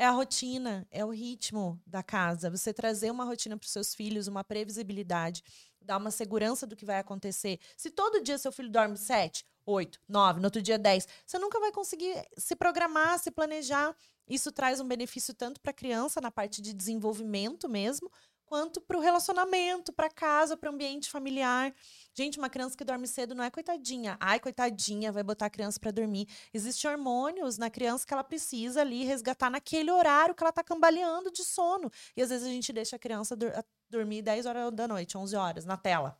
É 0.00 0.04
a 0.06 0.12
rotina, 0.12 0.86
é 0.92 1.04
o 1.04 1.10
ritmo 1.10 1.82
da 1.84 2.04
casa. 2.04 2.48
Você 2.48 2.72
trazer 2.72 3.10
uma 3.10 3.24
rotina 3.24 3.56
para 3.58 3.66
os 3.66 3.72
seus 3.72 3.94
filhos, 3.96 4.28
uma 4.28 4.44
previsibilidade, 4.44 5.42
dar 5.82 5.96
uma 5.96 6.12
segurança 6.12 6.68
do 6.68 6.76
que 6.76 6.84
vai 6.84 7.00
acontecer. 7.00 7.58
Se 7.76 7.90
todo 7.90 8.22
dia 8.22 8.38
seu 8.38 8.52
filho 8.52 8.70
dorme 8.70 8.96
sete, 8.96 9.44
oito, 9.66 10.00
nove, 10.08 10.38
no 10.38 10.46
outro 10.46 10.62
dia 10.62 10.78
dez, 10.78 11.06
você 11.26 11.36
nunca 11.40 11.58
vai 11.58 11.72
conseguir 11.72 12.14
se 12.36 12.54
programar, 12.54 13.18
se 13.18 13.32
planejar. 13.32 13.92
Isso 14.28 14.52
traz 14.52 14.78
um 14.78 14.86
benefício 14.86 15.34
tanto 15.34 15.60
para 15.60 15.72
a 15.72 15.74
criança 15.74 16.20
na 16.20 16.30
parte 16.30 16.62
de 16.62 16.72
desenvolvimento 16.72 17.68
mesmo, 17.68 18.08
quanto 18.48 18.80
para 18.80 18.96
o 18.96 19.00
relacionamento, 19.00 19.92
para 19.92 20.08
casa, 20.08 20.56
para 20.56 20.70
o 20.70 20.72
ambiente 20.72 21.10
familiar. 21.10 21.74
Gente, 22.14 22.38
uma 22.38 22.48
criança 22.48 22.76
que 22.76 22.82
dorme 22.82 23.06
cedo 23.06 23.34
não 23.34 23.44
é 23.44 23.50
coitadinha. 23.50 24.16
Ai, 24.18 24.40
coitadinha, 24.40 25.12
vai 25.12 25.22
botar 25.22 25.46
a 25.46 25.50
criança 25.50 25.78
para 25.78 25.90
dormir. 25.90 26.26
Existem 26.52 26.90
hormônios 26.90 27.58
na 27.58 27.68
criança 27.68 28.06
que 28.06 28.14
ela 28.14 28.24
precisa 28.24 28.80
ali 28.80 29.04
resgatar 29.04 29.50
naquele 29.50 29.90
horário 29.90 30.34
que 30.34 30.42
ela 30.42 30.52
tá 30.52 30.64
cambaleando 30.64 31.30
de 31.30 31.44
sono. 31.44 31.90
E 32.16 32.22
às 32.22 32.30
vezes 32.30 32.46
a 32.46 32.50
gente 32.50 32.72
deixa 32.72 32.96
a 32.96 32.98
criança 32.98 33.36
dormir 33.90 34.22
10 34.22 34.46
horas 34.46 34.72
da 34.72 34.88
noite, 34.88 35.18
11 35.18 35.36
horas 35.36 35.64
na 35.66 35.76
tela. 35.76 36.18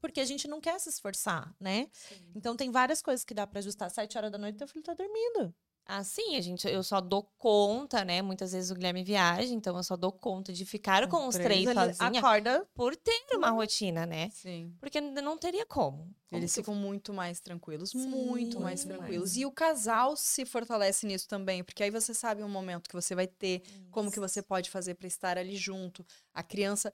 Porque 0.00 0.20
a 0.20 0.24
gente 0.26 0.46
não 0.46 0.60
quer 0.60 0.78
se 0.78 0.90
esforçar, 0.90 1.54
né? 1.58 1.88
Então 2.34 2.54
tem 2.54 2.70
várias 2.70 3.00
coisas 3.00 3.24
que 3.24 3.32
dá 3.32 3.46
para 3.46 3.60
ajustar. 3.60 3.90
7 3.90 4.18
horas 4.18 4.30
da 4.30 4.36
noite, 4.36 4.58
teu 4.58 4.68
filho 4.68 4.84
tá 4.84 4.92
dormindo. 4.92 5.54
Assim, 5.86 6.36
a 6.36 6.40
gente, 6.40 6.66
eu 6.66 6.82
só 6.82 6.98
dou 6.98 7.24
conta, 7.36 8.04
né? 8.06 8.22
Muitas 8.22 8.52
vezes 8.52 8.70
o 8.70 8.74
Guilherme 8.74 9.04
viaja, 9.04 9.52
então 9.52 9.76
eu 9.76 9.82
só 9.82 9.96
dou 9.96 10.10
conta 10.10 10.50
de 10.50 10.64
ficar 10.64 11.06
com 11.08 11.28
os 11.28 11.36
três 11.36 11.64
sozinha 11.64 12.20
acorda. 12.20 12.66
por 12.74 12.96
ter 12.96 13.12
uma 13.34 13.50
rotina, 13.50 14.06
né? 14.06 14.30
Sim. 14.30 14.74
Porque 14.80 14.98
não 15.00 15.36
teria 15.36 15.66
como. 15.66 16.14
Eles 16.32 16.54
ficam 16.54 16.74
muito 16.74 17.12
mais 17.12 17.38
tranquilos, 17.38 17.90
Sim, 17.90 18.08
muito 18.08 18.58
mais 18.58 18.84
muito 18.84 18.96
tranquilos. 18.96 19.30
mais. 19.30 19.36
E 19.36 19.46
o 19.46 19.52
casal 19.52 20.16
se 20.16 20.44
fortalece 20.46 21.06
nisso 21.06 21.28
também, 21.28 21.62
porque 21.62 21.82
aí 21.82 21.90
você 21.90 22.14
sabe 22.14 22.42
o 22.42 22.48
momento 22.48 22.88
que 22.88 22.94
você 22.94 23.14
vai 23.14 23.26
ter, 23.26 23.62
como 23.90 24.10
que 24.10 24.18
você 24.18 24.42
pode 24.42 24.70
fazer 24.70 24.94
para 24.94 25.06
estar 25.06 25.36
ali 25.38 25.54
junto. 25.54 26.04
A 26.32 26.42
criança 26.42 26.92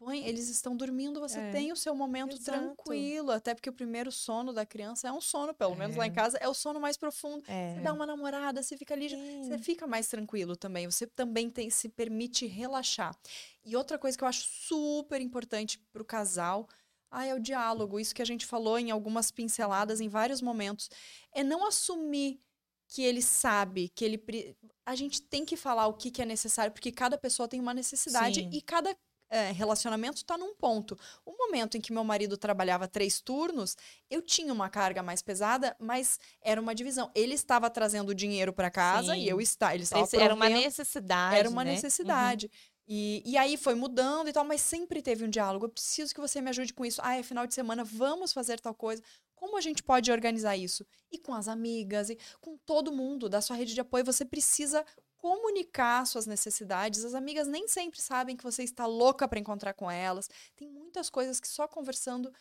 põe, 0.00 0.24
eles 0.26 0.48
estão 0.48 0.74
dormindo, 0.74 1.20
você 1.20 1.38
É. 1.38 1.52
tem 1.52 1.70
o 1.72 1.76
seu 1.76 1.94
momento 1.94 2.34
Exato. 2.34 2.58
tranquilo, 2.58 3.30
até 3.30 3.54
porque 3.54 3.68
o 3.68 3.72
primeiro 3.72 4.10
sono 4.10 4.50
da 4.50 4.64
criança 4.64 5.06
é 5.08 5.12
um 5.12 5.20
sono, 5.20 5.52
pelo 5.52 5.76
menos 5.76 5.94
lá 5.94 6.06
em 6.06 6.10
É. 6.10 6.12
casa, 6.14 6.38
é 6.38 6.48
o 6.48 6.54
sono 6.54 6.80
mais 6.80 6.96
profundo. 6.96 7.44
É. 7.46 7.74
Você 7.74 7.80
dá 7.82 7.92
uma 7.92 8.06
namorada, 8.06 8.62
você 8.62 8.78
fica 8.78 8.94
ali, 8.94 9.10
você 9.10 9.58
Sim. 9.58 9.62
fica 9.62 9.86
mais 9.86 10.08
tranquilo 10.08 10.56
também. 10.56 10.86
Você 10.90 11.06
também 11.06 11.50
tem, 11.50 11.68
se 11.68 11.88
permite 11.90 12.46
relaxar. 12.46 13.14
E 13.62 13.76
outra 13.76 13.98
coisa 13.98 14.16
que 14.16 14.24
eu 14.24 14.28
acho 14.28 14.42
super 14.48 15.20
importante 15.20 15.78
pro 15.92 16.04
casal, 16.04 16.66
ah, 17.10 17.26
é 17.26 17.34
o 17.34 17.38
diálogo. 17.40 18.00
Isso 18.00 18.14
que 18.14 18.22
a 18.22 18.24
gente 18.24 18.46
falou 18.46 18.78
em 18.78 18.90
algumas 18.90 19.30
pinceladas, 19.30 20.00
em 20.00 20.08
vários 20.08 20.40
momentos. 20.40 20.88
É 21.32 21.44
não 21.44 21.66
assumir 21.66 22.40
que 22.88 23.02
ele 23.02 23.20
sabe, 23.20 23.90
que 23.90 24.04
ele. 24.04 24.56
A 24.86 24.94
gente 24.96 25.20
tem 25.22 25.44
que 25.44 25.56
falar 25.58 25.86
o 25.88 25.94
que, 25.94 26.10
que 26.10 26.22
é 26.22 26.24
necessário, 26.24 26.72
porque 26.72 26.90
cada 26.90 27.18
pessoa 27.18 27.46
tem 27.46 27.60
uma 27.60 27.74
necessidade 27.74 28.40
Sim. 28.40 28.50
e 28.52 28.62
cada. 28.62 28.96
É, 29.30 29.52
relacionamento 29.52 30.16
está 30.16 30.36
num 30.36 30.54
ponto. 30.54 30.98
O 31.24 31.32
momento 31.32 31.76
em 31.76 31.80
que 31.80 31.92
meu 31.92 32.02
marido 32.02 32.36
trabalhava 32.36 32.88
três 32.88 33.20
turnos, 33.20 33.76
eu 34.10 34.20
tinha 34.20 34.52
uma 34.52 34.68
carga 34.68 35.02
mais 35.02 35.22
pesada, 35.22 35.76
mas 35.78 36.18
era 36.42 36.60
uma 36.60 36.74
divisão. 36.74 37.10
Ele 37.14 37.34
estava 37.34 37.70
trazendo 37.70 38.14
dinheiro 38.14 38.52
para 38.52 38.70
casa 38.70 39.14
Sim. 39.14 39.20
e 39.20 39.28
eu 39.28 39.40
estava. 39.40 39.74
Ele 39.74 39.84
estava 39.84 40.08
era 40.14 40.34
uma 40.34 40.48
necessidade. 40.48 41.36
era 41.36 41.48
uma 41.48 41.64
né? 41.64 41.72
necessidade. 41.72 42.50
E, 42.92 43.22
e 43.24 43.36
aí 43.36 43.56
foi 43.56 43.76
mudando 43.76 44.28
e 44.28 44.32
tal, 44.32 44.44
mas 44.44 44.60
sempre 44.60 45.00
teve 45.00 45.24
um 45.24 45.30
diálogo. 45.30 45.66
Eu 45.66 45.70
preciso 45.70 46.12
que 46.12 46.20
você 46.20 46.40
me 46.40 46.50
ajude 46.50 46.74
com 46.74 46.84
isso. 46.84 47.00
Ah, 47.04 47.16
é 47.16 47.22
final 47.22 47.46
de 47.46 47.54
semana, 47.54 47.84
vamos 47.84 48.32
fazer 48.32 48.58
tal 48.58 48.74
coisa. 48.74 49.00
Como 49.36 49.56
a 49.56 49.60
gente 49.60 49.80
pode 49.80 50.10
organizar 50.10 50.56
isso? 50.56 50.84
E 51.10 51.16
com 51.16 51.32
as 51.32 51.46
amigas, 51.46 52.10
e 52.10 52.18
com 52.40 52.58
todo 52.58 52.92
mundo 52.92 53.28
da 53.28 53.40
sua 53.40 53.54
rede 53.54 53.74
de 53.74 53.80
apoio, 53.80 54.04
você 54.04 54.24
precisa 54.24 54.84
comunicar 55.20 56.06
suas 56.06 56.26
necessidades. 56.26 57.04
As 57.04 57.14
amigas 57.14 57.46
nem 57.48 57.68
sempre 57.68 58.00
sabem 58.00 58.36
que 58.36 58.44
você 58.44 58.62
está 58.62 58.86
louca 58.86 59.28
para 59.28 59.38
encontrar 59.38 59.74
com 59.74 59.90
elas. 59.90 60.28
Tem 60.56 60.68
muitas 60.68 61.10
coisas 61.10 61.40
que 61.40 61.48
só 61.48 61.68
conversando 61.68 62.32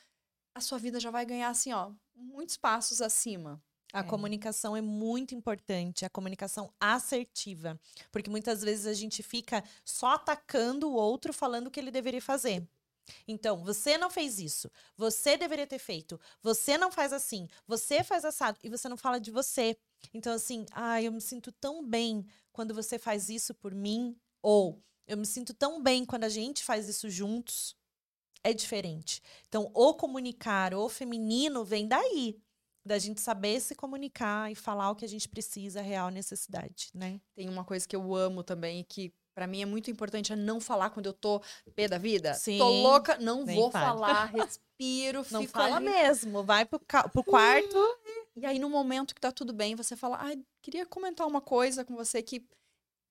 a 0.55 0.61
sua 0.61 0.77
vida 0.79 0.99
já 0.99 1.11
vai 1.11 1.25
ganhar 1.25 1.49
assim, 1.49 1.73
ó, 1.73 1.93
muitos 2.15 2.57
passos 2.57 3.01
acima. 3.01 3.61
A 3.93 4.03
É. 4.03 4.03
comunicação 4.03 4.75
é 4.77 4.81
muito 4.81 5.33
importante, 5.35 6.05
a 6.05 6.09
comunicação 6.09 6.73
assertiva. 6.79 7.79
Porque 8.11 8.29
muitas 8.29 8.61
vezes 8.61 8.85
a 8.87 8.93
gente 8.93 9.23
fica 9.23 9.63
só 9.85 10.13
atacando 10.13 10.89
o 10.89 10.93
outro 10.93 11.33
falando 11.33 11.67
o 11.67 11.71
que 11.71 11.79
ele 11.79 11.91
deveria 11.91 12.21
fazer. 12.21 12.67
Então, 13.27 13.63
você 13.63 13.97
não 13.97 14.09
fez 14.09 14.39
isso, 14.39 14.69
você 14.95 15.37
deveria 15.37 15.67
ter 15.67 15.79
feito, 15.79 16.19
você 16.43 16.77
não 16.77 16.91
faz 16.91 17.11
assim, 17.13 17.47
você 17.67 18.03
faz 18.03 18.23
assado, 18.25 18.59
e 18.63 18.69
você 18.69 18.87
não 18.89 18.97
fala 18.97 19.19
de 19.19 19.31
você. 19.31 19.77
Então, 20.13 20.33
assim, 20.33 20.65
ah, 20.71 21.01
eu 21.01 21.11
me 21.11 21.21
sinto 21.21 21.51
tão 21.51 21.85
bem 21.85 22.25
quando 22.51 22.73
você 22.73 22.97
faz 22.97 23.29
isso 23.29 23.53
por 23.53 23.73
mim, 23.73 24.15
ou 24.41 24.81
eu 25.07 25.17
me 25.17 25.25
sinto 25.25 25.53
tão 25.53 25.81
bem 25.81 26.05
quando 26.05 26.23
a 26.23 26.29
gente 26.29 26.63
faz 26.63 26.87
isso 26.87 27.09
juntos. 27.09 27.75
É 28.43 28.53
diferente. 28.53 29.21
Então, 29.47 29.69
o 29.73 29.93
comunicar, 29.93 30.73
o 30.73 30.87
feminino 30.87 31.63
vem 31.65 31.87
daí 31.87 32.39
da 32.85 32.97
gente 32.97 33.19
saber 33.19 33.59
se 33.59 33.75
comunicar 33.75 34.49
e 34.51 34.55
falar 34.55 34.89
o 34.91 34.95
que 34.95 35.03
a 35.03 35.09
gente 35.09 35.27
precisa, 35.27 35.79
a 35.79 35.83
real 35.83 36.09
necessidade, 36.09 36.89
né? 36.93 37.19
Tem 37.35 37.49
uma 37.49 37.65
coisa 37.65 37.85
que 37.87 37.95
eu 37.95 38.15
amo 38.15 38.41
também, 38.41 38.83
que 38.87 39.13
pra 39.35 39.45
mim 39.45 39.61
é 39.61 39.65
muito 39.65 39.91
importante, 39.91 40.31
é 40.33 40.35
não 40.35 40.59
falar 40.61 40.89
quando 40.89 41.05
eu 41.07 41.13
tô 41.13 41.41
pé 41.75 41.87
da 41.87 41.97
vida. 41.97 42.33
Sim. 42.33 42.57
Tô 42.57 42.69
louca, 42.69 43.17
não 43.17 43.45
vou 43.45 43.69
fale. 43.69 43.85
falar, 43.85 44.25
respiro, 44.33 45.25
Não 45.29 45.41
fico 45.41 45.53
fala 45.53 45.75
ali. 45.75 45.85
mesmo, 45.85 46.43
vai 46.43 46.65
pro, 46.65 46.79
pro 46.79 47.23
quarto. 47.23 47.77
E 48.39 48.45
aí, 48.45 48.57
no 48.57 48.69
momento 48.69 49.13
que 49.13 49.19
tá 49.19 49.31
tudo 49.33 49.51
bem, 49.51 49.75
você 49.75 49.97
fala, 49.97 50.17
ai, 50.21 50.41
queria 50.61 50.85
comentar 50.85 51.27
uma 51.27 51.41
coisa 51.41 51.83
com 51.83 51.93
você 51.93 52.21
que 52.21 52.47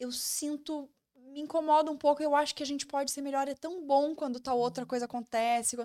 eu 0.00 0.10
sinto, 0.10 0.88
me 1.14 1.40
incomoda 1.40 1.90
um 1.90 1.98
pouco, 1.98 2.22
eu 2.22 2.34
acho 2.34 2.54
que 2.54 2.62
a 2.62 2.66
gente 2.66 2.86
pode 2.86 3.10
ser 3.10 3.20
melhor, 3.20 3.46
é 3.46 3.54
tão 3.54 3.86
bom 3.86 4.14
quando 4.14 4.40
tal 4.40 4.58
outra 4.58 4.86
coisa 4.86 5.04
acontece, 5.04 5.76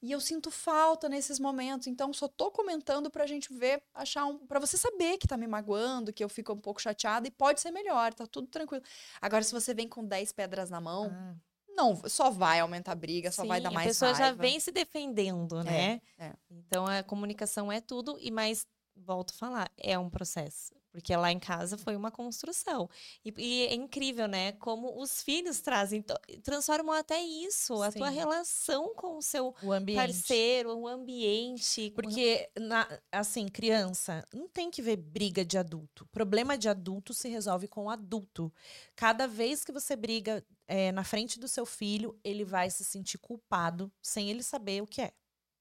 e 0.00 0.12
eu 0.12 0.20
sinto 0.20 0.52
falta 0.52 1.08
nesses 1.08 1.40
momentos, 1.40 1.88
então 1.88 2.12
só 2.12 2.28
tô 2.28 2.52
comentando 2.52 3.10
pra 3.10 3.26
gente 3.26 3.52
ver, 3.52 3.82
achar 3.92 4.24
um, 4.26 4.38
pra 4.46 4.60
você 4.60 4.76
saber 4.76 5.18
que 5.18 5.26
tá 5.26 5.36
me 5.36 5.48
magoando, 5.48 6.12
que 6.12 6.22
eu 6.22 6.28
fico 6.28 6.52
um 6.52 6.60
pouco 6.60 6.80
chateada, 6.80 7.26
e 7.26 7.30
pode 7.30 7.60
ser 7.60 7.72
melhor, 7.72 8.14
tá 8.14 8.26
tudo 8.26 8.46
tranquilo. 8.46 8.84
Agora, 9.20 9.42
se 9.42 9.52
você 9.52 9.74
vem 9.74 9.88
com 9.88 10.04
10 10.04 10.30
pedras 10.30 10.70
na 10.70 10.80
mão, 10.80 11.10
Ah, 11.10 11.34
não, 11.74 11.96
só 12.08 12.30
vai 12.30 12.60
aumentar 12.60 12.92
a 12.92 12.94
briga, 12.94 13.32
só 13.32 13.44
vai 13.44 13.58
Sim, 13.58 13.64
dar 13.64 13.70
mais 13.72 13.86
A 13.86 13.88
pessoa 13.88 14.14
já 14.14 14.24
raiva. 14.26 14.42
vem 14.42 14.60
se 14.60 14.70
defendendo, 14.70 15.64
né? 15.64 16.00
é. 16.18 16.32
Então 16.66 16.86
a 16.86 17.02
comunicação 17.02 17.72
é 17.72 17.80
tudo, 17.80 18.16
e 18.20 18.30
mais, 18.30 18.66
volto 19.04 19.30
a 19.32 19.34
falar, 19.38 19.70
é 19.76 19.98
um 19.98 20.08
processo. 20.10 20.74
Porque 20.92 21.16
lá 21.16 21.32
em 21.32 21.38
casa 21.38 21.78
foi 21.78 21.96
uma 21.96 22.10
construção. 22.10 22.86
E, 23.24 23.32
e 23.38 23.66
é 23.66 23.74
incrível, 23.74 24.28
né? 24.28 24.52
Como 24.52 25.00
os 25.00 25.22
filhos 25.22 25.58
trazem, 25.62 26.04
transformam 26.42 26.94
até 26.94 27.18
isso, 27.18 27.82
a 27.82 27.90
tua 27.90 28.10
Sim. 28.10 28.16
relação 28.16 28.94
com 28.94 29.16
o 29.16 29.22
seu 29.22 29.54
o 29.62 29.94
parceiro, 29.96 30.76
o 30.76 30.86
ambiente. 30.86 31.90
Porque, 31.92 32.50
na- 32.60 32.86
assim, 33.10 33.48
criança 33.48 34.22
não 34.34 34.46
tem 34.46 34.70
que 34.70 34.82
ver 34.82 34.96
briga 34.96 35.42
de 35.42 35.56
adulto. 35.56 36.06
Problema 36.12 36.58
de 36.58 36.68
adulto 36.68 37.14
se 37.14 37.26
resolve 37.26 37.66
com 37.68 37.84
o 37.86 37.90
adulto. 37.90 38.52
Cada 38.94 39.26
vez 39.26 39.64
que 39.64 39.72
você 39.72 39.96
briga 39.96 40.44
é, 40.68 40.92
na 40.92 41.04
frente 41.04 41.40
do 41.40 41.48
seu 41.48 41.64
filho, 41.64 42.18
ele 42.22 42.44
vai 42.44 42.68
se 42.68 42.84
sentir 42.84 43.16
culpado 43.16 43.90
sem 44.02 44.28
ele 44.28 44.42
saber 44.42 44.82
o 44.82 44.86
que 44.86 45.00
é. 45.00 45.14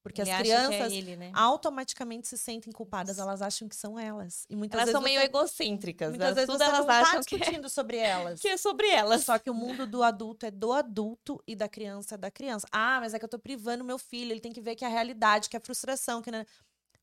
Porque 0.04 0.22
as 0.22 0.30
é 0.30 0.38
crianças 0.38 0.92
ele, 0.92 1.16
né? 1.16 1.32
automaticamente 1.34 2.28
se 2.28 2.38
sentem 2.38 2.74
culpadas, 2.74 3.20
elas 3.20 3.42
acham 3.42 3.70
que 3.70 3.76
são 3.76 4.00
elas. 4.00 4.46
E 4.50 4.56
muitas 4.56 4.74
Elas 4.80 4.86
vezes 4.86 4.94
são 4.94 5.02
meio 5.02 5.20
você, 5.20 5.26
egocêntricas. 5.26 6.10
muitas 6.10 6.26
elas- 6.26 6.36
vezes 6.36 6.48
você 6.56 6.64
elas 6.64 6.80
não 6.80 6.88
tá 6.88 7.12
que 7.12 7.36
é, 7.36 7.38
discutindo 7.40 7.70
sobre 7.70 7.98
elas. 7.98 8.40
que 8.42 8.48
é 8.48 8.58
sobre 8.58 8.90
elas. 8.90 9.24
Só 9.24 9.38
que 9.38 9.50
o 9.50 9.54
mundo 9.54 9.86
do 9.86 10.02
adulto 10.02 10.46
é 10.46 10.52
do 10.52 10.74
adulto 10.74 11.42
e 11.46 11.56
da 11.56 11.70
criança 11.70 12.16
é 12.16 12.18
da 12.18 12.32
criança. 12.32 12.66
Ah, 12.72 12.98
mas 13.00 13.14
é 13.14 13.20
que 13.20 13.26
eu 13.26 13.30
tô 13.30 13.38
privando 13.38 13.84
meu 13.84 14.00
filho, 14.00 14.32
ele 14.32 14.40
tem 14.42 14.52
que 14.52 14.62
ver 14.62 14.76
que 14.76 14.84
é 14.84 14.88
a 14.88 14.92
realidade, 14.92 15.50
que 15.50 15.56
é 15.56 15.60
a 15.60 15.62
frustração, 15.62 16.22
que 16.22 16.32
né? 16.32 16.46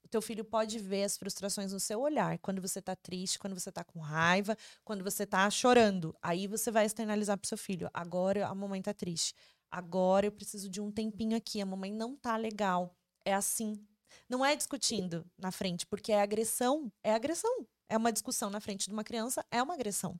o 0.04 0.08
teu 0.08 0.22
filho 0.22 0.42
pode 0.44 0.78
ver 0.78 1.04
as 1.04 1.18
frustrações 1.18 1.70
no 1.72 1.78
seu 1.78 2.00
olhar, 2.00 2.38
quando 2.38 2.62
você 2.62 2.80
tá 2.80 2.96
triste, 2.96 3.38
quando 3.38 3.52
você 3.58 3.70
tá 3.70 3.84
com 3.84 4.00
raiva, 4.00 4.56
quando 4.82 5.04
você 5.04 5.26
tá 5.26 5.48
chorando. 5.50 6.16
Aí 6.22 6.46
você 6.46 6.70
vai 6.70 6.86
externalizar 6.86 7.36
pro 7.36 7.46
seu 7.46 7.58
filho. 7.58 7.90
Agora 7.92 8.46
a 8.46 8.54
mamãe 8.54 8.80
tá 8.80 8.94
triste. 8.94 9.34
Agora 9.70 10.26
eu 10.26 10.32
preciso 10.32 10.68
de 10.68 10.80
um 10.80 10.90
tempinho 10.90 11.36
aqui, 11.36 11.60
a 11.60 11.66
mamãe 11.66 11.92
não 11.92 12.16
tá 12.16 12.36
legal. 12.36 12.96
É 13.24 13.34
assim. 13.34 13.74
Não 14.28 14.44
é 14.44 14.56
discutindo 14.56 15.26
na 15.36 15.50
frente, 15.50 15.86
porque 15.86 16.12
é 16.12 16.20
agressão, 16.20 16.90
é 17.02 17.12
agressão. 17.12 17.66
É 17.88 17.96
uma 17.96 18.12
discussão 18.12 18.50
na 18.50 18.60
frente 18.60 18.86
de 18.86 18.92
uma 18.92 19.04
criança, 19.04 19.44
é 19.50 19.62
uma 19.62 19.74
agressão. 19.74 20.18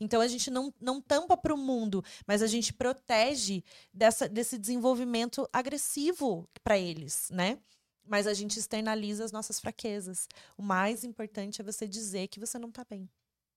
Então 0.00 0.20
a 0.20 0.26
gente 0.28 0.50
não, 0.50 0.72
não 0.80 1.00
tampa 1.00 1.36
para 1.36 1.54
o 1.54 1.58
mundo, 1.58 2.02
mas 2.26 2.42
a 2.42 2.46
gente 2.46 2.72
protege 2.72 3.62
dessa, 3.92 4.28
desse 4.28 4.58
desenvolvimento 4.58 5.48
agressivo 5.52 6.48
para 6.64 6.78
eles, 6.78 7.28
né? 7.30 7.58
Mas 8.06 8.26
a 8.26 8.34
gente 8.34 8.58
externaliza 8.58 9.24
as 9.24 9.32
nossas 9.32 9.60
fraquezas. 9.60 10.28
O 10.56 10.62
mais 10.62 11.04
importante 11.04 11.60
é 11.60 11.64
você 11.64 11.86
dizer 11.86 12.28
que 12.28 12.40
você 12.40 12.58
não 12.58 12.70
tá 12.70 12.84
bem, 12.88 13.08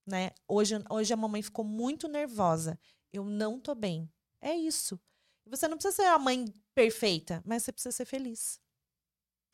né? 0.05 0.31
Hoje, 0.47 0.75
hoje 0.89 1.13
a 1.13 1.17
mamãe 1.17 1.41
ficou 1.41 1.63
muito 1.63 2.07
nervosa. 2.07 2.77
Eu 3.13 3.23
não 3.23 3.59
tô 3.59 3.75
bem. 3.75 4.09
É 4.41 4.55
isso. 4.55 4.99
Você 5.49 5.67
não 5.67 5.77
precisa 5.77 5.95
ser 5.95 6.07
a 6.07 6.19
mãe 6.19 6.45
perfeita, 6.73 7.41
mas 7.45 7.63
você 7.63 7.71
precisa 7.71 7.95
ser 7.95 8.05
feliz. 8.05 8.59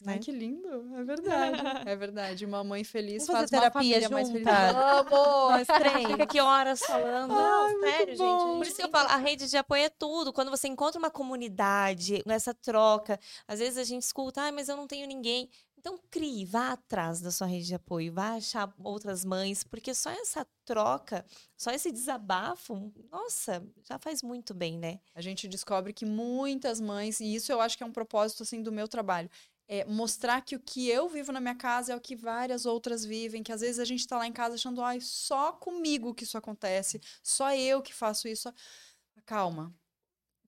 Ai, 0.05 0.15
né? 0.15 0.19
que 0.19 0.31
lindo. 0.31 0.67
É 0.95 1.03
verdade. 1.05 1.61
É 1.85 1.95
verdade. 1.95 2.45
Uma 2.45 2.63
mãe 2.63 2.83
feliz 2.83 3.25
Vamos 3.25 3.39
faz 3.39 3.51
uma 3.51 3.59
terapia 3.59 4.01
família 4.01 4.09
mais 4.09 4.29
feliz. 4.29 4.45
Vamos! 4.45 5.11
Nós 5.11 5.67
três. 5.67 6.07
Fica 6.07 6.23
aqui 6.23 6.39
horas 6.41 6.79
falando. 6.81 7.29
Não, 7.31 7.65
Ai, 7.65 7.73
muito 7.73 7.89
sério, 7.89 8.17
bom. 8.17 8.39
gente. 8.39 8.57
Por 8.57 8.67
isso 8.67 8.75
que 8.75 8.83
eu 8.83 8.89
falo, 8.89 9.09
a 9.09 9.17
rede 9.17 9.49
de 9.49 9.57
apoio 9.57 9.83
é 9.83 9.89
tudo. 9.89 10.33
Quando 10.33 10.51
você 10.51 10.67
encontra 10.67 10.99
uma 10.99 11.09
comunidade, 11.09 12.21
essa 12.27 12.53
troca, 12.53 13.19
às 13.47 13.59
vezes 13.59 13.77
a 13.77 13.83
gente 13.83 14.03
escuta, 14.03 14.41
ah, 14.41 14.51
mas 14.51 14.67
eu 14.67 14.75
não 14.75 14.87
tenho 14.87 15.07
ninguém. 15.07 15.49
Então 15.85 15.99
crie, 16.09 16.45
vá 16.45 16.71
atrás 16.71 17.21
da 17.21 17.29
sua 17.29 17.45
rede 17.45 17.67
de 17.67 17.75
apoio, 17.75 18.11
vá 18.11 18.33
achar 18.33 18.73
outras 18.83 19.23
mães, 19.23 19.63
porque 19.63 19.93
só 19.93 20.09
essa 20.09 20.43
troca, 20.65 21.23
só 21.55 21.69
esse 21.69 21.91
desabafo, 21.91 22.91
nossa, 23.11 23.63
já 23.87 23.99
faz 23.99 24.23
muito 24.23 24.51
bem, 24.51 24.79
né? 24.79 24.99
A 25.13 25.21
gente 25.21 25.47
descobre 25.47 25.93
que 25.93 26.03
muitas 26.03 26.81
mães, 26.81 27.19
e 27.19 27.35
isso 27.35 27.51
eu 27.51 27.61
acho 27.61 27.77
que 27.77 27.83
é 27.83 27.85
um 27.85 27.91
propósito 27.91 28.41
assim 28.41 28.63
do 28.63 28.71
meu 28.71 28.87
trabalho, 28.87 29.29
é 29.67 29.85
mostrar 29.85 30.41
que 30.41 30.55
o 30.55 30.59
que 30.59 30.89
eu 30.89 31.07
vivo 31.07 31.31
na 31.31 31.39
minha 31.39 31.53
casa 31.53 31.93
é 31.93 31.95
o 31.95 32.01
que 32.01 32.15
várias 32.15 32.65
outras 32.65 33.05
vivem, 33.05 33.43
que 33.43 33.51
às 33.51 33.61
vezes 33.61 33.77
a 33.77 33.85
gente 33.85 34.07
tá 34.07 34.17
lá 34.17 34.25
em 34.25 34.33
casa 34.33 34.55
achando, 34.55 34.81
ai, 34.81 34.99
só 34.99 35.51
comigo 35.51 36.15
que 36.15 36.23
isso 36.23 36.35
acontece, 36.35 36.99
só 37.21 37.53
eu 37.53 37.79
que 37.83 37.93
faço 37.93 38.27
isso. 38.27 38.51
Calma. 39.23 39.71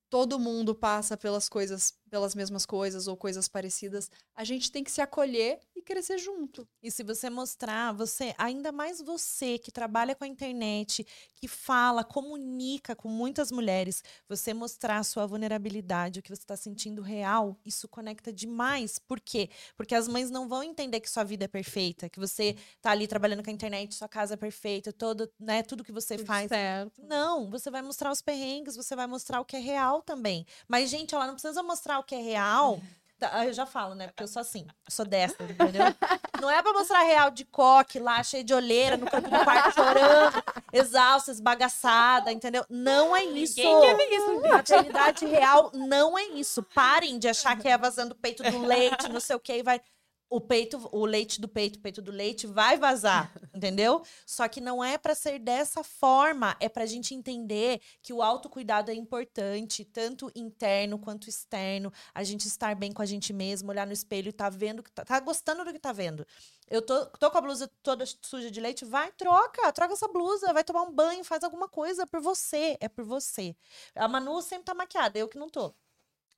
Todo 0.10 0.40
mundo 0.40 0.74
passa 0.74 1.18
pelas 1.18 1.50
coisas, 1.50 1.94
pelas 2.10 2.36
mesmas 2.36 2.66
coisas 2.66 3.08
ou 3.08 3.16
coisas 3.16 3.48
parecidas. 3.48 4.10
A 4.36 4.44
gente 4.44 4.72
tem 4.72 4.84
que 4.84 4.92
se 4.92 5.02
acolher 5.02 5.60
e 5.76 5.82
crescer 5.82 6.18
junto. 6.18 6.68
E 6.82 6.90
se 6.92 7.04
você 7.04 7.30
mostrar, 7.30 7.94
você, 7.94 8.34
ainda 8.38 8.72
mais 8.72 9.02
você 9.02 9.58
que 9.58 9.72
trabalha 9.72 10.16
com 10.16 10.24
a 10.24 10.28
internet, 10.28 11.06
que 11.36 11.48
fala, 11.48 12.04
comunica 12.04 12.96
com 12.96 13.10
muitas 13.10 13.52
mulheres, 13.52 14.04
você 14.28 14.54
mostrar 14.54 14.98
a 14.98 15.04
sua 15.04 15.26
vulnerabilidade, 15.26 16.20
o 16.20 16.24
que 16.24 16.30
você 16.30 16.42
está 16.42 16.56
sentindo 16.56 17.02
real, 17.02 17.58
isso 17.66 17.88
conecta 17.88 18.32
demais. 18.32 19.00
Por 19.00 19.20
quê? 19.20 19.50
Porque 19.76 19.96
as 19.96 20.08
mães 20.08 20.30
não 20.30 20.48
vão 20.48 20.64
entender 20.64 21.00
que 21.00 21.10
sua 21.10 21.24
vida 21.24 21.46
é 21.46 21.48
perfeita, 21.48 22.10
que 22.10 22.20
você 22.20 22.56
tá 22.82 22.92
ali 22.92 23.08
trabalhando 23.08 23.44
com 23.44 23.50
a 23.50 23.54
internet, 23.54 23.96
sua 23.96 24.08
casa 24.08 24.34
é 24.34 24.38
perfeita, 24.38 24.92
todo, 24.92 25.32
né, 25.40 25.64
tudo 25.64 25.84
que 25.84 25.92
você 25.92 26.18
faz. 26.18 26.50
certo. 26.50 27.02
Não, 27.04 27.50
você 27.50 27.70
vai 27.70 27.82
mostrar 27.82 28.12
os 28.12 28.22
perrengues, 28.22 28.76
você 28.76 28.96
vai 28.96 29.08
mostrar 29.08 29.40
o 29.40 29.46
que 29.46 29.56
é 29.56 29.60
real 29.60 30.02
também. 30.02 30.46
Mas, 30.68 30.90
gente, 30.90 31.14
ela 31.14 31.28
não 31.28 31.34
precisa 31.34 31.62
mostrar 31.64 31.97
o 32.00 32.04
que 32.04 32.16
é 32.16 32.22
real. 32.22 32.80
Tá, 33.20 33.46
Eu 33.46 33.52
já 33.54 33.66
falo, 33.66 33.96
né? 33.96 34.08
Porque 34.08 34.22
eu 34.22 34.28
sou 34.28 34.40
assim, 34.40 34.68
eu 34.86 34.92
sou 34.92 35.04
dessa, 35.04 35.42
entendeu? 35.42 35.82
Não 36.40 36.52
é 36.52 36.62
pra 36.62 36.72
mostrar 36.72 37.02
real 37.02 37.32
de 37.32 37.46
coque 37.46 37.98
lá, 37.98 38.22
cheio 38.22 38.44
de 38.44 38.54
olheira, 38.54 38.96
no 38.96 39.10
canto 39.10 39.28
do 39.28 39.44
quarto 39.44 39.74
chorando, 39.74 40.44
exausta, 40.72 41.32
esbagaçada, 41.32 42.32
entendeu? 42.32 42.64
Não 42.70 43.16
é 43.16 43.24
isso. 43.24 43.56
Maternidade 44.50 45.26
real 45.26 45.72
não 45.74 46.16
é 46.18 46.26
isso. 46.26 46.62
Parem 46.76 47.18
de 47.18 47.28
achar 47.28 47.58
que 47.58 47.68
é 47.68 47.76
vazando 47.76 48.14
o 48.14 48.18
peito 48.18 48.44
do 48.44 48.62
leite, 48.62 49.10
não 49.10 49.20
sei 49.20 49.36
o 49.36 49.40
que, 49.40 49.54
e 49.58 49.64
vai. 49.64 49.82
O 50.30 50.42
peito, 50.42 50.90
o 50.92 51.06
leite 51.06 51.40
do 51.40 51.48
peito, 51.48 51.80
o 51.80 51.82
peito 51.82 52.02
do 52.02 52.12
leite 52.12 52.46
vai 52.46 52.78
vazar, 52.78 53.32
entendeu? 53.56 54.04
Só 54.26 54.48
que 54.50 54.60
não 54.60 54.84
é 54.84 54.98
pra 54.98 55.16
ser 55.16 55.40
dessa 55.40 55.84
forma, 55.86 56.56
é 56.60 56.68
pra 56.68 56.86
gente 56.86 57.16
entender 57.16 57.80
que 58.02 58.12
o 58.12 58.22
autocuidado 58.22 58.92
é 58.92 58.94
importante, 58.94 59.86
tanto 59.86 60.30
interno 60.36 61.00
quanto 61.00 61.30
externo, 61.30 61.94
a 62.14 62.24
gente 62.24 62.46
estar 62.46 62.76
bem 62.76 62.92
com 62.92 63.02
a 63.02 63.06
gente 63.06 63.32
mesmo, 63.32 63.70
olhar 63.70 63.88
no 63.88 63.94
espelho 63.94 64.28
e 64.28 64.34
tá 64.34 64.50
vendo, 64.50 64.84
que 64.84 64.92
tá, 64.92 65.06
tá 65.06 65.20
gostando 65.22 65.64
do 65.64 65.72
que 65.72 65.80
tá 65.80 65.94
vendo. 65.94 66.28
Eu 66.70 66.82
tô, 66.82 67.06
tô 67.06 67.32
com 67.32 67.38
a 67.38 67.42
blusa 67.42 67.72
toda 67.82 68.06
suja 68.22 68.52
de 68.52 68.60
leite, 68.60 68.84
vai, 68.84 69.10
troca, 69.14 69.72
troca 69.72 69.94
essa 69.94 70.10
blusa, 70.10 70.52
vai 70.52 70.64
tomar 70.64 70.82
um 70.82 70.92
banho, 70.92 71.24
faz 71.24 71.42
alguma 71.44 71.70
coisa 71.70 72.06
por 72.06 72.20
você, 72.20 72.76
é 72.82 72.90
por 72.90 73.06
você. 73.06 73.56
A 73.96 74.08
Manu 74.10 74.42
sempre 74.42 74.66
tá 74.66 74.74
maquiada, 74.74 75.18
eu 75.18 75.30
que 75.30 75.38
não 75.38 75.48
tô. 75.48 75.74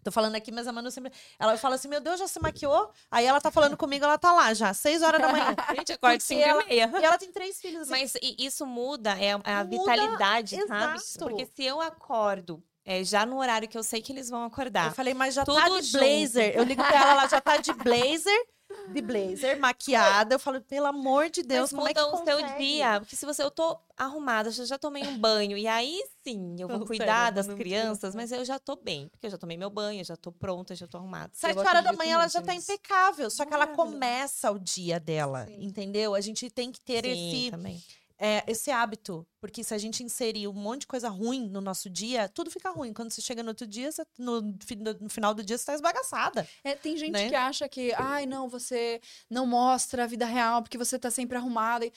Tô 0.03 0.11
falando 0.11 0.35
aqui, 0.35 0.51
mas 0.51 0.65
a 0.67 0.71
Manu 0.71 0.89
sempre. 0.89 1.11
Ela 1.37 1.57
fala 1.57 1.75
assim: 1.75 1.87
Meu 1.87 1.99
Deus, 1.99 2.19
já 2.19 2.27
se 2.27 2.39
maquiou? 2.41 2.89
Aí 3.11 3.25
ela 3.25 3.41
tá 3.41 3.51
falando 3.51 3.75
comigo, 3.75 4.05
ela 4.05 4.17
tá 4.17 4.31
lá 4.31 4.53
já, 4.53 4.73
seis 4.73 5.01
horas 5.01 5.19
da 5.21 5.27
manhã. 5.29 5.55
Gente, 5.75 5.91
acorda 5.93 6.17
Porque 6.17 6.19
5 6.21 6.41
ela- 6.41 6.63
e 6.63 6.67
meia. 6.67 6.91
E 7.01 7.03
ela 7.05 7.17
tem 7.17 7.31
três 7.31 7.59
filhos. 7.59 7.81
assim. 7.81 7.91
Mas 7.91 8.13
isso 8.37 8.65
muda, 8.65 9.11
é 9.19 9.33
a- 9.33 9.37
Muda, 9.63 9.67
vitalidade, 9.77 10.55
sabe? 10.67 10.95
exato. 10.97 11.19
Porque 11.19 11.45
se 11.53 11.63
eu 11.65 11.81
acordo 11.81 12.63
é, 12.85 13.03
já 13.03 13.25
no 13.25 13.37
horário 13.39 13.67
que 13.67 13.77
eu 13.77 13.83
sei 13.83 14.01
que 14.01 14.11
eles 14.11 14.29
vão 14.29 14.43
acordar. 14.45 14.87
Eu 14.87 14.93
falei, 14.93 15.13
mas 15.13 15.33
já 15.35 15.45
tá 15.45 15.53
Tudo 15.53 15.81
de 15.81 15.87
junto. 15.87 16.03
blazer. 16.03 16.53
Eu 16.55 16.63
ligo 16.63 16.81
pra 16.83 16.95
ela, 16.97 17.11
ela 17.11 17.27
já 17.27 17.39
tá 17.41 17.57
de 17.57 17.71
blazer, 17.73 18.47
de 18.93 19.01
blazer, 19.01 19.59
maquiada. 19.59 20.35
Eu 20.35 20.39
falo, 20.39 20.61
pelo 20.61 20.85
amor 20.85 21.29
de 21.29 21.43
Deus, 21.43 21.71
Mas 21.71 21.77
como 21.77 21.87
é 21.87 21.93
que 21.93 22.01
muda 22.01 22.15
o 22.15 22.25
seu 22.25 22.37
consegue? 22.39 22.63
dia. 22.63 22.99
Porque 22.99 23.15
se 23.15 23.25
você, 23.25 23.43
eu 23.43 23.51
tô 23.51 23.77
arrumada, 23.97 24.51
já, 24.51 24.65
já 24.65 24.77
tomei 24.77 25.05
um 25.07 25.17
banho. 25.17 25.57
E 25.57 25.67
aí 25.67 26.03
sim, 26.23 26.55
eu 26.59 26.67
vou 26.67 26.79
Não, 26.79 26.85
cuidar 26.85 27.33
sério, 27.33 27.35
das 27.35 27.47
crianças, 27.47 28.15
mas 28.15 28.31
eu 28.31 28.43
já 28.45 28.57
tô 28.59 28.75
bem. 28.75 29.07
Porque 29.09 29.27
eu 29.27 29.31
já 29.31 29.37
tomei 29.37 29.57
meu 29.57 29.69
banho, 29.69 30.03
já 30.03 30.15
tô 30.15 30.31
pronta, 30.31 30.75
já 30.75 30.87
tô 30.87 30.97
arrumada. 30.97 31.31
Sete 31.33 31.55
Eu 31.57 31.61
horas 31.65 31.83
da 31.83 31.93
manhã 31.93 32.15
ela 32.15 32.27
já 32.27 32.41
tá 32.41 32.53
impecável, 32.53 33.29
só 33.29 33.45
que 33.45 33.53
ela 33.53 33.67
começa 33.67 34.51
o 34.51 34.59
dia 34.59 34.99
dela, 34.99 35.45
Sim. 35.45 35.57
entendeu? 35.61 36.15
A 36.15 36.21
gente 36.21 36.49
tem 36.49 36.71
que 36.71 36.81
ter 36.81 37.03
Sim, 37.03 37.39
esse, 37.39 37.51
também. 37.51 37.81
É, 38.19 38.43
esse 38.47 38.69
hábito, 38.69 39.25
porque 39.39 39.63
se 39.63 39.73
a 39.73 39.77
gente 39.77 40.03
inserir 40.03 40.47
um 40.47 40.53
monte 40.53 40.81
de 40.81 40.87
coisa 40.87 41.07
ruim 41.07 41.47
no 41.49 41.61
nosso 41.61 41.89
dia, 41.89 42.27
tudo 42.27 42.51
fica 42.51 42.69
ruim. 42.69 42.91
Quando 42.91 43.11
você 43.11 43.21
chega 43.21 43.41
no 43.41 43.49
outro 43.49 43.65
dia, 43.65 43.89
você- 43.91 44.03
no, 44.17 44.53
fi- 44.61 44.75
no 44.75 45.09
final 45.09 45.33
do 45.33 45.41
dia, 45.43 45.57
você 45.57 45.65
tá 45.65 45.73
esbagaçada. 45.73 46.45
É, 46.63 46.75
tem 46.75 46.97
gente 46.97 47.11
Né? 47.13 47.29
que 47.29 47.35
acha 47.35 47.69
que, 47.69 47.93
ai, 47.93 48.25
não, 48.25 48.49
você 48.49 48.99
não 49.29 49.45
mostra 49.45 50.03
a 50.03 50.07
vida 50.07 50.25
real 50.25 50.61
porque 50.61 50.77
você 50.77 50.99
tá 50.99 51.09
sempre 51.09 51.37
arrumada. 51.37 51.89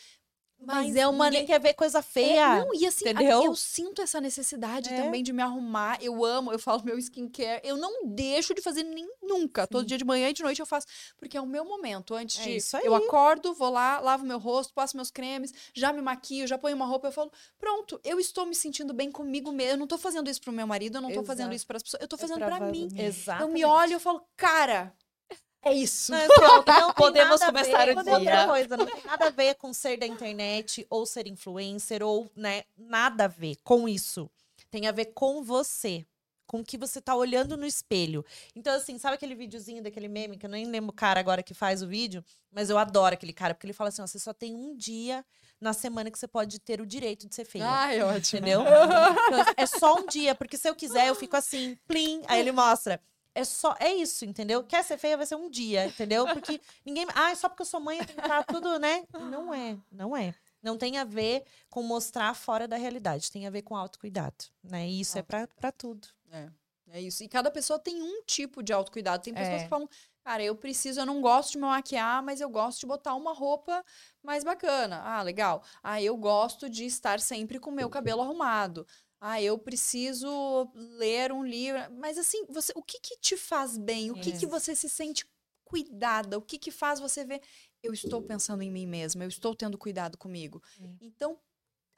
E- 0.62 0.66
Mas, 0.66 0.96
é 0.96 1.06
uma. 1.06 1.26
Ninguém 1.30 1.46
quer 1.46 1.60
ver 1.60 1.74
coisa 1.74 1.98
É, 1.98 2.02
feia. 2.02 2.64
não, 2.64 2.74
e 2.74 2.86
assim, 2.86 3.06
a- 3.08 3.12
entendeu? 3.12 3.42
eu 3.44 3.54
sinto 3.56 4.00
essa 4.02 4.20
necessidade 4.20 4.88
É. 4.92 4.96
também 5.02 5.22
de 5.22 5.32
me 5.32 5.42
arrumar. 5.42 5.98
Eu 6.02 6.24
amo, 6.24 6.52
eu 6.52 6.58
falo 6.58 6.82
meu 6.84 6.98
skincare. 6.98 7.60
Eu 7.64 7.76
não 7.76 8.06
deixo 8.06 8.54
de 8.54 8.62
fazer 8.62 8.82
nem 8.82 9.08
nunca. 9.22 9.66
Todo 9.66 9.80
Sim. 9.82 9.86
dia 9.88 9.98
de 9.98 10.04
manhã 10.04 10.28
e 10.28 10.32
de 10.32 10.42
noite 10.42 10.60
eu 10.60 10.66
faço. 10.66 10.86
Porque 11.18 11.36
é 11.36 11.40
o 11.40 11.46
meu 11.46 11.64
momento. 11.64 12.14
Antes 12.14 12.38
É 12.40 12.44
de. 12.44 12.56
isso 12.56 12.76
Eu 12.78 12.94
aí. 12.94 13.04
acordo, 13.04 13.54
vou 13.54 13.70
lá, 13.70 14.00
lavo 14.00 14.24
meu 14.24 14.38
rosto, 14.38 14.72
passo 14.72 14.96
meus 14.96 15.10
cremes, 15.10 15.52
já 15.74 15.92
me 15.92 16.00
maquio, 16.02 16.46
já 16.46 16.56
ponho 16.58 16.76
uma 16.76 16.86
roupa. 16.86 17.08
Eu 17.08 17.12
falo, 17.12 17.30
pronto, 17.58 18.00
eu 18.04 18.18
estou 18.20 18.46
me 18.46 18.54
sentindo 18.54 18.92
bem 18.94 19.10
comigo 19.10 19.50
mesmo. 19.52 19.72
Eu 19.72 19.76
não 19.78 19.86
tô 19.86 19.98
fazendo 19.98 20.28
isso 20.30 20.40
pro 20.40 20.52
meu 20.52 20.66
marido, 20.66 20.98
eu 20.98 21.02
não 21.02 21.10
tô 21.12 21.22
fazendo 21.24 21.46
Exato. 21.46 21.56
isso 21.56 21.66
pras 21.66 21.82
pessoas. 21.82 22.00
Eu 22.02 22.08
tô 22.08 22.16
É 22.16 22.18
fazendo 22.18 22.38
pra 22.38 22.56
pra, 22.56 22.66
mim. 22.70 22.88
Exatamente. 22.96 23.48
Eu 23.48 23.52
me 23.54 23.64
olho 23.64 23.90
e 23.90 23.94
eu 23.94 24.00
falo, 24.00 24.22
cara, 24.36 24.92
é 25.62 25.72
isso. 25.72 26.12
Não, 26.12 26.26
pronto, 26.26 26.66
não 26.68 26.92
Podemos 26.94 27.40
nada 27.40 27.60
a 27.60 27.62
começar 27.64 27.86
ver 27.86 27.98
o 27.98 28.02
dia. 28.02 28.12
outra 28.14 28.46
coisa. 28.46 28.76
Não 28.76 28.86
tem 28.86 29.04
nada 29.04 29.26
a 29.26 29.30
ver 29.30 29.54
com 29.54 29.72
ser 29.72 29.96
da 29.96 30.06
internet 30.06 30.86
ou 30.90 31.06
ser 31.06 31.26
influencer 31.26 32.02
ou, 32.02 32.30
né, 32.34 32.64
nada 32.76 33.24
a 33.24 33.28
ver 33.28 33.56
com 33.62 33.88
isso. 33.88 34.30
Tem 34.70 34.86
a 34.86 34.92
ver 34.92 35.06
com 35.06 35.42
você. 35.42 36.04
Com 36.46 36.60
o 36.60 36.64
que 36.64 36.76
você 36.76 37.00
tá 37.00 37.14
olhando 37.14 37.56
no 37.56 37.64
espelho. 37.64 38.24
Então, 38.54 38.74
assim, 38.74 38.98
sabe 38.98 39.14
aquele 39.14 39.34
videozinho 39.34 39.82
daquele 39.82 40.08
meme, 40.08 40.36
que 40.36 40.44
eu 40.44 40.50
nem 40.50 40.66
lembro 40.66 40.90
o 40.90 40.94
cara 40.94 41.18
agora 41.18 41.42
que 41.42 41.54
faz 41.54 41.80
o 41.82 41.86
vídeo, 41.86 42.22
mas 42.50 42.68
eu 42.68 42.76
adoro 42.76 43.14
aquele 43.14 43.32
cara, 43.32 43.54
porque 43.54 43.66
ele 43.66 43.72
fala 43.72 43.88
assim: 43.88 44.02
ó, 44.02 44.06
você 44.06 44.18
só 44.18 44.34
tem 44.34 44.54
um 44.54 44.76
dia 44.76 45.24
na 45.58 45.72
semana 45.72 46.10
que 46.10 46.18
você 46.18 46.28
pode 46.28 46.58
ter 46.58 46.80
o 46.80 46.86
direito 46.86 47.26
de 47.26 47.34
ser 47.34 47.46
feia. 47.46 47.66
Ai, 47.66 48.02
ótimo. 48.02 48.38
Entendeu? 48.40 48.62
Então, 49.32 49.54
é 49.56 49.64
só 49.66 49.94
um 49.94 50.06
dia, 50.06 50.34
porque 50.34 50.58
se 50.58 50.68
eu 50.68 50.74
quiser, 50.74 51.08
eu 51.08 51.14
fico 51.14 51.36
assim, 51.36 51.78
plim, 51.86 52.22
aí 52.26 52.40
ele 52.40 52.52
mostra. 52.52 53.00
É 53.34 53.44
só, 53.44 53.74
é 53.80 53.92
isso, 53.94 54.24
entendeu? 54.24 54.62
Quer 54.62 54.84
ser 54.84 54.98
feia, 54.98 55.16
vai 55.16 55.24
ser 55.26 55.36
um 55.36 55.48
dia, 55.48 55.86
entendeu? 55.86 56.26
Porque 56.26 56.60
ninguém. 56.84 57.06
Ah, 57.14 57.30
é 57.30 57.34
só 57.34 57.48
porque 57.48 57.62
eu 57.62 57.66
sou 57.66 57.80
mãe, 57.80 57.98
eu 57.98 58.04
tenho 58.04 58.18
que 58.18 58.24
estar 58.24 58.44
tudo, 58.44 58.78
né? 58.78 59.04
Não 59.12 59.52
é, 59.54 59.78
não 59.90 60.16
é. 60.16 60.34
Não 60.62 60.76
tem 60.78 60.96
a 60.98 61.04
ver 61.04 61.44
com 61.68 61.82
mostrar 61.82 62.34
fora 62.34 62.68
da 62.68 62.76
realidade, 62.76 63.32
tem 63.32 63.46
a 63.46 63.50
ver 63.50 63.62
com 63.62 63.74
autocuidado, 63.76 64.44
né? 64.62 64.86
E 64.88 65.00
isso 65.00 65.18
é 65.18 65.22
pra, 65.22 65.48
pra 65.48 65.72
tudo. 65.72 66.06
É, 66.30 66.48
é 66.90 67.00
isso. 67.00 67.24
E 67.24 67.28
cada 67.28 67.50
pessoa 67.50 67.78
tem 67.78 68.00
um 68.00 68.22
tipo 68.24 68.62
de 68.62 68.72
autocuidado. 68.72 69.24
Tem 69.24 69.34
pessoas 69.34 69.62
É. 69.62 69.64
que 69.64 69.68
falam, 69.68 69.88
cara, 70.22 70.40
eu 70.44 70.54
preciso, 70.54 71.00
eu 71.00 71.06
não 71.06 71.20
gosto 71.20 71.52
de 71.52 71.58
me 71.58 71.64
maquiar, 71.64 72.22
mas 72.22 72.40
eu 72.40 72.48
gosto 72.48 72.78
de 72.78 72.86
botar 72.86 73.14
uma 73.16 73.32
roupa 73.32 73.84
mais 74.22 74.44
bacana. 74.44 75.02
Ah, 75.04 75.20
legal. 75.22 75.64
Ah, 75.82 76.00
eu 76.00 76.16
gosto 76.16 76.70
de 76.70 76.84
estar 76.84 77.18
sempre 77.18 77.58
com 77.58 77.70
o 77.70 77.74
meu 77.74 77.90
cabelo 77.90 78.22
arrumado. 78.22 78.86
Ah, 79.24 79.40
eu 79.40 79.56
preciso 79.56 80.68
ler 80.74 81.30
um 81.30 81.44
livro. 81.44 81.78
Mas 81.96 82.18
assim, 82.18 82.44
você, 82.48 82.72
o 82.74 82.82
que 82.82 82.98
que 82.98 83.16
te 83.20 83.36
faz 83.36 83.78
bem? 83.78 84.10
O 84.10 84.16
que 84.16 84.30
É. 84.30 84.38
que 84.40 84.46
você 84.46 84.74
se 84.74 84.88
sente 84.88 85.24
cuidada? 85.64 86.36
O 86.36 86.42
que 86.42 86.58
que 86.58 86.72
faz 86.72 86.98
você 86.98 87.24
ver, 87.24 87.40
eu 87.84 87.92
estou 87.92 88.20
pensando 88.20 88.62
em 88.62 88.70
mim 88.70 88.84
mesma, 88.84 89.22
eu 89.22 89.28
estou 89.28 89.54
tendo 89.54 89.78
cuidado 89.78 90.18
comigo. 90.18 90.60
É. 90.80 90.98
Então, 91.00 91.38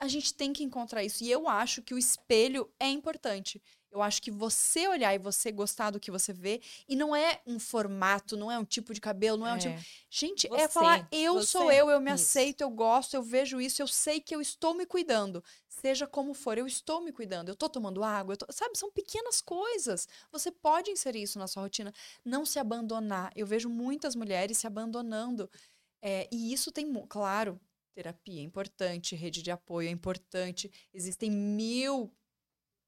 a 0.00 0.08
gente 0.08 0.34
tem 0.34 0.52
que 0.52 0.64
encontrar 0.64 1.04
isso. 1.04 1.24
E 1.24 1.30
eu 1.30 1.48
acho 1.48 1.82
que 1.82 1.94
o 1.94 1.98
espelho 1.98 2.72
é 2.80 2.88
importante. 2.90 3.62
Eu 3.90 4.02
acho 4.02 4.20
que 4.22 4.30
você 4.30 4.88
olhar 4.88 5.14
e 5.14 5.18
você 5.18 5.52
gostar 5.52 5.90
do 5.92 6.00
que 6.00 6.10
você 6.10 6.32
vê, 6.32 6.60
e 6.88 6.96
não 6.96 7.14
é 7.16 7.40
um 7.46 7.58
formato, 7.60 8.36
não 8.36 8.50
é 8.50 8.58
um 8.58 8.64
tipo 8.64 8.92
de 8.92 9.00
cabelo, 9.00 9.38
não 9.38 9.46
é, 9.46 9.54
um 9.54 9.58
tipo. 9.58 9.74
Gente, 10.10 10.48
é 10.48 10.68
Você, 10.68 10.68
falar, 10.68 11.08
eu 11.12 11.40
sou 11.40 11.70
eu, 11.72 11.88
eu 11.90 12.00
me 12.00 12.10
Isso. 12.10 12.24
aceito, 12.24 12.60
eu 12.62 12.70
gosto, 12.70 13.14
eu 13.14 13.22
vejo 13.22 13.60
isso, 13.60 13.80
eu 13.80 13.86
sei 13.86 14.20
que 14.20 14.34
eu 14.34 14.40
estou 14.40 14.74
me 14.74 14.84
cuidando. 14.86 15.42
Seja 15.84 16.06
como 16.06 16.32
for, 16.32 16.56
eu 16.56 16.66
estou 16.66 17.02
me 17.02 17.12
cuidando, 17.12 17.50
eu 17.50 17.52
estou 17.52 17.68
tomando 17.68 18.02
água, 18.02 18.38
tô- 18.38 18.46
sabe? 18.50 18.78
São 18.78 18.90
pequenas 18.90 19.42
coisas. 19.42 20.08
Você 20.32 20.50
pode 20.50 20.90
inserir 20.90 21.20
isso 21.22 21.38
na 21.38 21.46
sua 21.46 21.62
rotina. 21.62 21.92
Não 22.24 22.46
se 22.46 22.58
abandonar. 22.58 23.30
Eu 23.36 23.46
vejo 23.46 23.68
muitas 23.68 24.14
mulheres 24.14 24.56
se 24.56 24.66
abandonando. 24.66 25.50
É, 26.00 26.26
e 26.32 26.54
isso 26.54 26.72
tem, 26.72 26.90
claro, 27.06 27.60
terapia 27.94 28.40
é 28.40 28.44
importante, 28.44 29.14
rede 29.14 29.42
de 29.42 29.50
apoio 29.50 29.88
é 29.88 29.90
importante. 29.90 30.72
Existem 30.92 31.30
mil 31.30 32.10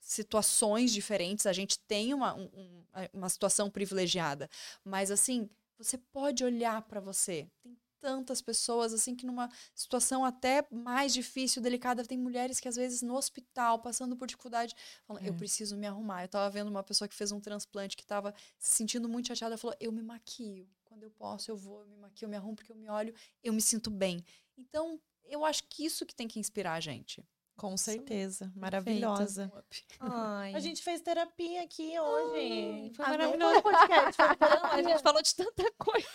situações 0.01 0.91
diferentes. 0.93 1.47
A 1.47 1.53
gente 1.53 1.79
tem 1.81 2.15
uma, 2.15 2.35
um- 2.35 2.51
um- 2.55 2.85
uma 3.13 3.29
situação 3.29 3.71
privilegiada. 3.71 4.49
Mas, 4.83 5.11
assim, 5.11 5.51
você 5.79 5.99
pode 5.99 6.43
olhar 6.45 6.81
para 6.83 7.01
você. 7.01 7.47
Tem 7.63 7.77
tantas 8.01 8.41
pessoas, 8.43 8.93
assim, 8.93 9.15
que 9.17 9.27
numa 9.27 9.49
situação 9.75 10.25
até 10.25 10.67
mais 10.71 11.13
difícil, 11.15 11.61
delicada, 11.63 12.05
tem 12.05 12.19
mulheres 12.19 12.61
que, 12.61 12.69
às 12.69 12.77
vezes, 12.77 13.03
no 13.03 13.15
hospital, 13.17 13.79
passando 13.81 14.17
por 14.17 14.27
dificuldade, 14.27 14.75
falam, 15.07 15.23
eu 15.25 15.33
É. 15.33 15.37
preciso 15.37 15.77
me 15.77 15.87
arrumar. 15.87 16.25
Eu 16.25 16.29
tava 16.29 16.51
vendo 16.51 16.69
uma 16.69 16.83
pessoa 16.83 17.09
que 17.09 17.15
fez 17.15 17.33
um 17.33 17.41
transplante, 17.41 17.97
que 17.97 18.07
tava 18.07 18.35
se 18.59 18.73
sentindo 18.73 19.09
muito 19.09 19.29
chateada, 19.29 19.57
falou, 19.59 19.77
eu 19.81 19.91
me 19.93 20.03
maquio. 20.03 20.69
Quando 20.85 21.03
eu 21.03 21.11
posso, 21.11 21.51
eu 21.51 21.57
vou, 21.57 21.81
eu 21.81 21.87
me 21.89 21.97
maquio, 21.97 22.27
eu 22.27 22.31
me 22.31 22.37
arrumo, 22.37 22.55
porque 22.57 22.73
eu 22.73 22.77
me 22.77 22.89
olho, 22.89 23.15
eu 23.43 23.53
me 23.53 23.61
sinto 23.61 23.91
bem. 23.91 24.25
Então, 24.57 25.01
eu 25.25 25.45
acho 25.45 25.65
que 25.65 25.85
isso 25.85 26.07
que 26.07 26.15
tem 26.15 26.29
que 26.29 26.39
inspirar 26.39 26.75
a 26.75 26.81
gente. 26.81 27.23
Com 27.57 27.75
certeza. 27.77 28.53
Maravilhosa. 28.55 29.51
Ai. 29.99 30.55
A 30.55 30.59
gente 30.61 30.83
fez 30.83 31.01
terapia 31.01 31.63
aqui 31.63 31.99
hoje. 31.99 32.93
foi 32.95 33.05
Ah, 33.05 33.09
não 33.09 33.19
maravilhoso. 33.19 33.63
foi 33.63 33.73
podcast, 33.73 34.17
foi 34.17 34.27
Não, 34.29 34.37
terapia. 34.37 34.69
a 34.71 34.83
gente 34.83 35.03
falou 35.03 35.23
de 35.23 35.35
tanta 35.35 35.73
coisa. 35.79 36.09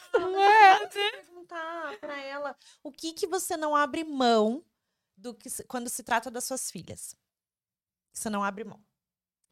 perguntar 0.90 2.00
pra 2.00 2.22
ela 2.22 2.56
o 2.84 2.92
que 2.92 3.14
que 3.14 3.26
você 3.28 3.58
não 3.58 3.76
abre 3.76 4.04
mão 4.04 4.64
do 5.18 5.34
que 5.34 5.50
quando 5.66 5.90
se 5.90 6.04
trata 6.04 6.30
das 6.30 6.44
suas 6.44 6.70
filhas. 6.70 7.16
Você 8.14 8.30
não 8.30 8.44
abre 8.44 8.64
mão. 8.64 8.80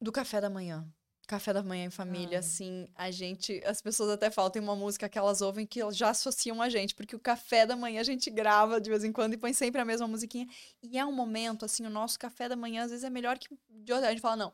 Do 0.01 0.11
café 0.11 0.39
da 0.39 0.49
manhã. 0.49 0.87
Café 1.29 1.53
da 1.53 1.61
manhã 1.61 1.85
em 1.85 1.89
família, 1.91 2.39
Ai. 2.39 2.43
assim, 2.43 2.87
a 2.95 3.11
gente. 3.11 3.61
As 3.63 3.79
pessoas 3.83 4.09
até 4.09 4.31
falam, 4.31 4.49
tem 4.49 4.59
uma 4.59 4.75
música 4.75 5.07
que 5.07 5.15
elas 5.15 5.41
ouvem 5.41 5.63
que 5.63 5.79
elas 5.79 5.95
já 5.95 6.09
associam 6.09 6.59
a 6.59 6.69
gente, 6.69 6.95
porque 6.95 7.15
o 7.15 7.19
café 7.19 7.67
da 7.67 7.75
manhã 7.75 8.01
a 8.01 8.03
gente 8.03 8.31
grava 8.31 8.81
de 8.81 8.89
vez 8.89 9.03
em 9.03 9.11
quando 9.11 9.35
e 9.35 9.37
põe 9.37 9.53
sempre 9.53 9.79
a 9.79 9.85
mesma 9.85 10.07
musiquinha. 10.07 10.47
E 10.81 10.97
é 10.97 11.05
um 11.05 11.11
momento, 11.11 11.65
assim, 11.65 11.85
o 11.85 11.89
nosso 11.89 12.17
café 12.17 12.49
da 12.49 12.55
manhã 12.55 12.83
às 12.83 12.89
vezes 12.89 13.03
é 13.03 13.11
melhor 13.11 13.37
que 13.37 13.47
de 13.69 13.93
outra. 13.93 14.07
A 14.07 14.11
gente 14.11 14.21
fala, 14.21 14.37
não, 14.37 14.53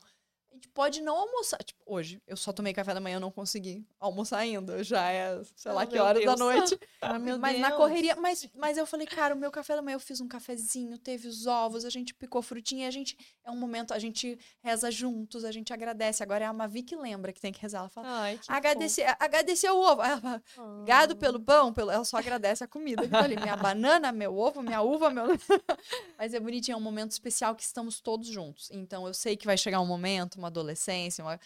a 0.56 0.58
gente 0.58 0.70
pode 0.70 1.02
não 1.02 1.16
almoçar. 1.18 1.62
Tipo, 1.64 1.82
hoje, 1.86 2.22
eu 2.26 2.38
só 2.38 2.54
tomei 2.54 2.74
café 2.74 2.94
da 2.94 3.00
manhã, 3.02 3.18
eu 3.18 3.20
não 3.20 3.30
consegui 3.32 3.86
almoçar 4.00 4.40
ainda. 4.40 4.84
Já 4.84 5.10
é, 5.12 5.42
sei 5.56 5.72
lá 5.72 5.84
Oh, 5.84 5.88
que 5.88 6.00
horas 6.00 6.24
da 6.24 6.36
Deus. 6.36 6.40
noite. 6.40 6.80
Ah, 7.02 7.20
mas 7.20 7.60
na 7.60 7.68
Deus. 7.68 7.80
correria, 7.80 8.16
mas, 8.16 8.50
mas 8.56 8.80
eu 8.80 8.86
falei, 8.88 9.06
cara, 9.06 9.36
o 9.36 9.38
meu 9.38 9.52
café 9.52 9.76
da 9.76 9.82
manhã 9.82 9.94
eu 9.96 10.00
fiz 10.00 10.20
um 10.22 10.28
cafezinho, 10.28 10.98
teve 10.98 11.28
os 11.28 11.46
ovos, 11.46 11.86
a 11.86 11.90
gente 11.92 12.16
picou 12.16 12.42
frutinha, 12.42 12.86
e 12.86 12.88
a 12.88 12.92
gente 12.92 13.16
é 13.44 13.52
um 13.52 13.56
momento, 13.56 13.94
a 13.94 14.00
gente 14.00 14.40
reza 14.64 14.90
juntos, 14.90 15.46
a 15.46 15.52
gente 15.52 15.72
agradece. 15.72 16.24
Agora 16.24 16.46
é 16.46 16.48
a 16.48 16.54
Mavi 16.54 16.82
que 16.82 16.96
lembra 16.96 17.32
que 17.32 17.40
tem 17.40 17.52
que 17.52 17.62
rezar. 17.62 17.80
Ela 17.80 17.90
fala, 17.90 18.08
Ai, 18.22 18.40
agradecer, 18.48 19.06
agradecer 19.20 19.70
o 19.70 19.78
ovo. 19.78 20.02
Ela 20.02 20.20
fala, 20.20 20.44
obrigado 20.58 21.16
pelo 21.16 21.40
pão, 21.40 21.72
pelo... 21.72 21.92
ela 21.92 22.06
só 22.06 22.18
agradece 22.18 22.64
a 22.64 22.68
comida. 22.68 23.08
tá 23.08 23.24
ali, 23.24 23.36
minha 23.36 23.56
banana, 23.58 24.12
meu 24.12 24.36
ovo, 24.36 24.64
minha 24.64 24.82
uva, 24.82 25.12
meu. 25.12 25.28
Mas 26.18 26.34
é 26.34 26.40
bonitinho, 26.40 26.74
é 26.74 26.78
um 26.78 26.82
momento 26.82 27.12
especial 27.12 27.56
que 27.56 27.62
estamos 27.64 28.00
todos 28.00 28.28
juntos. 28.28 28.70
Então 28.72 29.06
eu 29.06 29.14
sei 29.14 29.38
que 29.38 29.46
vai 29.46 29.58
chegar 29.58 29.80
um 29.80 29.86
momento, 29.86 30.40
uma 30.46 30.50
adolescência, 30.50 31.24
uma- 31.24 31.40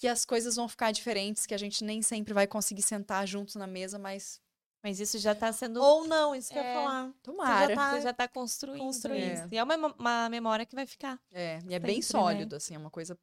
que 0.00 0.06
as 0.06 0.24
coisas 0.24 0.54
vão 0.56 0.68
ficar 0.68 0.92
diferentes, 0.92 1.46
que 1.46 1.54
a 1.54 1.58
gente 1.58 1.82
nem 1.84 2.02
sempre 2.02 2.32
vai 2.34 2.46
conseguir 2.46 2.82
sentar 2.82 3.26
juntos 3.26 3.54
na 3.56 3.66
mesa, 3.66 3.98
mas 3.98 4.40
Mas 4.82 5.00
isso 5.00 5.18
já 5.18 5.34
tá 5.34 5.50
sendo. 5.50 5.80
Ou 5.82 6.06
não, 6.06 6.34
isso 6.34 6.52
que 6.52 6.58
eu 6.58 6.62
ia 6.62 6.68
É. 6.68 6.74
falar. 6.74 7.10
tomara. 7.22 7.74
tá 7.74 7.90
Você 7.94 8.00
já 8.02 8.12
tá 8.12 8.28
construindo, 8.28 8.80
construindo. 8.80 9.32
isso. 9.32 9.48
E 9.50 9.56
é 9.56 9.62
uma, 9.64 9.76
uma 9.98 10.28
memória 10.28 10.66
que 10.66 10.74
vai 10.74 10.86
ficar. 10.86 11.18
É, 11.32 11.58
e 11.66 11.74
é 11.74 11.78
bem 11.78 11.96
né? 11.96 12.02
sólido, 12.02 12.54
assim, 12.56 12.74
é 12.74 12.78
uma 12.78 12.90
coisa. 12.90 13.18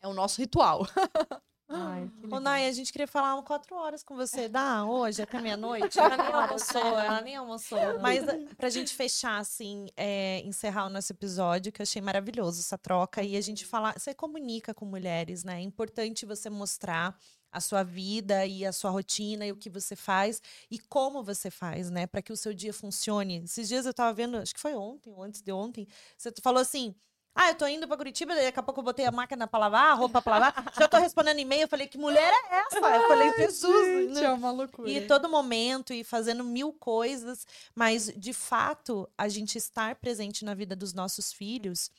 É 0.00 0.06
o 0.06 0.12
nosso 0.14 0.40
ritual. 0.40 0.86
Ai, 1.72 2.10
que 2.20 2.34
Ô, 2.34 2.40
Nai, 2.40 2.66
a 2.66 2.72
gente 2.72 2.90
queria 2.90 3.06
falar 3.06 3.40
quatro 3.42 3.76
horas 3.76 4.02
com 4.02 4.16
você. 4.16 4.48
Dá 4.48 4.84
hoje, 4.84 5.22
até 5.22 5.40
meia-noite? 5.40 6.00
Ela 6.00 6.16
nem 6.16 6.32
almoçou, 6.32 6.80
ela 6.80 7.20
nem 7.20 7.36
almoçou. 7.36 8.00
Mas 8.00 8.26
eh, 8.26 8.44
pra 8.56 8.68
gente 8.68 8.92
fechar, 8.92 9.38
assim, 9.38 9.86
é, 9.96 10.40
encerrar 10.40 10.86
o 10.86 10.90
nosso 10.90 11.12
episódio, 11.12 11.70
que 11.70 11.80
eu 11.80 11.84
achei 11.84 12.02
maravilhoso 12.02 12.60
essa 12.60 12.76
troca, 12.76 13.22
e 13.22 13.36
a 13.36 13.40
gente 13.40 13.64
falar. 13.64 13.96
Você 13.96 14.12
comunica 14.12 14.74
com 14.74 14.84
mulheres, 14.84 15.44
né? 15.44 15.58
É 15.58 15.62
importante 15.62 16.26
você 16.26 16.50
mostrar 16.50 17.16
a 17.52 17.60
sua 17.60 17.84
vida 17.84 18.44
e 18.46 18.66
a 18.66 18.72
sua 18.72 18.90
rotina 18.90 19.46
e 19.46 19.52
o 19.52 19.56
que 19.56 19.70
você 19.70 19.94
faz 19.94 20.40
e 20.70 20.78
como 20.78 21.22
você 21.22 21.50
faz, 21.50 21.88
né? 21.88 22.06
Para 22.06 22.22
que 22.22 22.32
o 22.32 22.36
seu 22.36 22.52
dia 22.52 22.72
funcione. 22.72 23.44
Esses 23.44 23.68
dias 23.68 23.86
eu 23.86 23.94
tava 23.94 24.12
vendo, 24.12 24.36
acho 24.38 24.54
que 24.54 24.60
foi 24.60 24.74
ontem 24.74 25.12
ou 25.12 25.22
antes 25.22 25.40
de 25.40 25.52
ontem, 25.52 25.86
você 26.16 26.32
falou 26.42 26.60
assim. 26.60 26.94
Ah, 27.42 27.48
eu 27.48 27.54
tô 27.54 27.66
indo 27.66 27.88
pra 27.88 27.96
Curitiba, 27.96 28.34
daqui 28.34 28.60
a 28.60 28.62
pouco 28.62 28.80
eu 28.80 28.84
botei 28.84 29.06
a 29.06 29.10
máquina 29.10 29.46
pra 29.46 29.58
lavar, 29.58 29.92
a 29.92 29.94
roupa 29.94 30.20
pra 30.20 30.36
lavar. 30.36 30.74
Já 30.78 30.86
tô 30.86 30.98
respondendo 30.98 31.38
e-mail. 31.38 31.62
Eu 31.62 31.68
falei, 31.68 31.86
que 31.86 31.96
mulher 31.96 32.30
é 32.30 32.58
essa? 32.58 32.76
Eu 32.76 33.08
falei, 33.08 33.32
Jesus. 33.32 34.14
Gente, 34.14 34.22
é 34.22 34.30
uma 34.30 34.50
loucura. 34.50 34.90
E 34.90 35.06
todo 35.06 35.26
momento, 35.26 35.94
e 35.94 36.04
fazendo 36.04 36.44
mil 36.44 36.70
coisas. 36.70 37.46
Mas, 37.74 38.12
de 38.14 38.34
fato, 38.34 39.08
a 39.16 39.26
gente 39.26 39.56
estar 39.56 39.94
presente 39.94 40.44
na 40.44 40.52
vida 40.52 40.76
dos 40.76 40.92
nossos 40.92 41.32
filhos, 41.32 41.90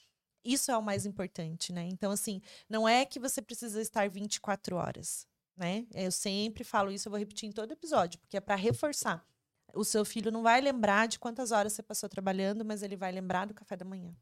isso 0.46 0.70
é 0.70 0.78
o 0.78 0.84
mais 0.84 1.08
importante, 1.08 1.74
né? 1.74 1.88
Então, 1.90 2.12
assim, 2.12 2.40
não 2.70 2.88
é 2.88 3.04
que 3.04 3.18
você 3.20 3.42
precisa 3.42 3.82
estar 3.82 4.08
24 4.08 4.76
horas, 4.76 5.26
né? 5.58 5.88
Eu 5.92 6.12
sempre 6.12 6.64
falo 6.64 6.92
isso, 6.92 7.08
eu 7.08 7.10
vou 7.10 7.20
repetir 7.20 7.50
em 7.50 7.52
todo 7.52 7.72
episódio, 7.72 8.20
porque 8.20 8.38
é 8.38 8.40
para 8.40 8.54
reforçar. 8.54 9.26
O 9.74 9.84
seu 9.84 10.06
filho 10.06 10.32
não 10.32 10.44
vai 10.44 10.62
lembrar 10.62 11.08
de 11.08 11.18
quantas 11.18 11.52
horas 11.52 11.74
você 11.74 11.82
passou 11.82 12.08
trabalhando, 12.08 12.64
mas 12.64 12.84
ele 12.84 12.96
vai 12.96 13.12
lembrar 13.12 13.48
do 13.48 13.56
café 13.56 13.76
da 13.76 13.86
manhã. 13.86 14.14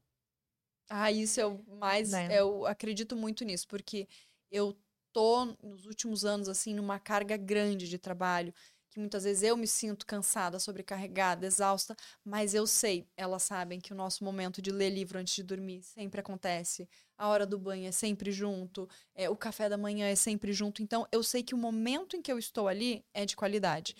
Ah, 0.89 1.11
isso 1.11 1.39
é 1.39 1.45
o 1.45 1.63
mais. 1.77 2.23
Né? 2.27 2.39
Eu 2.39 2.65
acredito 2.65 3.15
muito 3.15 3.45
nisso, 3.45 3.67
porque 3.67 4.07
eu 4.51 4.75
tô 5.13 5.45
nos 5.61 5.85
últimos 5.85 6.25
anos, 6.25 6.49
assim, 6.49 6.73
numa 6.73 6.99
carga 6.99 7.37
grande 7.37 7.87
de 7.87 7.97
trabalho, 7.99 8.53
que 8.91 8.99
muitas 8.99 9.23
vezes 9.23 9.43
eu 9.43 9.55
me 9.55 9.67
sinto 9.67 10.05
cansada, 10.05 10.59
sobrecarregada, 10.59 11.45
exausta, 11.45 11.95
mas 12.25 12.55
eu 12.55 12.65
sei, 12.65 13.07
elas 13.15 13.43
sabem 13.43 13.79
que 13.79 13.93
o 13.93 13.95
nosso 13.95 14.23
momento 14.23 14.61
de 14.63 14.71
ler 14.71 14.89
livro 14.89 15.19
antes 15.19 15.35
de 15.35 15.43
dormir 15.43 15.83
sempre 15.83 16.21
acontece. 16.21 16.89
A 17.15 17.27
hora 17.27 17.45
do 17.45 17.59
banho 17.59 17.87
é 17.87 17.91
sempre 17.91 18.31
junto, 18.31 18.87
é, 19.13 19.29
o 19.29 19.35
café 19.37 19.69
da 19.69 19.77
manhã 19.77 20.07
é 20.07 20.15
sempre 20.15 20.51
junto. 20.53 20.81
Então, 20.81 21.05
eu 21.11 21.21
sei 21.21 21.43
que 21.43 21.53
o 21.53 21.57
momento 21.57 22.15
em 22.15 22.21
que 22.21 22.31
eu 22.31 22.39
estou 22.39 22.67
ali 22.67 23.05
é 23.13 23.25
de 23.25 23.35
qualidade. 23.35 23.95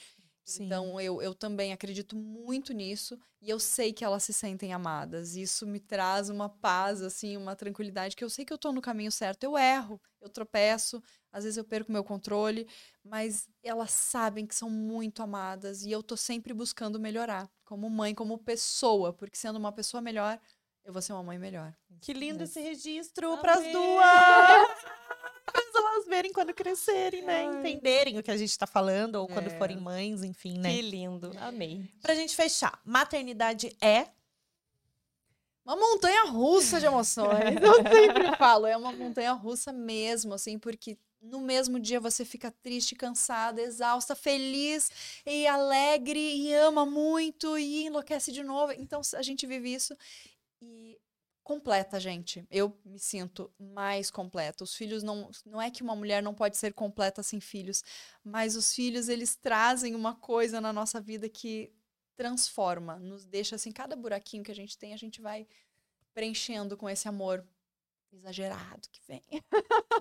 Sim. 0.49 0.65
Então, 0.65 0.99
eu, 0.99 1.21
eu 1.21 1.33
também 1.35 1.71
acredito 1.71 2.15
muito 2.15 2.73
nisso 2.73 3.17
e 3.41 3.49
eu 3.49 3.59
sei 3.59 3.93
que 3.93 4.03
elas 4.03 4.23
se 4.23 4.33
sentem 4.33 4.73
amadas. 4.73 5.35
Isso 5.35 5.65
me 5.67 5.79
traz 5.79 6.29
uma 6.29 6.49
paz, 6.49 7.01
assim, 7.01 7.37
uma 7.37 7.55
tranquilidade, 7.55 8.15
que 8.15 8.23
eu 8.23 8.29
sei 8.29 8.43
que 8.43 8.51
eu 8.51 8.57
tô 8.57 8.71
no 8.71 8.81
caminho 8.81 9.11
certo. 9.11 9.43
Eu 9.43 9.57
erro, 9.57 10.01
eu 10.19 10.27
tropeço, 10.29 11.01
às 11.31 11.43
vezes 11.43 11.57
eu 11.57 11.63
perco 11.63 11.91
meu 11.91 12.03
controle, 12.03 12.67
mas 13.03 13.47
elas 13.63 13.91
sabem 13.91 14.45
que 14.47 14.55
são 14.55 14.69
muito 14.69 15.21
amadas 15.21 15.83
e 15.83 15.91
eu 15.91 16.01
tô 16.01 16.17
sempre 16.17 16.53
buscando 16.53 16.99
melhorar, 16.99 17.49
como 17.63 17.89
mãe, 17.89 18.15
como 18.15 18.37
pessoa, 18.37 19.13
porque 19.13 19.37
sendo 19.37 19.57
uma 19.59 19.71
pessoa 19.71 20.01
melhor, 20.01 20.39
eu 20.83 20.91
vou 20.91 21.01
ser 21.01 21.13
uma 21.13 21.23
mãe 21.23 21.37
melhor. 21.37 21.73
Que 22.01 22.13
lindo 22.13 22.39
Mas- 22.39 22.49
esse 22.49 22.59
registro 22.59 23.37
para 23.37 23.53
as 23.53 23.71
duas! 23.71 24.79
Elas 25.91 26.05
verem 26.05 26.31
quando 26.31 26.53
crescerem, 26.53 27.23
né? 27.23 27.47
Ai. 27.47 27.59
Entenderem 27.59 28.17
o 28.17 28.23
que 28.23 28.31
a 28.31 28.37
gente 28.37 28.57
tá 28.57 28.67
falando, 28.67 29.15
ou 29.15 29.27
quando 29.27 29.47
É. 29.47 29.57
forem 29.57 29.77
mães, 29.77 30.23
enfim, 30.23 30.57
né? 30.57 30.71
Que 30.73 30.81
lindo. 30.81 31.31
Amei. 31.39 31.89
Pra 32.01 32.13
gente 32.15 32.35
fechar, 32.35 32.79
maternidade 32.85 33.75
é 33.81 34.07
Uma 35.65 35.75
montanha 35.75 36.23
russa 36.25 36.79
de 36.79 36.87
emoções. 36.87 37.27
Eu 37.61 37.73
sempre 37.93 38.35
falo, 38.37 38.65
é 38.65 38.75
uma 38.75 38.91
montanha 38.91 39.33
russa 39.33 39.71
mesmo, 39.71 40.33
assim, 40.33 40.57
porque 40.57 40.97
no 41.21 41.39
mesmo 41.41 41.79
dia 41.79 41.99
você 41.99 42.25
fica 42.25 42.49
triste, 42.49 42.95
cansada, 42.95 43.61
exausta, 43.61 44.15
feliz 44.15 44.89
e 45.25 45.45
alegre 45.45 46.19
e 46.19 46.51
ama 46.55 46.85
muito 46.87 47.55
e 47.57 47.85
enlouquece 47.85 48.31
de 48.31 48.41
novo. 48.41 48.73
Então 48.73 49.01
a 49.13 49.21
gente 49.21 49.45
vive 49.45 49.71
isso 49.71 49.95
e 50.61 50.97
completa, 51.49 51.99
gente. 51.99 52.45
Eu 52.51 52.77
me 52.85 52.99
sinto 52.99 53.51
mais 53.57 54.11
completa. 54.11 54.63
Os 54.63 54.75
filhos 54.75 55.01
não, 55.01 55.31
não 55.43 55.59
é 55.59 55.71
que 55.71 55.81
uma 55.81 55.95
mulher 55.95 56.21
não 56.21 56.35
pode 56.35 56.55
ser 56.57 56.75
completa 56.75 57.23
sem 57.23 57.39
filhos, 57.39 57.83
mas 58.23 58.55
os 58.55 58.71
filhos 58.71 59.09
eles 59.09 59.35
trazem 59.35 59.95
uma 59.95 60.13
coisa 60.13 60.61
na 60.61 60.71
nossa 60.71 61.01
vida 61.01 61.27
que 61.27 61.73
transforma, 62.15 62.99
nos 62.99 63.25
deixa 63.25 63.55
assim, 63.55 63.71
cada 63.71 63.95
buraquinho 63.95 64.43
que 64.43 64.51
a 64.51 64.55
gente 64.55 64.77
tem, 64.77 64.93
a 64.93 64.97
gente 64.97 65.21
vai 65.21 65.47
preenchendo 66.13 66.77
com 66.77 66.87
esse 66.87 67.07
amor 67.07 67.43
exagerado 68.11 68.87
que 68.91 69.01
vem. 69.07 69.21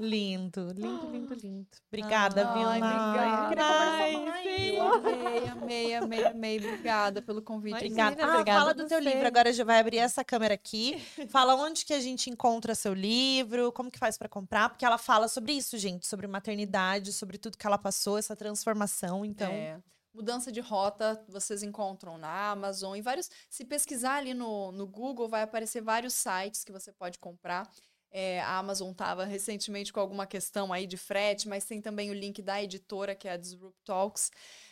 lindo, 0.01 0.73
lindo, 0.75 1.11
lindo, 1.11 1.35
lindo. 1.35 1.69
Obrigada, 1.89 2.49
Ai, 2.49 2.55
viu, 2.55 2.63
Nai? 2.65 2.79
obrigada. 2.79 3.43
Eu 3.43 3.49
queria 3.49 3.65
conversar 3.65 4.33
Ai, 4.33 4.43
sim. 4.43 4.77
Eu 4.77 4.93
amei, 4.93 5.49
amei, 5.49 5.95
amei, 5.95 6.25
amei. 6.25 6.59
Obrigada 6.59 7.23
pelo 7.23 7.43
convite. 7.43 7.87
Imagina. 7.87 8.11
Obrigada. 8.11 8.23
Ah, 8.23 8.35
obrigada 8.35 8.61
fala 8.61 8.75
do 8.75 8.87
teu 8.87 8.99
livro. 8.99 9.27
Agora 9.27 9.53
já 9.53 9.65
vai 9.65 9.81
abrir 9.81 9.99
essa 9.99 10.25
câmera 10.25 10.55
aqui. 10.55 10.99
Fala 11.29 11.55
onde 11.55 11.85
que 11.85 11.93
a 11.93 12.01
gente 12.01 12.31
encontra 12.31 12.75
seu 12.75 12.95
livro, 12.95 13.73
como 13.73 13.91
que 13.91 13.99
faz 13.99 14.17
pra 14.17 14.29
comprar, 14.29 14.69
porque 14.71 14.85
ela 14.85 14.99
fala 14.99 15.29
sobre 15.29 15.53
isso, 15.53 15.77
gente, 15.77 16.07
sobre 16.07 16.27
maternidade, 16.27 17.13
sobre 17.13 17.39
tudo 17.39 17.59
que 17.59 17.67
ela 17.67 17.79
passou, 17.79 18.19
essa 18.19 18.35
transformação. 18.37 19.25
Então, 19.25 19.51
É, 19.53 19.81
mudança 20.15 20.51
de 20.51 20.61
rota, 20.61 21.23
vocês 21.29 21.63
encontram 21.63 22.19
na 22.19 22.51
Amazon 22.51 22.97
e 22.97 23.03
vários. 23.03 23.31
Se 23.49 23.65
pesquisar 23.65 24.17
ali 24.17 24.35
no, 24.35 24.73
no 24.73 24.87
Google, 24.87 25.29
vai 25.29 25.43
aparecer 25.43 25.81
vários 25.83 26.15
sites 26.15 26.65
que 26.65 26.73
você 26.73 26.93
pode 26.93 27.19
comprar. 27.19 27.69
É, 28.11 28.41
a 28.41 28.59
Amazon 28.59 28.91
estava 28.91 29.25
recentemente 29.25 29.93
com 29.93 30.01
alguma 30.01 30.27
questão 30.27 30.73
aí 30.73 30.87
de 30.87 30.97
frete, 30.97 31.49
mas 31.49 31.65
tem 31.65 31.81
também 31.81 32.11
o 32.11 32.15
link 32.15 32.41
da 32.41 32.63
editora, 32.63 33.15
que 33.15 33.29
é 33.29 33.33
a 33.33 33.37
Disrupt 33.37 33.79
Talks. 33.85 34.31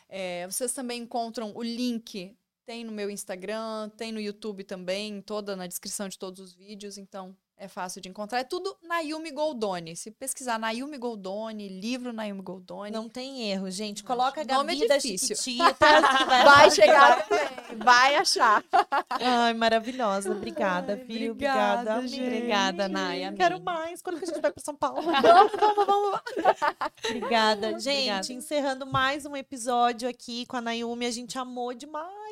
É, 0.09 0.47
vocês 0.47 0.73
também 0.73 1.03
encontram 1.03 1.53
o 1.55 1.63
link, 1.63 2.37
tem 2.65 2.85
no 2.85 2.93
meu 2.93 3.11
Instagram, 3.11 3.91
tem 3.91 4.11
no 4.11 4.21
YouTube 4.21 4.65
também, 4.65 5.21
toda 5.21 5.55
na 5.55 5.67
descrição 5.67 6.09
de 6.09 6.19
todos 6.19 6.41
os 6.41 6.55
vídeos, 6.55 6.97
então 6.97 7.37
é 7.59 7.69
fácil 7.69 8.01
de 8.01 8.09
encontrar. 8.09 8.41
É 8.41 8.45
tudo 8.45 8.77
Nayumi 8.83 9.31
Goldoni. 9.31 9.97
Se 9.97 10.11
pesquisar 10.11 10.59
Nayumi 10.59 10.99
Goldoni, 10.99 11.69
livro 11.69 12.13
Nayumi 12.13 12.43
Goldoni, 12.43 12.91
não 12.91 13.09
tem 13.09 13.51
erro, 13.51 13.71
gente. 13.71 14.05
Coloca 14.05 14.41
a 14.41 14.43
é 14.43 14.47
Gabi 14.47 14.87
das 14.87 15.03
difícil. 15.03 15.37
Chiquititas. 15.37 15.77
que 16.19 16.25
vai 16.25 16.71
chegar 16.71 17.27
também, 17.27 17.79
vai 17.83 18.17
achar. 18.17 18.63
Ai, 19.11 19.55
maravilhosa. 19.55 20.31
Obrigada, 20.33 20.93
Ai, 20.95 21.05
viu? 21.05 21.33
obrigada, 21.33 21.81
Obrigada, 21.97 22.09
gente. 22.09 22.23
Obrigada, 22.23 22.89
Nay, 22.89 23.25
amei. 23.25 23.39
Quero 23.39 23.61
mais. 23.61 24.03
Quando 24.03 24.19
que 24.19 24.25
a 24.25 24.29
gente 24.29 24.41
vai 24.41 24.53
para 24.53 24.63
São 24.63 24.75
Paulo? 24.77 25.01
vamos, 25.23 25.53
vamos, 25.59 25.87
vamos. 25.87 26.21
Obrigada. 27.05 27.79
Gente, 27.79 28.11
Obrigada. 28.11 28.33
encerrando 28.33 28.87
mais 28.87 29.25
um 29.25 29.37
episódio 29.37 30.09
aqui 30.09 30.45
com 30.47 30.57
a 30.57 30.61
Nayumi. 30.61 31.07
A 31.07 31.11
gente 31.11 31.39
amou 31.39 31.73
demais. 31.73 32.26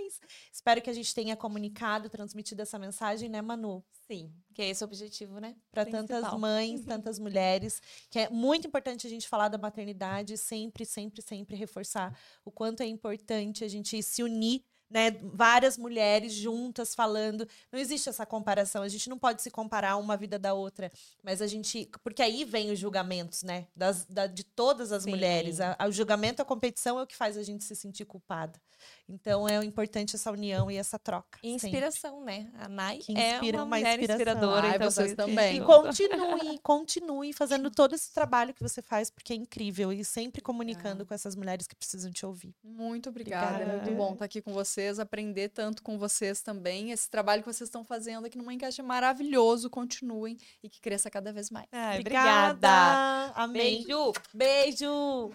Espero 0.53 0.81
que 0.83 0.91
a 0.91 0.93
gente 0.93 1.15
tenha 1.15 1.37
comunicado, 1.37 2.09
transmitido 2.09 2.63
essa 2.63 2.79
mensagem, 2.79 3.29
né, 3.29 3.41
Manu? 3.43 3.85
Sim, 4.07 4.33
que 4.55 4.61
é 4.63 4.69
esse 4.69 4.85
o 4.85 4.87
objetivo, 4.87 5.39
né? 5.39 5.57
Para 5.71 5.87
tantas 5.87 6.33
mães, 6.39 6.85
tantas 6.85 7.19
mulheres, 7.19 7.81
que 8.11 8.19
é 8.19 8.29
muito 8.29 8.67
importante 8.67 9.07
a 9.07 9.11
gente 9.11 9.27
falar 9.29 9.49
da 9.49 9.57
maternidade, 9.59 10.37
sempre, 10.37 10.85
sempre, 10.85 11.23
sempre 11.23 11.57
reforçar 11.57 12.17
o 12.45 12.51
quanto 12.51 12.83
é 12.83 12.87
importante 12.87 13.65
a 13.65 13.69
gente 13.69 14.03
se 14.03 14.23
unir, 14.23 14.63
né? 14.91 15.11
Várias 15.23 15.79
mulheres 15.79 16.35
juntas 16.35 16.95
falando. 16.95 17.49
Não 17.73 17.81
existe 17.81 18.09
essa 18.11 18.27
comparação, 18.27 18.83
a 18.83 18.89
gente 18.89 19.09
não 19.09 19.19
pode 19.19 19.41
se 19.41 19.51
comparar 19.51 19.97
uma 19.97 20.17
vida 20.19 20.39
da 20.39 20.53
outra, 20.53 20.91
mas 21.23 21.41
a 21.41 21.47
gente. 21.47 21.91
Porque 22.03 22.23
aí 22.23 22.45
vem 22.45 22.71
os 22.71 22.79
julgamentos, 22.79 23.43
né? 23.43 23.67
Das, 23.75 24.05
da- 24.05 24.27
de 24.27 24.45
todas 24.45 24.93
as 24.93 25.05
Sim. 25.05 25.11
mulheres. 25.11 25.61
A- 25.61 25.75
a- 25.79 25.89
o 25.89 25.93
julgamento, 25.93 26.43
a 26.43 26.45
competição 26.45 26.99
é 26.99 27.03
o 27.03 27.07
que 27.07 27.17
faz 27.17 27.37
a 27.39 27.43
gente 27.43 27.65
se 27.65 27.75
sentir 27.75 28.05
culpada. 28.05 28.61
Então 29.07 29.47
é 29.47 29.63
importante 29.65 30.17
essa 30.17 30.31
união 30.31 30.71
e 30.71 30.77
essa 30.77 30.99
troca. 30.99 31.39
E 31.43 31.53
sempre. 31.53 31.69
inspiração, 31.69 32.25
né? 32.25 32.51
A 32.59 32.69
Nai 32.69 32.99
Que 32.99 33.17
é 33.17 33.35
inspira 33.35 33.59
uma 33.59 33.65
uma 33.65 33.77
mulher 33.77 33.99
inspiração. 33.99 34.17
inspiradora. 34.17 34.67
Ai, 34.69 34.77
então 34.77 34.91
vocês 34.91 35.11
eu- 35.11 35.17
também. 35.17 35.57
E 35.57 35.61
continue, 35.65 36.59
continue 36.61 37.33
fazendo 37.35 37.71
todo 37.71 37.95
esse 37.95 38.13
trabalho 38.13 38.55
que 38.55 38.63
você 38.63 38.81
faz, 38.81 39.11
porque 39.11 39.33
é 39.35 39.37
incrível. 39.37 39.93
E 39.93 40.03
sempre 40.05 40.41
comunicando 40.41 41.05
com 41.05 41.13
essas 41.13 41.37
mulheres 41.37 41.67
que 41.67 41.75
precisam 41.77 42.11
te 42.11 42.25
ouvir. 42.25 42.55
Muito 42.65 43.11
obrigada. 43.11 43.57
Obrigada. 43.57 43.73
É 43.73 43.77
muito 43.85 43.97
bom 43.97 44.13
estar 44.15 44.25
aqui 44.25 44.41
com 44.41 44.53
vocês, 44.55 44.99
aprender 44.99 45.51
tanto 45.51 45.83
com 45.83 45.99
vocês 45.99 46.41
também. 46.41 46.91
Esse 46.91 47.11
trabalho 47.11 47.43
que 47.43 47.53
vocês 47.53 47.69
estão 47.69 47.85
fazendo 47.85 48.27
aqui 48.27 48.39
no 48.39 48.45
Mãecast 48.45 48.81
é 48.81 48.85
maravilhoso. 48.85 49.69
Continuem 49.69 50.39
e 50.63 50.69
que 50.71 50.81
cresça 50.81 51.11
cada 51.11 51.31
vez 51.33 51.51
mais. 51.51 51.67
Ai, 51.73 52.01
Obrigada. 52.01 52.53
obrigada. 52.53 53.33
Amém. 53.35 53.85
Beijo. 53.85 54.13
Beijo. 54.33 55.31